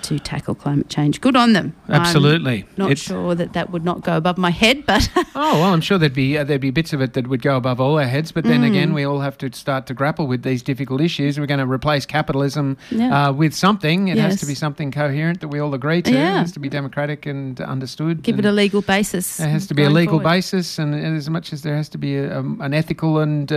to 0.04 0.20
tackle 0.20 0.56
climate 0.56 0.90
change. 0.90 1.20
Good 1.22 1.36
on 1.36 1.54
them. 1.54 1.74
I'm 1.88 2.02
Absolutely. 2.02 2.66
not 2.78 2.92
It's- 2.92 3.06
sure 3.08 3.36
that 3.36 3.54
that 3.54 3.72
would 3.72 3.84
not 3.84 4.02
go 4.04 4.16
above 4.18 4.38
my 4.38 4.52
head, 4.52 4.86
but 4.86 5.10
Oh 5.36 5.60
well, 5.62 5.74
I'm 5.74 5.82
sure 5.82 5.98
there'd 5.98 6.14
be 6.14 6.38
uh, 6.38 6.44
there'd 6.44 6.62
be 6.62 6.72
bits 6.72 6.94
of 6.94 7.02
it 7.02 7.14
that 7.14 7.28
would 7.28 7.42
go 7.42 7.56
above 7.58 7.80
all 7.82 7.98
our 8.00 8.06
heads. 8.08 8.32
But 8.32 8.44
then 8.44 8.62
Mm. 8.62 8.68
again, 8.70 8.94
we 8.94 9.04
all 9.04 9.20
have 9.22 9.38
to 9.40 9.52
start 9.54 9.88
to 9.88 9.94
grapple 9.94 10.28
with 10.28 10.44
these 10.44 10.62
difficult 10.64 11.02
issues. 11.02 11.40
We're 11.40 11.46
going 11.48 11.60
to 11.60 11.66
replace 11.72 12.06
capitalism 12.06 12.78
Yeah. 12.92 13.30
uh, 13.30 13.32
with 13.34 13.54
something. 13.54 14.08
It 14.10 14.18
has 14.18 14.40
to 14.40 14.46
be 14.46 14.56
something 14.56 14.92
coherent 14.92 15.40
that 15.42 15.48
we 15.50 15.60
all 15.60 15.74
agree 15.74 16.02
to. 16.04 16.12
Yeah. 16.12 16.36
It 16.36 16.38
has 16.40 16.52
to 16.54 16.60
be 16.60 16.70
democratic 16.70 17.26
and 17.26 17.60
understood. 17.62 18.24
give 18.24 18.40
it 18.40 18.46
a 18.46 18.52
legal 18.52 18.82
basis. 18.82 19.40
It 19.40 19.50
has 19.50 19.68
to 19.68 19.74
be 19.74 19.84
a 19.84 19.90
legal 19.90 20.20
forward. 20.20 20.24
basis, 20.36 20.80
and 20.80 20.94
as 20.96 21.30
much 21.30 21.54
as 21.54 21.62
there 21.62 21.76
has 21.76 21.90
to 21.90 21.98
be 21.98 22.18
a, 22.18 22.40
um, 22.40 22.60
an 22.62 22.74
ethical 22.74 23.20
and 23.20 23.52
uh, 23.52 23.56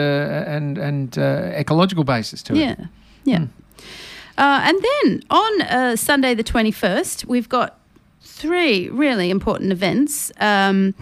and 0.57 0.79
and 0.79 1.19
uh, 1.19 1.53
ecological 1.63 2.05
basis 2.05 2.43
to 2.45 2.55
Yeah, 2.57 2.73
it. 2.73 2.79
yeah. 3.25 3.45
Uh, 4.39 4.61
and 4.65 4.79
then 4.83 5.23
on 5.31 5.63
uh, 5.63 5.97
Sunday 5.97 6.35
the 6.35 6.45
21st, 6.45 7.25
we've 7.25 7.49
got 7.49 7.79
three 8.21 8.89
really 8.91 9.31
important 9.31 9.73
events. 9.73 10.31
Um, 10.41 10.95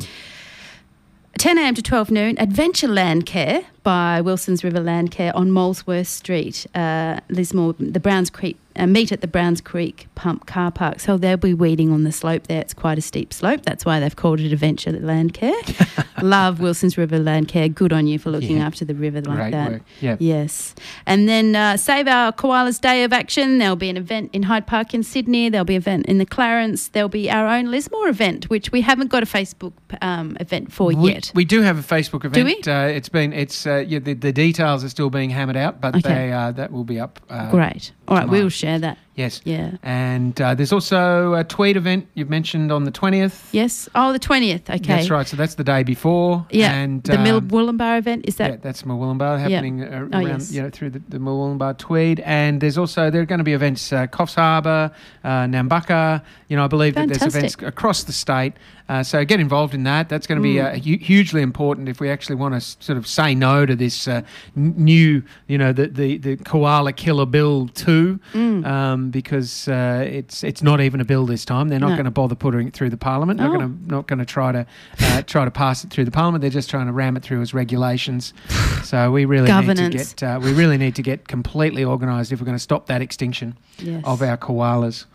10 1.39 1.59
a.m. 1.59 1.74
to 1.74 1.82
12 1.82 2.11
noon, 2.11 2.39
Adventure 2.39 2.86
Land 2.89 3.27
Care 3.27 3.66
by 3.85 4.20
Wilson's 4.20 4.65
River 4.65 4.81
Land 4.81 5.12
Care 5.12 5.35
on 5.36 5.51
Molesworth 5.52 6.09
Street, 6.09 6.66
uh, 6.74 7.20
Lismore, 7.28 7.74
the 7.78 8.01
Browns 8.01 8.31
Creek. 8.31 8.59
Uh, 8.77 8.89
meet 8.89 9.12
at 9.12 9.20
the 9.20 9.28
Browns 9.28 9.61
Creek 9.61 10.09
Pump 10.16 10.47
Car 10.47 10.73
Park. 10.73 10.98
So 10.98 11.16
they'll 11.16 11.36
be 11.36 11.55
weeding 11.55 11.93
on 11.93 12.02
the 12.02 12.11
slope 12.11 12.48
there. 12.48 12.61
It's 12.61 12.74
quite 12.74 12.98
a 12.98 13.01
steep 13.01 13.32
slope. 13.32 13.62
That's 13.62 13.85
why 13.85 14.01
they've 14.01 14.16
called 14.16 14.40
it 14.40 14.52
Adventure 14.52 14.90
Land 14.90 15.32
Care. 15.32 15.55
Love 16.23 16.59
Wilson's 16.59 16.98
River 16.98 17.20
Land 17.20 17.47
Care. 17.47 17.69
Good 17.69 17.93
on 17.93 18.09
you 18.09 18.19
for 18.19 18.31
looking 18.31 18.56
Yeah. 18.56 18.66
after 18.66 18.85
the 18.85 18.97
river 18.97 19.20
like 19.20 19.36
Great 19.36 19.51
that. 19.52 19.70
work. 19.70 19.82
Yep. 20.01 20.19
Yes. 20.20 20.74
And 21.06 21.28
then 21.28 21.55
uh, 21.55 21.77
Save 21.77 22.09
Our 22.09 22.32
Koalas 22.32 22.81
Day 22.81 23.05
of 23.05 23.12
Action. 23.12 23.59
There'll 23.59 23.77
be 23.77 23.90
an 23.90 23.97
event 23.97 24.31
in 24.32 24.43
Hyde 24.43 24.66
Park 24.66 24.93
in 24.93 25.05
Sydney. 25.05 25.48
There'll 25.51 25.65
be 25.65 25.77
an 25.77 25.82
event 25.82 26.06
in 26.06 26.19
the 26.19 26.27
Clarence. 26.27 26.89
There'll 26.89 27.09
be 27.09 27.31
our 27.31 27.47
own 27.47 27.70
Lismore 27.70 28.09
event, 28.09 28.51
which 28.51 28.73
we 28.73 28.81
haven't 28.81 29.06
got 29.09 29.23
a 29.23 29.27
Facebook 29.27 29.73
um, 30.02 30.36
event 30.40 30.73
for 30.73 30.89
we, 30.89 31.12
yet. 31.12 31.31
we 31.32 31.44
do 31.44 31.61
have 31.62 31.78
a 31.78 31.82
Facebook 31.82 32.24
event. 32.24 32.35
Do 32.35 32.40
event. 32.40 32.66
Uh, 32.66 32.89
it's 32.93 33.09
been 33.09 33.32
it's 33.32 33.69
uh, 33.74 33.78
yeah, 33.86 33.98
the, 33.98 34.14
the 34.14 34.32
details 34.32 34.84
are 34.84 34.88
still 34.88 35.10
being 35.10 35.30
hammered 35.30 35.56
out, 35.56 35.80
but 35.80 35.94
Okay. 35.96 36.01
they 36.14 36.32
uh, 36.32 36.52
that 36.52 36.72
will 36.72 36.84
be 36.84 36.98
up. 37.01 37.20
Uh, 37.28 37.51
Great. 37.51 37.92
All 38.09 38.16
right, 38.16 38.22
tomorrow. 38.22 38.40
we'll 38.40 38.48
share 38.51 38.78
that. 38.80 38.98
Yes. 39.16 39.40
Yeah. 39.44 39.76
And 39.82 40.40
uh, 40.40 40.54
there's 40.54 40.72
also 40.72 41.34
a 41.34 41.44
Tweed 41.44 41.76
event 41.76 42.08
you've 42.14 42.30
mentioned 42.30 42.72
on 42.72 42.84
the 42.84 42.90
twentieth. 42.90 43.48
Yes. 43.52 43.88
Oh, 43.94 44.12
the 44.12 44.18
20th. 44.18 44.68
Okay. 44.68 44.78
That's 44.78 45.08
right. 45.10 45.26
So 45.26 45.36
that's 45.36 45.54
the 45.54 45.62
day 45.64 45.82
before. 45.84 46.46
Yeah. 46.50 46.72
And 46.74 47.02
the 47.04 47.18
Mill 47.18 47.36
um, 47.38 47.46
event. 47.96 48.24
Is 48.26 48.36
that? 48.36 48.50
yeah, 48.50 48.56
that's 48.56 48.84
Yeah. 49.38 49.48
happening 49.48 49.82
uh, 49.84 49.86
Oh, 50.12 50.18
around, 50.18 50.26
yes. 50.26 50.52
you 50.52 50.62
know, 50.62 50.70
through 50.70 50.90
the, 50.90 51.02
the 51.08 51.18
Tweed. 51.78 52.20
And 52.20 52.60
there's 52.60 52.76
also, 52.76 53.08
there 53.10 53.20
are 53.22 53.26
going 53.26 53.38
to 53.38 53.44
be 53.44 53.52
events, 53.52 53.92
uh, 53.92 54.06
Coffs 54.08 54.34
Harbour, 54.34 54.90
uh, 55.22 55.28
Nambucca. 55.44 56.22
You 56.48 56.56
know, 56.56 56.64
I 56.64 56.68
believe 56.68 56.94
that 56.94 57.08
there's 57.08 57.22
events 57.22 57.56
across 57.62 58.02
the 58.04 58.12
state. 58.12 58.54
Uh, 58.88 59.02
so 59.02 59.24
get 59.24 59.40
involved 59.40 59.72
in 59.74 59.84
that. 59.84 60.08
That's 60.10 60.26
going 60.26 60.36
to 60.38 60.42
be 60.42 60.54
Mm. 60.56 60.74
uh, 60.74 60.78
hu- 60.78 60.98
hugely 60.98 61.40
important 61.40 61.88
if 61.88 62.00
we 62.00 62.10
actually 62.10 62.36
want 62.36 62.54
to 62.54 62.60
sort 62.60 62.98
of 62.98 63.06
say 63.06 63.34
no 63.34 63.64
to 63.64 63.74
this 63.74 64.06
uh, 64.06 64.20
n- 64.56 64.74
new, 64.76 65.22
you 65.48 65.56
know, 65.56 65.72
the, 65.72 65.86
the, 65.86 66.18
the 66.18 66.36
koala 66.36 66.92
killer 66.92 67.24
bill 67.24 67.68
too, 67.68 68.20
Mm. 68.34 68.66
um, 68.66 69.03
because 69.10 69.68
uh, 69.68 70.05
it's 70.06 70.43
it's 70.44 70.62
not 70.62 70.81
even 70.81 71.01
a 71.01 71.05
bill 71.05 71.26
this 71.26 71.44
time. 71.44 71.68
They're 71.68 71.78
not 71.81 71.90
No. 71.90 71.94
going 71.97 72.05
to 72.05 72.10
bother 72.10 72.35
putting 72.35 72.68
it 72.68 72.74
through 72.74 72.90
the 72.90 72.97
parliament. 72.97 73.40
Not 73.40 73.51
Oh. 73.51 73.59
going 73.59 73.68
to 73.68 73.90
not 73.90 74.06
going 74.06 74.18
to 74.18 74.24
try 74.24 74.52
to 74.52 74.66
uh, 75.01 75.22
try 75.22 75.44
to 75.44 75.51
pass 75.51 75.85
it 75.85 75.90
through 75.90 76.05
the 76.05 76.10
parliament. 76.10 76.43
They're 76.43 76.51
just 76.51 76.70
trying 76.70 76.86
to 76.86 76.93
ram 76.93 77.16
it 77.16 77.22
through 77.22 77.40
as 77.43 77.55
regulations. 77.55 78.32
So 78.85 79.10
we 79.10 79.24
really 79.24 79.51
need 79.51 79.76
to 79.78 79.89
get 79.89 80.22
uh, 80.22 80.39
we 80.43 80.52
really 80.52 80.76
need 80.76 80.94
to 80.97 81.02
get 81.02 81.26
completely 81.26 81.85
organised 81.86 82.32
if 82.32 82.40
we're 82.40 82.44
going 82.44 82.56
to 82.56 82.62
stop 82.62 82.86
that 82.89 83.01
extinction 83.01 83.56
Yes. 83.78 84.02
of 84.05 84.20
our 84.20 84.36
koalas. 84.36 85.06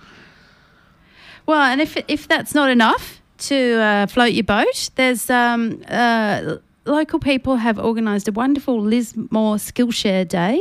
Well, 1.45 1.61
and 1.61 1.81
if 1.81 1.95
if 2.07 2.27
that's 2.27 2.53
not 2.55 2.69
enough 2.69 3.21
to 3.49 3.79
uh, 3.79 4.07
float 4.07 4.33
your 4.33 4.43
boat, 4.43 4.89
there's 4.95 5.29
um, 5.29 5.81
uh, 5.87 6.57
local 6.85 7.19
people 7.19 7.57
have 7.57 7.79
organised 7.79 8.27
a 8.27 8.31
wonderful 8.31 8.81
Lismore 8.81 9.57
Skillshare 9.57 10.27
Day. 10.27 10.59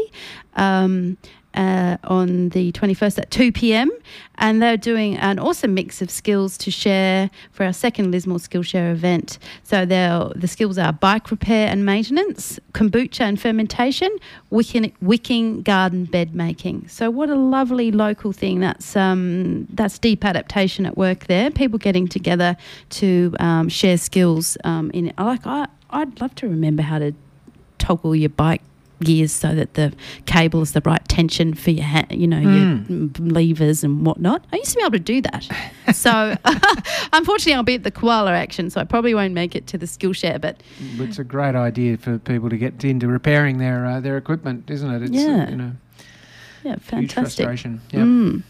Um, 0.54 1.16
uh, 1.54 1.96
on 2.04 2.50
the 2.50 2.72
21st 2.72 3.18
at 3.18 3.30
2 3.30 3.52
p.m. 3.52 3.90
And 4.36 4.62
they're 4.62 4.76
doing 4.76 5.16
an 5.16 5.38
awesome 5.38 5.74
mix 5.74 6.00
of 6.00 6.10
skills 6.10 6.56
to 6.58 6.70
share 6.70 7.30
for 7.50 7.64
our 7.64 7.72
second 7.72 8.12
Lismore 8.12 8.38
Skillshare 8.38 8.92
event. 8.92 9.38
So 9.64 9.84
the 9.84 10.46
skills 10.46 10.78
are 10.78 10.92
bike 10.92 11.30
repair 11.30 11.68
and 11.68 11.84
maintenance, 11.84 12.60
kombucha 12.72 13.22
and 13.22 13.40
fermentation, 13.40 14.14
wicking, 14.50 14.92
wicking 15.00 15.62
garden 15.62 16.04
bed 16.04 16.34
making. 16.34 16.86
So 16.88 17.10
what 17.10 17.30
a 17.30 17.34
lovely 17.34 17.90
local 17.90 18.32
thing. 18.32 18.60
That's 18.60 18.96
um, 18.96 19.66
that's 19.70 19.98
deep 19.98 20.24
adaptation 20.24 20.86
at 20.86 20.96
work 20.96 21.26
there. 21.26 21.50
People 21.50 21.78
getting 21.78 22.06
together 22.06 22.56
to 22.90 23.34
um, 23.40 23.68
share 23.68 23.98
skills. 23.98 24.56
Um, 24.64 24.90
in 24.94 25.12
like 25.18 25.46
I, 25.46 25.66
I'd 25.90 26.20
love 26.20 26.34
to 26.36 26.48
remember 26.48 26.82
how 26.82 26.98
to 26.98 27.12
toggle 27.78 28.14
your 28.14 28.28
bike 28.28 28.62
gears 29.00 29.32
so 29.32 29.54
that 29.54 29.74
the 29.74 29.92
cable 30.26 30.62
is 30.62 30.72
the 30.72 30.80
right 30.84 31.06
tension 31.08 31.54
for 31.54 31.70
your 31.70 31.84
ha- 31.84 32.06
you 32.10 32.26
know 32.26 32.38
your 32.38 32.50
mm, 32.50 33.32
levers 33.32 33.84
and 33.84 34.04
whatnot. 34.04 34.44
I 34.52 34.56
used 34.56 34.70
to 34.72 34.76
be 34.76 34.82
able 34.82 34.92
to 34.92 34.98
do 34.98 35.20
that. 35.22 35.48
so 35.94 36.36
unfortunately, 37.12 37.54
I'll 37.54 37.62
be 37.62 37.74
at 37.74 37.84
the 37.84 37.90
koala 37.90 38.32
action, 38.32 38.70
so 38.70 38.80
I 38.80 38.84
probably 38.84 39.14
won't 39.14 39.34
make 39.34 39.54
it 39.54 39.66
to 39.68 39.78
the 39.78 39.86
Skillshare. 39.86 40.40
But 40.40 40.62
It's 40.98 41.18
a 41.18 41.24
great 41.24 41.54
idea 41.54 41.96
for 41.96 42.18
people 42.18 42.50
to 42.50 42.56
get 42.58 42.84
into 42.84 43.08
repairing 43.08 43.58
their 43.58 43.86
uh, 43.86 44.00
their 44.00 44.16
equipment, 44.16 44.70
isn't 44.70 44.90
it? 44.90 45.02
It's, 45.02 45.10
uh, 45.12 45.14
Yeah. 45.14 45.50
you 45.50 45.56
know, 45.56 45.72
yeah, 46.64 46.72
huge 46.72 46.82
fantastic. 46.82 47.14
frustration. 47.46 47.80
Yep. 47.92 48.02
Mm. 48.04 48.42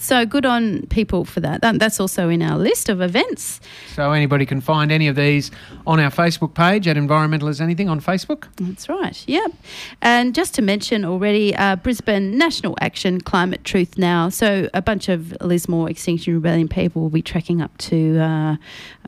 So 0.00 0.24
good 0.24 0.46
on 0.46 0.86
people 0.86 1.24
for 1.24 1.40
that. 1.40 1.60
that. 1.62 1.80
That's 1.80 1.98
also 1.98 2.28
in 2.28 2.40
our 2.40 2.56
list 2.56 2.88
of 2.88 3.00
events. 3.00 3.60
So 3.94 4.12
anybody 4.12 4.46
can 4.46 4.60
find 4.60 4.92
any 4.92 5.08
of 5.08 5.16
these 5.16 5.50
on 5.88 5.98
our 5.98 6.10
Facebook 6.10 6.54
page 6.54 6.86
at 6.86 6.96
Environmental 6.96 7.48
as 7.48 7.60
Anything 7.60 7.88
on 7.88 8.00
Facebook. 8.00 8.46
That's 8.56 8.88
right. 8.88 9.22
Yep. 9.26 9.52
And 10.00 10.36
just 10.36 10.54
to 10.54 10.62
mention 10.62 11.04
already, 11.04 11.54
uh, 11.56 11.74
Brisbane 11.76 12.38
National 12.38 12.76
Action 12.80 13.20
Climate 13.20 13.64
Truth 13.64 13.98
Now. 13.98 14.28
So 14.28 14.70
a 14.72 14.80
bunch 14.80 15.08
of 15.08 15.36
Lismore 15.40 15.90
Extinction 15.90 16.32
Rebellion 16.34 16.68
people 16.68 17.02
will 17.02 17.10
be 17.10 17.22
trekking 17.22 17.60
up 17.60 17.76
to 17.78 18.18
uh, 18.20 18.56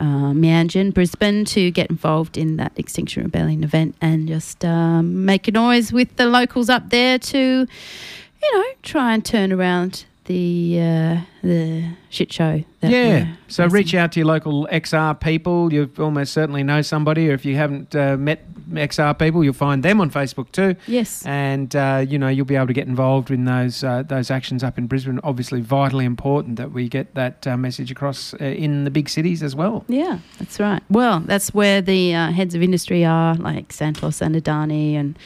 uh, 0.00 0.32
Meanjin, 0.32 0.92
Brisbane, 0.92 1.44
to 1.46 1.70
get 1.70 1.88
involved 1.88 2.36
in 2.36 2.56
that 2.56 2.72
Extinction 2.76 3.22
Rebellion 3.22 3.62
event 3.62 3.94
and 4.00 4.26
just 4.26 4.64
um, 4.64 5.24
make 5.24 5.46
a 5.46 5.52
noise 5.52 5.92
with 5.92 6.16
the 6.16 6.26
locals 6.26 6.68
up 6.68 6.90
there 6.90 7.16
to, 7.16 7.38
you 7.38 8.58
know, 8.58 8.64
try 8.82 9.14
and 9.14 9.24
turn 9.24 9.52
around 9.52 10.04
the 10.30 10.80
uh, 10.80 11.20
the 11.42 11.84
shit 12.08 12.32
show. 12.32 12.62
That 12.80 12.90
yeah. 12.90 13.34
So 13.48 13.66
reach 13.66 13.94
out 13.94 14.12
to 14.12 14.20
your 14.20 14.26
local 14.26 14.66
XR 14.72 15.18
people. 15.20 15.72
You 15.72 15.90
almost 15.98 16.32
certainly 16.32 16.62
know 16.62 16.82
somebody, 16.82 17.30
or 17.30 17.34
if 17.34 17.44
you 17.44 17.56
haven't 17.56 17.94
uh, 17.94 18.16
met 18.16 18.44
XR 18.70 19.18
people, 19.18 19.42
you'll 19.44 19.52
find 19.52 19.82
them 19.82 20.00
on 20.00 20.10
Facebook 20.10 20.52
too. 20.52 20.76
Yes. 20.86 21.24
And 21.26 21.74
uh, 21.74 22.04
you 22.06 22.18
know 22.18 22.28
you'll 22.28 22.46
be 22.46 22.56
able 22.56 22.68
to 22.68 22.72
get 22.72 22.86
involved 22.86 23.30
in 23.30 23.44
those 23.44 23.84
uh, 23.84 24.02
those 24.02 24.30
actions 24.30 24.62
up 24.62 24.78
in 24.78 24.86
Brisbane. 24.86 25.20
Obviously, 25.24 25.60
vitally 25.60 26.04
important 26.04 26.56
that 26.56 26.72
we 26.72 26.88
get 26.88 27.14
that 27.14 27.46
uh, 27.46 27.56
message 27.56 27.90
across 27.90 28.34
uh, 28.34 28.44
in 28.44 28.84
the 28.84 28.90
big 28.90 29.08
cities 29.08 29.42
as 29.42 29.54
well. 29.54 29.84
Yeah, 29.88 30.18
that's 30.38 30.60
right. 30.60 30.82
Well, 30.88 31.20
that's 31.20 31.52
where 31.54 31.80
the 31.80 32.14
uh, 32.14 32.32
heads 32.32 32.54
of 32.54 32.62
industry 32.62 33.04
are, 33.04 33.34
like 33.34 33.72
Santos 33.72 34.20
and 34.20 34.34
Adani, 34.34 34.94
and 34.94 35.18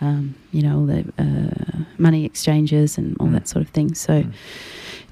um, 0.00 0.34
you 0.52 0.62
know 0.62 0.80
all 0.80 0.86
the 0.86 1.04
uh, 1.18 1.84
money 1.98 2.24
exchanges 2.24 2.98
and 2.98 3.16
all 3.20 3.28
that 3.28 3.48
sort 3.48 3.64
of 3.64 3.70
thing. 3.70 3.94
So, 3.94 4.24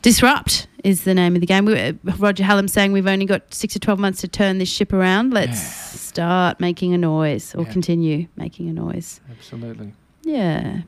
disrupt 0.03 0.67
is 0.85 1.05
the 1.05 1.15
name 1.15 1.35
of 1.35 1.41
the 1.41 1.47
game. 1.47 1.65
We, 1.65 1.79
uh, 1.79 1.93
Roger 2.19 2.45
Hallam 2.45 2.69
saying 2.69 2.93
we've 2.93 3.07
only 3.07 3.27
got 3.27 3.53
six 3.53 3.75
to 3.75 3.79
twelve 3.81 3.99
months 3.99 4.21
to 4.23 4.29
turn 4.29 4.59
this 4.59 4.71
ship 4.71 4.93
around. 4.93 5.33
Let's 5.33 5.61
start 5.61 6.61
making 6.61 6.95
a 6.95 6.99
noise, 6.99 7.55
or 7.55 7.65
continue 7.65 8.27
making 8.37 8.69
a 8.69 8.73
noise. 8.73 9.21
Absolutely. 9.31 9.93
Yeah. 10.23 10.83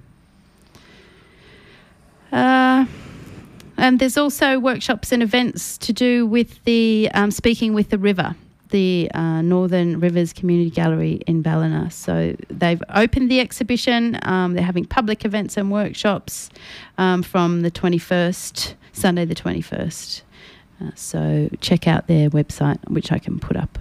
Uh, 2.32 2.86
and 3.76 3.98
there's 3.98 4.16
also 4.16 4.59
workshops 4.59 5.12
and 5.12 5.22
events 5.22 5.76
to 5.78 5.93
do 5.93 6.26
with 6.26 6.62
the 6.64 7.10
um, 7.14 7.30
Speaking 7.30 7.74
with 7.74 7.90
the 7.90 7.98
River, 7.98 8.34
the 8.70 9.10
uh, 9.14 9.43
Northern 9.43 10.01
Rivers 10.01 10.32
Community 10.32 10.70
Gallery 10.70 11.20
in 11.26 11.43
Ballina. 11.43 11.90
So 11.90 12.34
they've 12.48 12.82
opened 12.90 13.30
the 13.30 13.40
exhibition. 13.40 14.18
Um, 14.22 14.55
they're 14.55 14.64
having 14.64 14.84
public 14.84 15.24
events 15.24 15.56
and 15.56 15.70
workshops 15.70 16.51
um, 16.98 17.22
from 17.22 17.62
the 17.62 17.70
21st, 17.70 18.74
Sunday 18.93 19.24
the 19.24 19.35
21st. 19.35 20.23
Uh, 20.81 20.90
so 20.94 21.48
check 21.60 21.86
out 21.86 22.06
their 22.06 22.31
website, 22.31 22.78
which 22.89 23.12
I 23.12 23.19
can 23.19 23.39
put 23.39 23.56
up 23.56 23.78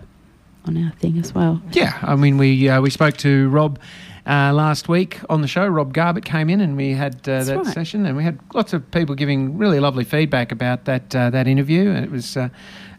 on 0.66 0.78
our 0.78 0.92
thing 0.94 1.18
as 1.18 1.34
well. 1.34 1.62
Yeah, 1.72 1.98
I 2.02 2.16
mean, 2.16 2.38
we 2.38 2.70
uh, 2.70 2.82
we 2.82 2.90
spoke 2.90 3.18
to 3.18 3.50
Rob 3.50 3.80
uh, 4.26 4.54
last 4.54 4.88
week 4.88 5.20
on 5.30 5.42
the 5.42 5.48
show. 5.48 5.68
Rob 5.68 5.94
Garbutt 5.94 6.26
came 6.26 6.50
in 6.50 6.62
and 6.62 6.78
we 6.78 6.92
had 6.92 7.28
uh, 7.28 7.44
that 7.44 7.58
right. 7.58 7.66
session, 7.68 8.06
and 8.06 8.16
we 8.16 8.24
had 8.24 8.40
lots 8.54 8.74
of 8.74 8.90
people 8.92 9.16
giving 9.16 9.58
really 9.58 9.80
lovely 9.80 10.04
feedback 10.04 10.52
about 10.52 10.86
that 10.86 11.16
uh, 11.16 11.30
that 11.30 11.48
interview, 11.48 11.90
and 11.90 12.06
it 12.06 12.12
was. 12.12 12.38
Uh, 12.38 12.50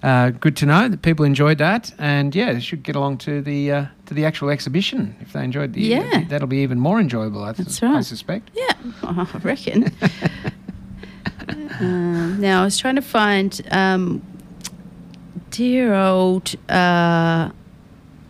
uh, 0.02 0.30
good 0.30 0.56
to 0.56 0.66
know 0.66 0.88
that 0.88 1.00
people 1.02 1.24
enjoyed 1.24 1.58
that, 1.58 1.94
and 1.96 2.34
yeah, 2.34 2.52
they 2.52 2.58
should 2.58 2.82
get 2.82 2.96
along 2.96 3.16
to 3.16 3.40
the 3.40 3.70
uh, 3.70 3.86
to 4.04 4.14
the 4.14 4.24
actual 4.24 4.50
exhibition 4.50 5.14
if 5.20 5.32
they 5.32 5.44
enjoyed 5.44 5.74
the. 5.74 5.80
Yeah. 5.80 6.24
that'll 6.28 6.48
be 6.48 6.56
even 6.56 6.80
more 6.80 6.98
enjoyable. 6.98 7.44
I, 7.44 7.52
That's 7.52 7.80
I 7.80 7.92
right. 7.92 8.04
suspect. 8.04 8.50
Yeah, 8.52 8.72
I 9.04 9.24
reckon. 9.44 9.92
um, 11.80 12.40
now 12.40 12.62
I 12.62 12.64
was 12.64 12.78
trying 12.78 12.96
to 12.96 13.02
find 13.02 13.60
um, 13.70 14.22
dear 15.50 15.94
old 15.94 16.54
uh, 16.68 17.50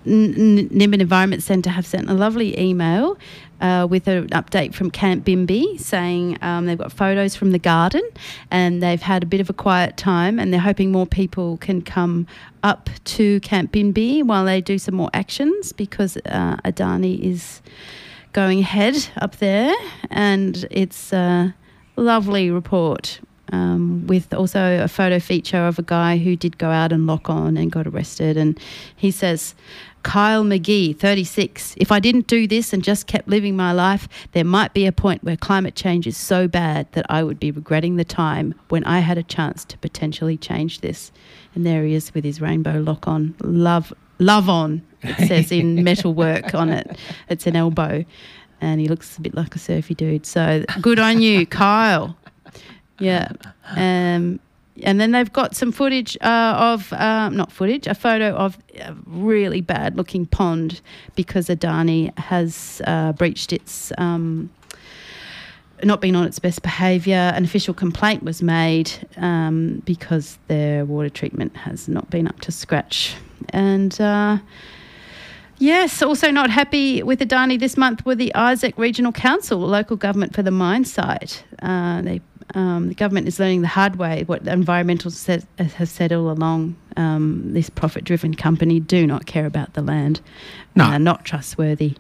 Nimbin 0.04 1.00
Environment 1.00 1.42
Centre 1.42 1.70
have 1.70 1.86
sent 1.86 2.10
a 2.10 2.14
lovely 2.14 2.58
email 2.58 3.16
uh, 3.60 3.86
with 3.88 4.08
an 4.08 4.28
update 4.30 4.74
from 4.74 4.90
Camp 4.90 5.24
Binbee 5.24 5.78
saying 5.80 6.36
um, 6.42 6.66
they've 6.66 6.76
got 6.76 6.92
photos 6.92 7.36
from 7.36 7.52
the 7.52 7.58
garden 7.58 8.02
and 8.50 8.82
they've 8.82 9.00
had 9.00 9.22
a 9.22 9.26
bit 9.26 9.40
of 9.40 9.48
a 9.48 9.52
quiet 9.52 9.96
time 9.96 10.38
and 10.40 10.52
they're 10.52 10.60
hoping 10.60 10.90
more 10.90 11.06
people 11.06 11.56
can 11.58 11.80
come 11.80 12.26
up 12.64 12.90
to 13.04 13.38
Camp 13.40 13.72
Binbee 13.72 14.24
while 14.24 14.44
they 14.44 14.60
do 14.60 14.78
some 14.78 14.96
more 14.96 15.10
actions 15.14 15.72
because 15.72 16.16
uh, 16.26 16.56
Adani 16.64 17.20
is 17.20 17.62
going 18.32 18.58
ahead 18.60 18.96
up 19.16 19.36
there 19.36 19.74
and 20.10 20.66
it's 20.70 21.12
a 21.12 21.54
lovely 21.96 22.50
report 22.50 23.20
um, 23.52 24.06
with 24.06 24.32
also 24.32 24.82
a 24.82 24.88
photo 24.88 25.18
feature 25.18 25.66
of 25.66 25.78
a 25.78 25.82
guy 25.82 26.16
who 26.16 26.34
did 26.36 26.58
go 26.58 26.70
out 26.70 26.90
and 26.90 27.06
lock 27.06 27.28
on 27.28 27.56
and 27.56 27.70
got 27.70 27.86
arrested. 27.86 28.36
And 28.36 28.58
he 28.96 29.10
says, 29.10 29.54
Kyle 30.02 30.42
McGee, 30.42 30.98
36. 30.98 31.74
If 31.76 31.92
I 31.92 32.00
didn't 32.00 32.26
do 32.26 32.46
this 32.48 32.72
and 32.72 32.82
just 32.82 33.06
kept 33.06 33.28
living 33.28 33.54
my 33.54 33.72
life, 33.72 34.08
there 34.32 34.44
might 34.44 34.72
be 34.72 34.86
a 34.86 34.92
point 34.92 35.22
where 35.22 35.36
climate 35.36 35.76
change 35.76 36.06
is 36.06 36.16
so 36.16 36.48
bad 36.48 36.90
that 36.92 37.06
I 37.08 37.22
would 37.22 37.38
be 37.38 37.50
regretting 37.50 37.96
the 37.96 38.04
time 38.04 38.54
when 38.68 38.84
I 38.84 38.98
had 39.00 39.18
a 39.18 39.22
chance 39.22 39.64
to 39.66 39.78
potentially 39.78 40.36
change 40.36 40.80
this. 40.80 41.12
And 41.54 41.64
there 41.64 41.84
he 41.84 41.94
is 41.94 42.12
with 42.14 42.24
his 42.24 42.40
rainbow 42.40 42.80
lock 42.80 43.06
on. 43.06 43.34
Love, 43.42 43.92
love 44.18 44.48
on, 44.48 44.82
it 45.02 45.28
says 45.28 45.52
in 45.52 45.84
metal 45.84 46.14
work 46.14 46.54
on 46.54 46.70
it. 46.70 46.98
It's 47.28 47.46
an 47.46 47.54
elbow. 47.54 48.04
And 48.62 48.80
he 48.80 48.88
looks 48.88 49.18
a 49.18 49.20
bit 49.20 49.34
like 49.34 49.54
a 49.54 49.58
surfy 49.58 49.94
dude. 49.94 50.24
So 50.24 50.64
good 50.80 50.98
on 50.98 51.20
you, 51.20 51.44
Kyle. 51.60 52.16
Yeah. 52.98 53.32
Um, 53.76 54.40
and 54.82 55.00
then 55.00 55.10
they've 55.10 55.32
got 55.32 55.54
some 55.54 55.72
footage 55.72 56.16
uh, 56.22 56.54
of, 56.56 56.92
uh, 56.92 57.28
not 57.28 57.52
footage, 57.52 57.86
a 57.86 57.94
photo 57.94 58.34
of 58.34 58.56
a 58.78 58.94
really 59.06 59.60
bad 59.60 59.96
looking 59.96 60.24
pond 60.24 60.80
because 61.14 61.48
Adani 61.48 62.16
has 62.18 62.80
uh, 62.86 63.12
breached 63.12 63.52
its. 63.52 63.92
Um, 63.98 64.50
not 65.84 66.00
been 66.00 66.14
on 66.14 66.24
its 66.24 66.38
best 66.38 66.62
behaviour. 66.62 67.32
An 67.34 67.44
official 67.44 67.74
complaint 67.74 68.22
was 68.22 68.40
made 68.40 68.92
um, 69.16 69.82
because 69.84 70.38
their 70.46 70.84
water 70.84 71.08
treatment 71.08 71.56
has 71.56 71.88
not 71.88 72.08
been 72.08 72.28
up 72.28 72.40
to 72.42 72.52
scratch. 72.52 73.16
And 73.48 74.00
uh, 74.00 74.38
Yes, 75.62 76.02
also 76.02 76.32
not 76.32 76.50
happy 76.50 77.04
with 77.04 77.20
Adani 77.20 77.56
this 77.56 77.76
month 77.76 78.04
were 78.04 78.16
the 78.16 78.34
Isaac 78.34 78.76
Regional 78.76 79.12
Council, 79.12 79.60
local 79.60 79.96
government 79.96 80.34
for 80.34 80.42
the 80.42 80.50
mine 80.50 80.84
site. 80.84 81.44
Uh, 81.62 82.02
they, 82.02 82.20
um, 82.54 82.88
the 82.88 82.96
government 82.96 83.28
is 83.28 83.38
learning 83.38 83.62
the 83.62 83.68
hard 83.68 83.94
way 83.94 84.24
what 84.24 84.42
environmentalists 84.42 85.12
said, 85.12 85.46
have 85.58 85.88
said 85.88 86.12
all 86.12 86.32
along. 86.32 86.74
Um, 86.96 87.52
this 87.52 87.70
profit 87.70 88.02
driven 88.02 88.34
company 88.34 88.80
do 88.80 89.06
not 89.06 89.26
care 89.26 89.46
about 89.46 89.74
the 89.74 89.82
land, 89.82 90.20
No. 90.74 90.86
uh, 90.86 90.98
not 90.98 91.24
trustworthy. 91.24 91.94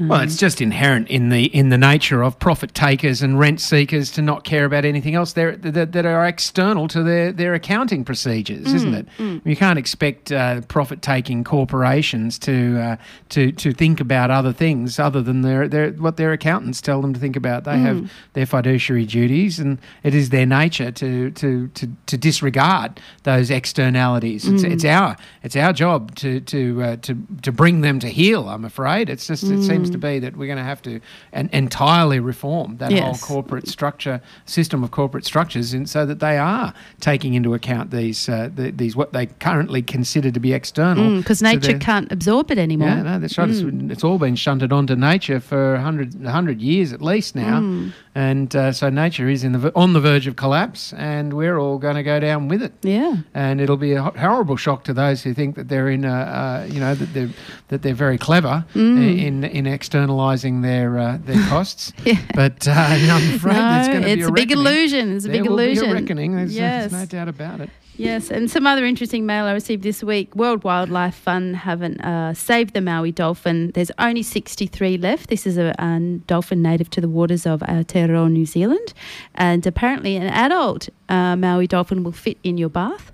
Well, 0.00 0.20
it's 0.22 0.36
just 0.38 0.60
inherent 0.60 1.08
in 1.08 1.28
the 1.28 1.44
in 1.44 1.68
the 1.68 1.76
nature 1.78 2.22
of 2.24 2.38
profit 2.38 2.74
takers 2.74 3.22
and 3.22 3.38
rent 3.38 3.60
seekers 3.60 4.10
to 4.12 4.22
not 4.22 4.42
care 4.42 4.64
about 4.64 4.84
anything 4.84 5.14
else 5.14 5.34
there 5.34 5.54
that, 5.56 5.92
that 5.92 6.06
are 6.06 6.26
external 6.26 6.88
to 6.88 7.02
their, 7.02 7.30
their 7.30 7.54
accounting 7.54 8.02
procedures, 8.04 8.72
isn't 8.72 8.92
Mm, 8.92 8.98
it? 8.98 9.06
mm. 9.18 9.40
You 9.44 9.54
can't 9.54 9.78
expect 9.78 10.32
uh, 10.32 10.62
profit 10.62 11.02
taking 11.02 11.44
corporations 11.44 12.38
to 12.40 12.80
uh, 12.80 12.96
to 13.28 13.52
to 13.52 13.72
think 13.72 14.00
about 14.00 14.30
other 14.30 14.52
things 14.52 14.98
other 14.98 15.20
than 15.22 15.42
their, 15.42 15.68
their 15.68 15.90
what 15.92 16.16
their 16.16 16.32
accountants 16.32 16.80
tell 16.80 17.02
them 17.02 17.12
to 17.12 17.20
think 17.20 17.36
about. 17.36 17.64
They 17.64 17.72
Mm. 17.72 17.84
have 17.84 18.12
their 18.32 18.46
fiduciary 18.46 19.04
duties, 19.06 19.58
and 19.58 19.78
it 20.02 20.14
is 20.14 20.30
their 20.30 20.46
nature 20.46 20.90
to 20.90 21.30
to 21.32 21.68
to, 21.68 21.86
to 22.06 22.16
disregard 22.16 22.98
those 23.24 23.50
externalities. 23.50 24.46
It's, 24.48 24.62
Mm. 24.64 24.72
it's 24.72 24.84
our 24.84 25.16
it's 25.42 25.56
our 25.56 25.72
job 25.72 26.14
to 26.16 26.40
to 26.40 26.82
uh, 26.82 26.96
to 26.96 27.16
to 27.42 27.52
bring 27.52 27.80
them 27.80 27.98
to 28.00 28.08
heel. 28.08 28.48
I'm 28.48 28.64
afraid 28.64 29.08
it's 29.10 29.26
just 29.26 29.42
it 29.44 29.62
seems 29.62 29.90
to 29.90 29.98
Mm. 29.98 30.00
be 30.00 30.18
that 30.20 30.36
we're 30.36 30.46
going 30.46 30.58
to 30.58 30.64
have 30.64 30.82
to 30.82 31.00
en- 31.32 31.50
entirely 31.52 32.20
reform 32.20 32.76
that 32.78 32.92
whole 32.92 33.14
corporate 33.14 33.68
structure 33.68 34.20
system 34.46 34.82
of 34.84 34.90
corporate 34.90 35.24
structures, 35.24 35.74
in, 35.74 35.86
so 35.86 36.06
that 36.06 36.20
they 36.20 36.38
are 36.38 36.72
taking 37.00 37.34
into 37.34 37.54
account 37.54 37.90
these 37.90 38.28
uh, 38.28 38.48
the, 38.54 38.70
these 38.70 38.94
what 38.96 39.12
they 39.12 39.26
currently 39.26 39.82
consider 39.82 40.30
to 40.30 40.40
be 40.40 40.52
external. 40.52 41.18
Because 41.18 41.40
Mm, 41.40 41.54
nature 41.54 41.72
their- 41.72 41.78
can't 41.78 42.10
absorb 42.12 42.50
it 42.50 42.58
anymore. 42.58 42.88
yeah, 42.88 43.02
no, 43.02 43.18
that's 43.18 43.36
right. 43.38 43.48
It's, 43.50 43.62
Mm. 43.62 43.90
it's 43.90 44.04
all 44.04 44.18
been 44.18 44.36
shunted 44.36 44.72
onto 44.72 44.94
nature 44.96 45.40
for 45.40 45.74
100, 45.74 46.14
100 46.22 46.60
years 46.60 46.92
at 46.92 47.02
least 47.02 47.34
now. 47.34 47.60
Mm. 47.60 47.92
And 48.14 48.54
uh, 48.54 48.72
so 48.72 48.90
nature 48.90 49.26
is 49.28 49.42
in 49.42 49.52
the, 49.52 49.72
on 49.74 49.94
the 49.94 50.00
verge 50.00 50.26
of 50.26 50.36
collapse, 50.36 50.92
and 50.92 51.32
we're 51.32 51.56
all 51.58 51.78
going 51.78 51.94
to 51.96 52.02
go 52.02 52.20
down 52.20 52.46
with 52.48 52.62
it. 52.62 52.72
Yeah. 52.82 53.16
And 53.32 53.58
it'll 53.60 53.78
be 53.78 53.92
a 53.94 54.02
horrible 54.02 54.56
shock 54.56 54.84
to 54.84 54.92
those 54.92 55.22
who 55.22 55.31
think 55.34 55.56
that 55.56 55.68
they're 55.68 55.88
in, 55.88 56.04
a, 56.04 56.08
uh, 56.10 56.66
you 56.70 56.80
know, 56.80 56.94
that 56.94 57.12
they're 57.14 57.30
that 57.68 57.82
they're 57.82 57.94
very 57.94 58.18
clever 58.18 58.64
Mm. 58.74 59.18
in 59.26 59.44
in 59.44 59.64
externalising 59.66 60.62
their 60.62 60.98
uh, 60.98 61.18
their 61.24 61.42
costs. 61.48 61.92
But 62.34 62.66
uh, 62.68 62.72
I'm 62.72 63.34
afraid 63.34 63.54
No, 63.54 63.86
going 63.88 64.00
to 64.02 64.06
be 64.06 64.12
it's 64.12 64.26
a, 64.26 64.28
a 64.28 64.32
big 64.32 64.50
illusion. 64.52 65.16
It's 65.16 65.24
a 65.24 65.28
There 65.28 65.42
big 65.42 65.50
illusion. 65.50 65.90
a 65.90 65.94
reckoning. 65.94 66.36
There's, 66.36 66.54
Yes. 66.54 66.90
there's 66.90 67.02
no 67.02 67.06
doubt 67.18 67.28
about 67.28 67.60
it. 67.60 67.70
Yes, 67.96 68.30
and 68.30 68.50
some 68.50 68.66
other 68.66 68.86
interesting 68.86 69.26
mail 69.26 69.44
I 69.44 69.52
received 69.52 69.82
this 69.82 70.02
week. 70.02 70.34
World 70.34 70.64
Wildlife 70.64 71.14
Fund 71.14 71.56
haven't 71.56 72.00
uh, 72.00 72.32
saved 72.32 72.72
the 72.72 72.80
Maui 72.80 73.12
dolphin. 73.12 73.70
There's 73.74 73.90
only 73.98 74.22
63 74.22 74.96
left. 74.96 75.28
This 75.28 75.46
is 75.46 75.58
a, 75.58 75.74
a 75.78 76.00
dolphin 76.26 76.62
native 76.62 76.88
to 76.90 77.02
the 77.02 77.08
waters 77.08 77.44
of 77.46 77.60
Aotearoa, 77.60 78.30
New 78.32 78.46
Zealand. 78.46 78.94
And 79.34 79.66
apparently, 79.66 80.16
an 80.16 80.22
adult 80.28 80.88
uh, 81.10 81.36
Maui 81.36 81.66
dolphin 81.66 82.02
will 82.02 82.12
fit 82.12 82.38
in 82.42 82.56
your 82.56 82.70
bath. 82.70 83.11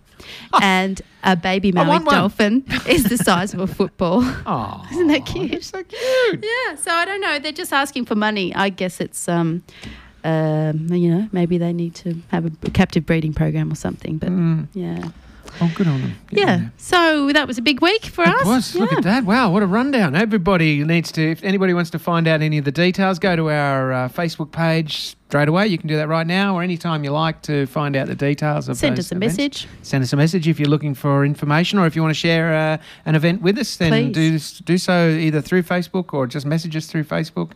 And 0.61 1.01
a 1.25 1.37
baby 1.37 1.73
I 1.77 1.85
Maui 1.85 2.05
dolphin 2.05 2.65
is 2.89 3.05
the 3.05 3.17
size 3.19 3.55
of 3.55 3.61
a 3.61 3.67
football. 3.67 4.21
Oh, 4.47 4.87
Isn't 4.93 5.09
that 5.09 5.27
cute? 5.27 5.65
so 5.65 5.83
cute. 5.83 6.45
Yeah, 6.45 6.75
so 6.77 6.91
I 6.93 7.05
don't 7.05 7.21
know. 7.21 7.39
They're 7.39 7.53
just 7.53 7.73
asking 7.73 8.05
for 8.07 8.15
money. 8.15 8.55
I 8.55 8.69
guess 8.71 9.01
it's, 9.01 9.29
um, 9.29 9.63
um, 10.25 10.89
you 10.93 11.11
know, 11.15 11.29
maybe 11.33 11.59
they 11.59 11.73
need 11.73 11.95
to 11.97 12.15
have 12.29 12.47
a 12.47 12.51
captive 12.71 13.07
breeding 13.07 13.33
program 13.35 13.71
or 13.73 13.77
something. 13.77 14.19
But 14.19 14.31
Mm. 14.31 14.69
yeah. 14.75 15.09
Oh, 15.61 15.73
good 15.75 15.87
on 15.89 16.01
them. 16.01 16.19
Yeah. 16.31 16.69
So 16.77 17.33
that 17.33 17.47
was 17.49 17.59
a 17.59 17.63
big 17.63 17.81
week 17.81 18.05
for 18.07 18.23
us. 18.23 18.41
It 18.43 18.47
was. 18.47 18.75
Look 18.75 18.93
at 18.93 19.03
that. 19.05 19.25
Wow, 19.25 19.51
what 19.51 19.63
a 19.63 19.67
rundown. 19.67 20.15
Everybody 20.15 20.85
needs 20.85 21.11
to, 21.13 21.31
if 21.31 21.43
anybody 21.43 21.75
wants 21.75 21.91
to 21.91 21.99
find 21.99 22.29
out 22.29 22.43
any 22.43 22.59
of 22.59 22.65
the 22.65 22.73
details, 22.73 23.19
go 23.19 23.35
to 23.35 23.51
our 23.51 23.93
uh, 23.93 24.09
Facebook 24.09 24.53
page 24.53 25.17
straight 25.29 25.49
away. 25.49 25.67
You 25.67 25.77
can 25.79 25.89
do 25.89 25.97
that 25.97 26.09
right 26.09 26.27
now 26.27 26.57
or 26.57 26.63
anytime 26.63 27.05
you 27.05 27.11
like 27.11 27.43
to 27.43 27.67
find 27.67 27.97
out 27.97 28.07
the 28.07 28.15
details 28.15 28.69
of 28.69 28.77
Send 28.77 28.99
us 28.99 29.11
a 29.13 29.17
events. 29.17 29.37
message. 29.37 29.67
Send 29.83 30.05
us 30.05 30.13
a 30.13 30.17
message 30.17 30.47
if 30.49 30.59
you're 30.61 30.69
looking 30.69 30.95
for 30.95 31.25
information 31.25 31.79
or 31.79 31.87
if 31.87 31.95
you 31.97 32.03
want 32.03 32.15
to 32.15 32.19
share 32.19 32.55
uh, 32.55 32.79
an 33.05 33.15
event 33.15 33.43
with 33.43 33.59
us, 33.59 33.77
then 33.77 34.13
Please. 34.13 34.59
do, 34.59 34.65
do 34.65 34.79
so 34.79 35.09
either 35.11 35.41
through 35.41 35.65
Facebook 35.65 36.15
or 36.15 36.27
just 36.27 36.47
message 36.47 36.77
us 36.77 36.87
through 36.87 37.05
Facebook. 37.05 37.53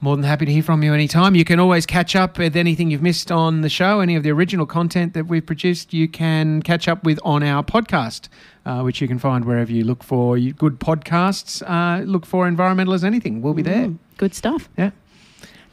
More 0.00 0.14
than 0.14 0.24
happy 0.24 0.44
to 0.44 0.52
hear 0.52 0.62
from 0.62 0.82
you 0.82 0.92
anytime. 0.92 1.34
You 1.34 1.44
can 1.44 1.58
always 1.58 1.86
catch 1.86 2.14
up 2.14 2.36
with 2.36 2.54
anything 2.54 2.90
you've 2.90 3.02
missed 3.02 3.32
on 3.32 3.62
the 3.62 3.70
show, 3.70 4.00
any 4.00 4.14
of 4.14 4.22
the 4.22 4.30
original 4.30 4.66
content 4.66 5.14
that 5.14 5.26
we've 5.26 5.44
produced, 5.44 5.94
you 5.94 6.06
can 6.06 6.60
catch 6.60 6.86
up 6.86 7.04
with 7.04 7.18
on 7.24 7.42
our 7.42 7.62
podcast, 7.62 8.28
uh, 8.66 8.82
which 8.82 9.00
you 9.00 9.08
can 9.08 9.18
find 9.18 9.46
wherever 9.46 9.72
you 9.72 9.84
look 9.84 10.04
for 10.04 10.38
good 10.38 10.78
podcasts. 10.80 11.62
Uh, 11.66 12.02
look 12.04 12.26
for 12.26 12.46
Environmental 12.46 12.92
as 12.92 13.04
Anything. 13.04 13.40
We'll 13.40 13.54
be 13.54 13.62
there. 13.62 13.86
Mm, 13.86 13.98
good 14.18 14.34
stuff. 14.34 14.68
Yeah. 14.76 14.90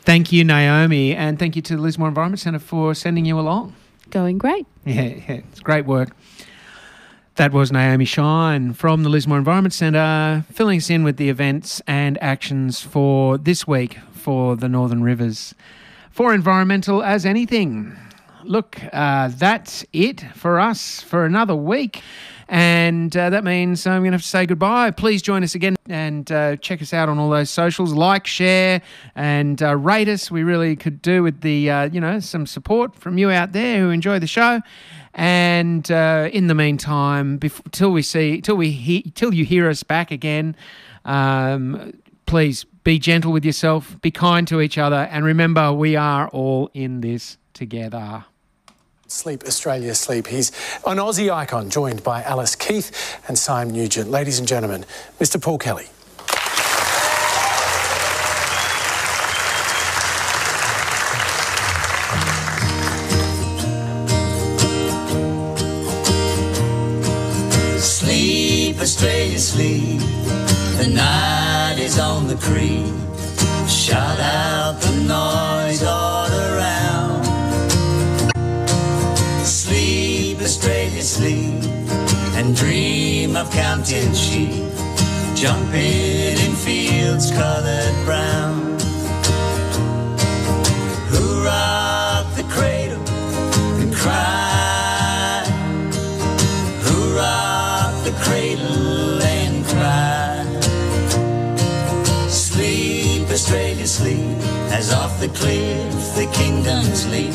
Thank 0.04 0.32
you, 0.32 0.46
Naomi, 0.46 1.14
and 1.14 1.38
thank 1.38 1.58
you 1.58 1.62
to 1.62 1.76
the 1.76 1.82
Lismore 1.82 2.08
Environment 2.08 2.40
Centre 2.40 2.60
for 2.60 2.96
sending 2.96 3.26
you 3.26 3.38
along. 3.38 3.76
Going 4.10 4.38
great. 4.38 4.66
Yeah, 4.86 5.02
yeah, 5.02 5.42
it's 5.52 5.60
great 5.60 5.86
work. 5.86 6.16
That 7.36 7.52
was 7.52 7.72
Naomi 7.72 8.06
Shine 8.06 8.74
from 8.74 9.04
the 9.04 9.10
Lismore 9.10 9.40
Environment 9.40 9.74
Centre, 9.74 10.46
filling 10.52 10.78
us 10.78 10.90
in 10.90 11.04
with 11.04 11.18
the 11.18 11.30
events 11.30 11.82
and 11.88 12.22
actions 12.22 12.80
for 12.80 13.38
this 13.38 13.68
week 13.68 13.98
for 14.24 14.56
the 14.56 14.70
Northern 14.70 15.04
Rivers. 15.04 15.54
For 16.12 16.34
environmental 16.34 17.04
as 17.04 17.26
anything. 17.26 17.96
Look, 18.44 18.80
uh, 18.94 19.30
that's 19.30 19.86
it 19.94 20.22
for 20.36 20.60
us 20.60 21.02
for 21.02 21.26
another 21.26 21.56
week. 21.56 22.02
And 22.50 23.16
uh, 23.16 23.30
that 23.32 23.44
means 23.44 23.88
I'm 23.88 24.02
going 24.02 24.12
to 24.12 24.16
have 24.16 24.22
to 24.22 24.28
say 24.28 24.46
goodbye. 24.46 24.92
Please 24.92 25.22
join 25.22 25.44
us 25.44 25.56
again 25.56 25.76
and 25.88 26.30
uh, 26.32 26.58
check 26.58 26.82
us 26.82 26.94
out 26.94 27.10
on 27.10 27.18
all 27.18 27.30
those 27.30 27.50
socials. 27.50 27.94
Like, 27.94 28.28
share, 28.28 28.82
and 29.16 29.62
uh, 29.64 29.76
rate 29.76 30.10
us. 30.10 30.30
We 30.30 30.44
really 30.44 30.76
could 30.76 31.02
do 31.02 31.24
with 31.24 31.42
the, 31.42 31.70
uh, 31.70 31.90
you 31.90 32.02
know, 32.02 32.20
some 32.20 32.46
support 32.46 32.96
from 32.96 33.18
you 33.18 33.32
out 33.32 33.54
there 33.54 33.80
who 33.80 33.90
enjoy 33.90 34.20
the 34.20 34.28
show. 34.28 34.60
And 35.14 35.90
uh, 35.90 36.30
in 36.32 36.48
the 36.48 36.56
meantime, 36.56 37.40
bef- 37.40 37.72
till 37.72 37.92
we 37.92 38.02
see, 38.02 38.42
till 38.42 38.56
we 38.58 38.72
he- 38.72 39.12
till 39.16 39.34
you 39.34 39.46
hear 39.46 39.70
us 39.70 39.84
back 39.84 40.12
again, 40.12 40.56
um, 41.06 41.94
please 42.26 42.66
be 42.84 43.00
gentle 43.00 43.32
with 43.32 43.46
yourself, 43.46 44.00
be 44.02 44.12
kind 44.12 44.48
to 44.48 44.62
each 44.62 44.78
other, 44.78 45.08
and 45.12 45.24
remember 45.26 45.72
we 45.72 45.96
are 45.96 46.28
all 46.30 46.70
in 46.74 47.02
this 47.02 47.38
together. 47.54 48.26
Sleep 49.08 49.44
Australia 49.46 49.94
Sleep. 49.94 50.28
He's 50.28 50.50
an 50.88 50.98
Aussie 50.98 51.32
icon, 51.32 51.70
joined 51.70 52.04
by 52.04 52.24
Alice 52.24 52.56
Keath 52.56 53.22
and 53.28 53.38
Simon 53.38 53.76
Nugent. 53.76 54.10
Ladies 54.10 54.40
and 54.40 54.48
gentlemen, 54.48 54.86
Mr. 55.20 55.42
Paul 55.42 55.60
Kelly. 55.60 55.88
The 72.36 72.42
creep. 72.42 72.94
Shut 73.68 74.20
out 74.20 74.80
the 74.82 74.92
noise 75.08 75.84
all 75.84 76.32
around. 76.32 77.24
Sleep, 79.46 80.40
Australia, 80.42 81.02
sleep. 81.02 81.64
And 82.36 82.56
dream 82.56 83.36
of 83.36 83.52
counting 83.52 84.14
sheep. 84.14 84.72
Jumping 85.36 86.38
in 86.46 86.56
fields 86.56 87.32
colored 87.32 87.96
brown. 88.06 88.80
Who 91.12 91.44
rock 91.46 92.26
the 92.36 92.46
cradle 92.50 93.04
and 93.82 93.94
cry. 93.94 95.44
Who 96.86 97.16
rock 97.16 97.94
the 98.06 98.14
cradle 98.24 98.73
As 104.72 104.94
off 104.94 105.20
the 105.20 105.28
cliff 105.28 106.16
the 106.16 106.26
kingdoms 106.34 107.06
leap. 107.10 107.34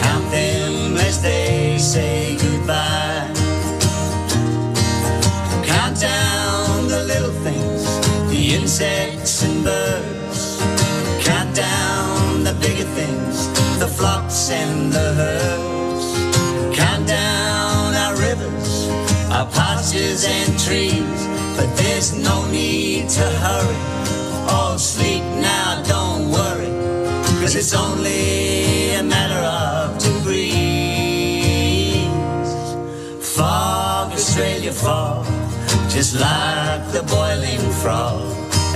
Count 0.00 0.30
them 0.30 0.96
as 0.96 1.20
they 1.22 1.76
say 1.78 2.36
goodbye. 2.36 3.30
Count 5.64 6.00
down 6.00 6.88
the 6.88 7.04
little 7.04 7.32
things, 7.44 7.84
the 8.30 8.54
insects 8.54 9.42
and 9.42 9.62
birds. 9.62 10.58
Count 11.22 11.54
down 11.54 12.42
the 12.42 12.54
bigger 12.54 12.88
things, 12.98 13.48
the 13.78 13.86
flocks 13.86 14.50
and 14.50 14.90
the 14.92 15.14
herds. 15.20 16.76
Count 16.76 17.06
down 17.06 17.94
our 17.94 18.16
rivers, 18.16 18.88
our 19.30 19.46
pastures 19.46 20.24
and 20.24 20.58
trees. 20.58 21.26
But 21.56 21.76
there's 21.76 22.16
no 22.16 22.50
need 22.50 23.10
to 23.10 23.26
hurry. 23.44 23.99
Cause 27.50 27.56
it's 27.56 27.74
only 27.74 28.94
a 28.94 29.02
matter 29.02 29.42
of 29.44 29.98
degrees. 29.98 30.46
Fog, 33.36 34.12
Australia, 34.12 34.70
fog, 34.70 35.26
just 35.88 36.14
like 36.14 36.92
the 36.92 37.02
boiling 37.10 37.72
frog. 37.82 38.22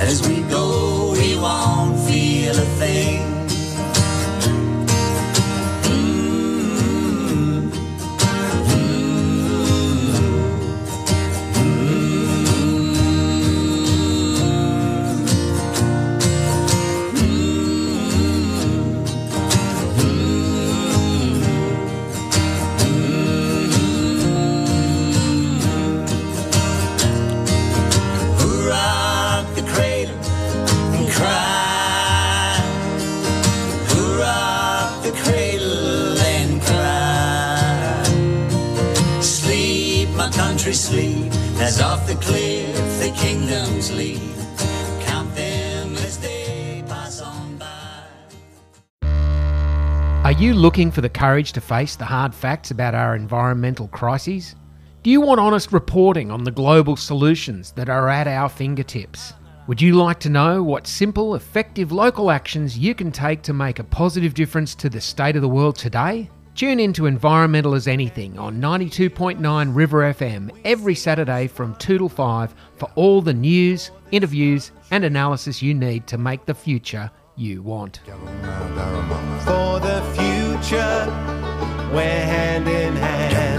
As 0.01 0.26
we 0.26 0.42
go, 0.51 1.12
we 1.12 1.36
won't 1.36 2.01
feel 2.01 2.51
a 2.51 2.66
thing. 2.80 3.34
As 41.65 41.81
off 41.81 42.07
the 42.07 42.15
cliff 42.16 42.77
the 43.01 43.11
kingdoms. 43.16 43.89
Count 45.07 45.35
them 45.35 45.95
as 45.95 46.19
they 46.19 46.85
pass 46.86 47.23
on 47.23 47.57
by. 47.57 48.05
Are 50.24 50.32
you 50.32 50.53
looking 50.53 50.91
for 50.91 51.01
the 51.01 51.09
courage 51.09 51.53
to 51.53 51.62
face 51.62 51.97
the 51.97 52.05
hard 52.05 52.35
facts 52.35 52.70
about 52.70 52.95
our 52.95 53.16
environmental 53.16 53.89
crises? 53.89 54.55
Do 55.03 55.09
you 55.09 55.23
want 55.23 55.41
honest 55.41 55.73
reporting 55.73 56.31
on 56.31 56.45
the 56.45 56.51
global 56.51 56.97
solutions 56.97 57.73
that 57.73 57.89
are 57.89 58.11
at 58.11 58.27
our 58.27 58.51
fingertips? 58.51 59.32
Would 59.66 59.81
you 59.81 59.95
like 59.95 60.20
to 60.20 60.28
know 60.28 60.62
what 60.62 60.86
simple, 60.86 61.35
effective 61.35 61.93
local 61.93 62.31
actions 62.31 62.77
you 62.77 62.95
can 62.95 63.11
take 63.11 63.41
to 63.41 63.55
make 63.55 63.78
a 63.78 63.85
positive 63.85 64.35
difference 64.35 64.74
to 64.74 64.91
the 64.91 65.01
state 65.01 65.35
of 65.35 65.41
the 65.41 65.49
world 65.49 65.77
today? 65.77 66.28
Tune 66.55 66.78
in 66.78 66.93
to 66.93 67.06
Environmental 67.06 67.74
as 67.74 67.89
Anything 67.89 68.39
on 68.39 68.60
92.9 68.60 69.74
River 69.74 70.14
FM 70.14 70.56
every 70.64 70.94
Saturday 70.94 71.48
from 71.48 71.74
2 71.76 71.98
till 71.98 72.09
5 72.09 72.55
for 72.76 72.89
all 72.94 73.20
the 73.20 73.35
news, 73.35 73.90
interviews, 74.12 74.70
and 74.93 75.02
analysis 75.02 75.60
you 75.60 75.74
need 75.74 76.06
to 76.06 76.16
make 76.16 76.47
the 76.47 76.55
future 76.55 77.10
you 77.35 77.60
want. 77.60 77.98
For 78.06 79.81
the 79.81 80.01
future, 80.14 81.06
we're 81.93 82.24
hand 82.24 82.68
in 82.68 82.94
hand. 82.94 83.53